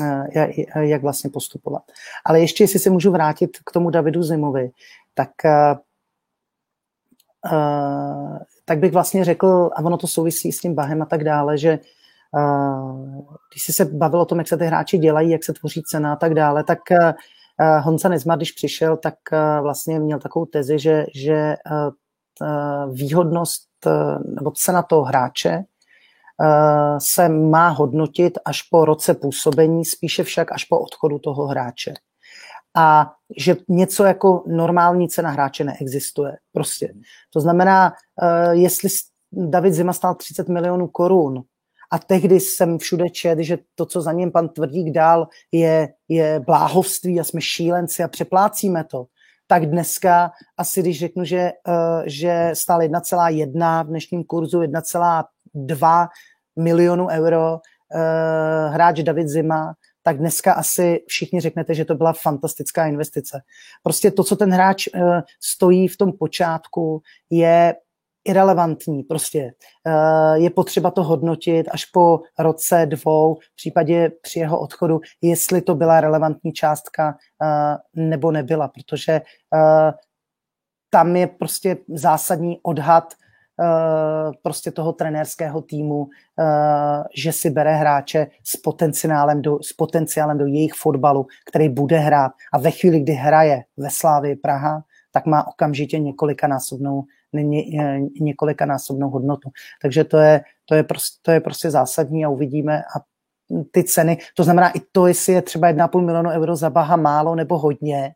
uh, 0.00 0.26
jak, 0.34 0.50
jak 0.80 1.02
vlastně 1.02 1.30
postupovat. 1.30 1.82
Ale 2.24 2.40
ještě, 2.40 2.64
jestli 2.64 2.78
se 2.78 2.90
můžu 2.90 3.12
vrátit 3.12 3.50
k 3.66 3.72
tomu 3.72 3.90
Davidu 3.90 4.22
Zimovi, 4.22 4.70
tak 5.14 5.30
uh, 5.44 5.78
tak 8.64 8.78
bych 8.78 8.92
vlastně 8.92 9.24
řekl, 9.24 9.70
a 9.76 9.78
ono 9.84 9.96
to 9.96 10.06
souvisí 10.06 10.52
s 10.52 10.60
tím 10.60 10.74
Bahem 10.74 11.02
a 11.02 11.06
tak 11.06 11.24
dále, 11.24 11.58
že 11.58 11.78
uh, 12.32 13.24
když 13.52 13.62
jsi 13.62 13.72
se 13.72 13.84
bavil 13.84 14.20
o 14.20 14.24
tom, 14.24 14.38
jak 14.38 14.48
se 14.48 14.56
ty 14.56 14.64
hráči 14.64 14.98
dělají, 14.98 15.30
jak 15.30 15.44
se 15.44 15.52
tvoří 15.52 15.82
cena 15.82 16.12
a 16.12 16.16
tak 16.16 16.34
dále, 16.34 16.64
tak 16.64 16.78
uh, 16.90 17.12
Honza 17.80 18.08
Nezmar, 18.08 18.38
když 18.38 18.52
přišel, 18.52 18.96
tak 18.96 19.14
eh, 19.32 19.60
vlastně 19.60 20.00
měl 20.00 20.18
takovou 20.18 20.46
tezi, 20.46 20.78
že, 20.78 21.06
že 21.14 21.34
eh, 21.34 21.56
výhodnost 22.92 23.68
nebo 24.24 24.50
cena 24.50 24.82
toho 24.82 25.02
hráče 25.02 25.64
se 26.98 27.28
má 27.28 27.68
hodnotit 27.68 28.38
až 28.44 28.62
po 28.62 28.84
roce 28.84 29.14
působení, 29.14 29.84
spíše 29.84 30.24
však 30.24 30.52
až 30.52 30.64
po 30.64 30.78
odchodu 30.78 31.18
toho 31.18 31.46
hráče. 31.46 31.94
A 32.76 33.12
že 33.36 33.56
něco 33.68 34.04
jako 34.04 34.44
normální 34.46 35.08
cena 35.08 35.30
hráče 35.30 35.64
neexistuje. 35.64 36.36
Prostě. 36.52 36.94
To 37.32 37.40
znamená, 37.40 37.92
jestli 38.50 38.88
David 39.32 39.74
Zima 39.74 39.92
stál 39.92 40.14
30 40.14 40.48
milionů 40.48 40.88
korun 40.88 41.42
a 41.92 41.98
tehdy 41.98 42.40
jsem 42.40 42.78
všude 42.78 43.10
čet, 43.10 43.38
že 43.38 43.58
to, 43.74 43.86
co 43.86 44.00
za 44.02 44.12
ním 44.12 44.32
pan 44.32 44.48
Tvrdík 44.48 44.92
dal, 44.94 45.28
je, 45.52 45.88
je 46.08 46.40
bláhovství 46.40 47.20
a 47.20 47.24
jsme 47.24 47.40
šílenci 47.40 48.02
a 48.02 48.08
přeplácíme 48.08 48.84
to. 48.84 49.06
Tak 49.46 49.66
dneska 49.66 50.30
asi, 50.56 50.80
když 50.80 51.00
řeknu, 51.00 51.24
že, 51.24 51.50
uh, 51.68 52.02
že 52.06 52.50
stál 52.52 52.80
1,1 52.80 53.84
v 53.84 53.88
dnešním 53.88 54.24
kurzu 54.24 54.60
1,2 54.60 56.08
milionu 56.58 57.08
euro 57.08 57.52
uh, 57.52 58.74
hráč 58.74 59.00
David 59.02 59.28
Zima, 59.28 59.74
tak 60.02 60.18
dneska 60.18 60.52
asi 60.52 61.00
všichni 61.06 61.40
řeknete, 61.40 61.74
že 61.74 61.84
to 61.84 61.94
byla 61.94 62.12
fantastická 62.12 62.86
investice. 62.86 63.40
Prostě 63.82 64.10
to, 64.10 64.24
co 64.24 64.36
ten 64.36 64.50
hráč 64.50 64.88
uh, 64.94 65.20
stojí 65.40 65.88
v 65.88 65.96
tom 65.96 66.12
počátku, 66.12 67.02
je 67.30 67.74
irrelevantní. 68.24 69.02
Prostě 69.02 69.52
eh, 69.86 70.38
je 70.38 70.50
potřeba 70.50 70.90
to 70.90 71.02
hodnotit 71.02 71.68
až 71.70 71.84
po 71.84 72.20
roce, 72.38 72.86
dvou, 72.86 73.34
v 73.34 73.56
případě 73.56 74.10
při 74.22 74.38
jeho 74.38 74.60
odchodu, 74.60 75.00
jestli 75.22 75.62
to 75.62 75.74
byla 75.74 76.00
relevantní 76.00 76.52
částka 76.52 77.16
eh, 77.42 77.76
nebo 77.94 78.32
nebyla, 78.32 78.68
protože 78.68 79.12
eh, 79.12 79.92
tam 80.90 81.16
je 81.16 81.26
prostě 81.26 81.76
zásadní 81.88 82.60
odhad 82.62 83.14
prostě 84.42 84.70
toho 84.70 84.92
trenérského 84.92 85.62
týmu, 85.62 86.08
že 87.16 87.32
si 87.32 87.50
bere 87.50 87.74
hráče 87.74 88.26
s 88.44 88.56
potenciálem, 88.56 89.42
do, 89.42 89.58
s 89.62 89.72
potenciálem 89.72 90.38
do 90.38 90.46
jejich 90.46 90.72
fotbalu, 90.72 91.26
který 91.48 91.68
bude 91.68 91.98
hrát. 91.98 92.32
A 92.52 92.58
ve 92.58 92.70
chvíli, 92.70 93.00
kdy 93.00 93.12
hraje 93.12 93.62
ve 93.76 93.90
Slávii 93.90 94.36
Praha, 94.36 94.82
tak 95.12 95.26
má 95.26 95.46
okamžitě 95.46 95.98
několikanásobnou 95.98 97.04
několikanásobnou 98.20 99.10
hodnotu. 99.10 99.50
Takže 99.82 100.04
to 100.04 100.16
je, 100.16 100.40
to 100.64 100.74
je, 100.74 100.82
prostě, 100.82 101.18
to 101.22 101.30
je 101.30 101.40
prostě 101.40 101.70
zásadní 101.70 102.24
a 102.24 102.28
uvidíme 102.28 102.78
a 102.78 103.00
ty 103.70 103.84
ceny, 103.84 104.18
to 104.36 104.44
znamená 104.44 104.70
i 104.70 104.80
to, 104.92 105.06
jestli 105.06 105.32
je 105.32 105.42
třeba 105.42 105.72
1,5 105.72 106.04
milionu 106.04 106.30
euro 106.30 106.56
za 106.56 106.70
Baha 106.70 106.96
málo 106.96 107.34
nebo 107.34 107.58
hodně, 107.58 108.14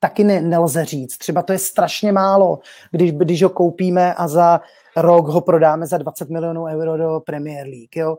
taky 0.00 0.24
ne, 0.24 0.40
nelze 0.40 0.84
říct. 0.84 1.18
Třeba 1.18 1.42
to 1.42 1.52
je 1.52 1.58
strašně 1.58 2.12
málo, 2.12 2.58
když, 2.90 3.12
když 3.12 3.42
ho 3.42 3.50
koupíme 3.50 4.14
a 4.14 4.28
za 4.28 4.60
rok 4.96 5.26
ho 5.26 5.40
prodáme 5.40 5.86
za 5.86 5.98
20 5.98 6.30
milionů 6.30 6.64
euro 6.64 6.96
do 6.96 7.20
Premier 7.26 7.66
League. 7.66 7.96
Jo? 7.96 8.16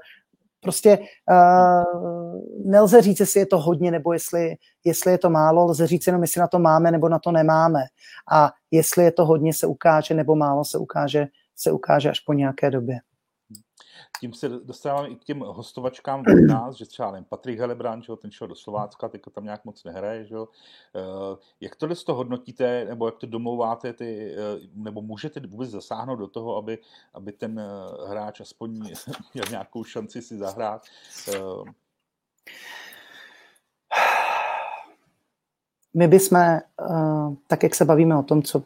Prostě 0.60 1.00
uh, 1.32 2.42
nelze 2.66 3.02
říct, 3.02 3.20
jestli 3.20 3.40
je 3.40 3.46
to 3.46 3.60
hodně 3.60 3.92
nebo 3.92 4.14
jestli, 4.14 4.56
jestli 4.86 5.12
je 5.12 5.18
to 5.18 5.30
málo, 5.30 5.66
lze 5.66 5.88
říct 5.88 6.08
jenom, 6.08 6.22
jestli 6.22 6.42
na 6.42 6.48
to 6.48 6.60
máme 6.60 6.92
nebo 6.92 7.10
na 7.10 7.20
to 7.20 7.32
nemáme. 7.32 7.80
A 8.32 8.52
jestli 8.72 9.04
je 9.04 9.12
to 9.12 9.26
hodně, 9.26 9.54
se 9.54 9.68
ukáže, 9.68 10.14
nebo 10.14 10.36
málo 10.36 10.66
se 10.66 10.78
ukáže, 10.78 11.28
se 11.56 11.72
ukáže 11.72 12.10
až 12.10 12.20
po 12.20 12.34
nějaké 12.34 12.72
době. 12.72 13.00
tím 14.20 14.34
se 14.34 14.50
dostáváme 14.50 15.08
i 15.08 15.16
k 15.16 15.24
těm 15.24 15.40
hostovačkám 15.40 16.20
od 16.20 16.26
nás, 16.48 16.76
že 16.76 16.86
třeba 16.86 17.12
nevím, 17.12 17.26
Patrik 17.26 17.60
Helebrant, 17.60 18.04
že 18.04 18.16
ten 18.22 18.32
šel 18.32 18.48
do 18.48 18.56
Slovácka, 18.56 19.10
teď 19.10 19.22
tam 19.32 19.44
nějak 19.44 19.66
moc 19.66 19.84
nehraje, 19.84 20.26
že 20.26 20.36
Jak 21.62 21.76
to 21.76 21.96
z 21.96 22.04
toho 22.04 22.18
hodnotíte, 22.18 22.86
nebo 22.86 23.06
jak 23.06 23.18
to 23.18 23.28
domlouváte, 23.28 23.94
ty, 23.94 24.36
nebo 24.74 25.02
můžete 25.02 25.40
vůbec 25.40 25.70
zasáhnout 25.70 26.16
do 26.16 26.28
toho, 26.28 26.56
aby, 26.56 26.78
aby 27.14 27.32
ten 27.32 27.62
hráč 28.08 28.42
aspoň 28.42 28.80
měl 29.34 29.46
nějakou 29.50 29.84
šanci 29.84 30.22
si 30.22 30.38
zahrát? 30.38 30.82
My 35.94 36.08
bychom, 36.08 36.38
eh, 36.40 36.62
tak 37.48 37.64
jak 37.64 37.76
se 37.76 37.86
bavíme 37.86 38.18
o 38.18 38.24
tom, 38.24 38.44
co, 38.44 38.64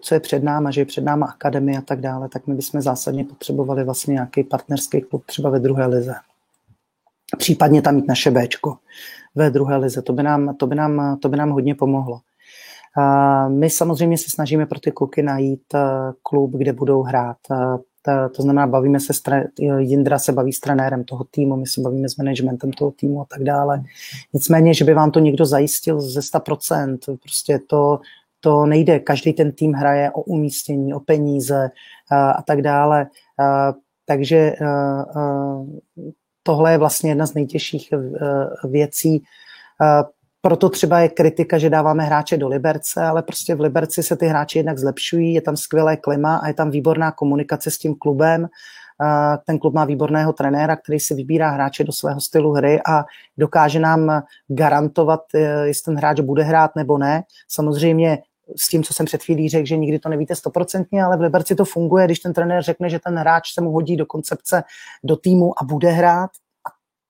co 0.00 0.14
je 0.14 0.20
před 0.20 0.42
náma, 0.42 0.70
že 0.70 0.80
je 0.80 0.84
před 0.84 1.04
náma 1.04 1.26
akademie 1.26 1.78
a 1.78 1.82
tak 1.82 2.00
dále, 2.00 2.28
tak 2.28 2.46
my 2.46 2.54
bychom 2.54 2.80
zásadně 2.80 3.24
potřebovali 3.24 3.84
vlastně 3.84 4.12
nějaký 4.12 4.44
partnerský 4.44 5.00
klub 5.00 5.24
třeba 5.26 5.50
ve 5.50 5.60
druhé 5.60 5.86
lize. 5.86 6.14
Případně 7.38 7.82
tam 7.82 7.94
mít 7.94 8.08
naše 8.08 8.30
Bčko 8.30 8.78
ve 9.34 9.50
druhé 9.50 9.76
lize. 9.76 10.02
To 10.02 10.12
by 10.12 10.22
nám, 10.22 10.56
to 10.56 10.66
by 10.66 10.74
nám, 10.74 11.18
to 11.22 11.28
by 11.28 11.36
nám 11.36 11.50
hodně 11.50 11.74
pomohlo. 11.74 12.20
My 13.48 13.70
samozřejmě 13.70 14.18
se 14.18 14.30
snažíme 14.30 14.66
pro 14.66 14.80
ty 14.80 14.92
kluky 14.92 15.22
najít 15.22 15.74
eh, 15.74 15.80
klub, 16.22 16.50
kde 16.54 16.72
budou 16.72 17.02
hrát. 17.02 17.36
To, 18.02 18.28
to 18.36 18.42
znamená, 18.42 18.66
bavíme 18.66 19.00
se, 19.00 19.12
stre, 19.12 19.44
Jindra 19.78 20.18
se 20.18 20.32
baví 20.32 20.52
s 20.52 20.60
trenérem 20.60 21.04
toho 21.04 21.24
týmu, 21.24 21.56
my 21.56 21.66
se 21.66 21.80
bavíme 21.80 22.08
s 22.08 22.16
managementem 22.16 22.72
toho 22.72 22.90
týmu 22.90 23.20
a 23.20 23.24
tak 23.24 23.42
dále. 23.42 23.82
Nicméně, 24.32 24.74
že 24.74 24.84
by 24.84 24.94
vám 24.94 25.10
to 25.10 25.20
někdo 25.20 25.46
zajistil 25.46 26.00
ze 26.00 26.20
100%, 26.20 26.98
prostě 27.22 27.60
to, 27.66 28.00
to 28.40 28.66
nejde. 28.66 28.98
Každý 28.98 29.32
ten 29.32 29.52
tým 29.52 29.72
hraje 29.72 30.10
o 30.10 30.22
umístění, 30.22 30.94
o 30.94 31.00
peníze 31.00 31.70
a, 32.10 32.30
a 32.30 32.42
tak 32.42 32.62
dále. 32.62 33.06
A, 33.38 33.74
takže 34.06 34.52
a, 34.52 34.66
a, 34.66 35.64
tohle 36.42 36.72
je 36.72 36.78
vlastně 36.78 37.10
jedna 37.10 37.26
z 37.26 37.34
nejtěžších 37.34 37.90
věcí. 38.64 39.22
A, 39.80 40.04
proto 40.40 40.68
třeba 40.68 41.00
je 41.00 41.08
kritika, 41.08 41.58
že 41.58 41.70
dáváme 41.70 42.04
hráče 42.04 42.36
do 42.36 42.48
Liberce, 42.48 43.02
ale 43.02 43.22
prostě 43.22 43.54
v 43.54 43.60
Liberci 43.60 44.02
se 44.02 44.16
ty 44.16 44.26
hráči 44.26 44.58
jednak 44.58 44.78
zlepšují, 44.78 45.34
je 45.34 45.40
tam 45.40 45.56
skvělé 45.56 45.96
klima 45.96 46.36
a 46.36 46.48
je 46.48 46.54
tam 46.54 46.70
výborná 46.70 47.12
komunikace 47.12 47.70
s 47.70 47.78
tím 47.78 47.94
klubem. 47.94 48.48
Ten 49.46 49.58
klub 49.58 49.74
má 49.74 49.84
výborného 49.84 50.32
trenéra, 50.32 50.76
který 50.76 51.00
si 51.00 51.14
vybírá 51.14 51.50
hráče 51.50 51.84
do 51.84 51.92
svého 51.92 52.20
stylu 52.20 52.52
hry 52.52 52.80
a 52.88 53.04
dokáže 53.38 53.80
nám 53.80 54.22
garantovat, 54.48 55.20
eh, 55.34 55.66
jestli 55.66 55.84
ten 55.84 55.96
hráč 55.96 56.20
bude 56.20 56.42
hrát 56.42 56.76
nebo 56.76 56.98
ne. 56.98 57.22
Samozřejmě 57.48 58.18
s 58.56 58.68
tím, 58.68 58.82
co 58.82 58.94
jsem 58.94 59.06
před 59.06 59.22
chvílí 59.22 59.48
řekl, 59.48 59.66
že 59.66 59.76
nikdy 59.76 59.98
to 59.98 60.08
nevíte 60.08 60.34
stoprocentně, 60.34 61.04
ale 61.04 61.16
v 61.16 61.20
Liberci 61.20 61.54
to 61.54 61.64
funguje, 61.64 62.04
když 62.04 62.18
ten 62.18 62.32
trenér 62.32 62.62
řekne, 62.62 62.90
že 62.90 62.98
ten 62.98 63.18
hráč 63.18 63.54
se 63.54 63.60
mu 63.60 63.70
hodí 63.70 63.96
do 63.96 64.06
koncepce, 64.06 64.62
do 65.04 65.16
týmu 65.16 65.62
a 65.62 65.64
bude 65.64 65.90
hrát, 65.90 66.30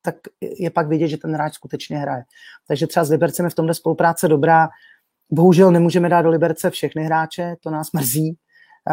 tak 0.03 0.15
je 0.41 0.71
pak 0.71 0.89
vidět, 0.89 1.09
že 1.09 1.17
ten 1.17 1.35
hráč 1.35 1.55
skutečně 1.55 1.99
hraje. 1.99 2.23
Takže 2.69 2.87
třeba 2.87 3.05
s 3.05 3.11
Libercem 3.11 3.47
je 3.47 3.51
v 3.51 3.55
tomhle 3.55 3.75
spolupráce 3.75 4.29
dobrá. 4.29 4.69
Bohužel 5.33 5.73
nemůžeme 5.73 6.09
dát 6.09 6.23
do 6.23 6.31
Liberce 6.31 6.71
všechny 6.71 7.05
hráče, 7.05 7.57
to 7.61 7.71
nás 7.71 7.93
mrzí. 7.93 8.37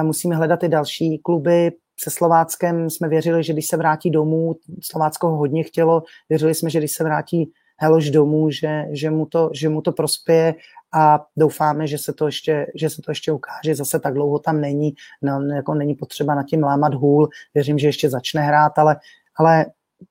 Musíme 0.03 0.35
hledat 0.35 0.63
i 0.63 0.69
další 0.69 1.17
kluby. 1.17 1.71
Se 1.99 2.09
Slováckem 2.09 2.89
jsme 2.89 3.09
věřili, 3.09 3.43
že 3.43 3.53
když 3.53 3.67
se 3.67 3.77
vrátí 3.77 4.11
domů, 4.11 4.55
Slovácko 4.81 5.27
ho 5.27 5.38
hodně 5.38 5.63
chtělo, 5.63 6.03
věřili 6.29 6.55
jsme, 6.55 6.69
že 6.69 6.79
když 6.79 6.91
se 6.91 7.03
vrátí 7.03 7.51
Heloš 7.79 8.09
domů, 8.09 8.51
že, 8.51 8.85
že, 8.91 9.09
mu 9.09 9.25
to, 9.25 9.49
že 9.53 9.69
mu 9.69 9.81
to 9.81 9.91
prospěje 9.91 10.55
a 10.93 11.25
doufáme, 11.38 11.88
že 11.88 11.97
se 11.97 12.13
to 12.13 12.25
ještě, 12.25 12.67
že 12.75 12.89
se 12.89 13.01
to 13.01 13.11
ještě 13.11 13.31
ukáže. 13.31 13.75
Zase 13.75 13.99
tak 13.99 14.13
dlouho 14.13 14.39
tam 14.39 14.61
není, 14.61 14.93
no, 15.21 15.41
jako 15.55 15.73
není 15.73 15.95
potřeba 15.95 16.35
na 16.35 16.43
tím 16.43 16.63
lámat 16.63 16.93
hůl. 16.93 17.29
Věřím, 17.53 17.79
že 17.79 17.88
ještě 17.88 18.09
začne 18.09 18.41
hrát, 18.41 18.79
ale, 18.79 18.95
ale 19.35 19.65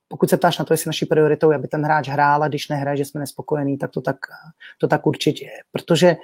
pokud 0.09 0.31
se 0.31 0.37
ptáš 0.37 0.59
na 0.59 0.65
to, 0.65 0.73
jestli 0.73 0.89
naší 0.89 1.07
prioritou 1.07 1.51
je, 1.51 1.57
aby 1.57 1.69
ten 1.69 1.85
hráč 1.85 2.09
hrál 2.09 2.43
a 2.43 2.49
když 2.49 2.69
nehraje, 2.69 2.97
že 2.97 3.05
jsme 3.05 3.21
nespokojení, 3.21 3.79
tak 3.79 3.91
to 3.91 4.01
tak, 4.01 4.17
to 4.79 4.89
tak 4.89 5.07
určitě 5.07 5.45
je. 5.45 5.61
Protože, 5.73 6.17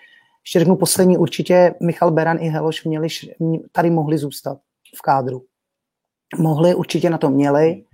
ještě 0.44 0.59
řeknu 0.59 0.76
poslední, 0.76 1.18
určitě 1.18 1.74
Michal 1.82 2.10
Beran 2.10 2.39
i 2.40 2.48
Heloš 2.48 2.84
měli, 2.84 3.09
tady 3.72 3.90
mohli 3.90 4.18
zůstat 4.18 4.59
v 4.97 5.02
kádru. 5.02 5.44
Mohli, 6.39 6.74
určitě 6.74 7.10
na 7.10 7.18
to 7.18 7.30
měli 7.30 7.84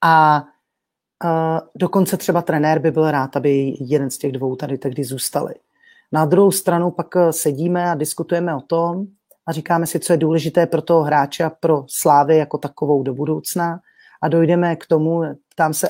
a 0.00 0.44
uh, 1.24 1.58
dokonce 1.76 2.16
třeba 2.16 2.42
trenér 2.42 2.78
by 2.78 2.90
byl 2.90 3.10
rád, 3.10 3.36
aby 3.36 3.74
jeden 3.80 4.10
z 4.10 4.18
těch 4.18 4.32
dvou 4.32 4.56
tady 4.56 4.78
tehdy 4.78 5.04
zůstali. 5.04 5.54
Na 6.12 6.24
druhou 6.24 6.50
stranu 6.50 6.90
pak 6.90 7.06
sedíme 7.30 7.90
a 7.90 7.94
diskutujeme 7.94 8.54
o 8.54 8.60
tom 8.60 9.06
a 9.46 9.52
říkáme 9.52 9.86
si, 9.86 10.00
co 10.00 10.12
je 10.12 10.16
důležité 10.16 10.66
pro 10.66 10.82
toho 10.82 11.02
hráče 11.02 11.44
a 11.44 11.50
pro 11.50 11.84
Slávy 11.88 12.36
jako 12.36 12.58
takovou 12.58 13.02
do 13.02 13.14
budoucna 13.14 13.80
a 14.22 14.28
dojdeme 14.28 14.76
k 14.76 14.86
tomu, 14.86 15.22
ptám 15.48 15.74
se, 15.74 15.88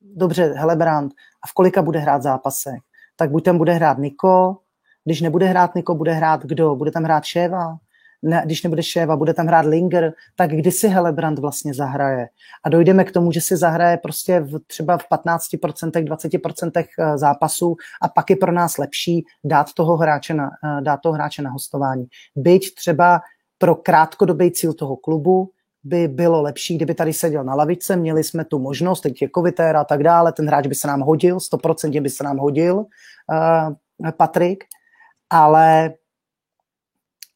dobře, 0.00 0.54
Helebrand, 0.56 1.12
a 1.44 1.46
v 1.46 1.52
kolika 1.52 1.82
bude 1.82 1.98
hrát 1.98 2.22
zápasech? 2.22 2.80
Tak 3.16 3.30
buď 3.30 3.44
tam 3.44 3.58
bude 3.58 3.72
hrát 3.72 3.98
Niko, 3.98 4.56
když 5.04 5.20
nebude 5.20 5.46
hrát 5.46 5.74
Niko, 5.74 5.94
bude 5.94 6.12
hrát 6.12 6.42
kdo? 6.42 6.74
Bude 6.74 6.90
tam 6.90 7.04
hrát 7.04 7.24
Šéva? 7.24 7.76
Ne, 8.24 8.42
když 8.44 8.62
nebude 8.62 8.82
Šéva, 8.82 9.16
bude 9.16 9.34
tam 9.34 9.46
hrát 9.46 9.66
Linger, 9.66 10.12
tak 10.36 10.50
kdy 10.50 10.72
si 10.72 10.88
Helebrand 10.88 11.38
vlastně 11.38 11.74
zahraje? 11.74 12.28
A 12.64 12.68
dojdeme 12.68 13.04
k 13.04 13.12
tomu, 13.12 13.32
že 13.32 13.40
si 13.40 13.56
zahraje 13.56 13.96
prostě 13.96 14.40
v, 14.40 14.58
třeba 14.66 14.98
v 14.98 15.04
15%, 15.10 16.04
20% 16.04 16.84
eh, 16.98 17.18
zápasů 17.18 17.76
a 18.02 18.08
pak 18.08 18.30
je 18.30 18.36
pro 18.36 18.52
nás 18.52 18.78
lepší 18.78 19.24
dát 19.44 19.72
toho 19.72 19.96
hráče 19.96 20.34
na, 20.34 20.50
eh, 20.64 20.82
dát 20.82 20.96
toho 20.96 21.12
hráče 21.12 21.42
na 21.42 21.50
hostování. 21.50 22.06
Byť 22.36 22.74
třeba 22.74 23.20
pro 23.58 23.74
krátkodobý 23.74 24.50
cíl 24.50 24.72
toho 24.72 24.96
klubu, 24.96 25.50
by 25.84 26.08
bylo 26.08 26.42
lepší, 26.42 26.76
kdyby 26.76 26.94
tady 26.94 27.12
seděl 27.12 27.44
na 27.44 27.54
lavice, 27.54 27.96
měli 27.96 28.24
jsme 28.24 28.44
tu 28.44 28.58
možnost, 28.58 29.00
teď 29.00 29.22
je 29.22 29.28
Kovitéra 29.28 29.80
a 29.80 29.84
tak 29.84 30.02
dále, 30.02 30.32
ten 30.32 30.46
hráč 30.46 30.66
by 30.66 30.74
se 30.74 30.88
nám 30.88 31.00
hodil, 31.00 31.36
100% 31.36 32.02
by 32.02 32.10
se 32.10 32.24
nám 32.24 32.38
hodil 32.38 32.76
uh, 32.76 34.10
Patrik, 34.16 34.64
ale, 35.30 35.94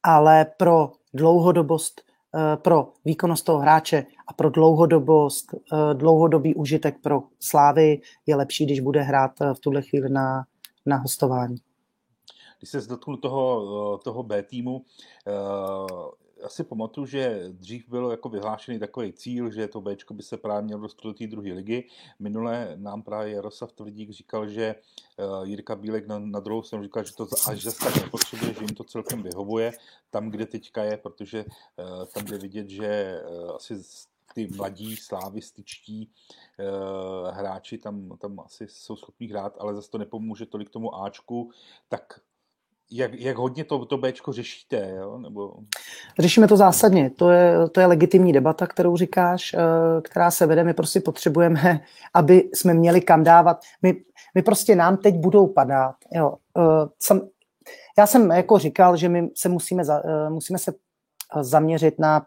ale 0.02 0.46
pro 0.56 0.92
dlouhodobost, 1.14 2.00
uh, 2.34 2.62
pro 2.62 2.92
výkonnost 3.04 3.44
toho 3.44 3.58
hráče 3.58 4.06
a 4.28 4.32
pro 4.32 4.50
dlouhodobost, 4.50 5.52
uh, 5.52 5.94
dlouhodobý 5.94 6.54
užitek 6.54 6.96
pro 7.02 7.22
Slávy 7.40 8.00
je 8.26 8.36
lepší, 8.36 8.64
když 8.66 8.80
bude 8.80 9.02
hrát 9.02 9.32
v 9.54 9.60
tuhle 9.60 9.82
chvíli 9.82 10.08
na, 10.08 10.44
na 10.86 10.96
hostování. 10.96 11.56
Když 12.58 12.70
se 12.70 12.80
dotknu 12.80 13.16
toho, 13.16 13.98
toho 14.04 14.22
B 14.22 14.42
týmu, 14.42 14.82
já 16.46 16.50
si 16.50 16.64
pamatuju, 16.64 17.06
že 17.06 17.44
dřív 17.48 17.88
byl 17.88 18.10
jako 18.10 18.28
vyhlášený 18.28 18.78
takový 18.78 19.12
cíl, 19.12 19.50
že 19.50 19.68
to 19.68 19.80
Bčko 19.80 20.14
by 20.14 20.22
se 20.22 20.36
právě 20.36 20.62
mělo 20.62 20.80
dostat 20.80 21.02
do 21.04 21.14
té 21.14 21.26
druhé 21.26 21.52
ligy. 21.52 21.88
Minule 22.18 22.72
nám 22.76 23.02
právě 23.02 23.34
Jaroslav 23.34 23.72
Tvrdík 23.72 24.10
říkal, 24.10 24.48
že 24.48 24.74
uh, 25.18 25.48
Jirka 25.48 25.76
Bílek 25.76 26.06
na, 26.06 26.18
na 26.18 26.40
druhou 26.40 26.62
stranu 26.62 26.84
říkal, 26.84 27.04
že 27.04 27.14
to 27.14 27.26
až 27.48 27.62
zase 27.62 27.84
tak 27.84 28.02
nepotřebuje, 28.02 28.54
že 28.54 28.60
jim 28.60 28.74
to 28.74 28.84
celkem 28.84 29.22
vyhovuje 29.22 29.72
tam, 30.10 30.30
kde 30.30 30.46
teďka 30.46 30.84
je, 30.84 30.96
protože 30.96 31.44
uh, 31.44 32.04
tam 32.14 32.24
jde 32.24 32.38
vidět, 32.38 32.68
že 32.68 33.20
uh, 33.30 33.50
asi 33.50 33.74
ty 34.34 34.48
mladí 34.56 34.96
slavističtí 34.96 36.10
uh, 36.58 37.30
hráči 37.30 37.78
tam, 37.78 38.18
tam 38.18 38.40
asi 38.40 38.66
jsou 38.68 38.96
schopni 38.96 39.26
hrát, 39.26 39.56
ale 39.58 39.74
zase 39.74 39.90
to 39.90 39.98
nepomůže 39.98 40.46
tolik 40.46 40.70
tomu 40.70 40.94
Ačku, 40.94 41.50
tak 41.88 42.20
jak, 42.90 43.14
jak 43.14 43.36
hodně 43.36 43.64
to, 43.64 43.84
to 43.84 43.98
Bčko 43.98 44.32
řešíte? 44.32 44.92
Jo? 44.96 45.18
Nebo... 45.18 45.54
Řešíme 46.18 46.48
to 46.48 46.56
zásadně. 46.56 47.10
To 47.10 47.30
je, 47.30 47.68
to 47.68 47.80
je 47.80 47.86
legitimní 47.86 48.32
debata, 48.32 48.66
kterou 48.66 48.96
říkáš, 48.96 49.54
eh, 49.54 49.58
která 50.02 50.30
se 50.30 50.46
vede. 50.46 50.64
My 50.64 50.74
prostě 50.74 51.00
potřebujeme, 51.00 51.80
aby 52.14 52.50
jsme 52.54 52.74
měli 52.74 53.00
kam 53.00 53.24
dávat. 53.24 53.60
My, 53.82 53.96
my 54.34 54.42
prostě 54.42 54.76
nám 54.76 54.96
teď 54.96 55.14
budou 55.14 55.46
padat. 55.46 55.96
Jo. 56.12 56.34
Eh, 56.58 57.16
já 57.98 58.06
jsem 58.06 58.30
jako 58.30 58.58
říkal, 58.58 58.96
že 58.96 59.08
my 59.08 59.28
se 59.34 59.48
musíme, 59.48 59.84
za, 59.84 60.02
eh, 60.04 60.30
musíme 60.30 60.58
se 60.58 60.72
zaměřit 61.40 61.98
na 61.98 62.26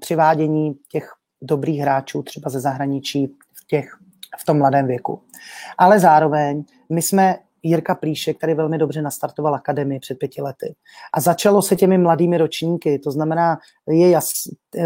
přivádění 0.00 0.74
těch 0.88 1.12
dobrých 1.42 1.80
hráčů 1.80 2.22
třeba 2.22 2.50
ze 2.50 2.60
zahraničí 2.60 3.26
v, 3.26 3.66
těch, 3.66 3.98
v 4.38 4.44
tom 4.44 4.58
mladém 4.58 4.86
věku. 4.86 5.22
Ale 5.78 6.00
zároveň 6.00 6.64
my 6.88 7.02
jsme 7.02 7.38
Jirka 7.66 7.94
Plíšek 7.94 8.38
tady 8.38 8.54
velmi 8.54 8.78
dobře 8.78 9.02
nastartoval 9.02 9.54
akademii 9.54 10.00
před 10.00 10.18
pěti 10.18 10.42
lety. 10.42 10.74
A 11.14 11.20
začalo 11.20 11.62
se 11.62 11.76
těmi 11.76 11.98
mladými 11.98 12.38
ročníky, 12.38 12.98
to 12.98 13.10
znamená, 13.10 13.58
je 13.88 14.10
jas, 14.10 14.30
eh, 14.76 14.84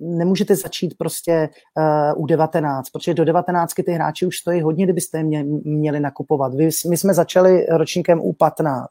nemůžete 0.00 0.56
začít 0.56 0.94
prostě 0.98 1.48
eh, 1.78 2.14
u 2.14 2.26
19, 2.26 2.90
protože 2.90 3.14
do 3.14 3.24
19 3.24 3.74
ty 3.74 3.92
hráči 3.92 4.26
už 4.26 4.38
stojí 4.38 4.62
hodně, 4.62 4.84
kdybyste 4.84 5.18
je 5.18 5.44
měli 5.64 6.00
nakupovat. 6.00 6.52
My 6.88 6.96
jsme 6.96 7.14
začali 7.14 7.66
ročníkem 7.66 8.20
u 8.20 8.32
15 8.32 8.88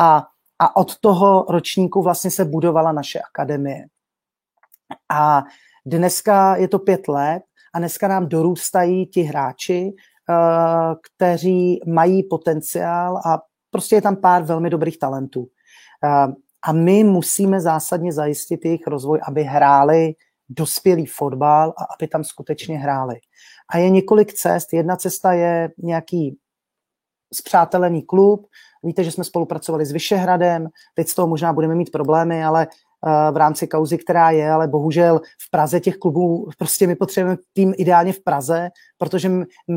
a, 0.00 0.26
a 0.58 0.76
od 0.76 0.98
toho 0.98 1.46
ročníku 1.48 2.02
vlastně 2.02 2.30
se 2.30 2.44
budovala 2.44 2.92
naše 2.92 3.20
akademie. 3.20 3.84
A 5.10 5.42
dneska 5.86 6.56
je 6.56 6.68
to 6.68 6.78
pět 6.78 7.08
let 7.08 7.42
a 7.74 7.78
dneska 7.78 8.08
nám 8.08 8.28
dorůstají 8.28 9.06
ti 9.06 9.22
hráči, 9.22 9.92
kteří 11.02 11.80
mají 11.86 12.22
potenciál 12.22 13.16
a 13.16 13.38
prostě 13.70 13.96
je 13.96 14.02
tam 14.02 14.16
pár 14.16 14.42
velmi 14.42 14.70
dobrých 14.70 14.98
talentů. 14.98 15.48
Eh, 16.04 16.32
a 16.64 16.72
my 16.72 17.04
musíme 17.04 17.60
zásadně 17.60 18.12
zajistit 18.12 18.64
jejich 18.64 18.86
rozvoj, 18.86 19.20
aby 19.28 19.42
hráli 19.42 20.14
dospělý 20.48 21.06
fotbal 21.06 21.74
a 21.78 21.84
aby 21.98 22.08
tam 22.08 22.24
skutečně 22.24 22.78
hráli. 22.78 23.14
A 23.68 23.78
je 23.78 23.90
několik 23.90 24.32
cest. 24.32 24.72
Jedna 24.72 24.96
cesta 24.96 25.32
je 25.32 25.70
nějaký 25.78 26.38
zpřátelený 27.34 28.02
klub. 28.02 28.46
Víte, 28.82 29.04
že 29.04 29.10
jsme 29.10 29.24
spolupracovali 29.24 29.86
s 29.86 29.92
Vyšehradem, 29.92 30.68
teď 30.94 31.08
z 31.08 31.14
toho 31.14 31.28
možná 31.28 31.52
budeme 31.52 31.74
mít 31.74 31.92
problémy, 31.92 32.44
ale 32.44 32.66
v 33.32 33.36
rámci 33.36 33.66
kauzy, 33.66 33.98
která 33.98 34.30
je, 34.30 34.50
ale 34.50 34.68
bohužel 34.68 35.20
v 35.46 35.50
Praze 35.50 35.80
těch 35.80 35.96
klubů, 35.96 36.48
prostě 36.58 36.86
my 36.86 36.94
potřebujeme 36.94 37.38
tým 37.52 37.74
ideálně 37.76 38.12
v 38.12 38.20
Praze, 38.20 38.70
protože 38.98 39.30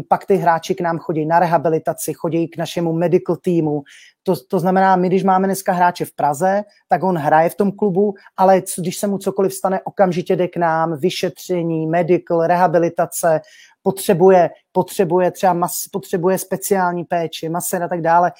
pak 0.09 0.25
ty 0.25 0.35
hráči 0.35 0.75
k 0.75 0.81
nám 0.81 0.97
chodí 0.97 1.25
na 1.25 1.39
rehabilitaci, 1.39 2.13
chodí 2.13 2.47
k 2.47 2.57
našemu 2.57 2.93
medical 2.93 3.35
týmu. 3.35 3.83
To, 4.23 4.35
to 4.49 4.59
znamená, 4.59 4.95
my 4.95 5.07
když 5.07 5.23
máme 5.23 5.47
dneska 5.47 5.73
hráče 5.73 6.05
v 6.05 6.15
Praze, 6.15 6.63
tak 6.87 7.03
on 7.03 7.17
hraje 7.17 7.49
v 7.49 7.55
tom 7.55 7.71
klubu, 7.71 8.13
ale 8.37 8.61
když 8.77 8.97
se 8.97 9.07
mu 9.07 9.17
cokoliv 9.17 9.53
stane, 9.53 9.81
okamžitě 9.83 10.35
jde 10.35 10.47
k 10.47 10.57
nám, 10.57 10.97
vyšetření, 10.97 11.87
medical, 11.87 12.47
rehabilitace, 12.47 13.41
potřebuje, 13.83 14.49
potřebuje 14.71 15.31
třeba 15.31 15.53
mas, 15.53 15.73
potřebuje 15.91 16.37
speciální 16.37 17.03
péči, 17.03 17.49
maser 17.49 17.83
a 17.83 17.87
tak 17.87 18.01
dále, 18.01 18.31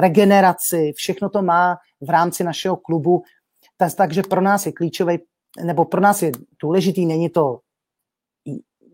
regeneraci, 0.00 0.92
všechno 0.96 1.28
to 1.28 1.42
má 1.42 1.76
v 2.00 2.10
rámci 2.10 2.44
našeho 2.44 2.76
klubu 2.76 3.22
takže 3.96 4.22
pro 4.22 4.40
nás 4.40 4.66
je 4.66 4.72
klíčový, 4.72 5.18
nebo 5.64 5.84
pro 5.84 6.00
nás 6.00 6.22
je 6.22 6.32
důležitý, 6.62 7.06
není 7.06 7.28
to 7.30 7.60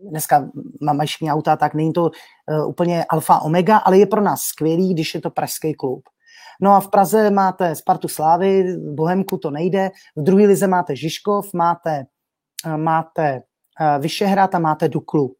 dneska 0.09 0.49
mašní 0.93 1.31
auta, 1.31 1.55
tak 1.55 1.73
není 1.73 1.93
to 1.93 2.03
uh, 2.03 2.69
úplně 2.69 3.05
alfa 3.05 3.39
omega, 3.39 3.77
ale 3.77 3.97
je 3.97 4.05
pro 4.05 4.21
nás 4.21 4.41
skvělý, 4.41 4.93
když 4.93 5.15
je 5.15 5.21
to 5.21 5.29
pražský 5.29 5.73
klub. 5.73 6.03
No 6.61 6.71
a 6.71 6.79
v 6.79 6.89
Praze 6.89 7.29
máte 7.29 7.75
Spartu 7.75 8.07
Slávy, 8.07 8.77
Bohemku 8.77 9.37
to 9.37 9.51
nejde, 9.51 9.91
v 10.15 10.23
druhé 10.23 10.45
lize 10.45 10.67
máte 10.67 10.95
Žižkov, 10.95 11.53
máte, 11.53 12.05
uh, 12.65 12.77
máte 12.77 13.41
uh, 13.81 14.01
Vyšehrad 14.01 14.55
a 14.55 14.59
máte 14.59 14.89
Duklu. 14.89 15.35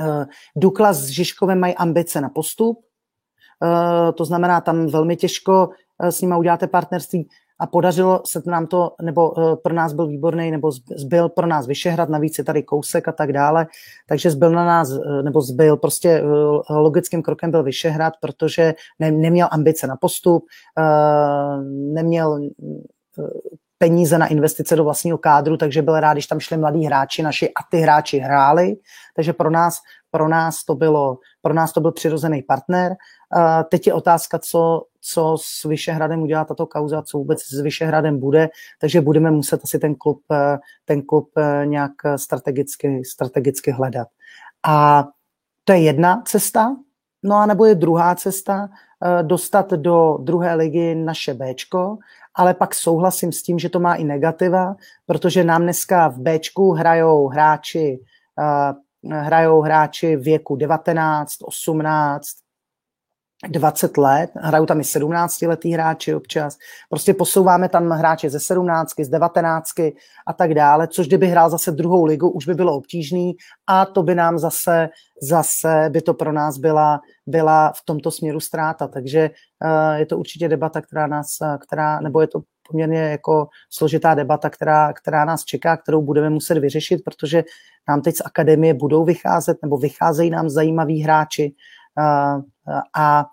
Uh, 0.00 0.24
Dukla 0.56 0.92
s 0.92 1.06
Žižkovem 1.06 1.60
mají 1.60 1.74
ambice 1.74 2.20
na 2.20 2.28
postup, 2.28 2.78
uh, 2.78 4.12
to 4.12 4.24
znamená, 4.24 4.60
tam 4.60 4.86
velmi 4.86 5.16
těžko 5.16 5.66
uh, 5.66 6.08
s 6.08 6.20
nimi 6.20 6.34
uděláte 6.38 6.66
partnerství 6.66 7.28
a 7.60 7.66
podařilo 7.66 8.22
se 8.26 8.42
nám 8.46 8.66
to, 8.66 8.92
nebo 9.02 9.30
uh, 9.30 9.54
pro 9.56 9.74
nás 9.74 9.92
byl 9.92 10.06
výborný, 10.06 10.50
nebo 10.50 10.70
zbyl 10.96 11.28
pro 11.28 11.46
nás 11.46 11.66
Vyšehrad, 11.66 12.08
navíc 12.08 12.38
je 12.38 12.44
tady 12.44 12.62
kousek 12.62 13.08
a 13.08 13.12
tak 13.12 13.32
dále, 13.32 13.66
takže 14.08 14.30
zbyl 14.30 14.50
na 14.50 14.64
nás, 14.64 14.90
uh, 14.90 15.22
nebo 15.22 15.40
zbyl, 15.40 15.76
prostě 15.76 16.22
uh, 16.22 16.76
logickým 16.76 17.22
krokem 17.22 17.50
byl 17.50 17.62
Vyšehrad, 17.62 18.12
protože 18.20 18.74
ne, 18.98 19.10
neměl 19.10 19.48
ambice 19.50 19.86
na 19.86 19.96
postup, 19.96 20.44
neměl 21.68 22.40
peníze 23.78 24.18
na 24.18 24.26
investice 24.26 24.76
do 24.76 24.84
vlastního 24.84 25.18
kádru, 25.18 25.56
takže 25.56 25.82
byl 25.82 26.00
rád, 26.00 26.12
když 26.12 26.26
tam 26.26 26.40
šli 26.40 26.56
mladí 26.56 26.86
hráči 26.86 27.22
naši 27.22 27.48
a 27.48 27.60
ty 27.70 27.78
hráči 27.78 28.18
hráli, 28.18 28.74
takže 29.16 29.32
pro 29.32 29.50
nás, 29.50 29.78
pro 30.10 30.28
nás 30.28 30.64
to 30.64 30.74
bylo, 30.74 31.18
pro 31.42 31.54
nás 31.54 31.72
to 31.72 31.80
byl 31.80 31.92
přirozený 31.92 32.42
partner. 32.42 32.94
Teď 33.70 33.86
je 33.86 33.94
otázka, 33.94 34.38
co, 34.38 34.82
co 35.06 35.36
s 35.40 35.64
Vyšehradem 35.64 36.22
udělá 36.22 36.44
tato 36.44 36.66
kauza, 36.66 37.02
co 37.02 37.18
vůbec 37.18 37.40
s 37.42 37.60
Vyšehradem 37.60 38.20
bude, 38.20 38.48
takže 38.80 39.00
budeme 39.00 39.30
muset 39.30 39.60
asi 39.64 39.78
ten 39.78 39.94
klub, 39.94 40.22
eh, 40.32 40.58
ten 40.84 41.02
klub 41.02 41.30
eh, 41.38 41.66
nějak 41.66 41.92
strategicky, 42.16 43.04
strategicky 43.04 43.70
hledat. 43.70 44.08
A 44.66 45.06
to 45.64 45.72
je 45.72 45.78
jedna 45.78 46.22
cesta, 46.26 46.76
no 47.22 47.36
a 47.36 47.46
nebo 47.46 47.64
je 47.64 47.74
druhá 47.74 48.14
cesta, 48.14 48.68
eh, 49.04 49.22
dostat 49.22 49.70
do 49.70 50.18
druhé 50.20 50.54
ligy 50.54 50.94
naše 50.94 51.34
Bčko, 51.34 51.98
ale 52.34 52.54
pak 52.54 52.74
souhlasím 52.74 53.32
s 53.32 53.42
tím, 53.42 53.58
že 53.58 53.68
to 53.68 53.80
má 53.80 53.94
i 53.94 54.04
negativa, 54.04 54.76
protože 55.06 55.44
nám 55.44 55.62
dneska 55.62 56.08
v 56.08 56.18
Bčku 56.18 56.70
hrajou 56.70 57.28
hráči, 57.28 58.00
hrajou 59.10 59.60
hráči 59.60 60.16
věku 60.16 60.56
19, 60.56 61.32
18, 61.42 62.43
20 63.48 63.96
let, 63.96 64.30
hrajou 64.36 64.66
tam 64.66 64.80
i 64.80 64.84
17 64.84 65.42
letý 65.42 65.72
hráči 65.72 66.14
občas, 66.14 66.56
prostě 66.90 67.14
posouváme 67.14 67.68
tam 67.68 67.90
hráče 67.90 68.30
ze 68.30 68.40
17, 68.40 68.90
z 69.00 69.08
19 69.08 69.80
a 70.26 70.32
tak 70.36 70.54
dále, 70.54 70.88
což 70.88 71.06
kdyby 71.06 71.26
hrál 71.26 71.50
zase 71.50 71.70
druhou 71.70 72.04
ligu, 72.04 72.30
už 72.30 72.46
by 72.46 72.54
bylo 72.54 72.76
obtížný 72.76 73.32
a 73.66 73.86
to 73.86 74.02
by 74.02 74.14
nám 74.14 74.38
zase, 74.38 74.88
zase 75.22 75.88
by 75.92 76.00
to 76.00 76.14
pro 76.14 76.32
nás 76.32 76.58
byla, 76.58 77.00
byla 77.26 77.72
v 77.76 77.84
tomto 77.84 78.10
směru 78.10 78.40
ztráta, 78.40 78.88
takže 78.88 79.30
uh, 79.64 79.94
je 79.94 80.06
to 80.06 80.18
určitě 80.18 80.48
debata, 80.48 80.80
která 80.80 81.06
nás, 81.06 81.26
která, 81.66 82.00
nebo 82.00 82.20
je 82.20 82.26
to 82.26 82.40
poměrně 82.68 82.98
jako 82.98 83.48
složitá 83.70 84.14
debata, 84.14 84.50
která, 84.50 84.92
která 84.92 85.24
nás 85.24 85.44
čeká, 85.44 85.76
kterou 85.76 86.02
budeme 86.02 86.30
muset 86.30 86.58
vyřešit, 86.58 87.04
protože 87.04 87.44
nám 87.88 88.02
teď 88.02 88.16
z 88.16 88.22
akademie 88.24 88.74
budou 88.74 89.04
vycházet, 89.04 89.58
nebo 89.62 89.78
vycházejí 89.78 90.30
nám 90.30 90.48
zajímaví 90.48 91.02
hráči, 91.02 91.54
a 92.94 93.24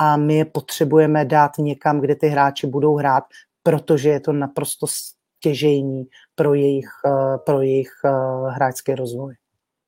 a 0.00 0.16
my 0.16 0.34
je 0.34 0.44
potřebujeme 0.44 1.24
dát 1.24 1.58
někam, 1.58 2.00
kde 2.00 2.16
ty 2.16 2.28
hráči 2.28 2.66
budou 2.66 2.96
hrát, 2.96 3.24
protože 3.62 4.08
je 4.08 4.20
to 4.20 4.32
naprosto 4.32 4.86
stěžejní 4.86 6.04
pro 6.34 6.54
jejich, 6.54 6.90
eh, 7.06 7.38
pro 7.38 7.60
jejich 7.60 7.92
eh, 8.04 8.10
hráčský 8.50 8.94
rozvoj. 8.94 9.34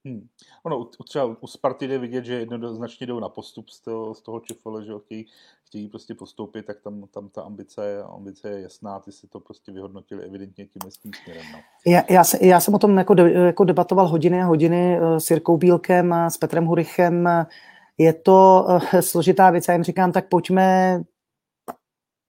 Hmm. 0.04 0.26
Ono, 0.62 0.84
třeba 1.08 1.36
u 1.40 1.46
Sparty 1.46 1.88
jde 1.88 1.98
vidět, 1.98 2.24
že 2.24 2.34
jednoznačně 2.34 3.06
jdou 3.06 3.20
na 3.20 3.28
postup 3.28 3.68
z 3.68 3.80
toho, 3.80 4.14
z 4.14 4.22
toho 4.22 4.40
Čefole, 4.40 4.84
že 4.84 4.92
chtějí, 5.04 5.26
chtějí 5.64 5.88
prostě 5.88 6.14
postoupit, 6.14 6.66
tak 6.66 6.80
tam, 6.80 7.06
tam 7.10 7.28
ta 7.28 7.42
ambice, 7.42 8.02
ambice 8.02 8.50
je 8.50 8.60
jasná, 8.60 9.00
ty 9.00 9.12
si 9.12 9.26
to 9.26 9.40
prostě 9.40 9.72
vyhodnotili 9.72 10.24
evidentně 10.24 10.66
tím 10.66 11.12
směrem. 11.22 11.44
No. 11.52 11.58
Já, 11.86 12.02
já, 12.10 12.22
já 12.40 12.60
jsem 12.60 12.74
o 12.74 12.78
tom 12.78 12.98
jako, 12.98 13.14
de, 13.14 13.32
jako 13.32 13.64
debatoval 13.64 14.08
hodiny 14.08 14.42
a 14.42 14.46
hodiny 14.46 14.98
eh, 14.98 15.20
s 15.20 15.30
Jirkou 15.30 15.56
Bílkem, 15.56 16.12
s 16.12 16.38
Petrem 16.38 16.66
Hurichem, 16.66 17.28
je 17.98 18.12
to 18.12 18.66
uh, 18.69 19.01
složitá 19.01 19.51
věc. 19.51 19.69
Já 19.69 19.74
jim 19.74 19.85
říkám, 19.85 20.12
tak 20.12 20.28
pojďme 20.28 21.01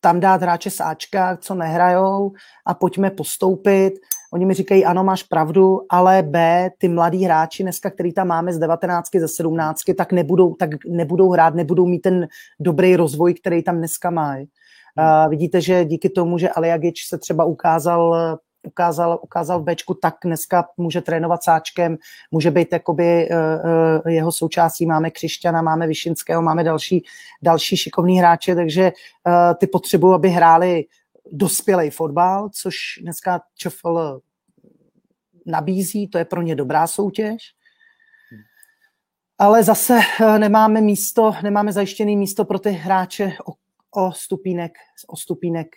tam 0.03 0.19
dát 0.19 0.41
hráče 0.41 0.69
z 0.69 0.79
Ačka, 0.79 1.37
co 1.37 1.55
nehrajou 1.55 2.31
a 2.67 2.73
pojďme 2.73 3.11
postoupit. 3.11 3.93
Oni 4.33 4.45
mi 4.45 4.53
říkají, 4.53 4.85
ano, 4.85 5.03
máš 5.03 5.23
pravdu, 5.23 5.79
ale 5.89 6.23
B, 6.23 6.69
ty 6.77 6.87
mladí 6.87 7.23
hráči 7.23 7.63
dneska, 7.63 7.89
který 7.89 8.13
tam 8.13 8.27
máme 8.27 8.53
z 8.53 8.59
19, 8.59 9.09
ze 9.19 9.27
17, 9.27 9.79
tak 9.97 10.11
nebudou, 10.11 10.55
tak 10.55 10.69
nebudou 10.87 11.29
hrát, 11.29 11.55
nebudou 11.55 11.85
mít 11.85 11.99
ten 11.99 12.27
dobrý 12.59 12.95
rozvoj, 12.95 13.33
který 13.33 13.63
tam 13.63 13.77
dneska 13.77 14.09
mají. 14.09 14.45
Uh, 14.45 15.29
vidíte, 15.29 15.61
že 15.61 15.85
díky 15.85 16.09
tomu, 16.09 16.37
že 16.37 16.49
Aliagič 16.49 17.07
se 17.07 17.17
třeba 17.17 17.45
ukázal 17.45 18.15
ukázal, 18.63 19.19
ukázal 19.21 19.59
v 19.59 19.63
Bčku, 19.63 19.93
tak 19.93 20.15
dneska 20.23 20.69
může 20.77 21.01
trénovat 21.01 21.43
sáčkem, 21.43 21.97
může 22.31 22.51
být 22.51 22.67
jakoby 22.71 23.29
uh, 23.29 24.11
jeho 24.11 24.31
součástí, 24.31 24.85
máme 24.85 25.11
Křišťana, 25.11 25.61
máme 25.61 25.87
Vyšinského, 25.87 26.41
máme 26.41 26.63
další, 26.63 27.03
další 27.41 27.77
šikovný 27.77 28.19
hráče, 28.19 28.55
takže 28.55 28.91
uh, 29.27 29.33
ty 29.57 29.67
potřebují, 29.67 30.15
aby 30.15 30.29
hráli 30.29 30.85
dospělý 31.31 31.89
fotbal, 31.89 32.49
což 32.53 32.75
dneska 33.01 33.41
ČFL 33.55 34.19
nabízí, 35.45 36.07
to 36.07 36.17
je 36.17 36.25
pro 36.25 36.41
ně 36.41 36.55
dobrá 36.55 36.87
soutěž. 36.87 37.37
Ale 39.37 39.63
zase 39.63 39.99
nemáme 40.37 40.81
místo, 40.81 41.33
nemáme 41.43 41.73
zajištěné 41.73 42.15
místo 42.15 42.45
pro 42.45 42.59
ty 42.59 42.69
hráče 42.69 43.33
o, 43.45 43.53
o 44.01 44.11
stupínek, 44.11 44.71
o 45.07 45.17
stupínek, 45.17 45.67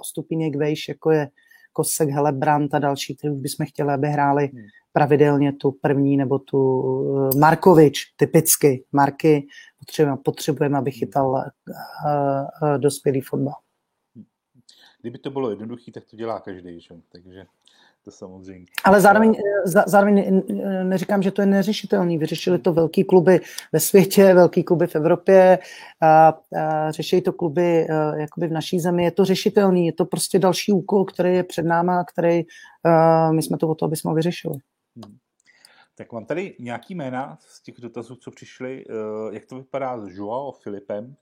o 0.00 0.04
stupínek 0.04 0.56
vejš, 0.56 0.88
jako 0.88 1.10
je 1.10 1.28
Kosek, 1.76 2.08
Helebrant 2.08 2.74
a 2.74 2.78
další, 2.78 3.16
kteří 3.16 3.34
bychom 3.34 3.66
chtěli, 3.66 3.92
aby 3.92 4.08
hráli 4.08 4.46
hmm. 4.46 4.62
pravidelně 4.92 5.52
tu 5.52 5.72
první 5.72 6.16
nebo 6.16 6.38
tu 6.38 6.80
uh, 6.80 7.30
Markovič, 7.38 8.04
typicky 8.16 8.84
Marky, 8.92 9.46
potřebujeme, 9.78 10.22
potřebujeme 10.24 10.78
aby 10.78 10.90
chytal 10.90 11.30
uh, 11.30 11.42
uh, 12.62 12.78
dospělý 12.78 13.20
fotbal. 13.20 13.54
Kdyby 15.00 15.18
to 15.18 15.30
bylo 15.30 15.50
jednoduché, 15.50 15.92
tak 15.92 16.04
to 16.04 16.16
dělá 16.16 16.40
každý, 16.40 16.80
že? 16.80 16.94
takže 17.12 17.46
to 18.06 18.10
samozřejmě. 18.10 18.66
Ale 18.84 19.00
zároveň, 19.00 19.36
eh, 19.66 19.82
zároveň 19.86 20.42
neříkám, 20.82 21.22
že 21.22 21.30
to 21.30 21.42
je 21.42 21.46
neřešitelný. 21.46 22.18
Vyřešili 22.18 22.58
to 22.58 22.72
velký 22.72 23.04
kluby 23.04 23.40
ve 23.72 23.80
světě, 23.80 24.34
velký 24.34 24.64
kluby 24.64 24.86
v 24.86 24.96
Evropě, 24.96 25.58
a, 26.02 26.28
a 26.28 26.90
řeší 26.90 27.22
to 27.22 27.32
kluby 27.32 27.86
eh, 27.90 28.20
jakoby 28.20 28.46
v 28.48 28.52
naší 28.52 28.80
zemi. 28.80 29.04
Je 29.04 29.10
to 29.10 29.24
řešitelný, 29.24 29.86
je 29.86 29.92
to 29.92 30.04
prostě 30.04 30.38
další 30.38 30.72
úkol, 30.72 31.04
který 31.04 31.34
je 31.34 31.42
před 31.42 31.66
náma, 31.66 32.04
který 32.04 32.42
a, 32.84 33.32
my 33.32 33.42
jsme 33.42 33.58
to 33.58 33.68
o 33.68 33.74
to, 33.74 33.84
aby 33.84 33.96
jsme 33.96 34.10
ho 34.10 34.14
vyřešili. 34.14 34.54
Hmm. 34.96 35.16
Tak 35.94 36.12
mám 36.12 36.24
tady 36.24 36.56
nějaký 36.58 36.94
jména 36.94 37.38
z 37.40 37.62
těch 37.62 37.74
dotazů, 37.80 38.16
co 38.16 38.30
přišly. 38.30 38.84
Eh, 38.88 39.34
jak 39.34 39.46
to 39.46 39.56
vypadá 39.56 40.00
s 40.00 40.08
Joao 40.08 40.52
Filipem? 40.52 41.04
Uh, 41.04 41.14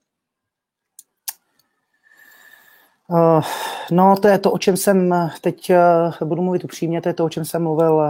no, 3.90 4.16
to 4.16 4.28
je 4.28 4.38
to, 4.38 4.52
o 4.52 4.58
čem 4.58 4.76
jsem 4.76 5.14
teď, 5.40 5.70
uh, 6.20 6.28
budu 6.28 6.42
mluvit 6.42 6.64
upřímně, 6.64 7.00
to 7.00 7.08
je 7.08 7.14
to, 7.14 7.24
o 7.24 7.28
čem 7.28 7.44
jsem 7.44 7.62
mluvil, 7.62 8.02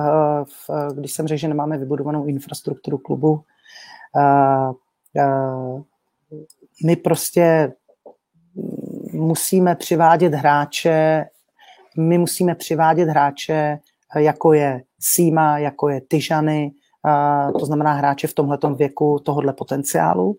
když 0.94 1.12
jsem 1.12 1.26
řekl, 1.26 1.38
že 1.38 1.48
nemáme 1.48 1.78
vybudovanou 1.78 2.24
infrastrukturu 2.24 2.98
klubu. 2.98 3.40
My 6.86 6.96
prostě 6.96 7.72
musíme 9.12 9.74
přivádět 9.74 10.34
hráče, 10.34 11.24
my 11.98 12.18
musíme 12.18 12.54
přivádět 12.54 13.08
hráče, 13.08 13.78
jako 14.16 14.52
je 14.52 14.82
síma, 15.00 15.58
jako 15.58 15.88
je 15.88 16.00
Tyžany, 16.00 16.72
to 17.58 17.66
znamená 17.66 17.92
hráče 17.92 18.26
v 18.26 18.34
tomhle 18.34 18.58
věku 18.76 19.18
tohohle 19.24 19.52
potenciálu 19.52 20.36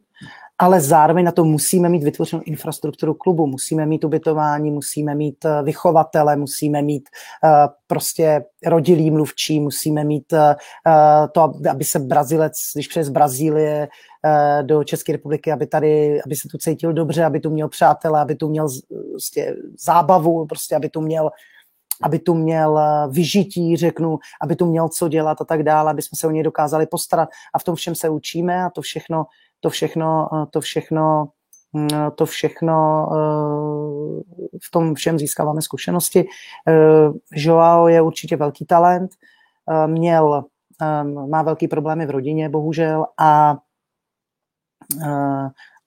ale 0.58 0.82
zároveň 0.82 1.26
na 1.26 1.32
to 1.32 1.44
musíme 1.44 1.90
mít 1.90 2.04
vytvořenou 2.04 2.44
infrastrukturu 2.46 3.14
klubu, 3.14 3.48
musíme 3.48 3.86
mít 3.86 4.04
ubytování, 4.04 4.72
musíme 4.72 5.16
mít 5.16 5.46
eh, 5.46 5.64
vychovatele, 5.64 6.36
musíme 6.36 6.82
mít 6.82 7.10
uh, 7.44 7.50
prostě 7.88 8.44
rodilý 8.66 9.12
mluvčí, 9.12 9.60
musíme 9.60 10.04
mít 10.04 10.34
uh, 10.34 10.40
to, 11.32 11.54
aby 11.70 11.84
se 11.84 12.00
Brazilec, 12.00 12.54
když 12.74 12.88
přes 12.88 13.10
Brazílie 13.10 13.88
do 14.62 14.84
České 14.84 15.12
republiky, 15.12 15.52
aby 15.52 15.68
tady, 15.68 16.22
aby 16.22 16.36
se 16.36 16.48
tu 16.48 16.58
cítil 16.58 16.94
dobře, 16.94 17.26
aby 17.26 17.40
tu 17.40 17.50
měl 17.50 17.70
přátele, 17.70 18.22
aby 18.22 18.36
tu 18.36 18.50
měl 18.50 18.68
prostě 19.12 19.56
zábavu, 19.80 20.46
prostě 20.46 20.76
aby 20.76 20.90
tu 20.90 21.02
měl 21.02 21.30
aby 22.04 22.20
tu 22.20 22.34
měl 22.34 22.80
vyžití, 23.10 23.78
řeknu, 23.78 24.20
aby 24.42 24.56
tu 24.56 24.66
měl 24.66 24.90
co 24.90 25.08
dělat 25.08 25.42
a 25.42 25.46
tak 25.46 25.64
dále, 25.64 25.92
aby 25.92 26.02
jsme 26.02 26.16
se 26.16 26.28
o 26.28 26.32
něj 26.32 26.44
dokázali 26.44 26.88
postarat. 26.88 27.30
A 27.54 27.60
v 27.60 27.64
tom 27.64 27.76
všem 27.76 27.96
se 27.96 28.10
učíme 28.10 28.64
a 28.64 28.70
to 28.70 28.82
všechno 28.82 29.26
to 29.60 29.70
všechno, 29.70 30.30
eh, 30.34 30.46
to 30.50 30.62
všechno, 30.62 31.28
mm, 31.74 31.88
to 32.16 32.26
všechno 32.26 33.08
eh, 33.12 34.58
v 34.64 34.72
tom 34.72 34.96
všem 34.96 35.20
získáváme 35.20 35.62
zkušenosti. 35.62 36.26
Eh, 36.68 37.10
Joao 37.32 37.88
je 37.88 38.02
určitě 38.02 38.36
velký 38.36 38.66
talent, 38.66 39.12
měl, 39.88 40.44
má 41.30 41.42
velký 41.42 41.68
problémy 41.68 42.06
v 42.06 42.10
rodině, 42.10 42.50
bohužel, 42.50 43.06
a, 43.20 43.58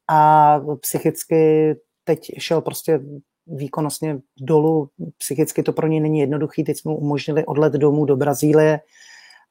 a 0.08 0.60
psychicky 0.80 1.74
teď 2.04 2.30
šel 2.38 2.60
prostě 2.60 3.00
výkonnostně 3.46 4.18
dolů. 4.40 4.90
Psychicky 5.18 5.62
to 5.62 5.72
pro 5.72 5.86
něj 5.86 6.00
není 6.00 6.18
jednoduchý. 6.18 6.64
Teď 6.64 6.78
jsme 6.78 6.90
mu 6.90 6.98
umožnili 6.98 7.46
odlet 7.46 7.72
domů 7.72 8.04
do 8.04 8.16
Brazílie 8.16 8.80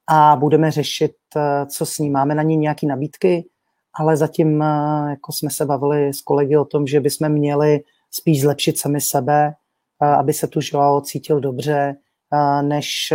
a 0.07 0.35
budeme 0.35 0.71
řešit, 0.71 1.15
co 1.69 1.85
s 1.85 1.99
ním. 1.99 2.13
Máme 2.13 2.35
na 2.35 2.43
ní 2.43 2.57
nějaké 2.57 2.87
nabídky, 2.87 3.45
ale 3.99 4.17
zatím 4.17 4.61
eh, 4.61 5.09
jako 5.09 5.31
jsme 5.31 5.49
se 5.49 5.65
bavili 5.65 6.13
s 6.13 6.21
kolegy 6.21 6.57
o 6.57 6.65
tom, 6.65 6.87
že 6.87 6.99
bychom 6.99 7.29
měli 7.29 7.83
spíš 8.11 8.41
zlepšit 8.41 8.79
sami 8.79 9.01
sebe, 9.01 9.53
eh, 10.03 10.07
aby 10.07 10.33
se 10.33 10.47
tu 10.47 10.59
Joao 10.63 11.01
cítil 11.01 11.39
dobře, 11.39 11.95
eh, 12.33 12.63
než 12.63 13.13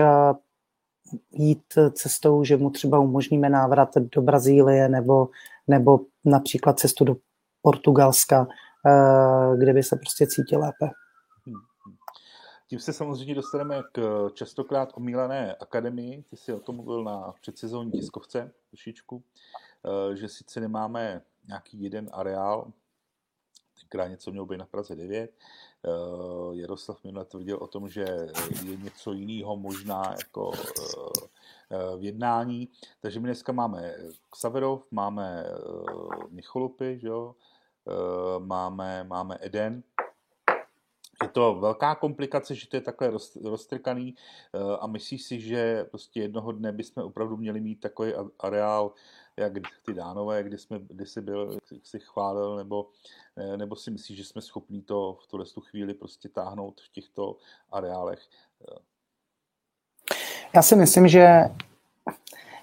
jít 1.33 1.65
cestou, 1.93 2.45
že 2.45 2.57
mu 2.57 2.71
třeba 2.71 2.99
umožníme 2.99 3.51
návrat 3.51 3.89
do 3.97 4.23
Brazílie 4.23 4.89
nebo, 4.89 5.29
nebo 5.69 6.01
například 6.25 6.79
cestu 6.79 7.05
do 7.05 7.17
Portugalska, 7.63 8.47
kde 9.59 9.73
by 9.73 9.83
se 9.83 9.97
prostě 9.97 10.27
cítil 10.27 10.61
lépe. 10.61 10.91
Hmm, 11.47 11.55
hmm. 11.87 11.97
Tím 12.69 12.79
se 12.79 12.93
samozřejmě 12.93 13.35
dostaneme 13.35 13.83
k 13.93 14.29
častokrát 14.35 14.89
omílené 14.95 15.55
akademii. 15.55 16.25
Ty 16.31 16.37
jsi 16.37 16.53
o 16.53 16.61
tom 16.61 16.77
mluvil 16.77 17.05
na 17.05 17.33
předsezónní 17.41 17.93
tiskovce 17.93 18.53
trošičku. 18.71 19.23
Eh, 19.85 20.17
že 20.17 20.29
sice 20.29 20.61
nemáme 20.61 21.23
nějaký 21.47 21.83
jeden 21.83 22.11
areál, 22.13 22.73
tenkrát 23.81 24.09
něco 24.09 24.31
mělo 24.31 24.47
být 24.47 24.57
na 24.57 24.67
Praze 24.67 24.97
9, 24.97 25.31
eh, 25.85 25.91
Jaroslav 26.53 27.05
minule 27.05 27.25
tvrdil 27.25 27.57
o 27.57 27.67
tom, 27.67 27.89
že 27.89 28.01
je 28.65 28.77
něco 28.77 29.13
jiného 29.13 29.57
možná 29.57 30.15
jako 30.19 30.53
eh, 31.71 31.97
v 31.97 32.05
jednání. 32.05 32.69
Takže 33.01 33.21
my 33.21 33.27
dneska 33.27 33.53
máme 33.53 33.95
Xaverov, 34.31 34.87
máme 34.91 35.45
Micholupy, 36.31 36.99
že 36.99 37.09
jo? 37.09 37.35
máme, 38.39 39.05
máme 39.05 39.39
Eden, 39.41 39.83
je 41.23 41.29
to 41.29 41.55
velká 41.55 41.95
komplikace, 41.95 42.55
že 42.55 42.69
to 42.69 42.77
je 42.77 42.81
takhle 42.81 43.11
roztrkaný 43.45 44.15
a 44.81 44.87
myslíš 44.87 45.23
si, 45.23 45.41
že 45.41 45.85
prostě 45.85 46.21
jednoho 46.21 46.53
dne 46.53 46.73
bychom 46.73 47.05
opravdu 47.05 47.37
měli 47.37 47.61
mít 47.61 47.81
takový 47.81 48.13
areál 48.39 48.93
jak 49.41 49.53
ty 49.87 49.95
dánové, 49.95 50.43
kdy, 50.43 50.59
jsme, 50.59 50.79
kdy 50.79 51.07
jsi 51.07 51.21
byl, 51.21 51.59
jsi 51.83 52.01
chválil, 52.01 52.57
nebo, 52.57 52.89
eh, 53.37 53.57
nebo 53.57 53.77
si 53.77 53.91
myslíš, 53.91 54.19
že 54.19 54.25
jsme 54.25 54.43
schopni 54.43 54.83
to 54.83 55.19
v 55.25 55.27
tuhle 55.27 55.47
chvíli 55.71 55.95
prostě 55.95 56.29
táhnout 56.29 56.81
v 56.81 56.93
těchto 56.93 57.37
areálech? 57.71 58.21
Já 60.55 60.63
si 60.63 60.77
myslím, 60.77 61.09
že 61.09 61.29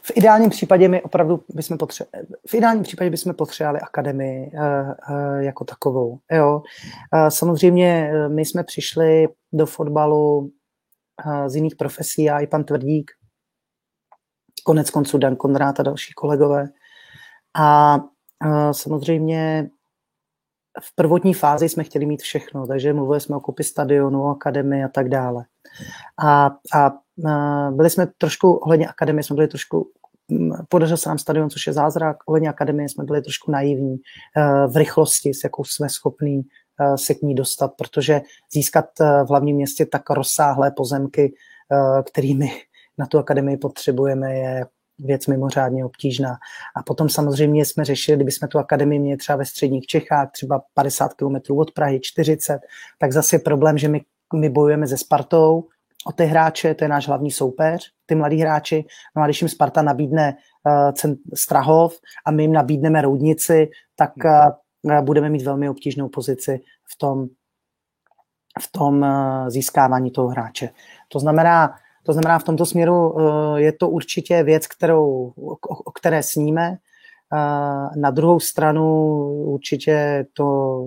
v 0.01 0.11
ideálním 0.15 0.49
případě 0.49 0.87
my 0.87 1.01
opravdu 1.01 1.43
bychom 1.49 1.77
potřebovali, 1.77 2.27
v 2.47 2.53
ideálním 2.53 2.83
případě 2.83 3.09
bychom 3.09 3.33
potřebovali 3.33 3.79
akademii 3.79 4.51
uh, 4.53 4.59
uh, 4.59 5.37
jako 5.39 5.65
takovou. 5.65 6.19
Jo. 6.31 6.61
Samozřejmě 7.29 8.11
my 8.27 8.45
jsme 8.45 8.63
přišli 8.63 9.27
do 9.53 9.65
fotbalu 9.65 10.51
z 11.47 11.55
jiných 11.55 11.75
profesí, 11.75 12.29
a 12.29 12.39
i 12.39 12.47
pan 12.47 12.63
Tvrdík, 12.63 13.11
konec 14.69 14.89
konců 14.89 15.17
Dan 15.17 15.35
Konrád 15.35 15.79
a 15.79 15.83
další 15.83 16.13
kolegové. 16.13 16.67
A, 17.57 17.99
a 18.39 18.73
samozřejmě 18.73 19.69
v 20.81 20.95
prvotní 20.95 21.33
fázi 21.33 21.69
jsme 21.69 21.83
chtěli 21.83 22.05
mít 22.05 22.21
všechno, 22.21 22.67
takže 22.67 22.93
mluvili 22.93 23.21
jsme 23.21 23.35
o 23.35 23.39
kopy 23.39 23.63
stadionu, 23.63 24.27
akademii 24.27 24.83
a 24.83 24.87
tak 24.87 25.09
dále. 25.09 25.45
A, 26.17 26.51
a, 26.73 26.85
a 27.29 27.71
byli 27.71 27.89
jsme 27.89 28.07
trošku, 28.17 28.53
ohledně 28.53 28.87
akademie 28.87 29.23
jsme 29.23 29.35
byli 29.35 29.47
trošku, 29.47 29.91
podařil 30.69 30.97
se 30.97 31.09
nám 31.09 31.17
stadion, 31.17 31.49
což 31.49 31.67
je 31.67 31.73
zázrak, 31.73 32.17
ohledně 32.25 32.49
akademie 32.49 32.89
jsme 32.89 33.03
byli 33.03 33.21
trošku 33.21 33.51
naivní 33.51 33.95
e, 33.95 33.99
v 34.67 34.77
rychlosti, 34.77 35.33
s 35.33 35.43
jakou 35.43 35.63
jsme 35.63 35.89
schopní 35.89 36.41
e, 36.41 36.97
se 36.97 37.13
k 37.13 37.21
ní 37.21 37.35
dostat, 37.35 37.71
protože 37.77 38.21
získat 38.53 38.85
e, 39.01 39.23
v 39.23 39.29
hlavním 39.29 39.55
městě 39.55 39.85
tak 39.85 40.09
rozsáhlé 40.09 40.71
pozemky, 40.71 41.33
kterými 42.05 42.51
na 42.99 43.05
tu 43.05 43.19
akademii 43.19 43.57
potřebujeme, 43.57 44.35
je 44.35 44.65
věc 44.99 45.27
mimořádně 45.27 45.85
obtížná. 45.85 46.37
A 46.75 46.83
potom 46.83 47.09
samozřejmě 47.09 47.65
jsme 47.65 47.85
řešili, 47.85 48.15
kdyby 48.15 48.31
jsme 48.31 48.47
tu 48.47 48.59
akademii 48.59 48.99
měli 48.99 49.17
třeba 49.17 49.35
ve 49.35 49.45
středních 49.45 49.85
Čechách, 49.85 50.31
třeba 50.31 50.61
50 50.73 51.13
km 51.13 51.57
od 51.57 51.71
Prahy, 51.71 51.99
40, 52.03 52.59
tak 52.99 53.11
zase 53.11 53.35
je 53.35 53.39
problém, 53.39 53.77
že 53.77 53.87
my, 53.87 54.01
my 54.35 54.49
bojujeme 54.49 54.87
se 54.87 54.97
Spartou 54.97 55.63
o 56.05 56.11
ty 56.11 56.25
hráče, 56.25 56.73
to 56.73 56.83
je 56.83 56.87
náš 56.89 57.07
hlavní 57.07 57.31
soupeř, 57.31 57.91
ty 58.05 58.15
mladí 58.15 58.37
hráči. 58.37 58.85
No 59.15 59.21
a 59.21 59.25
když 59.25 59.41
jim 59.41 59.49
Sparta 59.49 59.81
nabídne 59.81 60.35
uh, 60.65 61.09
Strahov 61.33 61.93
a 62.25 62.31
my 62.31 62.43
jim 62.43 62.53
nabídneme 62.53 63.01
Roudnici, 63.01 63.69
tak 63.95 64.11
uh, 64.85 65.01
budeme 65.01 65.29
mít 65.29 65.43
velmi 65.43 65.69
obtížnou 65.69 66.09
pozici 66.09 66.59
v 66.93 66.97
tom, 66.97 67.27
v 68.61 68.71
tom 68.71 69.01
uh, 69.01 69.49
získávání 69.49 70.11
toho 70.11 70.27
hráče. 70.27 70.69
To 71.07 71.19
znamená, 71.19 71.75
to 72.03 72.13
znamená, 72.13 72.39
v 72.39 72.43
tomto 72.43 72.65
směru 72.65 73.19
eh, 73.19 73.61
je 73.61 73.71
to 73.71 73.89
určitě 73.89 74.43
věc, 74.43 74.67
kterou, 74.67 75.33
o 75.85 75.91
které 75.91 76.23
sníme. 76.23 76.77
Eh, 77.33 77.99
na 77.99 78.11
druhou 78.11 78.39
stranu 78.39 79.15
určitě 79.43 80.25
to 80.33 80.85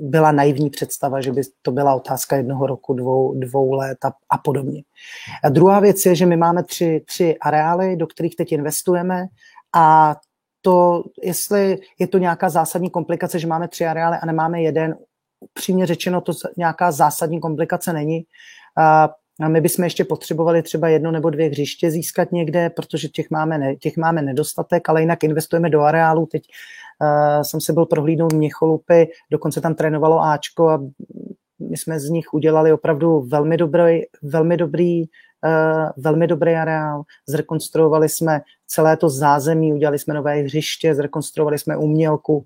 byla 0.00 0.32
naivní 0.32 0.70
představa, 0.70 1.20
že 1.20 1.32
by 1.32 1.42
to 1.62 1.72
byla 1.72 1.94
otázka 1.94 2.36
jednoho 2.36 2.66
roku, 2.66 2.94
dvou, 2.94 3.34
dvou 3.34 3.72
let 3.72 4.04
a, 4.04 4.12
a 4.30 4.38
podobně. 4.38 4.82
A 5.44 5.48
druhá 5.48 5.80
věc 5.80 6.06
je, 6.06 6.14
že 6.14 6.26
my 6.26 6.36
máme 6.36 6.62
tři, 6.62 7.02
tři 7.06 7.38
areály, 7.38 7.96
do 7.96 8.06
kterých 8.06 8.36
teď 8.36 8.52
investujeme 8.52 9.26
a 9.74 10.16
to, 10.62 11.04
jestli 11.22 11.78
je 11.98 12.06
to 12.06 12.18
nějaká 12.18 12.48
zásadní 12.48 12.90
komplikace, 12.90 13.38
že 13.38 13.46
máme 13.46 13.68
tři 13.68 13.86
areály 13.86 14.16
a 14.22 14.26
nemáme 14.26 14.62
jeden, 14.62 14.96
upřímně 15.40 15.86
řečeno, 15.86 16.20
to 16.20 16.32
nějaká 16.56 16.92
zásadní 16.92 17.40
komplikace 17.40 17.92
není. 17.92 18.22
A 18.78 19.08
my 19.48 19.60
bychom 19.60 19.84
ještě 19.84 20.04
potřebovali 20.04 20.62
třeba 20.62 20.88
jedno 20.88 21.10
nebo 21.10 21.30
dvě 21.30 21.48
hřiště 21.48 21.90
získat 21.90 22.32
někde, 22.32 22.70
protože 22.70 23.08
těch 23.08 23.30
máme, 23.30 23.58
ne, 23.58 23.76
těch 23.76 23.96
máme 23.96 24.22
nedostatek, 24.22 24.88
ale 24.88 25.00
jinak 25.00 25.24
investujeme 25.24 25.70
do 25.70 25.80
areálu. 25.80 26.26
Teď 26.26 26.42
uh, 27.02 27.42
jsem 27.42 27.60
se 27.60 27.72
byl 27.72 27.86
prohlídnout 27.86 28.32
Měcholupy, 28.32 29.06
dokonce 29.30 29.60
tam 29.60 29.74
trénovalo 29.74 30.20
Ačko 30.20 30.68
a 30.68 30.82
my 31.70 31.76
jsme 31.76 32.00
z 32.00 32.08
nich 32.08 32.34
udělali 32.34 32.72
opravdu 32.72 33.20
velmi 33.20 33.56
dobrý, 33.56 34.00
velmi 34.22 34.56
dobrý, 34.56 35.02
uh, 35.02 35.88
velmi 35.96 36.26
dobrý 36.26 36.54
areál. 36.54 37.02
Zrekonstruovali 37.28 38.08
jsme 38.08 38.40
celé 38.66 38.96
to 38.96 39.08
zázemí, 39.08 39.72
udělali 39.72 39.98
jsme 39.98 40.14
nové 40.14 40.34
hřiště, 40.34 40.94
zrekonstruovali 40.94 41.58
jsme 41.58 41.76
umělku, 41.76 42.44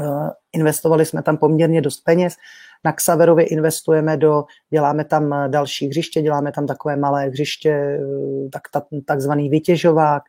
uh, 0.00 0.28
investovali 0.52 1.06
jsme 1.06 1.22
tam 1.22 1.36
poměrně 1.36 1.80
dost 1.80 2.00
peněz. 2.00 2.34
Na 2.84 2.92
Xaverově 2.92 3.46
investujeme 3.46 4.16
do, 4.16 4.44
děláme 4.70 5.04
tam 5.04 5.34
další 5.50 5.88
hřiště, 5.88 6.22
děláme 6.22 6.52
tam 6.52 6.66
takové 6.66 6.96
malé 6.96 7.26
hřiště, 7.26 7.70
eh, 7.70 8.48
tak, 8.52 8.62
tak, 8.72 8.84
takzvaný 9.06 9.48
vytěžovák. 9.48 10.22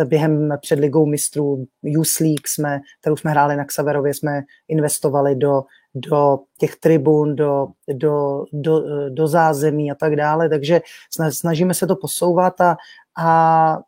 Eh, 0.00 0.04
během 0.04 0.48
před 0.60 0.78
ligou 0.78 1.06
mistrů 1.06 1.66
Youth 1.82 2.20
League, 2.20 2.48
jsme, 2.48 2.80
kterou 3.00 3.16
jsme 3.16 3.30
hráli 3.30 3.56
na 3.56 3.64
Xaverově, 3.64 4.14
jsme 4.14 4.42
investovali 4.68 5.36
do, 5.36 5.62
do 5.94 6.38
těch 6.58 6.76
tribun, 6.76 7.36
do, 7.36 7.66
do, 7.88 8.44
do, 8.52 8.82
do 9.08 9.28
zázemí 9.28 9.90
a 9.90 9.94
tak 9.94 10.16
dále, 10.16 10.48
takže 10.48 10.80
snažíme 11.30 11.74
se 11.74 11.86
to 11.86 11.96
posouvat 11.96 12.60
a, 12.60 12.76
a 13.18 13.78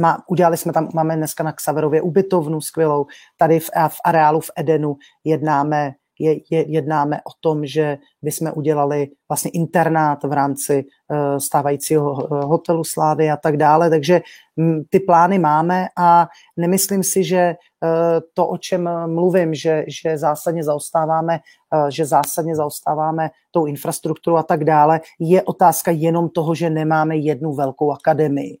má, 0.00 0.22
udělali 0.28 0.56
jsme 0.56 0.72
tam, 0.72 0.88
máme 0.94 1.16
dneska 1.16 1.44
na 1.44 1.52
Xaverově 1.52 2.02
ubytovnu 2.02 2.60
skvělou, 2.60 3.06
tady 3.36 3.60
v, 3.60 3.70
v 3.88 3.96
areálu 4.04 4.40
v 4.40 4.50
Edenu 4.56 4.96
jednáme 5.24 5.92
je, 6.22 6.40
je, 6.50 6.72
jednáme 6.72 7.16
o 7.16 7.30
tom, 7.40 7.66
že 7.66 7.98
bychom 8.22 8.52
udělali 8.54 9.08
vlastně 9.28 9.50
internát 9.50 10.24
v 10.24 10.32
rámci 10.32 10.84
uh, 10.84 11.38
stávajícího 11.38 12.14
hotelu 12.46 12.84
Slávy 12.84 13.30
a 13.30 13.36
tak 13.36 13.56
dále, 13.56 13.90
takže 13.90 14.20
m, 14.58 14.82
ty 14.90 15.00
plány 15.00 15.38
máme 15.38 15.86
a 15.98 16.28
nemyslím 16.56 17.02
si, 17.02 17.24
že 17.24 17.54
uh, 17.54 17.90
to, 18.34 18.48
o 18.48 18.58
čem 18.58 18.88
mluvím, 19.06 19.54
že, 19.54 19.84
že 19.88 20.18
zásadně 20.18 20.64
zaostáváme, 20.64 21.38
uh, 21.74 21.88
že 21.88 22.06
zásadně 22.06 22.56
zaostáváme 22.56 23.30
tou 23.50 23.66
infrastrukturu 23.66 24.36
a 24.36 24.42
tak 24.42 24.64
dále, 24.64 25.00
je 25.20 25.42
otázka 25.42 25.90
jenom 25.90 26.28
toho, 26.28 26.54
že 26.54 26.70
nemáme 26.70 27.16
jednu 27.16 27.52
velkou 27.52 27.92
akademii. 27.92 28.58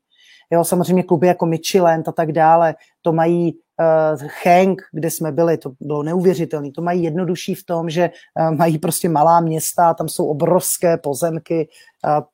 Jo, 0.52 0.64
samozřejmě 0.64 1.02
kluby 1.02 1.26
jako 1.26 1.46
Michelin 1.46 2.02
a 2.06 2.12
tak 2.12 2.32
dále, 2.32 2.74
to 3.02 3.12
mají 3.12 3.52
uh, 3.52 4.28
Hank, 4.44 4.82
kde 4.92 5.10
jsme 5.10 5.32
byli, 5.32 5.58
to 5.58 5.72
bylo 5.80 6.02
neuvěřitelné. 6.02 6.70
To 6.70 6.82
mají 6.82 7.02
jednodušší 7.02 7.54
v 7.54 7.64
tom, 7.64 7.90
že 7.90 8.10
uh, 8.40 8.56
mají 8.56 8.78
prostě 8.78 9.08
malá 9.08 9.40
města, 9.40 9.94
tam 9.94 10.08
jsou 10.08 10.26
obrovské 10.26 10.96
pozemky 10.96 11.68
uh, 12.04 12.24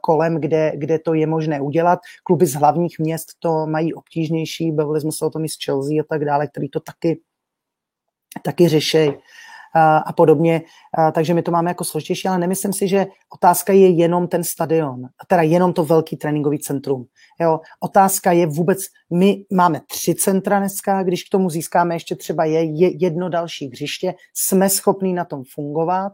kolem, 0.00 0.40
kde, 0.40 0.72
kde 0.74 0.98
to 0.98 1.14
je 1.14 1.26
možné 1.26 1.60
udělat. 1.60 1.98
Kluby 2.24 2.46
z 2.46 2.54
hlavních 2.54 2.98
měst 2.98 3.28
to 3.38 3.66
mají 3.66 3.94
obtížnější, 3.94 4.72
bavili 4.72 5.00
jsme 5.00 5.12
se 5.12 5.24
o 5.24 5.30
tom 5.30 5.44
i 5.44 5.48
z 5.48 5.64
Chelsea 5.64 6.00
a 6.00 6.06
tak 6.08 6.24
dále, 6.24 6.46
který 6.46 6.68
to 6.68 6.80
taky, 6.80 7.20
taky 8.42 8.68
řeší 8.68 9.10
a 10.06 10.12
podobně, 10.12 10.62
takže 11.14 11.34
my 11.34 11.42
to 11.42 11.50
máme 11.50 11.70
jako 11.70 11.84
složitější, 11.84 12.28
ale 12.28 12.38
nemyslím 12.38 12.72
si, 12.72 12.88
že 12.88 13.06
otázka 13.34 13.72
je 13.72 13.88
jenom 13.88 14.28
ten 14.28 14.44
stadion, 14.44 15.02
teda 15.26 15.42
jenom 15.42 15.72
to 15.72 15.84
velký 15.84 16.16
tréninkový 16.16 16.58
centrum. 16.58 17.04
Jo, 17.40 17.60
otázka 17.80 18.32
je 18.32 18.46
vůbec, 18.46 18.78
my 19.10 19.44
máme 19.52 19.80
tři 19.86 20.14
centra 20.14 20.58
dneska, 20.58 21.02
když 21.02 21.24
k 21.24 21.30
tomu 21.30 21.50
získáme 21.50 21.94
ještě 21.94 22.16
třeba 22.16 22.44
je 22.44 22.64
jedno 23.02 23.28
další 23.28 23.68
hřiště, 23.68 24.14
jsme 24.34 24.68
schopní 24.68 25.12
na 25.12 25.24
tom 25.24 25.42
fungovat, 25.54 26.12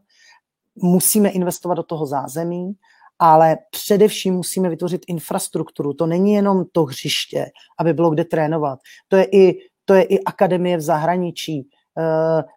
musíme 0.82 1.28
investovat 1.28 1.74
do 1.74 1.82
toho 1.82 2.06
zázemí, 2.06 2.72
ale 3.18 3.56
především 3.70 4.34
musíme 4.34 4.68
vytvořit 4.68 5.02
infrastrukturu. 5.08 5.94
To 5.94 6.06
není 6.06 6.32
jenom 6.32 6.64
to 6.72 6.84
hřiště, 6.84 7.46
aby 7.78 7.92
bylo 7.92 8.10
kde 8.10 8.24
trénovat. 8.24 8.78
To 9.08 9.16
je 9.16 9.24
i, 9.32 9.58
to 9.84 9.94
je 9.94 10.02
i 10.02 10.24
akademie 10.24 10.76
v 10.76 10.80
zahraničí, 10.80 11.68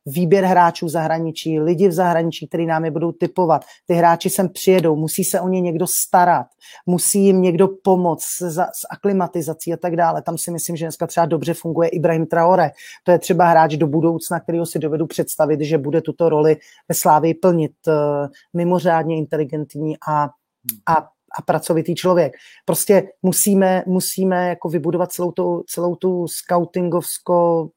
výběr 0.06 0.46
hráčů 0.46 0.86
v 0.86 0.90
zahraničí, 0.90 1.60
lidi 1.60 1.88
v 1.88 1.92
zahraničí, 1.92 2.48
kteří 2.48 2.66
nám 2.66 2.86
je 2.86 2.92
budou 2.92 3.12
typovat. 3.12 3.66
Ty 3.86 3.94
hráči 3.94 4.30
sem 4.30 4.50
přijedou, 4.50 4.96
musí 4.96 5.24
se 5.24 5.40
o 5.40 5.48
ně 5.48 5.62
někdo 5.62 5.88
starat, 5.88 6.48
musí 6.86 7.26
jim 7.26 7.42
někdo 7.42 7.68
pomoct 7.84 8.24
s, 8.24 8.58
s 8.58 8.88
aklimatizací 8.92 9.74
a 9.74 9.78
tak 9.78 9.96
dále. 9.96 10.22
Tam 10.22 10.38
si 10.38 10.52
myslím, 10.52 10.76
že 10.76 10.86
dneska 10.86 11.08
třeba 11.08 11.26
dobře 11.26 11.54
funguje 11.54 11.90
Ibrahim 11.90 12.26
Traore. 12.26 12.72
To 13.04 13.12
je 13.12 13.20
třeba 13.20 13.50
hráč 13.50 13.76
do 13.76 13.88
budoucna, 13.88 14.40
kterého 14.40 14.66
si 14.66 14.80
dovedu 14.80 15.08
představit, 15.08 15.62
že 15.62 15.78
bude 15.78 16.02
tuto 16.02 16.30
roli 16.30 16.58
ve 16.90 16.96
Slávii 16.96 17.34
plnit. 17.34 17.72
Eh, 17.88 18.28
mimořádně 18.54 19.18
inteligentní 19.18 19.96
a, 20.08 20.30
a 20.90 21.08
a 21.38 21.42
pracovitý 21.42 21.96
člověk. 21.96 22.34
Prostě 22.66 23.04
musíme, 23.22 23.84
musíme 23.88 24.50
jako 24.50 24.70
vybudovat 24.70 25.12
celou 25.12 25.32
tu, 25.32 25.64
celou 25.68 25.96
tu 25.96 26.28
scoutingovsko, 26.28 27.70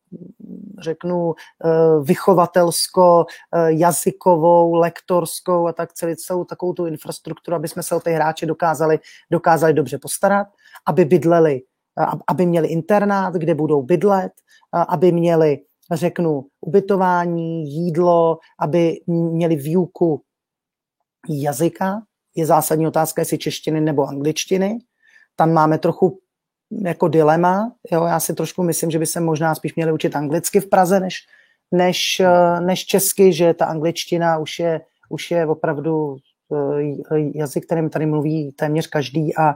řeknu, 0.83 1.35
eh, 1.65 1.69
vychovatelsko, 2.03 3.27
eh, 3.55 3.73
jazykovou, 3.73 4.75
lektorskou 4.75 5.67
a 5.67 5.73
tak 5.73 5.93
celý, 5.93 6.17
celou 6.17 6.45
takovou 6.45 6.73
tu 6.73 6.87
infrastrukturu, 6.87 7.57
aby 7.57 7.69
jsme 7.69 7.83
se 7.83 7.95
o 7.95 8.01
ty 8.01 8.11
hráče 8.11 8.47
dokázali, 8.47 8.99
dokázali 9.31 9.75
dobře 9.75 9.99
postarat, 9.99 10.47
aby 10.87 11.05
bydleli, 11.05 11.61
aby 12.29 12.47
měli 12.47 12.69
internát, 12.69 13.35
kde 13.35 13.55
budou 13.55 13.83
bydlet, 13.83 14.33
aby 14.89 15.13
měli, 15.13 15.59
řeknu, 15.93 16.45
ubytování, 16.61 17.65
jídlo, 17.65 18.39
aby 18.59 18.97
měli 19.07 19.57
výuku 19.57 20.23
jazyka, 21.29 22.03
je 22.35 22.47
zásadní 22.47 22.87
otázka, 22.87 23.23
jestli 23.23 23.39
češtiny 23.39 23.81
nebo 23.81 24.07
angličtiny. 24.07 24.79
Tam 25.37 25.53
máme 25.53 25.79
trochu 25.79 26.19
jako 26.71 27.09
dilema. 27.09 27.73
Jo? 27.93 28.05
Já 28.05 28.21
si 28.21 28.35
trošku 28.35 28.63
myslím, 28.63 28.91
že 28.91 28.99
by 28.99 29.07
se 29.07 29.21
možná 29.21 29.55
spíš 29.55 29.75
měli 29.75 29.93
učit 29.93 30.17
anglicky 30.17 30.61
v 30.61 30.69
Praze, 30.69 31.01
než, 31.01 31.17
než, 31.73 32.21
eh, 32.21 32.61
než 32.61 32.87
česky, 32.87 33.33
že 33.33 33.55
ta 33.55 33.67
angličtina 33.67 34.39
už 34.39 34.59
je, 34.59 34.81
už 35.09 35.31
je 35.31 35.47
opravdu 35.47 36.17
eh, 37.13 37.19
jazyk, 37.35 37.67
kterým 37.67 37.91
tady 37.91 38.07
mluví 38.07 38.53
téměř 38.53 38.87
každý 38.87 39.37
a, 39.37 39.55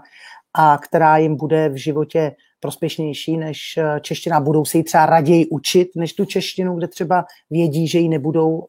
a 0.54 0.78
která 0.78 1.16
jim 1.16 1.36
bude 1.36 1.68
v 1.68 1.76
životě 1.76 2.32
prospěšnější 2.60 3.36
než 3.36 3.76
eh, 3.76 4.00
čeština. 4.00 4.40
Budou 4.40 4.64
si 4.64 4.78
ji 4.78 4.84
třeba 4.84 5.06
raději 5.06 5.46
učit, 5.46 5.88
než 5.96 6.12
tu 6.12 6.24
češtinu, 6.24 6.76
kde 6.76 6.88
třeba 6.88 7.24
vědí, 7.50 7.88
že 7.88 7.98
ji 7.98 8.08
nebudou 8.08 8.66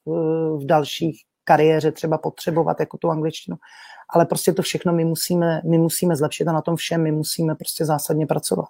v 0.58 0.66
dalších 0.66 1.22
kariéře 1.44 1.92
třeba 1.92 2.18
potřebovat 2.18 2.80
jako 2.80 2.98
tu 2.98 3.10
angličtinu 3.10 3.58
ale 4.10 4.26
prostě 4.26 4.54
to 4.54 4.62
všechno 4.62 4.94
my 4.94 5.06
musíme, 5.06 5.62
my 5.66 5.78
musíme 5.78 6.16
zlepšit 6.16 6.48
a 6.48 6.52
na 6.52 6.62
tom 6.62 6.76
všem 6.76 7.04
my 7.04 7.12
musíme 7.12 7.56
prostě 7.56 7.86
zásadně 7.86 8.28
pracovat. 8.28 8.70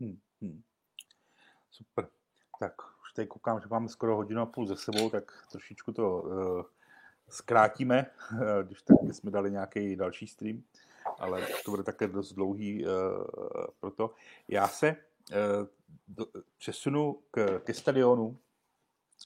Hmm, 0.00 0.18
hmm. 0.42 0.62
Super. 1.70 2.08
Tak 2.60 2.72
už 3.02 3.12
tady 3.12 3.28
koukám, 3.28 3.60
že 3.60 3.66
máme 3.70 3.88
skoro 3.88 4.16
hodinu 4.16 4.42
a 4.42 4.46
půl 4.46 4.66
ze 4.66 4.76
sebou, 4.76 5.10
tak 5.10 5.32
trošičku 5.50 5.92
to 5.92 6.22
uh, 6.22 6.62
zkrátíme, 7.28 8.06
když 8.62 8.82
tak 8.82 8.96
jsme 9.14 9.30
dali 9.30 9.50
nějaký 9.50 9.96
další 9.96 10.26
stream, 10.26 10.62
ale 11.18 11.46
to 11.64 11.70
bude 11.70 11.82
také 11.82 12.08
dost 12.08 12.32
dlouhý 12.32 12.84
uh, 12.84 12.90
proto. 13.80 14.14
Já 14.48 14.68
se 14.68 14.96
uh, 14.96 15.66
do, 16.08 16.26
přesunu 16.58 17.18
k, 17.30 17.60
ke 17.64 17.74
stadionu, 17.74 18.38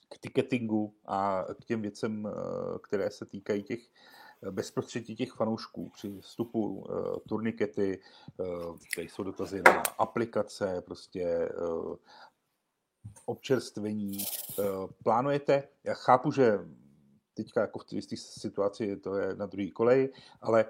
k 0.09 0.17
ticketingu 0.17 0.93
a 1.05 1.45
k 1.61 1.65
těm 1.65 1.81
věcem, 1.81 2.27
které 2.83 3.11
se 3.11 3.25
týkají 3.25 3.63
těch 3.63 3.79
bezprostředí 4.51 5.15
těch 5.15 5.31
fanoušků 5.31 5.89
při 5.89 6.19
vstupu 6.21 6.67
uh, 6.67 7.15
turnikety, 7.27 7.99
uh, 8.37 8.77
tady 8.95 9.09
jsou 9.09 9.23
dotazy 9.23 9.61
na 9.65 9.83
aplikace, 9.97 10.81
prostě 10.85 11.49
uh, 11.49 11.95
občerstvení. 13.25 14.17
Plánujete, 15.03 15.63
já 15.83 15.93
chápu, 15.93 16.31
že 16.31 16.59
teďka 17.33 17.61
jako 17.61 17.79
v 17.79 17.85
té 17.85 18.17
situaci 18.17 18.97
to 18.97 19.15
je 19.15 19.35
na 19.35 19.45
druhý 19.45 19.71
kolej, 19.71 20.13
ale 20.41 20.65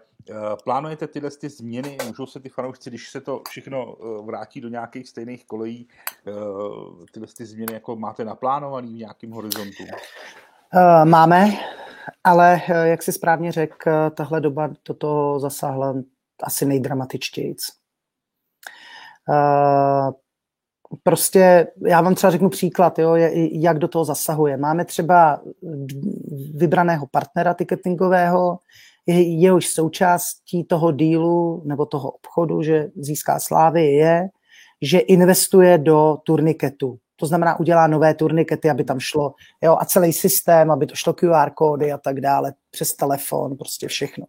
plánujete 0.64 1.08
tyhle 1.08 1.32
ty 1.32 1.50
změny, 1.50 1.98
můžou 2.08 2.26
se 2.26 2.40
ty 2.40 2.50
fanoušci, 2.50 2.90
když 2.90 3.10
se 3.10 3.22
to 3.22 3.42
všechno 3.50 3.96
vrátí 4.26 4.62
do 4.62 4.70
nějakých 4.70 5.10
stejných 5.10 5.46
kolejí, 5.46 5.90
tyhle 7.12 7.28
ty 7.38 7.46
změny 7.46 7.74
jako 7.74 7.96
máte 7.96 8.26
naplánovaný 8.26 8.94
v 8.94 8.98
nějakém 8.98 9.32
horizontu? 9.32 9.84
Máme, 11.06 11.50
ale 12.24 12.62
eh, 12.70 12.88
jak 12.88 13.04
si 13.04 13.12
správně 13.12 13.52
řekl, 13.52 13.90
eh, 13.90 14.10
tahle 14.10 14.42
doba 14.42 14.70
toto 14.84 15.40
zasáhla 15.40 15.96
asi 16.44 16.66
nejdramatičtěji. 16.66 17.56
Uh, 19.30 20.12
prostě, 21.04 21.68
já 21.88 22.02
vám 22.02 22.16
třeba 22.16 22.32
řeknu 22.32 22.50
příklad, 22.50 23.00
jo, 23.00 23.16
jak 23.52 23.80
do 23.80 23.88
toho 23.88 24.06
zasahuje. 24.06 24.58
Máme 24.58 24.86
třeba 24.86 25.42
vybraného 26.54 27.08
partnera 27.12 27.54
ticketingového, 27.54 28.60
jehož 29.08 29.68
součástí 29.68 30.64
toho 30.64 30.92
dílu 30.92 31.64
nebo 31.66 31.86
toho 31.86 32.12
obchodu, 32.12 32.62
že 32.62 32.90
získá 32.96 33.40
slávy, 33.40 33.86
je, 33.86 34.30
že 34.82 35.00
investuje 35.00 35.78
do 35.78 36.18
turniketu. 36.26 36.98
To 37.22 37.28
znamená, 37.28 37.60
udělá 37.60 37.88
nové 37.88 38.14
turnikety, 38.14 38.70
aby 38.70 38.84
tam 38.84 39.00
šlo, 39.00 39.34
jo, 39.62 39.78
a 39.80 39.86
celý 39.86 40.14
systém, 40.14 40.72
aby 40.72 40.86
to 40.86 40.96
šlo 40.96 41.14
QR 41.14 41.50
kódy 41.56 41.92
a 41.92 41.98
tak 41.98 42.22
dále, 42.22 42.54
přes 42.72 42.94
telefon, 42.94 43.58
prostě 43.58 43.88
všechno. 43.88 44.26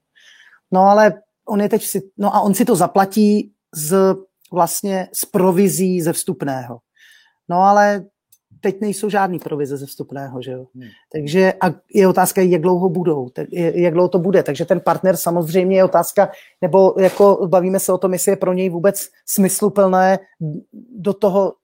No 0.72 0.80
ale 0.80 1.22
on 1.48 1.60
je 1.60 1.68
teď 1.68 1.82
si, 1.82 2.02
no 2.18 2.36
a 2.36 2.40
on 2.40 2.54
si 2.54 2.64
to 2.64 2.76
zaplatí 2.76 3.52
z 3.74 4.14
vlastně 4.52 5.08
z 5.12 5.24
provizí 5.24 6.02
ze 6.02 6.12
vstupného. 6.12 6.78
No 7.48 7.62
ale 7.62 8.04
teď 8.60 8.80
nejsou 8.80 9.08
žádný 9.08 9.38
provize 9.38 9.76
ze 9.76 9.86
vstupného, 9.86 10.42
že 10.42 10.50
jo. 10.50 10.66
Hmm. 10.74 10.88
Takže 11.12 11.52
a 11.60 11.66
je 11.94 12.08
otázka, 12.08 12.40
jak 12.40 12.62
dlouho 12.62 12.88
budou, 12.88 13.30
jak 13.52 13.94
dlouho 13.94 14.08
to 14.08 14.18
bude. 14.18 14.42
Takže 14.42 14.64
ten 14.64 14.80
partner 14.80 15.16
samozřejmě 15.16 15.76
je 15.76 15.84
otázka, 15.84 16.30
nebo 16.60 16.94
jako 16.98 17.46
bavíme 17.46 17.80
se 17.80 17.92
o 17.92 17.98
tom, 17.98 18.12
jestli 18.12 18.32
je 18.32 18.36
pro 18.36 18.52
něj 18.52 18.68
vůbec 18.68 19.08
smysluplné 19.26 20.18
do 20.96 21.14
toho 21.14 21.54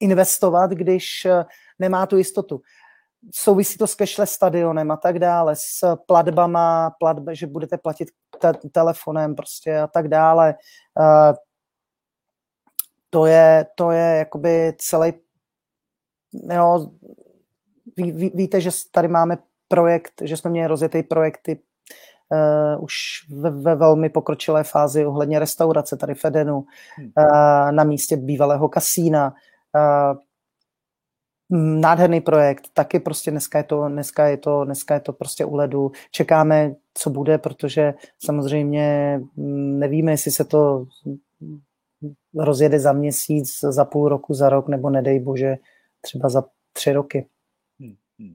investovat, 0.00 0.70
když 0.70 1.24
eh, 1.24 1.44
nemá 1.78 2.06
tu 2.06 2.16
jistotu. 2.16 2.60
Souvisí 3.34 3.78
to 3.78 3.86
s 3.86 3.94
cashless 3.94 4.32
stadionem 4.32 4.90
a 4.90 4.96
tak 4.96 5.18
dále, 5.18 5.56
s 5.56 5.96
platbama, 6.06 6.90
platbe, 6.98 7.36
že 7.36 7.46
budete 7.46 7.78
platit 7.78 8.08
te- 8.38 8.68
telefonem 8.72 9.34
prostě 9.34 9.78
a 9.78 9.86
tak 9.86 10.08
dále. 10.08 10.54
Uh, 11.00 11.36
to 13.10 13.26
je, 13.26 13.66
to 13.74 13.90
je 13.90 14.16
jakoby 14.18 14.74
celý, 14.78 15.12
jo, 16.32 16.90
ví, 17.96 18.12
ví, 18.12 18.32
víte, 18.34 18.60
že 18.60 18.70
tady 18.90 19.08
máme 19.08 19.38
projekt, 19.68 20.12
že 20.22 20.36
jsme 20.36 20.50
měli 20.50 20.68
rozjetý 20.68 21.02
projekty 21.02 21.60
uh, 22.76 22.84
už 22.84 22.94
ve, 23.30 23.50
ve 23.50 23.74
velmi 23.74 24.08
pokročilé 24.08 24.64
fázi 24.64 25.06
ohledně 25.06 25.38
restaurace 25.38 25.96
tady 25.96 26.14
v 26.14 26.24
Edenu, 26.24 26.56
uh, 26.58 27.72
na 27.72 27.84
místě 27.84 28.16
bývalého 28.16 28.68
kasína. 28.68 29.34
Nádherný 31.50 32.20
projekt, 32.20 32.68
taky 32.74 33.00
prostě 33.00 33.30
dneska 33.30 33.58
je 33.58 33.64
to, 33.64 33.88
dneska 33.88 34.26
je 34.26 34.36
to, 34.36 34.64
dneska 34.64 34.94
je 34.94 35.00
to 35.00 35.12
prostě 35.12 35.44
u 35.44 35.56
ledu. 35.56 35.92
Čekáme, 36.10 36.74
co 36.94 37.10
bude, 37.10 37.38
protože 37.38 37.94
samozřejmě 38.24 39.18
mm, 39.36 39.78
nevíme, 39.78 40.12
jestli 40.12 40.30
se 40.30 40.44
to 40.44 40.86
rozjede 42.34 42.80
za 42.80 42.92
měsíc, 42.92 43.60
za 43.60 43.84
půl 43.84 44.08
roku, 44.08 44.34
za 44.34 44.48
rok, 44.48 44.68
nebo 44.68 44.90
nedej 44.90 45.20
bože, 45.20 45.56
třeba 46.00 46.28
za 46.28 46.44
tři 46.72 46.92
roky. 46.92 47.26
Hmm, 47.80 47.94
hmm. 48.18 48.34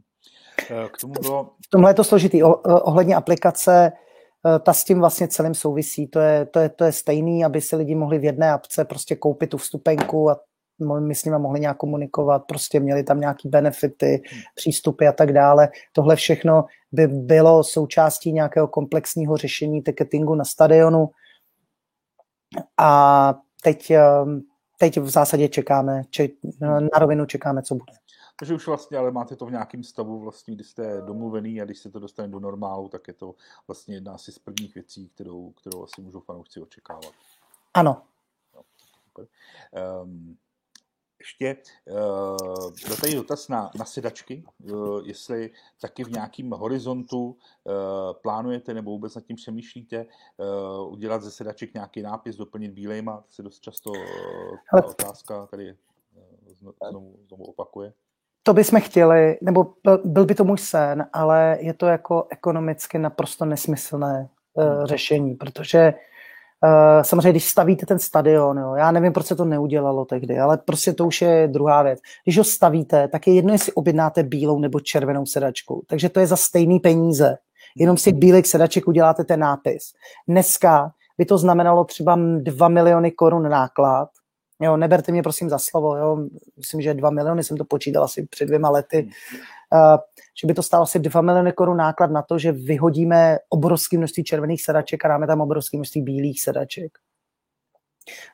Eh, 0.69 0.89
k 0.89 0.97
tomu 0.97 1.13
bylo... 1.13 1.49
V 1.65 1.69
tomhle 1.69 1.89
je 1.89 1.95
to 1.95 2.03
složitý. 2.03 2.43
ohledně 2.43 3.15
aplikace, 3.15 3.91
eh, 3.91 4.59
ta 4.59 4.73
s 4.73 4.83
tím 4.83 4.99
vlastně 4.99 5.27
celým 5.27 5.53
souvisí. 5.53 6.07
To 6.07 6.19
je, 6.19 6.45
to, 6.45 6.59
je, 6.59 6.69
to 6.69 6.83
je 6.83 6.91
stejný, 6.91 7.45
aby 7.45 7.61
si 7.61 7.75
lidi 7.75 7.95
mohli 7.95 8.19
v 8.19 8.23
jedné 8.23 8.51
apce 8.51 8.85
prostě 8.85 9.15
koupit 9.15 9.49
tu 9.49 9.57
vstupenku 9.57 10.29
a 10.29 10.39
my 10.83 11.15
s 11.15 11.25
nimi 11.25 11.39
mohli 11.39 11.59
nějak 11.59 11.77
komunikovat, 11.77 12.39
prostě 12.39 12.79
měli 12.79 13.03
tam 13.03 13.19
nějaký 13.19 13.49
benefity, 13.49 14.21
přístupy 14.55 15.07
a 15.07 15.11
tak 15.11 15.33
dále. 15.33 15.69
Tohle 15.93 16.15
všechno 16.15 16.65
by 16.91 17.07
bylo 17.07 17.63
součástí 17.63 18.31
nějakého 18.31 18.67
komplexního 18.67 19.37
řešení 19.37 19.81
ticketingu 19.81 20.35
na 20.35 20.45
stadionu. 20.45 21.09
A 22.77 23.33
teď, 23.63 23.91
ehm, 23.91 24.41
teď 24.77 24.97
v 24.97 25.09
zásadě 25.09 25.47
čekáme, 25.47 26.01
či, 26.09 26.37
na 26.61 26.99
rovinu 26.99 27.25
čekáme, 27.25 27.61
co 27.61 27.75
bude. 27.75 27.93
Takže 28.39 28.53
už 28.53 28.67
vlastně, 28.67 28.97
ale 28.97 29.11
máte 29.11 29.35
to 29.35 29.45
v 29.45 29.51
nějakém 29.51 29.83
stavu, 29.83 30.19
vlastně, 30.19 30.55
kdy 30.55 30.63
jste 30.63 31.01
domluvený 31.01 31.61
a 31.61 31.65
když 31.65 31.79
se 31.79 31.91
to 31.91 31.99
dostane 31.99 32.27
do 32.27 32.39
normálu, 32.39 32.89
tak 32.89 33.07
je 33.07 33.13
to 33.13 33.35
vlastně 33.67 33.95
jedna 33.95 34.13
asi 34.13 34.31
z 34.31 34.39
prvních 34.39 34.75
věcí, 34.75 35.09
kterou, 35.09 35.51
kterou 35.51 35.83
asi 35.83 36.01
můžou 36.01 36.19
fanoušci 36.19 36.61
očekávat. 36.61 37.11
Ano. 37.73 38.01
No, 38.55 38.61
um, 40.03 40.37
ještě 41.23 41.57
uh, 41.91 42.71
byl 42.87 42.95
tady 43.01 43.15
dotaz 43.15 43.47
na, 43.47 43.71
na 43.79 43.85
sedačky, 43.85 44.43
uh, 44.71 45.01
jestli 45.05 45.51
taky 45.81 46.03
v 46.03 46.11
nějakém 46.11 46.49
horizontu 46.49 47.25
uh, 47.27 47.33
plánujete 48.21 48.73
nebo 48.73 48.91
vůbec 48.91 49.15
nad 49.15 49.25
tím 49.25 49.35
přemýšlíte 49.35 50.05
uh, 50.37 50.93
udělat 50.93 51.23
ze 51.23 51.31
sedaček 51.31 51.73
nějaký 51.73 52.01
nápis, 52.01 52.35
doplnit 52.35 52.71
bílejma, 52.71 53.17
to 53.17 53.31
se 53.31 53.43
dost 53.43 53.59
často 53.59 53.89
uh, 53.89 53.97
ta 54.71 54.87
otázka 54.87 55.45
tady 55.45 55.71
uh, 55.71 56.73
znovu, 56.89 57.15
znovu 57.27 57.43
opakuje. 57.43 57.93
To 58.43 58.53
bychom 58.53 58.81
chtěli, 58.81 59.37
nebo 59.41 59.73
byl 60.05 60.25
by 60.25 60.35
to 60.35 60.43
můj 60.43 60.57
sen, 60.57 61.07
ale 61.13 61.57
je 61.59 61.73
to 61.73 61.85
jako 61.85 62.27
ekonomicky 62.29 62.99
naprosto 62.99 63.45
nesmyslné 63.45 64.29
uh, 64.53 64.85
řešení, 64.85 65.35
protože 65.35 65.93
Uh, 66.63 67.03
samozřejmě, 67.03 67.31
když 67.31 67.49
stavíte 67.49 67.85
ten 67.85 67.99
stadion, 67.99 68.57
jo, 68.57 68.73
já 68.75 68.91
nevím, 68.91 69.13
proč 69.13 69.25
se 69.25 69.35
to 69.35 69.45
neudělalo 69.45 70.05
tehdy, 70.05 70.39
ale 70.39 70.57
prostě 70.57 70.93
to 70.93 71.07
už 71.07 71.21
je 71.21 71.47
druhá 71.47 71.83
věc. 71.83 71.99
Když 72.23 72.37
ho 72.37 72.43
stavíte, 72.43 73.07
tak 73.07 73.27
je 73.27 73.33
jedno, 73.33 73.53
jestli 73.53 73.73
objednáte 73.73 74.23
bílou 74.23 74.59
nebo 74.59 74.79
červenou 74.79 75.25
sedačku. 75.25 75.83
Takže 75.87 76.09
to 76.09 76.19
je 76.19 76.27
za 76.27 76.35
stejný 76.35 76.79
peníze. 76.79 77.37
Jenom 77.77 77.97
z 77.97 78.03
těch 78.03 78.13
bílých 78.13 78.47
sedaček 78.47 78.87
uděláte 78.87 79.23
ten 79.23 79.39
nápis. 79.39 79.83
Dneska 80.27 80.91
by 81.17 81.25
to 81.25 81.37
znamenalo 81.37 81.83
třeba 81.83 82.17
2 82.37 82.67
miliony 82.67 83.11
korun 83.11 83.49
náklad. 83.49 84.09
Jo, 84.61 84.77
neberte 84.77 85.11
mě 85.11 85.23
prosím 85.23 85.49
za 85.49 85.57
slovo, 85.59 85.97
jo. 85.97 86.17
myslím, 86.57 86.81
že 86.81 86.93
2 86.93 87.09
miliony 87.09 87.43
jsem 87.43 87.57
to 87.57 87.65
počítal 87.65 88.03
asi 88.03 88.27
před 88.29 88.45
dvěma 88.45 88.69
lety. 88.69 89.09
Uh, 89.73 89.97
že 90.41 90.47
by 90.47 90.53
to 90.53 90.63
stálo 90.63 90.83
asi 90.83 90.99
2 90.99 91.21
miliony 91.21 91.51
korun 91.51 91.77
náklad 91.77 92.11
na 92.11 92.21
to, 92.21 92.39
že 92.39 92.51
vyhodíme 92.51 93.37
obrovské 93.49 93.97
množství 93.97 94.23
červených 94.23 94.61
sedaček 94.61 95.05
a 95.05 95.07
dáme 95.07 95.27
tam 95.27 95.41
obrovské 95.41 95.77
množství 95.77 96.01
bílých 96.01 96.41
sedaček. 96.41 96.97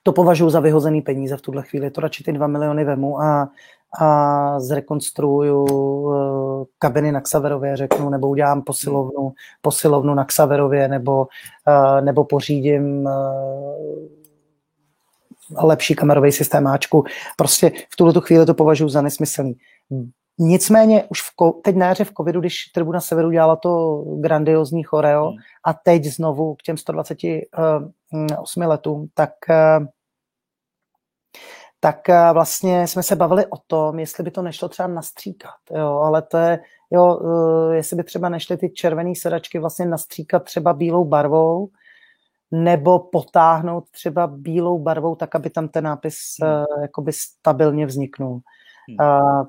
To 0.03 0.13
považuji 0.13 0.49
za 0.49 0.59
vyhozený 0.59 1.01
peníze 1.01 1.37
v 1.37 1.41
tuhle 1.41 1.63
chvíli. 1.63 1.91
To 1.91 2.01
radši 2.01 2.23
ty 2.23 2.31
2 2.31 2.47
miliony 2.47 2.83
vemu 2.83 3.21
a, 3.21 3.49
a 3.99 4.59
zrekonstruuju 4.59 5.63
uh, 5.63 6.65
kabiny 6.79 7.11
na 7.11 7.21
Xaverově, 7.21 7.77
řeknu, 7.77 8.09
nebo 8.09 8.29
udělám 8.29 8.61
posilovnu, 8.61 9.33
posilovnu 9.61 10.13
na 10.13 10.25
Xaverově, 10.25 10.87
nebo, 10.87 11.27
uh, 11.67 12.01
nebo 12.01 12.23
pořídím 12.23 13.09
lepší 15.57 15.95
kamerový 15.95 16.31
systém 16.31 16.67
Ačku. 16.67 17.03
Prostě 17.37 17.71
v 17.89 17.95
tuhle 17.95 18.13
chvíli 18.19 18.45
to 18.45 18.53
považuji 18.53 18.89
za 18.89 19.01
nesmyslný. 19.01 19.55
Nicméně 20.41 21.03
už 21.03 21.21
v, 21.21 21.31
teď 21.63 21.75
na 21.75 21.87
jaře 21.87 22.03
v 22.03 22.13
covidu, 22.17 22.39
když 22.39 22.65
Tribuna 22.73 23.01
Severu 23.01 23.31
dělala 23.31 23.55
to 23.55 24.03
grandiozní 24.19 24.83
choreo 24.83 25.27
hmm. 25.27 25.37
a 25.63 25.73
teď 25.73 26.05
znovu 26.05 26.55
k 26.55 26.61
těm 26.61 26.77
128 26.77 28.63
uh, 28.63 28.69
letům, 28.69 29.07
tak 29.13 29.29
uh, 29.49 29.85
tak 31.79 31.99
uh, 32.09 32.33
vlastně 32.33 32.87
jsme 32.87 33.03
se 33.03 33.15
bavili 33.15 33.45
o 33.45 33.57
tom, 33.67 33.99
jestli 33.99 34.23
by 34.23 34.31
to 34.31 34.41
nešlo 34.41 34.69
třeba 34.69 34.87
nastříkat, 34.87 35.55
jo, 35.71 35.87
ale 35.87 36.21
to 36.21 36.37
je, 36.37 36.59
jo, 36.91 37.19
jestli 37.71 37.97
by 37.97 38.03
třeba 38.03 38.29
nešly 38.29 38.57
ty 38.57 38.69
červené 38.69 39.15
sedačky 39.15 39.59
vlastně 39.59 39.85
nastříkat 39.85 40.43
třeba 40.43 40.73
bílou 40.73 41.05
barvou, 41.05 41.69
nebo 42.51 42.99
potáhnout 42.99 43.89
třeba 43.91 44.27
bílou 44.27 44.79
barvou, 44.79 45.15
tak 45.15 45.35
aby 45.35 45.49
tam 45.49 45.67
ten 45.67 45.83
nápis 45.83 46.17
hmm. 46.41 46.51
uh, 46.51 46.81
jakoby 46.81 47.11
stabilně 47.13 47.85
vzniknul. 47.85 48.39
Hmm. 48.89 49.45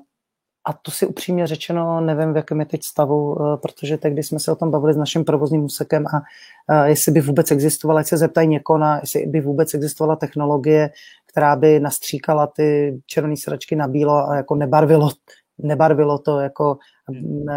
A 0.65 0.73
to 0.73 0.91
si 0.91 1.07
upřímně 1.07 1.47
řečeno 1.47 2.01
nevím, 2.01 2.33
v 2.33 2.35
jakém 2.35 2.59
je 2.59 2.65
teď 2.65 2.83
stavu, 2.83 3.37
eh, 3.41 3.57
protože 3.57 3.97
teď, 3.97 4.13
když 4.13 4.27
jsme 4.27 4.39
se 4.39 4.51
o 4.51 4.55
tom 4.55 4.71
bavili 4.71 4.93
s 4.93 4.97
naším 4.97 5.25
provozním 5.25 5.63
úsekem 5.63 6.05
a, 6.07 6.21
a 6.73 6.85
jestli 6.85 7.11
by 7.11 7.21
vůbec 7.21 7.51
existovala, 7.51 7.99
ať 7.99 8.07
se 8.07 8.17
zeptají 8.17 8.59
na, 8.77 8.99
jestli 8.99 9.25
by 9.25 9.41
vůbec 9.41 9.73
existovala 9.73 10.15
technologie, 10.15 10.89
která 11.25 11.55
by 11.55 11.79
nastříkala 11.79 12.47
ty 12.47 12.99
červené 13.05 13.37
sračky 13.37 13.75
na 13.75 13.87
bílo 13.87 14.29
a 14.29 14.35
jako 14.35 14.55
nebarvilo, 14.55 15.09
nebarvilo 15.57 16.17
to, 16.19 16.39
jako 16.39 16.77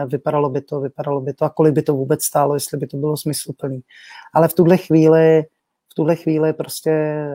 vypadalo 0.06 0.51
by 0.51 0.60
to, 0.60 0.81
vypadalo 0.81 1.20
by 1.20 1.32
to 1.32 1.44
a 1.44 1.51
kolik 1.51 1.74
by 1.74 1.82
to 1.82 1.94
vůbec 1.94 2.24
stálo, 2.24 2.55
jestli 2.55 2.78
by 2.78 2.86
to 2.86 2.97
bylo 2.97 3.16
smysluplný. 3.16 3.81
Ale 4.35 4.48
v 4.48 4.55
tuhle 4.55 4.76
chvíli 4.76 5.44
v 5.93 5.94
tuhle 5.94 6.16
chvíli 6.16 6.52
prostě 6.52 6.90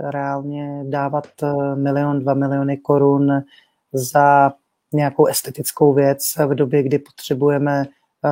reálně 0.09 0.83
dávat 0.83 1.27
eh, 1.43 1.75
milion, 1.75 2.19
dva 2.19 2.33
miliony 2.33 2.77
korun 2.77 3.43
za 3.93 4.51
nějakou 4.93 5.25
estetickou 5.25 5.93
věc 5.93 6.19
v 6.47 6.55
době, 6.55 6.83
kdy 6.83 6.99
potřebujeme 6.99 7.85
eh, 8.25 8.29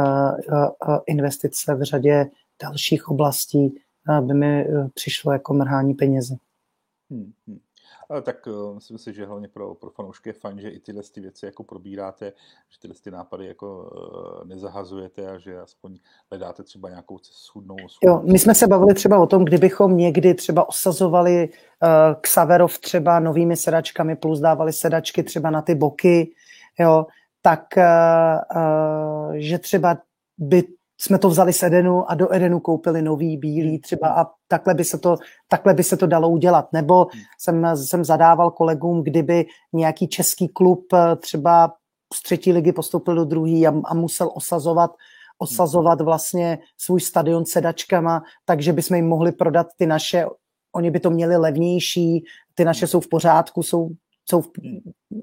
eh, 0.53 0.99
investice 1.05 1.75
v 1.75 1.83
řadě 1.83 2.25
dalších 2.61 3.07
oblastí, 3.07 3.75
by 4.21 4.33
mi 4.33 4.61
eh, 4.61 4.89
přišlo 4.93 5.31
jako 5.31 5.53
mrhání 5.53 5.93
penězi. 5.93 6.35
Hmm, 7.09 7.31
hmm. 7.47 7.59
Ale 8.09 8.21
tak 8.21 8.47
myslím 8.73 8.97
si, 8.97 9.13
že 9.13 9.25
hlavně 9.25 9.47
pro, 9.47 9.75
pro 9.75 9.89
fanoušky 9.89 10.29
je 10.29 10.33
fajn, 10.33 10.59
že 10.59 10.69
i 10.69 10.79
tyhle 10.79 11.03
ty 11.13 11.21
věci 11.21 11.45
jako 11.45 11.63
probíráte, 11.63 12.33
že 12.69 12.79
tyhle 12.79 12.95
ty 13.03 13.11
nápady 13.11 13.47
jako 13.47 13.91
nezahazujete 14.45 15.27
a 15.27 15.37
že 15.37 15.59
aspoň 15.59 15.99
hledáte 16.31 16.63
třeba 16.63 16.89
nějakou 16.89 17.17
schudnou, 17.21 17.75
schudnou. 17.87 18.13
Jo, 18.13 18.21
my 18.23 18.39
jsme 18.39 18.55
se 18.55 18.67
bavili 18.67 18.93
třeba 18.93 19.19
o 19.19 19.27
tom, 19.27 19.45
kdybychom 19.45 19.97
někdy 19.97 20.33
třeba 20.33 20.69
osazovali 20.69 21.49
uh, 21.49 22.21
Xaverov 22.21 22.79
třeba 22.79 23.19
novými 23.19 23.55
sedačkami 23.55 24.15
plus 24.15 24.39
dávali 24.39 24.73
sedačky 24.73 25.23
třeba 25.23 25.49
na 25.49 25.61
ty 25.61 25.75
boky, 25.75 26.31
jo, 26.79 27.05
tak 27.41 27.63
uh, 27.77 29.33
že 29.35 29.59
třeba 29.59 29.97
by 30.37 30.63
jsme 30.99 31.19
to 31.19 31.29
vzali 31.29 31.53
z 31.53 31.63
Edenu 31.63 32.11
a 32.11 32.15
do 32.15 32.35
Edenu 32.35 32.59
koupili 32.59 33.01
nový 33.01 33.37
bílý 33.37 33.79
třeba 33.79 34.09
a 34.09 34.25
takhle 34.47 34.73
by 34.73 34.83
se 34.83 34.97
to, 34.97 35.17
takhle 35.47 35.73
by 35.73 35.83
se 35.83 35.97
to 35.97 36.07
dalo 36.07 36.29
udělat. 36.29 36.73
Nebo 36.73 37.07
jsem, 37.39 37.77
jsem 37.77 38.05
zadával 38.05 38.51
kolegům, 38.51 39.03
kdyby 39.03 39.45
nějaký 39.73 40.07
český 40.07 40.47
klub 40.47 40.85
třeba 41.19 41.73
z 42.13 42.23
třetí 42.23 42.53
ligy 42.53 42.71
postoupil 42.71 43.15
do 43.15 43.25
druhý 43.25 43.67
a, 43.67 43.73
a 43.85 43.93
musel 43.93 44.29
osazovat 44.33 44.91
osazovat 45.37 46.01
vlastně 46.01 46.59
svůj 46.77 47.01
stadion 47.01 47.45
sedačkama, 47.45 48.21
takže 48.45 48.73
bychom 48.73 48.95
jim 48.95 49.07
mohli 49.07 49.31
prodat 49.31 49.67
ty 49.77 49.85
naše, 49.85 50.25
oni 50.75 50.91
by 50.91 50.99
to 50.99 51.09
měli 51.09 51.37
levnější, 51.37 52.25
ty 52.53 52.65
naše 52.65 52.87
jsou 52.87 52.99
v 52.99 53.09
pořádku, 53.09 53.63
jsou 53.63 53.89
jsou, 54.29 54.43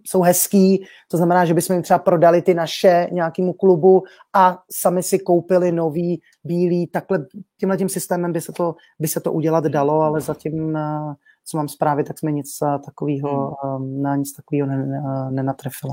jsou 0.06 0.22
hezký, 0.22 0.86
to 1.10 1.16
znamená, 1.16 1.44
že 1.44 1.54
bychom 1.54 1.74
jim 1.74 1.82
třeba 1.82 1.98
prodali 1.98 2.42
ty 2.42 2.54
naše 2.54 3.08
nějakému 3.12 3.52
klubu 3.52 4.02
a 4.32 4.62
sami 4.70 5.02
si 5.02 5.18
koupili 5.18 5.72
nový, 5.72 6.22
bílý, 6.44 6.86
takhle 6.86 7.26
tímhle 7.60 7.76
tím 7.76 7.88
systémem 7.88 8.32
by 8.32 8.40
se 8.40 8.52
to, 8.52 8.74
by 8.98 9.08
se 9.08 9.20
to 9.20 9.32
udělat 9.32 9.64
dalo, 9.64 10.00
ale 10.00 10.20
zatím, 10.20 10.76
eh, 10.76 11.14
co 11.44 11.56
mám 11.56 11.68
zprávy, 11.68 12.04
tak 12.04 12.18
jsme 12.18 12.32
nic 12.32 12.58
eh, 12.62 12.78
takového, 12.84 13.56
hmm. 13.62 14.02
na 14.02 14.16
nic 14.16 14.32
takového 14.32 14.68
nenatrefili. 15.30 15.92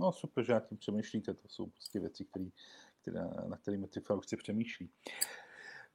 No 0.00 0.12
super, 0.12 0.44
že 0.44 0.52
jak 0.52 0.66
tím 0.66 0.78
přemýšlíte, 0.78 1.34
to 1.34 1.48
jsou 1.48 1.66
prostě 1.66 2.00
věci, 2.00 2.24
které, 2.24 2.44
které, 3.02 3.20
na 3.48 3.56
kterými 3.56 3.86
ty 3.86 4.00
fanoušci 4.00 4.36
přemýšlí. 4.36 4.90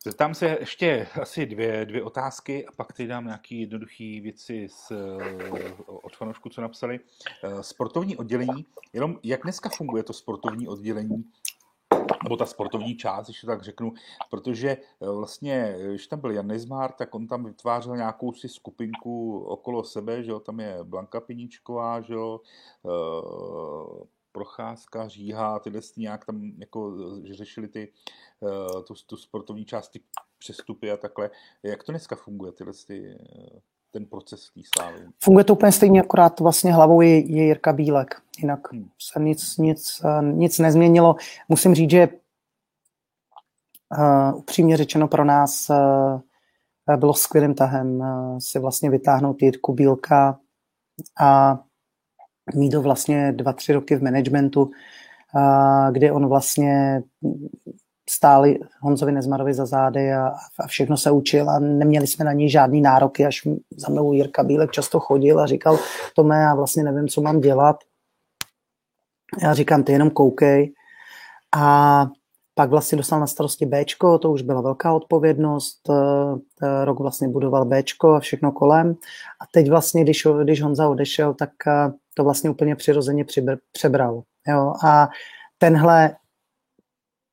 Zeptám 0.06 0.34
se 0.34 0.57
ještě 0.60 1.07
asi 1.22 1.45
dvě, 1.45 1.86
dvě 1.86 2.03
otázky 2.03 2.65
a 2.65 2.72
pak 2.72 2.94
teď 2.94 3.07
dám 3.07 3.26
nějaké 3.26 3.56
jednoduché 3.56 4.19
věci 4.22 4.68
z, 4.69 4.91
od 5.88 6.15
fanoušků, 6.15 6.49
co 6.49 6.61
napsali. 6.61 6.99
Eh, 7.44 7.64
sportovní 7.64 8.18
oddělení, 8.18 8.65
jenom 8.94 9.19
jak 9.24 9.44
dneska 9.44 9.69
funguje 9.69 10.03
to 10.03 10.14
sportovní 10.14 10.68
oddělení, 10.68 11.24
nebo 12.24 12.38
ta 12.38 12.45
sportovní 12.45 12.95
část, 12.95 13.28
když 13.28 13.41
to 13.41 13.48
tak 13.48 13.64
řeknu, 13.64 13.94
protože 14.30 14.69
eh, 14.69 15.10
vlastně, 15.10 15.76
když 15.90 16.07
tam 16.07 16.19
byl 16.19 16.32
Jan 16.32 16.48
Nezmár, 16.48 16.91
tak 16.91 17.15
on 17.15 17.28
tam 17.28 17.45
vytvářel 17.45 17.95
nějakou 17.98 18.34
si 18.34 18.49
skupinku 18.49 19.40
okolo 19.40 19.84
sebe, 19.84 20.24
že 20.24 20.32
jo, 20.32 20.40
tam 20.40 20.60
je 20.60 20.78
Blanka 20.84 21.22
Piničková, 21.22 22.02
že 22.02 22.14
jo, 22.14 22.41
eh, 22.86 24.16
Procházka, 24.38 25.08
Říha, 25.08 25.60
tyhle 25.60 25.82
nějak 25.98 26.26
tam 26.26 26.42
jako 26.58 26.96
že 27.24 27.34
řešili 27.34 27.68
ty, 27.68 27.92
tu, 28.88 28.94
tu 29.06 29.18
sportovní 29.18 29.66
část, 29.66 29.90
ty 29.90 30.02
přestupy 30.38 30.92
a 30.92 30.98
takhle. 30.98 31.30
Jak 31.64 31.84
to 31.84 31.92
dneska 31.92 32.16
funguje, 32.16 32.52
tyhle 32.52 32.74
ty, 32.88 33.18
ten 33.92 34.06
proces 34.06 34.50
té 34.50 34.62
slávy? 34.76 35.08
Funguje 35.24 35.44
to 35.44 35.54
úplně 35.54 35.72
stejně, 35.72 36.02
akorát 36.02 36.40
vlastně 36.40 36.74
hlavou 36.74 37.02
je, 37.02 37.32
je 37.32 37.44
Jirka 37.44 37.74
Bílek. 37.74 38.22
Jinak 38.40 38.72
hmm. 38.74 38.90
se 39.02 39.20
nic, 39.20 39.58
nic, 39.58 40.02
nic 40.22 40.60
nezměnilo. 40.60 41.16
Musím 41.50 41.76
říct, 41.76 41.92
že 41.92 42.08
uh, 43.98 44.38
upřímně 44.38 44.78
řečeno 44.78 45.08
pro 45.08 45.26
nás 45.26 45.70
uh, 45.70 46.98
bylo 46.98 47.14
skvělým 47.14 47.56
tahem 47.56 48.00
uh, 48.00 48.38
si 48.40 48.60
vlastně 48.60 48.90
vytáhnout 48.90 49.42
Jirku 49.42 49.74
Bílka 49.74 50.40
a 51.22 51.60
mít 52.56 52.74
ho 52.74 52.82
vlastně 52.82 53.32
dva, 53.32 53.53
tři 53.53 53.74
roky 53.74 53.95
v 53.95 54.03
managementu, 54.03 54.72
kde 55.91 56.11
on 56.11 56.28
vlastně 56.28 57.02
stáli 58.10 58.60
Honzovi 58.82 59.11
Nezmarovi 59.11 59.53
za 59.53 59.65
zády 59.65 60.14
a, 60.14 60.34
a 60.60 60.68
všechno 60.68 60.98
se 60.98 61.11
učil 61.11 61.49
a 61.49 61.60
neměli 61.60 62.07
jsme 62.07 62.26
na 62.26 62.34
něj 62.34 62.49
žádný 62.49 62.82
nároky, 62.82 63.26
až 63.26 63.48
za 63.78 63.90
mnou 63.90 64.14
Jirka 64.14 64.44
Bílek 64.44 64.72
často 64.72 64.99
chodil 64.99 65.40
a 65.40 65.45
říkal, 65.45 65.80
Tome, 66.15 66.36
já 66.36 66.56
vlastně 66.56 66.84
nevím, 66.84 67.07
co 67.07 67.22
mám 67.22 67.41
dělat. 67.41 67.76
Já 69.41 69.53
říkám, 69.53 69.84
ty 69.84 69.91
jenom 69.91 70.10
koukej. 70.10 70.74
A 71.56 72.07
pak 72.56 72.69
vlastně 72.69 72.98
dostal 72.98 73.19
na 73.19 73.28
starosti 73.28 73.65
Bčko, 73.65 74.19
to 74.19 74.32
už 74.32 74.41
byla 74.41 74.61
velká 74.61 74.94
odpovědnost, 74.94 75.90
eh, 75.90 76.86
rok 76.86 76.99
vlastně 76.99 77.28
budoval 77.28 77.65
Bčko 77.65 78.14
a 78.14 78.19
všechno 78.19 78.52
kolem. 78.52 78.95
A 79.41 79.45
teď 79.52 79.69
vlastně, 79.69 80.03
když, 80.03 80.28
když 80.44 80.61
Honza 80.61 80.90
odešel, 80.90 81.34
tak 81.34 81.49
eh, 81.68 81.91
to 82.18 82.23
vlastně 82.23 82.49
úplně 82.49 82.76
přirozeně 82.76 83.26
přebral. 83.72 84.23
Jo? 84.48 84.73
A 84.85 85.10
tenhle 85.57 86.15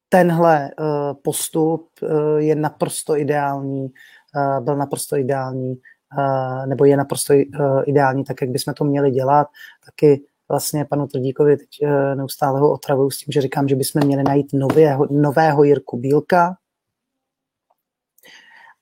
tenhle 0.08 0.70
uh, 0.78 0.86
postup 1.22 1.88
uh, 2.02 2.36
je 2.36 2.54
naprosto 2.54 3.16
ideální, 3.16 3.82
uh, 3.82 4.64
byl 4.64 4.76
naprosto 4.76 5.16
ideální, 5.16 5.74
uh, 6.18 6.66
nebo 6.66 6.84
je 6.84 6.96
naprosto 6.96 7.34
uh, 7.34 7.82
ideální, 7.86 8.24
tak 8.24 8.40
jak 8.40 8.50
bychom 8.50 8.74
to 8.74 8.84
měli 8.84 9.10
dělat. 9.10 9.46
Taky 9.86 10.22
vlastně 10.48 10.84
panu 10.84 11.06
Tvrdíkovi 11.06 11.56
teď 11.56 11.68
neustále 12.14 12.60
ho 12.60 12.72
otravuju 12.72 13.10
s 13.10 13.18
tím, 13.18 13.32
že 13.32 13.40
říkám, 13.40 13.68
že 13.68 13.76
bychom 13.76 14.04
měli 14.04 14.22
najít 14.22 14.52
nového, 14.52 15.06
nového 15.10 15.64
Jirku 15.64 15.96
Bílka, 15.98 16.56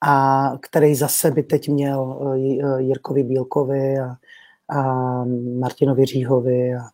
a 0.05 0.53
který 0.61 0.95
zase 0.95 1.31
by 1.31 1.43
teď 1.43 1.69
měl 1.69 2.21
Jirkovi 2.79 3.23
Bílkovi 3.23 3.99
a, 3.99 4.17
a 4.71 4.83
Martinovi 5.59 6.05
Říhovi 6.05 6.75
a, 6.75 6.81
a 6.81 6.91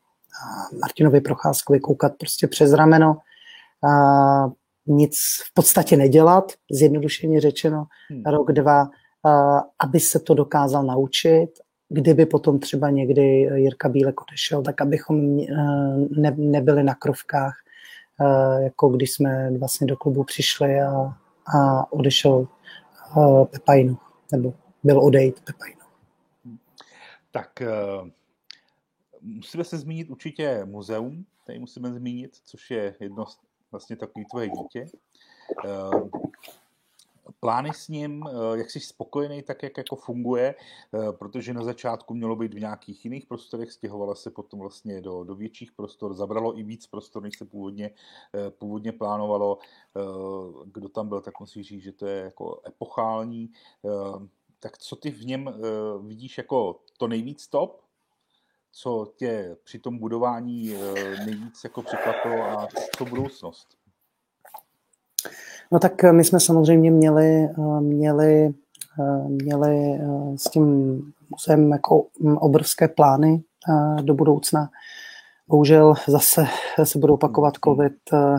Martinovi 0.80 1.20
Procházkovi 1.20 1.80
koukat 1.80 2.12
prostě 2.18 2.46
přes 2.46 2.72
rameno 2.72 3.16
a 3.90 4.50
nic 4.86 5.16
v 5.50 5.54
podstatě 5.54 5.96
nedělat, 5.96 6.52
zjednodušeně 6.72 7.40
řečeno, 7.40 7.84
hmm. 8.10 8.22
rok, 8.26 8.52
dva, 8.52 8.88
a, 9.24 9.58
aby 9.78 10.00
se 10.00 10.18
to 10.18 10.34
dokázal 10.34 10.82
naučit. 10.82 11.48
Kdyby 11.90 12.26
potom 12.26 12.58
třeba 12.58 12.90
někdy 12.90 13.22
Jirka 13.40 13.88
Bílek 13.88 14.20
odešel, 14.20 14.62
tak 14.62 14.80
abychom 14.80 15.36
ne, 16.16 16.34
nebyli 16.36 16.82
na 16.82 16.94
krovkách, 16.94 17.54
jako 18.58 18.88
když 18.88 19.12
jsme 19.12 19.58
vlastně 19.58 19.86
do 19.86 19.96
klubu 19.96 20.24
přišli 20.24 20.80
a, 20.80 21.14
a 21.56 21.92
odešel 21.92 22.48
Pepajno, 23.50 23.96
nebo 24.32 24.54
byl 24.84 25.04
odejít 25.04 25.40
Pepajno. 25.44 25.77
Tak 27.30 27.62
musíme 29.20 29.64
se 29.64 29.78
zmínit 29.78 30.10
určitě 30.10 30.64
muzeum, 30.64 31.26
tady 31.46 31.58
musíme 31.58 31.92
zmínit, 31.92 32.36
což 32.44 32.70
je 32.70 32.96
jedno 33.00 33.26
z 33.26 33.38
vlastně 33.70 33.96
takový 33.96 34.24
tvoje 34.24 34.48
dítě. 34.48 34.86
Ehm, 35.64 36.10
plány 37.40 37.70
s 37.74 37.88
ním, 37.88 38.24
eh, 38.26 38.58
jak 38.58 38.70
jsi 38.70 38.80
spokojený, 38.80 39.42
tak 39.42 39.62
jak 39.62 39.78
jako 39.78 39.96
funguje, 39.96 40.54
eh, 40.54 41.12
protože 41.12 41.54
na 41.54 41.62
začátku 41.62 42.14
mělo 42.14 42.36
být 42.36 42.54
v 42.54 42.60
nějakých 42.60 43.04
jiných 43.04 43.26
prostorech, 43.26 43.72
stěhovala 43.72 44.14
se 44.14 44.30
potom 44.30 44.60
vlastně 44.60 45.00
do, 45.00 45.24
do 45.24 45.34
větších 45.34 45.72
prostor, 45.72 46.14
zabralo 46.14 46.58
i 46.58 46.62
víc 46.62 46.86
prostor, 46.86 47.22
než 47.22 47.38
se 47.38 47.44
původně, 47.44 47.90
eh, 48.34 48.50
původně 48.50 48.92
plánovalo. 48.92 49.58
Kdo 50.64 50.88
tam 50.88 51.08
byl, 51.08 51.20
tak 51.20 51.40
musí 51.40 51.62
říct, 51.62 51.82
že 51.82 51.92
to 51.92 52.06
je 52.06 52.22
jako 52.22 52.60
epochální. 52.66 53.50
Tak 54.60 54.78
co 54.78 54.96
ty 54.96 55.10
v 55.10 55.26
něm 55.26 55.54
vidíš 56.02 56.38
jako 56.38 56.80
to 56.98 57.08
nejvíc 57.08 57.46
top? 57.46 57.88
co 58.72 59.06
tě 59.16 59.56
při 59.64 59.78
tom 59.78 59.98
budování 59.98 60.74
eh, 60.74 61.24
nejvíc 61.24 61.64
jako 61.64 61.82
překvapilo 61.82 62.42
a 62.42 62.68
co 62.98 63.04
budoucnost? 63.04 63.68
No 65.72 65.78
tak 65.78 66.04
eh, 66.04 66.12
my 66.12 66.24
jsme 66.24 66.40
samozřejmě 66.40 66.90
měli, 66.90 67.44
eh, 67.44 67.80
měli, 67.80 68.54
měli 69.28 70.00
s 70.36 70.44
tím 70.50 70.66
muzeem 71.30 71.70
jako 71.70 72.06
mm, 72.20 72.36
obrovské 72.36 72.88
plány 72.88 73.42
do 74.02 74.14
budoucna. 74.14 74.70
Bohužel 75.48 75.94
zase 76.08 76.46
se 76.84 76.98
budou 76.98 77.14
opakovat 77.14 77.54
hmm. 77.66 77.76
covid, 77.76 77.94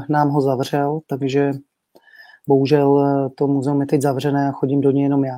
nám 0.09 0.29
ho 0.29 0.41
zavřel, 0.41 0.99
takže 1.07 1.51
bohužel 2.47 2.99
to 3.35 3.47
muzeum 3.47 3.81
je 3.81 3.87
teď 3.87 4.01
zavřené 4.01 4.49
a 4.49 4.51
chodím 4.51 4.81
do 4.81 4.91
něj 4.91 5.03
jenom 5.03 5.25
já. 5.25 5.37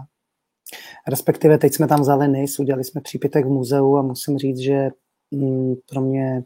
Respektive 1.08 1.58
teď 1.58 1.74
jsme 1.74 1.88
tam 1.88 2.02
vzali 2.02 2.28
NIS, 2.28 2.60
udělali 2.60 2.84
jsme 2.84 3.02
přípitek 3.02 3.46
v 3.46 3.50
muzeu 3.50 3.98
a 3.98 4.02
musím 4.02 4.38
říct, 4.38 4.58
že 4.58 4.90
mm, 5.32 5.76
pro 5.90 6.02
mě, 6.02 6.44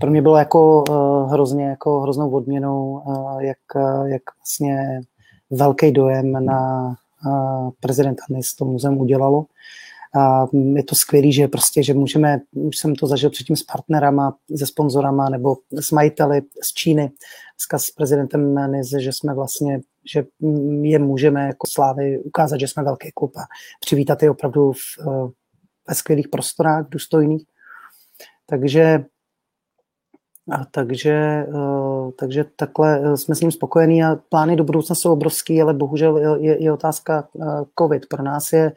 pro 0.00 0.10
mě 0.10 0.22
bylo 0.22 0.36
jako 0.36 0.84
uh, 0.88 1.32
hrozně 1.32 1.64
jako 1.64 2.00
hroznou 2.00 2.30
odměnou, 2.30 3.02
uh, 3.06 3.40
jak, 3.40 3.58
uh, 3.76 4.06
jak 4.06 4.22
vlastně 4.38 5.00
velký 5.50 5.92
dojem 5.92 6.44
na 6.44 6.94
prezidenta 7.80 8.24
NIS 8.30 8.54
to 8.54 8.64
muzeum 8.64 8.98
udělalo. 8.98 9.46
A 10.14 10.46
je 10.74 10.84
to 10.84 10.94
skvělé, 10.94 11.32
že 11.32 11.48
prostě, 11.48 11.82
že 11.82 11.94
můžeme, 11.94 12.40
už 12.52 12.76
jsem 12.76 12.94
to 12.94 13.06
zažil 13.06 13.30
předtím 13.30 13.56
s 13.56 13.62
partnerama, 13.62 14.36
se 14.56 14.66
sponzorama 14.66 15.28
nebo 15.28 15.56
s 15.80 15.90
majiteli 15.90 16.42
z 16.62 16.72
Číny, 16.74 17.10
s 17.76 17.90
prezidentem 17.90 18.72
NIS, 18.72 18.90
že 18.98 19.12
jsme 19.12 19.34
vlastně, 19.34 19.80
že 20.04 20.24
je 20.82 20.98
můžeme 20.98 21.46
jako 21.46 21.66
slávy 21.66 22.18
ukázat, 22.18 22.60
že 22.60 22.68
jsme 22.68 22.82
velký 22.82 23.10
klub 23.12 23.36
a 23.36 23.40
přivítat 23.80 24.22
je 24.22 24.30
opravdu 24.30 24.72
v, 24.72 24.78
eh, 25.00 25.30
ve 25.88 25.94
skvělých 25.94 26.28
prostorách, 26.28 26.88
důstojných. 26.88 27.44
Takže 28.46 29.04
a 30.50 30.64
takže, 30.64 31.46
eh, 31.48 32.12
takže 32.18 32.44
takhle 32.56 33.00
eh, 33.04 33.16
jsme 33.16 33.34
s 33.34 33.40
ním 33.40 33.52
spokojení 33.52 34.04
a 34.04 34.16
plány 34.28 34.56
do 34.56 34.64
budoucna 34.64 34.94
jsou 34.94 35.12
obrovský, 35.12 35.62
ale 35.62 35.74
bohužel 35.74 36.36
je, 36.40 36.62
je 36.62 36.72
otázka 36.72 37.28
COVID. 37.78 38.06
Pro 38.06 38.22
nás 38.22 38.52
je 38.52 38.72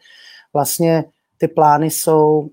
vlastně 0.53 1.06
ty 1.38 1.47
plány 1.47 1.89
jsou, 1.89 2.49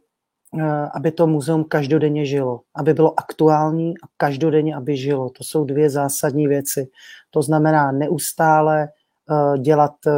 aby 0.94 1.12
to 1.12 1.26
muzeum 1.26 1.64
každodenně 1.64 2.26
žilo, 2.26 2.60
aby 2.74 2.94
bylo 2.94 3.20
aktuální 3.20 3.94
a 3.98 4.06
každodenně, 4.16 4.74
aby 4.74 4.96
žilo. 4.96 5.30
To 5.30 5.44
jsou 5.44 5.64
dvě 5.64 5.90
zásadní 5.90 6.48
věci. 6.48 6.88
To 7.30 7.42
znamená 7.42 7.92
neustále 7.92 8.88
eh, 8.88 9.58
dělat 9.58 9.94
eh, 10.06 10.12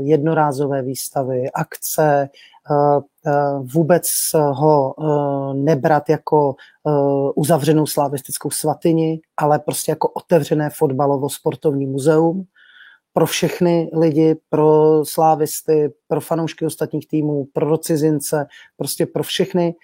jednorázové 0.00 0.82
výstavy, 0.82 1.50
akce, 1.54 2.28
vůbec 3.74 4.02
ho 4.34 4.94
nebrat 5.54 6.08
jako 6.08 6.54
uzavřenou 7.34 7.86
slavistickou 7.86 8.50
svatyni, 8.50 9.20
ale 9.36 9.58
prostě 9.58 9.92
jako 9.92 10.08
otevřené 10.08 10.70
fotbalovo-sportovní 10.70 11.86
muzeum, 11.86 12.44
pro 13.12 13.26
všechny 13.26 13.90
lidi, 13.92 14.36
pro 14.48 15.00
slávisty, 15.04 15.92
pro 16.08 16.20
fanoušky 16.20 16.66
ostatních 16.66 17.08
týmů, 17.08 17.46
pro 17.52 17.78
cizince, 17.78 18.46
prostě 18.76 19.06
pro 19.06 19.22
všechny. 19.22 19.74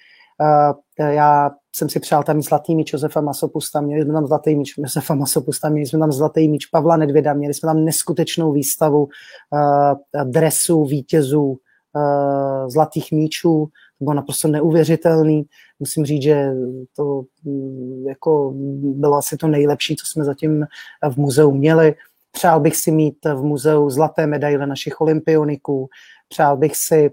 Já 0.98 1.50
jsem 1.76 1.88
si 1.88 2.00
přál 2.00 2.22
tam 2.22 2.36
mít 2.36 2.42
zlatý 2.42 2.74
míč 2.74 2.92
Josefa 2.92 3.20
Masopusta, 3.20 3.80
měli 3.80 4.02
jsme 4.02 4.12
tam 4.12 4.26
zlatý 4.26 4.56
míč 4.56 4.74
Josefa 4.78 5.14
Masopusta, 5.14 5.68
měli 5.68 5.86
jsme 5.86 5.98
tam 5.98 6.12
zlatý 6.12 6.48
míč 6.48 6.66
Pavla 6.66 6.96
Nedvěda, 6.96 7.34
měli 7.34 7.54
jsme 7.54 7.66
tam 7.66 7.84
neskutečnou 7.84 8.52
výstavu 8.52 9.02
uh, 9.02 10.24
dresů, 10.24 10.84
vítězů, 10.84 11.44
uh, 11.44 12.68
zlatých 12.68 13.12
míčů, 13.12 13.68
to 13.98 14.04
bylo 14.04 14.14
naprosto 14.14 14.48
neuvěřitelný. 14.48 15.46
Musím 15.80 16.04
říct, 16.04 16.22
že 16.22 16.52
to 16.96 17.22
um, 17.44 18.04
jako 18.08 18.52
bylo 18.82 19.16
asi 19.16 19.36
to 19.36 19.48
nejlepší, 19.48 19.96
co 19.96 20.06
jsme 20.06 20.24
zatím 20.24 20.66
v 21.10 21.16
muzeu 21.16 21.52
měli. 21.52 21.94
Přál 22.30 22.60
bych 22.60 22.76
si 22.76 22.90
mít 22.90 23.18
v 23.24 23.42
muzeu 23.42 23.90
zlaté 23.90 24.26
medaile 24.26 24.66
našich 24.66 25.00
olympioniků, 25.00 25.88
přál 26.28 26.56
bych 26.56 26.76
si 26.76 27.10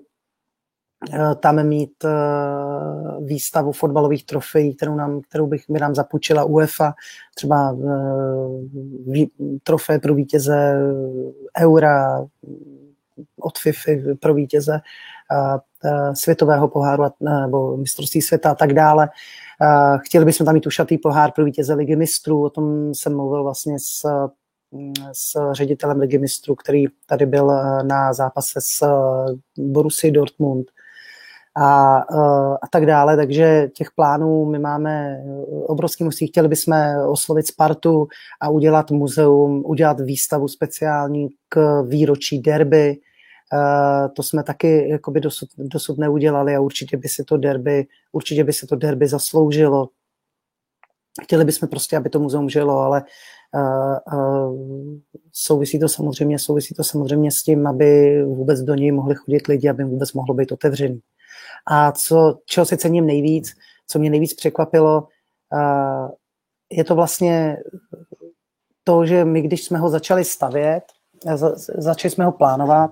eh, 1.14 1.36
tam 1.36 1.64
mít 1.64 2.04
eh, 2.06 2.10
výstavu 3.22 3.72
fotbalových 3.72 4.26
trofejí, 4.26 4.76
kterou, 4.76 4.96
nám, 4.96 5.22
kterou 5.30 5.48
bych 5.48 5.70
mi 5.70 5.80
nám 5.80 5.96
zapučila 5.96 6.44
UEFA, 6.44 6.94
třeba 7.36 7.78
eh, 9.14 9.26
trofej 9.64 10.00
pro 10.00 10.16
vítěze 10.16 10.80
Eura, 11.60 12.26
od 13.42 13.58
FIFA 13.58 13.92
pro 14.20 14.34
vítěze 14.34 14.80
světového 16.14 16.68
poháru 16.68 17.04
nebo 17.20 17.78
mistrovství 17.78 18.22
světa 18.22 18.52
a 18.52 18.56
tak 18.56 18.74
dále. 18.74 19.10
Chtěli 20.06 20.26
bychom 20.26 20.46
tam 20.46 20.54
mít 20.54 20.68
ušatý 20.68 20.98
pohár 20.98 21.32
pro 21.32 21.46
vítěze 21.46 21.74
ligy 21.74 21.96
mistrů, 21.96 22.44
o 22.44 22.50
tom 22.50 22.94
jsem 22.94 23.16
mluvil 23.16 23.44
vlastně 23.44 23.80
s 23.80 24.08
s 25.12 25.52
ředitelem 25.52 26.00
ligy 26.00 26.18
mistrů, 26.18 26.56
který 26.56 26.86
tady 27.08 27.26
byl 27.26 27.48
na 27.84 28.14
zápase 28.14 28.60
s 28.62 28.88
Borussia 29.58 30.14
Dortmund 30.14 30.68
a, 31.58 31.98
a 32.62 32.68
tak 32.72 32.86
dále. 32.86 33.18
Takže 33.18 33.68
těch 33.76 33.92
plánů 33.96 34.46
my 34.46 34.60
máme 34.60 35.24
obrovský 35.66 36.04
musí. 36.04 36.28
Chtěli 36.28 36.48
bychom 36.48 36.78
oslovit 37.08 37.48
Spartu 37.48 38.08
a 38.42 38.50
udělat 38.50 38.92
muzeum, 38.92 39.64
udělat 39.66 40.00
výstavu 40.00 40.48
speciální 40.48 41.30
k 41.50 41.82
výročí 41.82 42.40
derby. 42.42 42.98
To 44.16 44.24
jsme 44.24 44.44
taky 44.44 44.90
jakoby 44.90 45.22
dosud, 45.22 45.50
dosud 45.58 45.98
neudělali 45.98 46.56
a 46.56 46.60
určitě 46.60 46.98
by 46.98 47.08
si 47.08 47.24
to 47.24 47.38
derby, 47.38 47.86
určitě 48.12 48.44
by 48.44 48.54
si 48.54 48.68
to 48.68 48.76
derby 48.76 49.08
zasloužilo. 49.08 49.90
Chtěli 51.24 51.46
bychom 51.46 51.70
prostě, 51.70 51.98
aby 51.98 52.10
to 52.10 52.20
muzeum 52.20 52.50
žilo, 52.50 52.80
ale 52.80 53.04
souvisí 55.34 55.80
to 55.80 55.90
samozřejmě, 55.90 56.40
souvisí 56.40 56.74
to 56.74 56.84
samozřejmě 56.84 57.32
s 57.32 57.44
tím, 57.44 57.68
aby 57.68 58.24
vůbec 58.24 58.62
do 58.62 58.76
něj 58.76 58.92
mohli 58.92 59.16
chodit 59.16 59.48
lidi, 59.48 59.70
aby 59.70 59.84
vůbec 59.84 60.14
mohlo 60.14 60.36
být 60.36 60.52
otevřený. 60.52 61.00
A 61.68 61.92
co, 61.92 62.40
čeho 62.46 62.66
si 62.66 62.78
cením 62.78 63.06
nejvíc, 63.06 63.54
co 63.88 64.00
mě 64.00 64.10
nejvíc 64.10 64.34
překvapilo, 64.34 65.08
je 66.72 66.84
to 66.84 66.96
vlastně 66.96 67.58
to, 68.84 69.06
že 69.06 69.26
my, 69.26 69.42
když 69.42 69.64
jsme 69.64 69.78
ho 69.78 69.90
začali 69.90 70.26
stavět, 70.26 70.82
začali 71.78 72.12
jsme 72.12 72.26
ho 72.26 72.32
plánovat, 72.32 72.92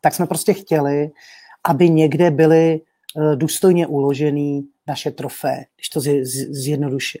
tak 0.00 0.14
jsme 0.14 0.26
prostě 0.26 0.54
chtěli, 0.54 1.10
aby 1.64 1.90
někde 1.90 2.30
byly 2.30 2.80
důstojně 3.34 3.86
uložený 3.86 4.68
naše 4.86 5.10
trofé, 5.10 5.64
když 5.76 5.88
to 5.88 6.00
zjednoduším. 6.50 7.20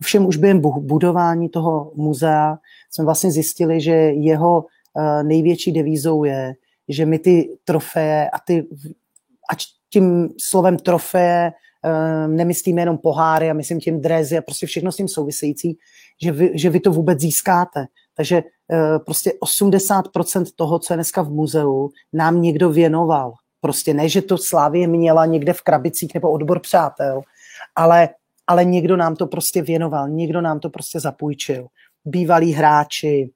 Ovšem 0.00 0.26
už 0.26 0.36
během 0.36 0.60
budování 0.60 1.48
toho 1.48 1.92
muzea 1.94 2.58
jsme 2.90 3.04
vlastně 3.04 3.30
zjistili, 3.30 3.80
že 3.80 3.92
jeho 4.12 4.64
e, 4.64 5.22
největší 5.22 5.72
devízou 5.72 6.24
je, 6.24 6.54
že 6.88 7.06
my 7.06 7.18
ty 7.18 7.58
trofeje 7.64 8.30
a 8.30 8.38
ty, 8.38 8.66
ač 9.50 9.66
tím 9.96 10.28
slovem 10.40 10.76
trofeje 10.76 11.52
eh, 11.52 12.28
nemyslíme 12.28 12.82
jenom 12.82 12.98
poháry 12.98 13.50
a 13.50 13.54
myslím 13.54 13.80
tím 13.80 14.00
drezy 14.00 14.38
a 14.38 14.42
prostě 14.42 14.66
všechno 14.66 14.92
s 14.92 14.96
tím 14.96 15.08
související, 15.08 15.78
že 16.22 16.32
vy, 16.32 16.50
že 16.54 16.70
vy 16.70 16.80
to 16.80 16.92
vůbec 16.92 17.20
získáte. 17.20 17.86
Takže 18.14 18.36
eh, 18.36 18.98
prostě 18.98 19.32
80% 19.42 20.44
toho, 20.56 20.78
co 20.78 20.92
je 20.92 20.96
dneska 20.96 21.22
v 21.22 21.30
muzeu, 21.30 21.90
nám 22.12 22.42
někdo 22.42 22.70
věnoval. 22.70 23.32
Prostě 23.60 23.94
ne, 23.94 24.08
že 24.08 24.22
to 24.22 24.38
Slávě 24.38 24.86
měla 24.86 25.26
někde 25.26 25.52
v 25.52 25.62
krabicích 25.62 26.14
nebo 26.14 26.30
odbor 26.30 26.60
přátel, 26.60 27.22
ale, 27.74 28.08
ale 28.46 28.64
někdo 28.64 28.96
nám 28.96 29.16
to 29.16 29.26
prostě 29.26 29.62
věnoval, 29.62 30.08
někdo 30.08 30.40
nám 30.40 30.60
to 30.60 30.70
prostě 30.70 31.00
zapůjčil. 31.00 31.66
Bývalí 32.04 32.52
hráči, 32.52 33.30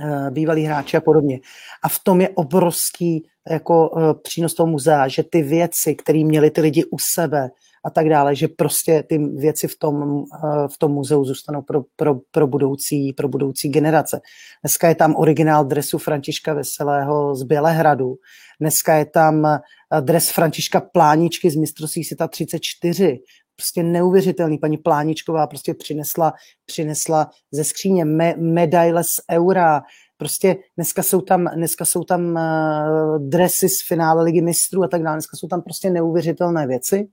Eh, 0.00 0.30
bývalí 0.30 0.64
hráči 0.64 0.96
a 0.96 1.00
podobně. 1.00 1.40
A 1.84 1.88
v 1.88 1.98
tom 2.04 2.20
je 2.20 2.28
obrovský 2.28 3.26
jako 3.50 3.88
uh, 3.88 4.12
přínos 4.22 4.54
toho 4.54 4.66
muzea, 4.66 5.08
že 5.08 5.22
ty 5.22 5.42
věci, 5.42 5.94
které 5.94 6.24
měli 6.24 6.50
ty 6.50 6.60
lidi 6.60 6.84
u 6.84 6.98
sebe 6.98 7.50
a 7.84 7.90
tak 7.90 8.08
dále, 8.08 8.34
že 8.34 8.48
prostě 8.48 9.02
ty 9.08 9.18
věci 9.18 9.68
v 9.68 9.78
tom, 9.78 9.94
uh, 10.02 10.26
v 10.74 10.78
tom 10.78 10.92
muzeu 10.92 11.24
zůstanou 11.24 11.62
pro, 11.62 11.82
pro, 11.96 12.14
pro, 12.30 12.46
budoucí, 12.46 13.12
pro 13.12 13.28
budoucí 13.28 13.68
generace. 13.68 14.20
Dneska 14.62 14.88
je 14.88 14.94
tam 14.94 15.14
originál 15.16 15.64
dresu 15.64 15.98
Františka 15.98 16.54
Veselého 16.54 17.34
z 17.34 17.42
Bělehradu. 17.42 18.14
Dneska 18.60 18.94
je 18.94 19.06
tam 19.06 19.58
dres 20.00 20.30
Františka 20.30 20.80
Pláničky 20.80 21.50
z 21.50 21.56
mistrovství 21.56 22.04
světa 22.04 22.28
34 22.28 23.18
prostě 23.56 23.82
neuvěřitelný. 23.82 24.58
Paní 24.58 24.78
Pláničková 24.78 25.46
prostě 25.46 25.74
přinesla, 25.74 26.32
přinesla 26.66 27.30
ze 27.52 27.64
skříně 27.64 28.04
me, 28.04 28.34
medaile 28.38 29.04
z 29.04 29.20
eura, 29.30 29.82
prostě 30.16 30.56
dneska 30.76 31.02
jsou 31.02 31.20
tam, 31.20 31.44
dneska 31.44 31.84
jsou 31.84 32.04
tam 32.04 32.34
uh, 32.34 33.28
dresy 33.28 33.68
z 33.68 33.86
finále 33.88 34.24
ligy 34.24 34.40
mistrů 34.40 34.82
a 34.82 34.88
tak 34.88 35.02
dále, 35.02 35.16
dneska 35.16 35.36
jsou 35.36 35.48
tam 35.48 35.62
prostě 35.62 35.90
neuvěřitelné 35.90 36.66
věci. 36.66 37.08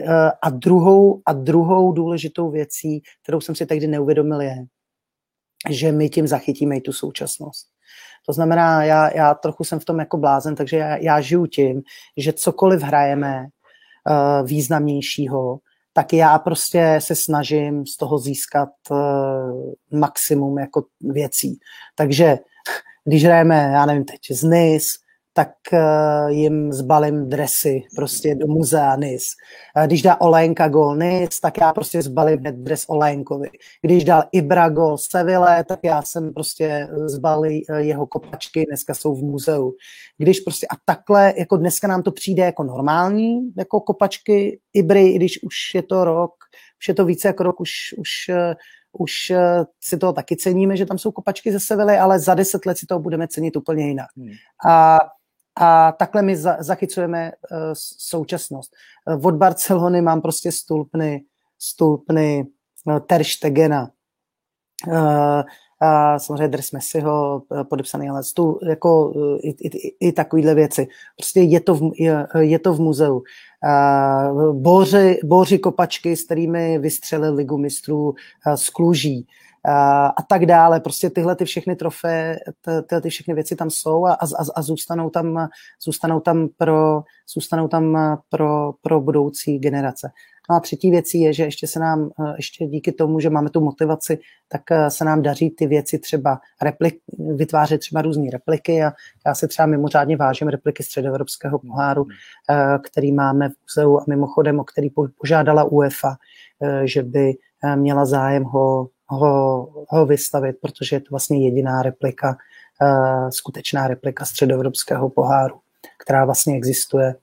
Uh, 0.00 0.30
a, 0.42 0.50
druhou, 0.50 1.22
a 1.26 1.32
druhou 1.32 1.92
důležitou 1.92 2.50
věcí, 2.50 3.02
kterou 3.22 3.40
jsem 3.40 3.54
si 3.54 3.66
tehdy 3.66 3.86
neuvědomil, 3.86 4.40
je, 4.40 4.56
že 5.70 5.92
my 5.92 6.10
tím 6.10 6.26
zachytíme 6.26 6.76
i 6.76 6.80
tu 6.80 6.92
současnost. 6.92 7.66
To 8.26 8.32
znamená, 8.32 8.84
já, 8.84 9.16
já 9.16 9.34
trochu 9.34 9.64
jsem 9.64 9.78
v 9.78 9.84
tom 9.84 9.98
jako 9.98 10.16
blázen, 10.16 10.54
takže 10.54 10.76
já, 10.76 10.96
já 10.96 11.20
žiju 11.20 11.46
tím, 11.46 11.82
že 12.16 12.32
cokoliv 12.32 12.82
hrajeme, 12.82 13.46
významnějšího, 14.44 15.58
tak 15.92 16.12
já 16.12 16.38
prostě 16.38 16.96
se 16.98 17.14
snažím 17.14 17.86
z 17.86 17.96
toho 17.96 18.18
získat 18.18 18.68
eh, 18.92 18.94
maximum 19.96 20.58
jako 20.58 20.84
věcí. 21.00 21.58
Takže 21.94 22.38
když 23.04 23.24
hrajeme, 23.24 23.70
já 23.72 23.86
nevím 23.86 24.04
teď, 24.04 24.20
z 24.30 24.42
NIS, 24.42 24.86
tak 25.36 25.52
uh, 25.72 26.30
jim 26.30 26.72
zbalím 26.72 27.28
dresy 27.28 27.82
prostě 27.96 28.34
do 28.34 28.46
muzea 28.46 28.96
NIS. 28.96 29.24
Když 29.86 30.02
dá 30.02 30.20
Olénka 30.20 30.68
gol 30.68 30.96
NIS, 30.96 31.40
tak 31.40 31.58
já 31.60 31.72
prostě 31.72 32.02
zbalím 32.02 32.38
dres 32.42 32.84
Olénkovi. 32.88 33.48
Když 33.82 34.04
dal 34.04 34.24
Ibra 34.32 34.68
gol 34.68 34.98
Seville, 34.98 35.64
tak 35.64 35.80
já 35.82 36.02
jsem 36.02 36.32
prostě 36.32 36.88
zbalil 37.06 37.60
uh, 37.70 37.76
jeho 37.76 38.06
kopačky, 38.06 38.64
dneska 38.68 38.94
jsou 38.94 39.14
v 39.14 39.22
muzeu. 39.22 39.72
Když 40.18 40.40
prostě 40.40 40.66
a 40.66 40.74
takhle, 40.84 41.34
jako 41.38 41.56
dneska 41.56 41.88
nám 41.88 42.02
to 42.02 42.12
přijde 42.12 42.44
jako 42.44 42.64
normální, 42.64 43.54
jako 43.58 43.80
kopačky 43.80 44.60
Ibry, 44.72 45.08
i 45.08 45.16
když 45.16 45.42
už 45.42 45.54
je 45.74 45.82
to 45.82 46.04
rok, 46.04 46.34
už 46.82 46.88
je 46.88 46.94
to 46.94 47.04
více 47.04 47.28
jako 47.28 47.42
rok, 47.42 47.60
už, 47.60 47.70
už 47.98 48.08
uh, 48.28 48.54
už 48.98 49.32
si 49.80 49.98
toho 49.98 50.12
taky 50.12 50.36
ceníme, 50.36 50.76
že 50.76 50.86
tam 50.86 50.98
jsou 50.98 51.12
kopačky 51.12 51.52
ze 51.52 51.60
Sevily, 51.60 51.98
ale 51.98 52.18
za 52.18 52.34
deset 52.34 52.66
let 52.66 52.78
si 52.78 52.86
toho 52.86 53.00
budeme 53.00 53.28
cenit 53.28 53.56
úplně 53.56 53.88
jinak. 53.88 54.08
Hmm. 54.16 54.30
A 54.68 54.98
a 55.56 55.92
takhle 55.92 56.22
my 56.22 56.36
za, 56.36 56.56
zachycujeme 56.60 57.32
uh, 57.32 57.58
současnost. 57.98 58.72
Uh, 59.06 59.26
od 59.26 59.34
Barcelony 59.34 60.02
mám 60.02 60.20
prostě 60.20 60.52
stulpny, 60.52 61.24
stulpny 61.58 62.46
uh, 62.86 62.98
Ter 62.98 63.24
Stegena, 63.24 63.90
uh, 64.88 65.42
a 65.80 66.18
samozřejmě 66.18 66.48
dres 66.48 66.72
Messiho 66.72 67.42
podepsaný, 67.68 68.08
ale 68.08 68.24
stůl, 68.24 68.60
jako 68.68 69.12
i, 69.42 69.48
i, 69.50 69.96
i 70.08 70.12
takovýhle 70.12 70.54
věci. 70.54 70.88
Prostě 71.16 71.40
je 71.40 71.60
to 71.60 71.74
v, 71.74 71.80
je, 71.98 72.26
je 72.38 72.58
to 72.58 72.74
v 72.74 72.80
muzeu. 72.80 73.16
Uh, 73.16 74.56
boři, 74.56 75.18
boři 75.24 75.58
kopačky, 75.58 76.16
s 76.16 76.24
kterými 76.24 76.78
vystřelil 76.78 77.34
ligu 77.34 77.58
mistrů 77.58 78.14
z 78.54 78.70
Kluží 78.70 79.26
a 79.68 80.22
tak 80.28 80.46
dále. 80.46 80.80
Prostě 80.80 81.10
tyhle 81.10 81.36
ty 81.36 81.44
všechny 81.44 81.76
trofé, 81.76 82.36
tyhle 82.88 83.00
ty 83.02 83.10
všechny 83.10 83.34
věci 83.34 83.56
tam 83.56 83.70
jsou 83.70 84.06
a, 84.06 84.12
a, 84.12 84.26
a 84.54 84.62
zůstanou 84.62 85.10
tam, 85.10 85.48
zůstanou 85.84 86.20
tam, 86.20 86.48
pro, 86.56 87.02
zůstanou 87.34 87.68
tam 87.68 88.16
pro, 88.28 88.72
pro 88.82 89.00
budoucí 89.00 89.58
generace. 89.58 90.10
No 90.50 90.56
a 90.56 90.60
třetí 90.60 90.90
věcí 90.90 91.20
je, 91.20 91.32
že 91.32 91.44
ještě 91.44 91.66
se 91.66 91.80
nám, 91.80 92.10
ještě 92.36 92.66
díky 92.66 92.92
tomu, 92.92 93.20
že 93.20 93.30
máme 93.30 93.50
tu 93.50 93.60
motivaci, 93.60 94.18
tak 94.48 94.62
se 94.88 95.04
nám 95.04 95.22
daří 95.22 95.50
ty 95.50 95.66
věci 95.66 95.98
třeba 95.98 96.40
replik, 96.62 97.00
vytvářet 97.36 97.78
třeba 97.78 98.02
různé 98.02 98.30
repliky 98.32 98.84
a 98.84 98.92
já 99.26 99.34
se 99.34 99.48
třeba 99.48 99.66
mimořádně 99.66 100.16
vážím 100.16 100.48
repliky 100.48 100.82
středoevropského 100.82 101.58
poháru, 101.58 102.06
který 102.82 103.12
máme 103.12 103.48
v 103.48 103.52
muzeu 103.62 103.98
a 103.98 104.04
mimochodem, 104.08 104.60
o 104.60 104.64
který 104.64 104.88
požádala 105.20 105.64
UEFA, 105.64 106.16
že 106.84 107.02
by 107.02 107.34
měla 107.76 108.04
zájem 108.04 108.44
ho 108.44 108.88
ho, 109.08 109.68
ho 109.88 110.06
vystavit, 110.06 110.56
protože 110.60 110.96
je 110.96 111.00
to 111.00 111.06
vlastně 111.10 111.44
jediná 111.44 111.82
replika, 111.82 112.36
uh, 112.82 113.28
skutečná 113.28 113.88
replika 113.88 114.24
středoevropského 114.24 115.10
poháru, 115.10 115.60
která 115.98 116.24
vlastně 116.24 116.56
existuje. 116.56 117.14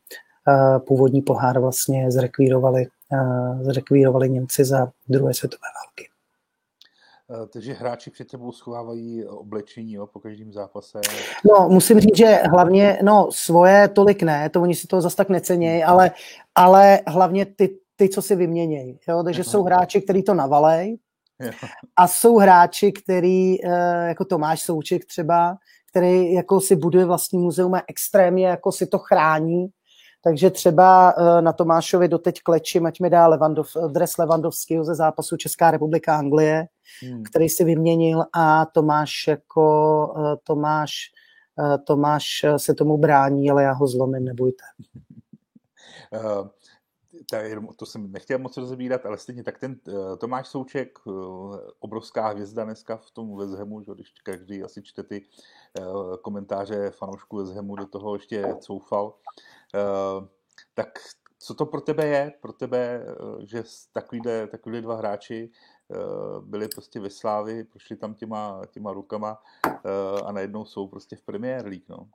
Uh, 0.47 0.79
původní 0.79 1.21
pohár 1.21 1.59
vlastně 1.59 2.11
zrekvírovali, 2.11 2.87
uh, 3.11 3.63
zrekvírovali 3.63 4.29
Němci 4.29 4.65
za 4.65 4.91
druhé 5.09 5.33
světové 5.33 5.67
války. 5.83 6.09
Takže 7.53 7.73
hráči 7.73 8.09
před 8.11 8.31
tebou 8.31 8.51
schovávají 8.51 9.25
oblečení 9.25 9.93
jo, 9.93 10.07
po 10.07 10.19
každém 10.19 10.53
zápase? 10.53 11.01
No, 11.49 11.69
musím 11.69 11.99
říct, 11.99 12.17
že 12.17 12.39
hlavně, 12.51 12.99
no, 13.03 13.29
svoje 13.31 13.87
tolik 13.87 14.23
ne, 14.23 14.49
to 14.49 14.61
oni 14.61 14.75
si 14.75 14.87
to 14.87 15.01
zase 15.01 15.15
tak 15.15 15.29
necenějí, 15.29 15.83
ale, 15.83 16.11
ale 16.55 16.99
hlavně 17.07 17.45
ty, 17.45 17.77
ty, 17.95 18.09
co 18.09 18.21
si 18.21 18.35
vyměnějí. 18.35 18.99
Takže 19.25 19.41
Aha. 19.41 19.51
jsou 19.51 19.63
hráči, 19.63 20.01
kteří 20.01 20.23
to 20.23 20.33
navalej, 20.33 20.97
a 21.95 22.07
jsou 22.07 22.37
hráči, 22.37 22.91
který, 22.91 23.65
eh, 23.65 24.07
jako 24.07 24.25
Tomáš 24.25 24.61
Souček 24.61 25.05
třeba, 25.05 25.55
který 25.89 26.33
jako 26.33 26.61
si 26.61 26.75
buduje 26.75 27.05
vlastní 27.05 27.39
muzeum 27.39 27.73
a 27.73 27.83
extrémně 27.87 28.47
jako 28.47 28.71
si 28.71 28.87
to 28.87 28.99
chrání, 28.99 29.67
takže 30.23 30.49
třeba 30.49 31.13
eh, 31.17 31.41
na 31.41 31.53
Tomášovi 31.53 32.07
doteď 32.07 32.41
klečím, 32.43 32.85
ať 32.85 32.99
mi 32.99 33.09
dá 33.09 33.27
Levandov, 33.27 33.67
dres 33.87 34.17
Levandovského 34.17 34.83
ze 34.83 34.95
zápasu 34.95 35.37
Česká 35.37 35.71
republika 35.71 36.17
Anglie, 36.17 36.67
hmm. 37.01 37.23
který 37.23 37.49
si 37.49 37.63
vyměnil 37.63 38.23
a 38.33 38.65
Tomáš 38.65 39.27
jako 39.27 40.13
eh, 40.17 40.37
Tomáš 40.43 40.91
Tomáš 41.87 42.25
se 42.57 42.73
tomu 42.73 42.97
brání, 42.97 43.51
ale 43.51 43.63
já 43.63 43.71
ho 43.71 43.87
zlomím, 43.87 44.25
nebojte. 44.25 44.63
To 47.75 47.85
jsem 47.85 48.11
nechtěl 48.11 48.39
moc 48.39 48.57
rozebírat, 48.57 49.05
ale 49.05 49.17
stejně 49.17 49.43
tak 49.43 49.59
ten 49.59 49.79
Tomáš 50.17 50.47
Souček, 50.47 50.99
obrovská 51.79 52.27
hvězda 52.27 52.63
dneska 52.63 52.97
v 52.97 53.11
tom 53.11 53.37
West 53.37 53.53
Hamu, 53.53 53.83
že 53.83 53.91
když 53.95 54.11
každý 54.23 54.63
asi 54.63 54.83
čte 54.83 55.03
ty 55.03 55.25
komentáře 56.21 56.91
fanoušků 56.91 57.37
West 57.37 57.53
Hamu, 57.53 57.75
do 57.75 57.85
toho 57.85 58.15
ještě 58.15 58.55
coufal, 58.59 59.13
tak 60.73 60.99
co 61.39 61.53
to 61.53 61.65
pro 61.65 61.81
tebe 61.81 62.05
je, 62.07 62.33
pro 62.41 62.53
tebe, 62.53 63.05
že 63.43 63.63
takovýhle, 63.93 64.47
takovýhle 64.47 64.81
dva 64.81 64.95
hráči 64.95 65.51
byli 66.41 66.67
prostě 66.67 66.99
ve 66.99 67.09
Slávi, 67.09 67.63
prošli 67.63 67.95
tam 67.95 68.13
těma, 68.13 68.61
těma 68.71 68.93
rukama 68.93 69.43
a 70.25 70.31
najednou 70.31 70.65
jsou 70.65 70.87
prostě 70.87 71.15
v 71.15 71.21
Premier 71.21 71.65
League, 71.65 71.89
no? 71.89 72.09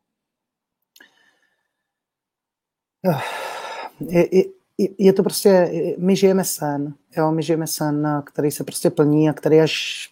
Je 4.99 5.13
to 5.13 5.23
prostě, 5.23 5.73
my 5.99 6.17
žijeme 6.17 6.45
sen, 6.45 6.95
jo, 7.17 7.33
my 7.33 7.43
žijeme 7.43 7.67
sen, 7.67 8.23
který 8.27 8.51
se 8.51 8.65
prostě 8.65 8.91
plní 8.91 9.31
a 9.31 9.33
který 9.33 9.61
až 9.61 10.09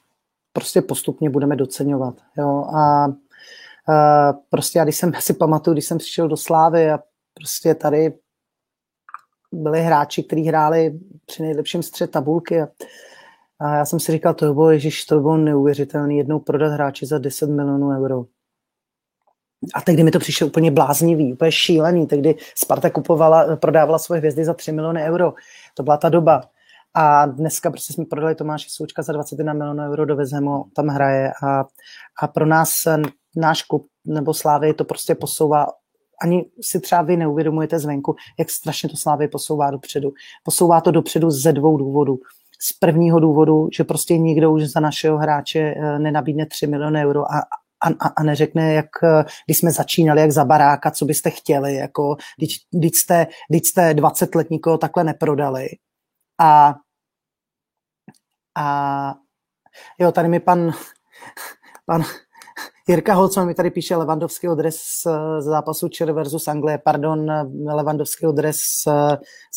prostě 0.53 0.83
postupně 0.83 1.31
budeme 1.31 1.57
doceňovat, 1.57 2.15
jo, 2.39 2.65
a, 2.77 3.07
a 3.93 4.33
prostě 4.51 4.79
já 4.79 4.85
když 4.85 4.97
jsem, 4.97 5.13
si 5.19 5.35
pamatuju, 5.35 5.75
když 5.75 5.85
jsem 5.85 5.99
přišel 5.99 6.29
do 6.29 6.37
Slávy 6.37 6.91
a 6.91 6.99
prostě 7.35 7.75
tady 7.75 8.13
byli 9.53 9.81
hráči, 9.81 10.23
kteří 10.23 10.43
hráli 10.43 11.01
při 11.27 11.43
nejlepším 11.43 11.83
střed 11.83 12.11
tabulky 12.11 12.61
a, 12.61 12.69
a 13.61 13.77
já 13.77 13.85
jsem 13.85 14.01
si 14.01 14.13
říkal, 14.13 14.35
to 14.35 14.55
bylo, 14.55 14.71
ježiš, 14.71 15.05
to 15.05 15.21
bylo 15.21 15.37
neuvěřitelné, 15.37 16.15
jednou 16.15 16.39
prodat 16.39 16.73
hráči 16.73 17.07
za 17.07 17.19
10 17.19 17.51
milionů 17.51 17.89
euro. 17.89 18.25
A 19.75 19.81
tehdy 19.81 20.03
mi 20.03 20.11
to 20.11 20.19
přišlo 20.19 20.47
úplně 20.47 20.71
bláznivý, 20.71 21.33
úplně 21.33 21.53
šílený. 21.53 22.07
Tehdy 22.07 22.35
Sparta 22.55 22.91
kupovala, 22.91 23.57
prodávala 23.57 23.99
svoje 23.99 24.19
hvězdy 24.19 24.45
za 24.45 24.55
3 24.55 24.73
miliony 24.73 25.03
euro. 25.03 25.35
To 25.75 25.83
byla 25.83 25.97
ta 25.97 26.09
doba. 26.09 26.43
A 26.95 27.27
dneska 27.27 27.71
prostě 27.71 27.93
jsme 27.93 28.05
prodali 28.05 28.35
Tomáše 28.35 28.67
Součka 28.71 29.03
za 29.03 29.13
21 29.13 29.53
milionů 29.53 29.83
euro 29.83 30.07
do 30.07 30.17
Vezemu, 30.17 30.65
tam 30.75 30.87
hraje 30.87 31.33
a, 31.47 31.65
a 32.23 32.29
pro 32.29 32.47
nás 32.47 32.71
náš 33.37 33.63
klub 33.63 33.87
nebo 34.05 34.35
Slávy 34.35 34.75
to 34.75 34.85
prostě 34.85 35.15
posouvá 35.15 35.67
ani 36.23 36.45
si 36.61 36.81
třeba 36.81 37.03
vy 37.03 37.17
neuvědomujete 37.17 37.79
zvenku, 37.79 38.17
jak 38.39 38.51
strašně 38.51 38.89
to 38.89 38.97
Slávy 38.97 39.29
posouvá 39.29 39.71
dopředu. 39.71 40.13
Posouvá 40.45 40.81
to 40.81 40.91
dopředu 40.91 41.31
ze 41.31 41.53
dvou 41.53 41.77
důvodů. 41.77 42.19
Z 42.61 42.73
prvního 42.79 43.21
důvodu, 43.21 43.69
že 43.77 43.85
prostě 43.85 44.19
nikdo 44.19 44.53
už 44.53 44.65
za 44.65 44.81
našeho 44.81 45.19
hráče 45.19 45.59
eh, 45.59 45.99
nenabídne 45.99 46.47
3 46.47 46.67
miliony 46.67 47.05
euro 47.05 47.33
a, 47.33 47.41
a, 47.87 48.09
a 48.09 48.23
neřekne, 48.23 48.75
jak 48.75 48.89
když 49.47 49.59
jsme 49.59 49.71
začínali, 49.71 50.21
jak 50.21 50.31
za 50.31 50.45
baráka, 50.45 50.91
co 50.91 51.05
byste 51.05 51.31
chtěli, 51.31 51.75
jako 51.75 52.17
když, 52.39 52.59
když, 52.71 52.99
jste, 52.99 53.27
když 53.51 53.69
jste 53.69 53.95
20 53.95 54.35
let 54.35 54.51
nikoho 54.51 54.79
takhle 54.79 55.05
neprodali. 55.05 55.67
A, 56.41 56.75
a 58.57 59.15
jo, 59.99 60.13
tady 60.13 60.29
mi 60.29 60.41
pan, 60.41 60.73
pan 61.87 62.05
Jirka 62.89 63.15
Holcman 63.15 63.47
mi 63.47 63.55
tady 63.55 63.71
píše 63.71 63.97
Levandovský 63.97 64.49
dres 64.55 64.77
z 65.39 65.45
zápasu 65.45 65.89
Čer 65.89 66.13
versus 66.13 66.49
Anglie, 66.49 66.79
pardon, 66.79 67.31
Levandovský 67.67 68.27
dres 68.33 68.59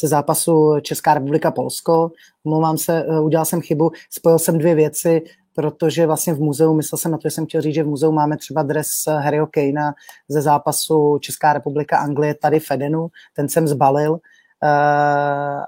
ze 0.01 0.07
zápasu 0.07 0.79
Česká 0.81 1.13
republika 1.13 1.51
Polsko. 1.51 2.11
Mluvám 2.43 2.77
se, 2.77 3.05
udělal 3.23 3.45
jsem 3.45 3.61
chybu, 3.61 3.91
spojil 4.09 4.39
jsem 4.39 4.57
dvě 4.57 4.75
věci 4.75 5.21
protože 5.59 6.05
vlastně 6.07 6.33
v 6.33 6.39
muzeu, 6.39 6.73
myslel 6.73 6.97
jsem 6.99 7.11
na 7.11 7.17
to, 7.17 7.21
že 7.27 7.31
jsem 7.31 7.45
chtěl 7.45 7.61
říct, 7.61 7.75
že 7.75 7.83
v 7.83 7.87
muzeu 7.87 8.11
máme 8.11 8.37
třeba 8.37 8.63
dres 8.63 8.87
Harryho 9.07 9.47
Kanea 9.47 9.93
ze 10.27 10.41
zápasu 10.41 11.17
Česká 11.21 11.53
republika 11.53 11.97
Anglie 11.97 12.33
tady 12.33 12.59
v 12.59 12.71
Edenu, 12.71 13.07
ten 13.35 13.49
jsem 13.49 13.67
zbalil 13.67 14.11
uh, 14.11 14.19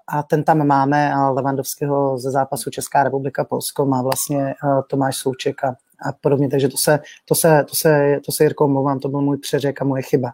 a 0.08 0.24
ten 0.30 0.44
tam 0.44 0.68
máme 0.68 1.14
a 1.14 1.30
Levandovského 1.30 2.18
ze 2.18 2.32
zápasu 2.32 2.70
Česká 2.70 3.04
republika 3.04 3.44
Polsko 3.44 3.86
má 3.86 4.02
vlastně 4.02 4.56
uh, 4.64 4.82
Tomáš 4.88 5.18
Souček 5.18 5.64
a, 5.64 5.68
a 6.10 6.12
podobně, 6.22 6.50
takže 6.50 6.68
to 6.68 6.78
se, 6.78 7.00
to 7.26 7.36
se, 7.36 7.66
to 7.70 7.76
se, 7.76 8.20
to 8.26 8.32
se 8.32 8.44
Jirko 8.44 8.66
omlouvám, 8.66 9.00
to 9.00 9.10
byl 9.10 9.22
můj 9.22 9.38
přeřek 9.38 9.82
a 9.82 9.86
moje 9.86 10.04
chyba. 10.04 10.32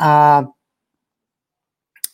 A 0.00 0.42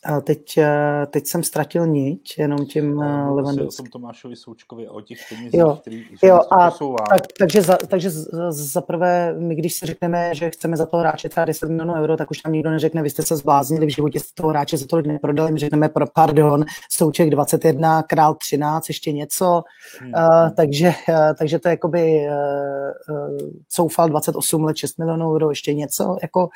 a 0.05 0.21
teď, 0.21 0.57
eh, 0.57 1.05
teď 1.09 1.27
jsem 1.27 1.43
ztratil 1.43 1.87
niť, 1.87 2.35
jenom 2.37 2.65
tím 2.65 2.95
no, 2.95 3.35
Levandovským. 3.35 3.83
o 3.83 3.85
tom 3.85 3.91
Tomášovi 3.91 4.35
Součkovi 4.35 4.87
o 4.87 5.01
těch 5.01 5.17
penězích, 5.29 5.59
jo, 5.59 5.77
který 5.81 6.05
jo, 6.23 6.39
a 6.51 6.71
tak, 7.09 7.21
takže, 7.39 7.61
za, 7.61 7.77
takže 7.87 8.09
za 8.49 8.81
prvé, 8.81 9.33
my 9.39 9.55
když 9.55 9.73
si 9.73 9.85
řekneme, 9.85 10.35
že 10.35 10.49
chceme 10.49 10.77
za 10.77 10.85
toho 10.85 11.01
hráče 11.01 11.29
třeba 11.29 11.45
10 11.45 11.69
milionů 11.69 11.93
euro, 11.93 12.17
tak 12.17 12.31
už 12.31 12.41
tam 12.41 12.53
nikdo 12.53 12.69
neřekne, 12.69 13.01
vy 13.01 13.09
jste 13.09 13.23
se 13.23 13.35
zbláznili, 13.35 13.85
v 13.85 13.95
životě 13.95 14.19
jste 14.19 14.33
toho 14.33 14.49
hráče 14.49 14.77
za 14.77 14.85
tolik 14.87 15.05
neprodali, 15.05 15.51
my 15.51 15.59
řekneme, 15.59 15.89
pro, 15.89 16.05
pardon, 16.13 16.65
Souček 16.91 17.29
21, 17.29 18.03
Král 18.03 18.35
13, 18.35 18.87
ještě 18.87 19.11
něco, 19.11 19.63
hmm. 19.99 20.11
uh, 20.15 20.49
takže, 20.55 20.93
uh, 21.09 21.15
takže 21.39 21.59
to 21.59 21.67
je 21.67 21.71
jakoby 21.71 22.27
uh, 23.09 23.15
uh, 23.15 23.37
Coufal 23.69 24.09
28 24.09 24.63
let, 24.63 24.77
6 24.77 24.99
milionů 24.99 25.31
euro, 25.31 25.49
ještě 25.49 25.73
něco, 25.73 26.17
jako, 26.21 26.49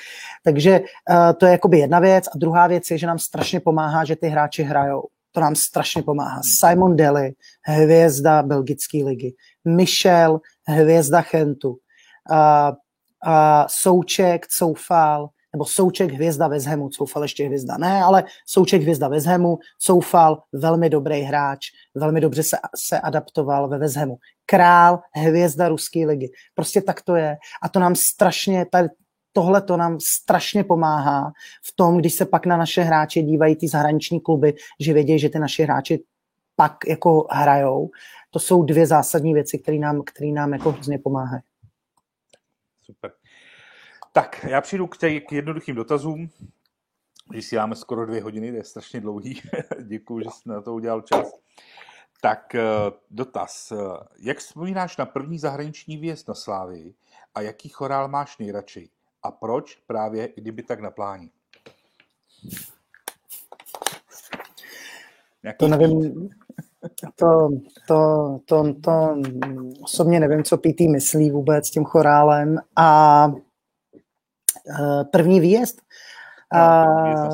takže 0.43 0.79
uh, 0.79 1.33
to 1.37 1.45
je 1.45 1.51
jakoby 1.51 1.79
jedna 1.79 1.99
věc. 1.99 2.27
A 2.27 2.37
druhá 2.37 2.67
věc 2.67 2.91
je, 2.91 2.97
že 2.97 3.07
nám 3.07 3.19
strašně 3.39 3.59
pomáhá, 3.59 4.05
že 4.05 4.15
ty 4.15 4.27
hráči 4.27 4.63
hrajou. 4.63 5.03
To 5.31 5.39
nám 5.39 5.55
strašně 5.55 6.03
pomáhá. 6.03 6.41
Simon 6.59 6.95
Daly, 6.95 7.31
hvězda 7.63 8.43
belgické 8.43 8.97
ligy. 8.97 9.35
Michel, 9.65 10.39
hvězda 10.67 11.21
Chentu. 11.21 11.69
Uh, 11.69 11.75
uh, 13.25 13.65
Souček, 13.67 14.47
Coufal, 14.47 15.29
nebo 15.53 15.65
Souček 15.65 16.11
hvězda 16.11 16.47
Vezhemu, 16.47 16.89
Coufal 16.89 17.21
ještě 17.21 17.45
hvězda 17.45 17.77
ne, 17.77 18.03
ale 18.03 18.23
Souček 18.45 18.81
hvězda 18.81 19.07
Vezhemu, 19.07 19.57
Coufal 19.81 20.43
velmi 20.53 20.89
dobrý 20.89 21.21
hráč, 21.21 21.65
velmi 21.95 22.21
dobře 22.21 22.43
se, 22.43 22.57
se 22.75 22.99
adaptoval 22.99 23.67
ve 23.67 23.77
Vezhemu. 23.77 24.17
Král, 24.45 24.99
hvězda 25.13 25.69
ruské 25.69 26.05
ligy. 26.05 26.31
Prostě 26.55 26.81
tak 26.81 27.01
to 27.01 27.15
je. 27.15 27.37
A 27.63 27.69
to 27.69 27.79
nám 27.79 27.95
strašně, 27.95 28.65
tady, 28.71 28.89
tohle 29.39 29.61
to 29.61 29.77
nám 29.77 29.99
strašně 29.99 30.63
pomáhá 30.63 31.31
v 31.63 31.75
tom, 31.75 31.97
když 31.97 32.13
se 32.13 32.25
pak 32.25 32.45
na 32.45 32.57
naše 32.57 32.81
hráče 32.81 33.21
dívají 33.21 33.55
ty 33.55 33.67
zahraniční 33.67 34.21
kluby, 34.21 34.53
že 34.79 34.93
vědí, 34.93 35.19
že 35.19 35.29
ty 35.29 35.39
naši 35.39 35.63
hráči 35.63 36.03
pak 36.55 36.77
jako 36.87 37.27
hrajou. 37.31 37.89
To 38.29 38.39
jsou 38.39 38.63
dvě 38.63 38.87
zásadní 38.87 39.33
věci, 39.33 39.59
které 39.59 39.77
nám, 39.77 40.01
které 40.05 40.27
nám 40.31 40.53
jako 40.53 40.71
hrozně 40.71 40.99
pomáhají. 40.99 41.41
Super. 42.81 43.11
Tak, 44.11 44.45
já 44.49 44.61
přijdu 44.61 44.87
k, 44.87 44.97
tě, 44.97 45.19
k 45.19 45.31
jednoduchým 45.31 45.75
dotazům. 45.75 46.29
Máme 47.55 47.75
skoro 47.75 48.05
dvě 48.05 48.23
hodiny, 48.23 48.51
to 48.51 48.57
je 48.57 48.63
strašně 48.63 49.01
dlouhý. 49.01 49.41
Děkuji, 49.83 50.23
že 50.23 50.29
jsi 50.29 50.49
na 50.49 50.61
to 50.61 50.73
udělal 50.73 51.01
čas. 51.01 51.31
Tak 52.21 52.55
eh, 52.55 52.63
dotaz. 53.09 53.73
Jak 54.19 54.37
vzpomínáš 54.37 54.97
na 54.97 55.05
první 55.05 55.39
zahraniční 55.39 55.97
výjezd 55.97 56.27
na 56.27 56.33
Slávii 56.33 56.93
a 57.35 57.41
jaký 57.41 57.69
chorál 57.69 58.07
máš 58.07 58.37
nejradši? 58.37 58.89
A 59.23 59.31
proč 59.31 59.75
právě 59.75 60.29
kdyby 60.35 60.63
tak 60.63 60.79
na 60.79 60.91
pláni? 60.91 61.29
to 65.57 65.67
nevím, 65.67 66.29
to, 67.15 67.49
to, 67.87 68.39
to, 68.45 68.73
to 68.81 69.21
osobně 69.83 70.19
nevím, 70.19 70.43
co 70.43 70.57
PT 70.57 70.79
myslí 70.79 71.31
vůbec 71.31 71.69
tím 71.69 71.85
chorálem. 71.85 72.57
A 72.75 73.25
uh, 73.27 75.03
první 75.11 75.39
výjezd? 75.39 75.81
No, 76.53 76.59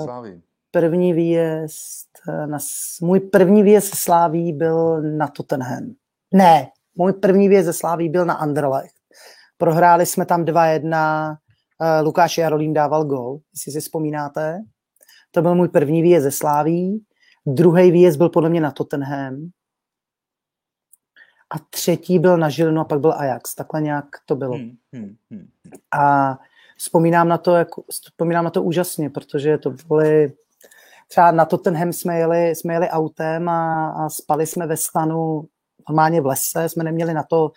uh, 0.03 0.27
první 0.71 1.13
výjezd 1.13 2.09
na, 2.45 2.57
můj 3.01 3.19
první 3.19 3.63
výjezd 3.63 3.87
se 3.87 3.95
Sláví 3.95 4.53
byl 4.53 5.01
na 5.01 5.27
Tottenham. 5.27 5.93
Ne, 6.33 6.67
můj 6.95 7.13
první 7.13 7.49
výjezd 7.49 7.65
ze 7.65 7.73
Sláví 7.73 8.09
byl 8.09 8.25
na 8.25 8.33
Anderlecht. 8.33 8.95
Prohráli 9.57 10.05
jsme 10.05 10.25
tam 10.25 10.43
2-1 10.43 11.29
uh, 11.31 11.35
Lukáš 12.03 12.37
Jarolím 12.37 12.73
dával 12.73 13.05
gol, 13.05 13.39
jestli 13.53 13.71
si 13.71 13.79
vzpomínáte. 13.79 14.59
To 15.31 15.41
byl 15.41 15.55
můj 15.55 15.69
první 15.69 16.01
výjezd 16.01 16.23
ze 16.23 16.31
Sláví. 16.31 17.05
Druhý 17.45 17.91
výjezd 17.91 18.17
byl 18.17 18.29
podle 18.29 18.49
mě 18.49 18.61
na 18.61 18.71
Tottenham. 18.71 19.49
A 21.49 21.59
třetí 21.69 22.19
byl 22.19 22.37
na 22.37 22.49
Žilinu 22.49 22.81
a 22.81 22.85
pak 22.85 22.99
byl 22.99 23.13
Ajax. 23.17 23.55
Takhle 23.55 23.81
nějak 23.81 24.05
to 24.25 24.35
bylo. 24.35 24.53
Hmm, 24.53 24.71
hmm, 24.93 25.15
hmm. 25.31 25.47
A 25.91 26.37
vzpomínám 26.77 27.27
na 27.27 27.37
to, 27.37 27.55
jako, 27.55 27.83
vzpomínám 27.89 28.45
na 28.45 28.51
to 28.51 28.63
úžasně, 28.63 29.09
protože 29.09 29.57
to 29.57 29.69
byly 29.87 30.33
třeba 31.07 31.31
na 31.31 31.45
Tottenham 31.45 31.93
jsme 31.93 32.17
jeli, 32.17 32.55
jsme 32.55 32.73
jeli 32.73 32.89
autem 32.89 33.49
a, 33.49 33.89
a 33.89 34.09
spali 34.09 34.47
jsme 34.47 34.67
ve 34.67 34.77
stanu 34.77 35.47
normálně 35.89 36.21
v 36.21 36.25
lese, 36.25 36.69
jsme 36.69 36.83
neměli 36.83 37.13
na 37.13 37.23
to 37.23 37.51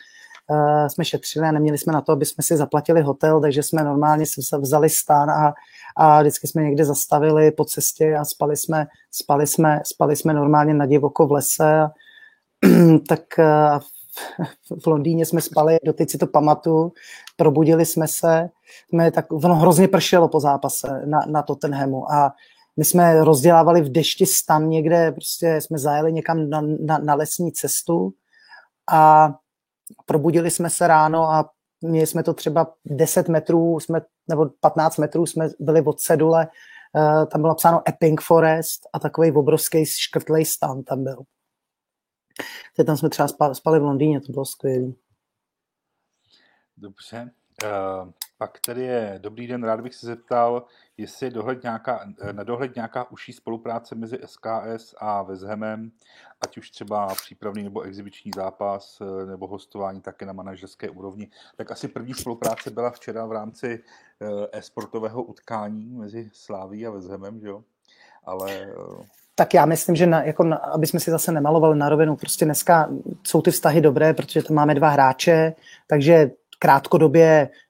jsme 0.89 1.05
šetřili 1.05 1.47
a 1.47 1.53
neměli 1.53 1.79
jsme 1.79 1.93
na 1.93 2.01
to, 2.01 2.13
aby 2.13 2.25
jsme 2.25 2.45
si 2.45 2.57
zaplatili 2.57 3.03
hotel, 3.03 3.41
takže 3.41 3.63
jsme 3.63 3.85
normálně 3.85 4.25
vzali 4.61 4.91
stan 4.91 5.31
a, 5.31 5.55
a 5.97 6.21
vždycky 6.21 6.47
jsme 6.47 6.63
někde 6.63 6.85
zastavili 6.85 7.51
po 7.51 7.65
cestě 7.65 8.17
a 8.17 8.25
spali 8.25 8.57
jsme, 8.57 8.87
spali 9.11 9.47
jsme, 9.47 9.81
spali 9.85 10.17
jsme 10.17 10.35
normálně 10.35 10.75
na 10.75 10.87
divoko 10.87 11.27
v 11.27 11.33
lese. 11.33 11.87
tak 13.09 13.21
uh, 13.39 13.79
v 14.81 14.87
Londýně 14.87 15.27
jsme 15.27 15.41
spali, 15.41 15.77
doteď 15.85 16.11
si 16.11 16.19
to 16.19 16.27
pamatuju, 16.27 16.93
probudili 17.37 17.87
jsme 17.87 18.09
se, 18.09 18.49
jsme 18.89 19.11
tak, 19.11 19.33
ono 19.33 19.55
hrozně 19.55 19.89
pršelo 19.89 20.29
po 20.29 20.41
zápase 20.41 21.03
na, 21.07 21.21
na 21.29 21.43
Tottenhamu 21.43 22.13
a 22.13 22.33
my 22.77 22.85
jsme 22.85 23.25
rozdělávali 23.25 23.81
v 23.81 23.93
dešti 23.93 24.27
stan 24.27 24.69
někde, 24.69 25.13
prostě 25.13 25.61
jsme 25.61 25.79
zajeli 25.79 26.13
někam 26.13 26.51
na, 26.51 26.63
na, 26.81 26.99
na 26.99 27.15
lesní 27.15 27.53
cestu 27.53 28.13
a 28.93 29.35
probudili 30.07 30.51
jsme 30.51 30.71
se 30.71 30.87
ráno 30.87 31.31
a 31.31 31.51
měli 31.81 32.07
jsme 32.07 32.23
to 32.23 32.35
třeba 32.35 32.75
10 32.85 33.29
metrů, 33.29 33.81
jsme, 33.81 34.01
nebo 34.29 34.47
15 34.61 34.97
metrů 34.97 35.27
jsme 35.27 35.49
byli 35.61 35.83
od 35.83 36.01
cedule, 36.01 36.49
uh, 36.95 37.27
tam 37.27 37.41
bylo 37.41 37.49
napsáno 37.49 37.83
Epping 37.89 38.21
Forest 38.21 38.81
a 38.93 38.99
takový 38.99 39.33
obrovský 39.33 39.87
škrtlej 39.87 40.45
stan 40.45 40.83
tam 40.83 41.05
byl. 41.05 41.23
Teď 42.77 42.87
tam 42.87 42.97
jsme 42.97 43.09
třeba 43.09 43.29
spali, 43.55 43.81
v 43.81 43.83
Londýně, 43.83 44.21
to 44.21 44.33
bylo 44.33 44.45
skvělé. 44.45 44.93
Dobře. 46.77 47.31
Uh, 47.65 48.11
pak 48.39 48.61
tady 48.67 48.83
je 48.83 49.19
dobrý 49.23 49.47
den, 49.47 49.65
rád 49.65 49.81
bych 49.81 49.95
se 49.95 50.07
zeptal, 50.07 50.65
jestli 50.97 51.27
je 51.27 51.31
dohled 51.31 51.63
nějaká, 51.63 52.09
na 52.33 52.45
dohled 52.45 52.75
nějaká 52.75 53.11
užší 53.11 53.33
spolupráce 53.33 53.95
mezi 53.95 54.19
SKS 54.27 54.95
a 54.99 55.23
Vezhemem, 55.23 55.91
ať 56.41 56.59
už 56.59 56.71
třeba 56.71 57.07
přípravný 57.07 57.63
nebo 57.63 57.81
exibiční 57.81 58.31
zápas, 58.37 58.99
eh, 59.01 59.27
nebo 59.27 59.47
hostování 59.47 60.01
také 60.01 60.27
na 60.27 60.33
manažerské 60.33 60.91
úrovni. 60.91 61.31
Tak 61.57 61.71
asi 61.71 61.89
první 61.89 62.15
spolupráce 62.15 62.71
byla 62.71 62.91
včera 62.91 63.27
v 63.27 63.33
rámci 63.33 63.81
eh, 64.21 64.27
e-sportového 64.53 65.23
utkání 65.23 65.95
mezi 65.95 66.31
Sláví 66.33 66.87
a 66.87 66.91
Vezhemem, 66.91 67.41
že 67.41 67.49
jo? 67.49 67.63
Ale 68.25 68.67
tak 69.35 69.55
já 69.55 69.67
myslím, 69.67 69.97
že 69.97 70.07
na, 70.07 70.23
jako 70.23 70.45
na, 70.45 70.57
aby 70.57 70.87
jsme 70.87 71.01
si 71.01 71.11
zase 71.11 71.33
nemalovali 71.33 71.79
na 71.79 71.89
rovinu, 71.89 72.17
prostě 72.17 72.45
dneska 72.45 72.89
jsou 73.27 73.43
ty 73.43 73.51
vztahy 73.51 73.81
dobré, 73.81 74.15
protože 74.15 74.43
tam 74.43 74.57
máme 74.57 74.75
dva 74.75 74.89
hráče, 74.89 75.55
takže 75.87 76.31
krátkodobě 76.59 77.51
Eh, 77.51 77.68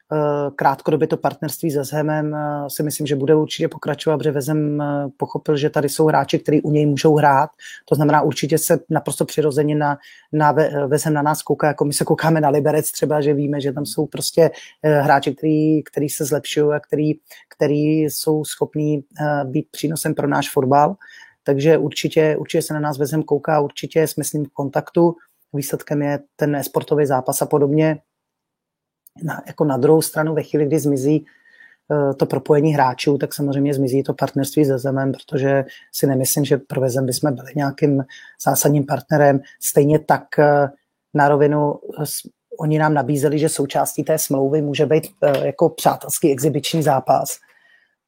krátkodobě 0.56 1.08
to 1.08 1.16
partnerství 1.16 1.70
se 1.70 1.84
Zhemem 1.84 2.34
eh, 2.34 2.70
si 2.70 2.82
myslím, 2.82 3.06
že 3.06 3.16
bude 3.16 3.34
určitě 3.34 3.68
pokračovat, 3.68 4.16
protože 4.16 4.30
Vezem 4.30 4.80
eh, 4.80 5.08
pochopil, 5.16 5.56
že 5.56 5.70
tady 5.70 5.88
jsou 5.88 6.06
hráči, 6.06 6.38
kteří 6.38 6.62
u 6.62 6.70
něj 6.70 6.86
můžou 6.86 7.16
hrát. 7.16 7.50
To 7.88 7.94
znamená, 7.94 8.22
určitě 8.22 8.58
se 8.58 8.80
naprosto 8.90 9.24
přirozeně 9.24 9.74
na, 9.74 9.98
na 10.32 10.52
Vezem 10.86 11.14
na 11.14 11.22
nás 11.22 11.42
kouká, 11.42 11.66
jako 11.66 11.84
my 11.84 11.92
se 11.92 12.04
koukáme 12.04 12.40
na 12.40 12.48
Liberec 12.48 12.92
třeba, 12.92 13.20
že 13.20 13.34
víme, 13.34 13.60
že 13.60 13.72
tam 13.72 13.86
jsou 13.86 14.06
prostě 14.06 14.50
hráči, 14.82 15.34
který, 15.34 15.82
který 15.82 16.08
se 16.08 16.24
zlepšují 16.24 16.72
a 16.72 16.80
který, 16.80 17.12
který 17.56 18.02
jsou 18.02 18.44
schopní 18.44 19.04
být 19.44 19.66
přínosem 19.70 20.14
pro 20.14 20.28
náš 20.28 20.50
fotbal. 20.50 20.96
Takže 21.44 21.78
určitě, 21.78 22.36
určitě 22.36 22.62
se 22.62 22.74
na 22.74 22.80
nás 22.80 22.98
Vezem 22.98 23.22
kouká, 23.22 23.60
určitě 23.60 24.06
jsme 24.06 24.24
s 24.24 24.32
ním 24.32 24.44
v 24.44 24.52
kontaktu. 24.52 25.14
Výsledkem 25.52 26.02
je 26.02 26.18
ten 26.36 26.64
sportový 26.64 27.06
zápas 27.06 27.42
a 27.42 27.46
podobně 27.46 27.98
na, 29.22 29.42
jako 29.46 29.64
na 29.64 29.76
druhou 29.76 30.02
stranu 30.02 30.34
ve 30.34 30.42
chvíli, 30.42 30.66
kdy 30.66 30.78
zmizí 30.78 31.26
uh, 31.88 32.12
to 32.12 32.26
propojení 32.26 32.74
hráčů, 32.74 33.18
tak 33.18 33.34
samozřejmě 33.34 33.74
zmizí 33.74 34.02
to 34.02 34.14
partnerství 34.14 34.64
se 34.64 34.78
Zemem, 34.78 35.12
protože 35.12 35.64
si 35.92 36.06
nemyslím, 36.06 36.44
že 36.44 36.56
pro 36.56 36.80
Vezem 36.80 37.06
bychom 37.06 37.34
byli 37.34 37.52
nějakým 37.56 38.04
zásadním 38.44 38.86
partnerem. 38.86 39.40
Stejně 39.62 39.98
tak 39.98 40.24
uh, 40.38 40.44
na 41.14 41.28
rovinu 41.28 41.74
oni 42.60 42.78
nám 42.78 42.94
nabízeli, 42.94 43.38
že 43.38 43.48
součástí 43.48 44.04
té 44.04 44.18
smlouvy 44.18 44.62
může 44.62 44.86
být 44.86 45.06
jako 45.42 45.68
přátelský 45.68 46.32
exibiční 46.32 46.82
zápas. 46.82 47.38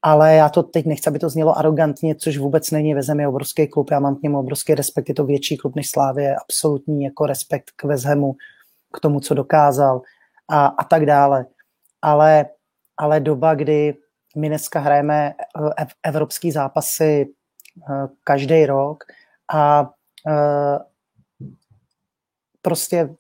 Ale 0.03 0.35
já 0.35 0.49
to 0.49 0.62
teď 0.62 0.87
nechci, 0.87 1.11
aby 1.11 1.19
to 1.19 1.28
znělo 1.28 1.59
arrogantně, 1.59 2.15
což 2.15 2.39
vůbec 2.39 2.70
není. 2.70 2.95
Vezem 2.95 3.20
je 3.20 3.28
obrovský 3.28 3.69
klub, 3.69 3.91
já 3.91 4.01
mám 4.01 4.16
k 4.16 4.23
němu 4.23 4.39
obrovský 4.39 4.74
respekt, 4.74 5.09
je 5.09 5.15
to 5.15 5.24
větší 5.24 5.57
klub 5.57 5.77
než 5.77 5.91
Slávě, 5.91 6.37
absolutní 6.37 7.05
jako 7.05 7.27
respekt 7.27 7.70
k 7.77 7.85
Vezhemu, 7.85 8.35
k 8.93 9.01
tomu, 9.01 9.20
co 9.20 9.35
dokázal 9.35 10.03
a, 10.51 10.66
a 10.66 10.85
tak 10.85 11.06
dále. 11.06 11.47
Ale, 12.02 12.47
ale 12.97 13.20
doba, 13.20 13.55
kdy 13.55 13.94
my 14.36 14.48
dneska 14.48 14.81
hrajeme 14.81 15.35
eh, 15.78 15.86
evropský 16.02 16.52
zápasy 16.52 17.27
eh, 17.27 18.09
každý 18.24 18.66
rok 18.66 19.05
a 19.55 19.90
eh, 20.28 20.78
prostě 22.62 23.14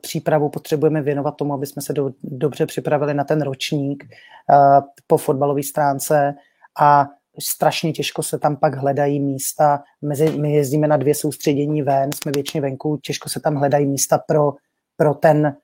přípravu 0.00 0.48
potřebujeme 0.48 1.02
věnovat 1.02 1.36
tomu, 1.36 1.54
aby 1.54 1.66
jsme 1.66 1.82
se 1.82 1.92
do, 1.92 2.10
dobře 2.22 2.66
připravili 2.66 3.14
na 3.14 3.24
ten 3.24 3.42
ročník 3.42 4.04
po 5.06 5.16
fotbalové 5.16 5.62
stránce 5.62 6.34
a 6.80 7.06
strašně 7.40 7.92
těžko 7.92 8.22
se 8.22 8.38
tam 8.38 8.56
pak 8.56 8.74
hledají 8.74 9.20
místa. 9.20 9.82
Mezi, 10.02 10.38
my 10.38 10.54
jezdíme 10.54 10.88
na 10.88 10.96
dvě 10.96 11.14
soustředění 11.14 11.82
ven, 11.82 12.12
jsme 12.12 12.32
většině 12.32 12.60
venku, 12.60 12.96
těžko 12.96 13.28
se 13.28 13.40
tam 13.40 13.54
hledají 13.54 13.86
místa 13.86 14.18
pro, 14.18 14.52
pro 14.96 15.14
ten 15.14 15.56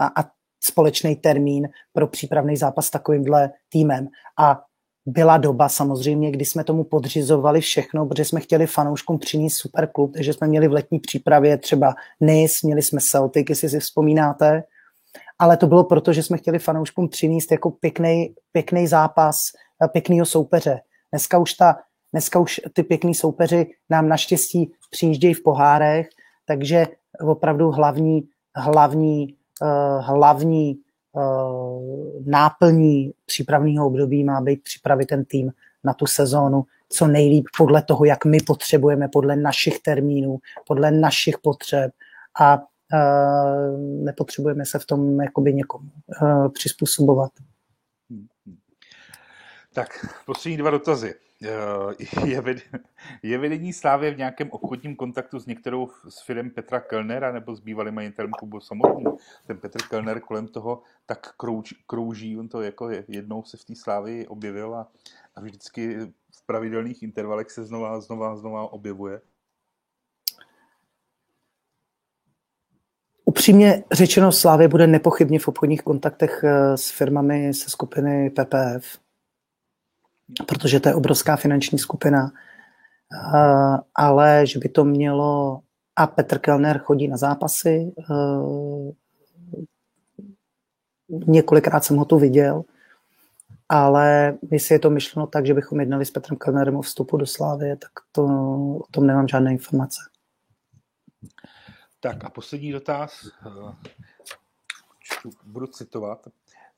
a, 0.00 0.06
a 0.06 0.24
společný 0.64 1.16
termín 1.16 1.68
pro 1.92 2.06
přípravný 2.06 2.56
zápas 2.56 2.86
s 2.86 2.90
takovýmhle 2.90 3.50
týmem. 3.68 4.08
A 4.38 4.62
byla 5.06 5.36
doba 5.36 5.68
samozřejmě, 5.68 6.30
kdy 6.30 6.44
jsme 6.44 6.64
tomu 6.64 6.84
podřizovali 6.84 7.60
všechno, 7.60 8.06
protože 8.06 8.24
jsme 8.24 8.40
chtěli 8.40 8.66
fanouškům 8.66 9.18
přinést 9.18 9.54
super 9.54 9.88
klub, 9.92 10.12
takže 10.14 10.32
jsme 10.32 10.46
měli 10.46 10.68
v 10.68 10.72
letní 10.72 10.98
přípravě 11.00 11.58
třeba 11.58 11.94
Nice, 12.20 12.54
měli 12.62 12.82
jsme 12.82 13.00
Celtic, 13.00 13.48
jestli 13.48 13.68
si 13.68 13.80
vzpomínáte, 13.80 14.62
ale 15.38 15.56
to 15.56 15.66
bylo 15.66 15.84
proto, 15.84 16.12
že 16.12 16.22
jsme 16.22 16.38
chtěli 16.38 16.58
fanouškům 16.58 17.08
přinést 17.08 17.52
jako 17.52 17.70
pěkný, 17.70 18.34
pěkný 18.52 18.86
zápas, 18.86 19.36
pěknýho 19.92 20.26
soupeře. 20.26 20.80
Dneska 21.12 21.38
už, 21.38 21.54
ta, 21.54 21.76
dneska 22.12 22.38
už 22.38 22.60
ty 22.72 22.82
pěkný 22.82 23.14
soupeři 23.14 23.66
nám 23.90 24.08
naštěstí 24.08 24.72
přijíždějí 24.90 25.34
v 25.34 25.42
pohárech, 25.42 26.06
takže 26.46 26.86
opravdu 27.26 27.70
hlavní, 27.70 28.22
hlavní 28.54 29.36
Eh, 29.62 30.00
hlavní 30.00 30.80
eh, 31.16 31.20
náplní 32.24 33.12
přípravného 33.26 33.86
období 33.86 34.24
má 34.24 34.40
být 34.40 34.62
připravit 34.62 35.06
ten 35.06 35.24
tým 35.24 35.52
na 35.84 35.94
tu 35.94 36.06
sezónu 36.06 36.64
co 36.88 37.06
nejlíp 37.06 37.46
podle 37.56 37.82
toho, 37.82 38.04
jak 38.04 38.24
my 38.24 38.38
potřebujeme, 38.46 39.08
podle 39.08 39.36
našich 39.36 39.78
termínů, 39.78 40.38
podle 40.66 40.90
našich 40.90 41.38
potřeb 41.38 41.92
a 42.40 42.58
uh, 42.58 43.80
nepotřebujeme 44.04 44.66
se 44.66 44.78
v 44.78 44.86
tom 44.86 45.20
jakoby 45.20 45.54
někomu 45.54 45.90
přizpůsobovat. 46.54 47.32
Tak, 49.74 49.88
poslední 50.26 50.56
dva 50.56 50.70
dotazy. 50.70 51.14
Eh, 51.44 52.26
je, 52.26 52.40
ved, 52.40 52.58
je 53.22 53.38
vedení 53.38 53.72
Slávě 53.72 54.14
v 54.14 54.18
nějakém 54.18 54.50
obchodním 54.50 54.96
kontaktu 54.96 55.38
s 55.38 55.46
některou 55.46 55.88
z 56.08 56.22
firm 56.26 56.50
Petra 56.50 56.80
Kellnera 56.80 57.32
nebo 57.32 57.56
s 57.56 57.60
bývalým 57.60 57.94
majitelem 57.94 58.30
klubu 58.30 58.60
samotným? 58.60 59.08
Ten 59.46 59.58
Petr 59.58 59.82
Kellner 59.90 60.20
kolem 60.20 60.48
toho 60.48 60.82
tak 61.06 61.36
krouž, 61.36 61.74
krouží, 61.86 62.38
on 62.38 62.48
to 62.48 62.62
jako 62.62 62.90
jednou 63.08 63.42
se 63.42 63.56
v 63.56 63.64
té 63.64 63.74
Slávě 63.76 64.28
objevil 64.28 64.74
a, 64.74 64.88
a 65.34 65.40
vždycky 65.40 65.96
v 66.34 66.46
pravidelných 66.46 67.02
intervalech 67.02 67.50
se 67.50 67.64
znova, 67.64 68.00
znova, 68.00 68.36
znova 68.36 68.72
objevuje. 68.72 69.20
Upřímně 73.24 73.84
řečeno, 73.92 74.32
Slávě 74.32 74.68
bude 74.68 74.86
nepochybně 74.86 75.38
v 75.38 75.48
obchodních 75.48 75.82
kontaktech 75.82 76.44
eh, 76.44 76.76
s 76.76 76.90
firmami 76.90 77.54
se 77.54 77.70
skupiny 77.70 78.30
PPF 78.30 79.01
protože 80.46 80.80
to 80.80 80.88
je 80.88 80.94
obrovská 80.94 81.36
finanční 81.36 81.78
skupina. 81.78 82.32
Uh, 83.34 83.78
ale 83.94 84.46
že 84.46 84.58
by 84.58 84.68
to 84.68 84.84
mělo... 84.84 85.60
A 85.96 86.06
Petr 86.06 86.38
Kellner 86.38 86.78
chodí 86.78 87.08
na 87.08 87.16
zápasy. 87.16 87.92
Uh, 88.10 88.92
několikrát 91.08 91.84
jsem 91.84 91.96
ho 91.96 92.04
tu 92.04 92.18
viděl. 92.18 92.62
Ale 93.68 94.38
jestli 94.50 94.74
je 94.74 94.78
to 94.78 94.90
myšleno 94.90 95.26
tak, 95.26 95.46
že 95.46 95.54
bychom 95.54 95.80
jednali 95.80 96.04
s 96.04 96.10
Petrem 96.10 96.38
Kellnerem 96.38 96.76
o 96.76 96.82
vstupu 96.82 97.16
do 97.16 97.26
Slávy, 97.26 97.76
tak 97.76 97.90
to, 98.12 98.24
o 98.76 98.86
tom 98.90 99.06
nemám 99.06 99.28
žádné 99.28 99.52
informace. 99.52 100.00
Tak 102.00 102.24
a 102.24 102.30
poslední 102.30 102.72
dotaz. 102.72 103.28
Budu 105.44 105.66
citovat. 105.66 106.28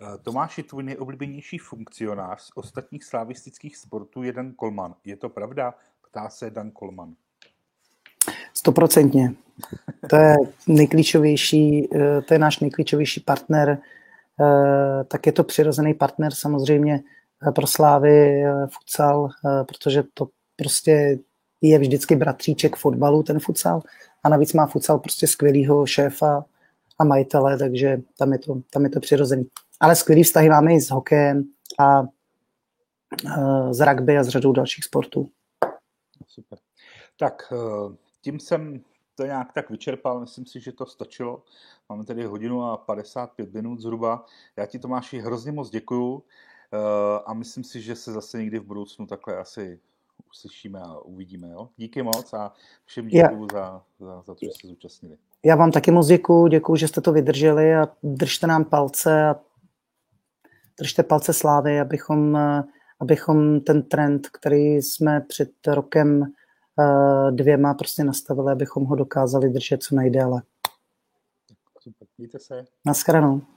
Eh, 0.05 0.19
Tomáš 0.23 0.59
je 0.59 0.65
tvůj 0.65 0.83
nejoblíbenější 0.83 1.59
funkcionář 1.59 2.43
z 2.43 2.51
ostatních 2.55 3.05
slavistických 3.05 3.77
sportů 3.77 4.23
je 4.23 4.33
Dan 4.33 4.53
Kolman. 4.53 4.95
Je 5.05 5.17
to 5.17 5.29
pravda? 5.29 5.75
Ptá 6.11 6.29
se 6.29 6.51
Dan 6.51 6.71
Kolman. 6.71 7.15
Stoprocentně. 8.55 9.35
To 10.11 10.17
je 10.17 10.37
nejklíčovější, 10.67 11.89
eh, 11.95 12.23
to 12.23 12.35
je 12.35 12.39
náš 12.39 12.61
nejklíčovější 12.61 13.21
partner, 13.21 13.79
eh, 14.41 15.05
tak 15.05 15.27
je 15.27 15.33
to 15.33 15.45
přirozený 15.45 15.95
partner 15.95 16.35
samozřejmě 16.35 17.03
pro 17.55 17.67
Slávy 17.67 18.45
futsal, 18.73 19.29
protože 19.69 20.03
to 20.15 20.29
prostě 20.57 21.19
je 21.63 21.79
vždycky 21.79 22.17
bratříček 22.17 22.77
fotbalu, 22.77 23.23
ten 23.23 23.41
futsal. 23.41 23.83
A 24.23 24.29
navíc 24.29 24.53
má 24.53 24.67
futsal 24.67 24.99
prostě 24.99 25.27
skvělýho 25.27 25.87
šéfa 25.87 26.45
a 26.99 27.05
majitele, 27.05 27.59
takže 27.59 28.01
tam 28.19 28.33
je 28.33 28.39
to, 28.39 28.61
tam 28.71 28.85
je 28.85 28.91
to 28.91 29.01
přirozený 29.01 29.45
ale 29.85 29.97
skvělý 29.97 30.23
vztahy 30.23 30.49
máme 30.49 30.75
i 30.75 30.81
s 30.81 30.91
hokejem 30.91 31.45
a 31.79 32.03
z 33.71 33.87
rugby 33.87 34.19
a 34.19 34.25
s 34.25 34.29
řadou 34.29 34.53
dalších 34.53 34.85
sportů. 34.85 35.31
Super. 36.27 36.59
Tak, 37.19 37.53
eh, 37.53 37.97
tím 38.21 38.41
jsem 38.41 38.81
to 39.15 39.25
nějak 39.25 39.53
tak 39.53 39.71
vyčerpal, 39.71 40.21
myslím 40.21 40.47
si, 40.47 40.61
že 40.61 40.73
to 40.73 40.87
stačilo. 40.87 41.43
Máme 41.89 42.05
tady 42.05 42.25
hodinu 42.25 42.65
a 42.65 42.77
55 42.77 43.55
minut 43.55 43.81
zhruba. 43.81 44.25
Já 44.57 44.67
ti 44.67 44.79
Tomáši 44.79 45.19
hrozně 45.19 45.53
moc 45.53 45.71
děkuju 45.71 46.23
eh, 46.73 46.79
a 47.27 47.35
myslím 47.35 47.65
si, 47.65 47.81
že 47.81 47.97
se 47.97 48.13
zase 48.13 48.39
někdy 48.39 48.59
v 48.59 48.65
budoucnu 48.65 49.07
takhle 49.07 49.37
asi 49.37 49.81
uslyšíme 50.31 50.81
a 50.81 50.99
uvidíme. 50.99 51.49
Jo? 51.49 51.69
Díky 51.77 52.03
moc 52.03 52.35
a 52.35 52.53
všem 52.85 53.09
děkuju 53.09 53.49
za, 53.53 53.83
za, 54.01 54.23
za 54.23 54.35
to, 54.35 54.39
že 54.43 54.51
jste 54.51 54.69
zúčastnili. 54.69 55.17
Já 55.45 55.57
vám 55.57 55.71
taky 55.71 55.91
moc 55.91 56.07
děkuju, 56.07 56.47
děkuju, 56.47 56.77
že 56.77 56.89
jste 56.89 57.01
to 57.01 57.13
vydrželi 57.13 57.75
a 57.75 57.89
držte 58.03 58.47
nám 58.47 58.65
palce 58.65 59.29
a 59.29 59.37
držte 60.79 61.03
palce 61.03 61.33
slávy, 61.33 61.81
abychom, 61.81 62.39
abychom 63.01 63.61
ten 63.61 63.83
trend, 63.83 64.29
který 64.29 64.75
jsme 64.75 65.21
před 65.21 65.51
rokem 65.67 66.21
uh, 66.21 67.31
dvěma 67.31 67.75
prostě 67.75 68.05
nastavili, 68.05 68.53
abychom 68.53 68.85
ho 68.85 68.97
dokázali 68.97 69.51
držet 69.51 69.83
co 69.83 69.97
nejdéle. 69.97 70.43
Super, 71.81 72.09
mějte 72.19 72.39
se. 72.39 72.65
Naschranou. 72.87 73.54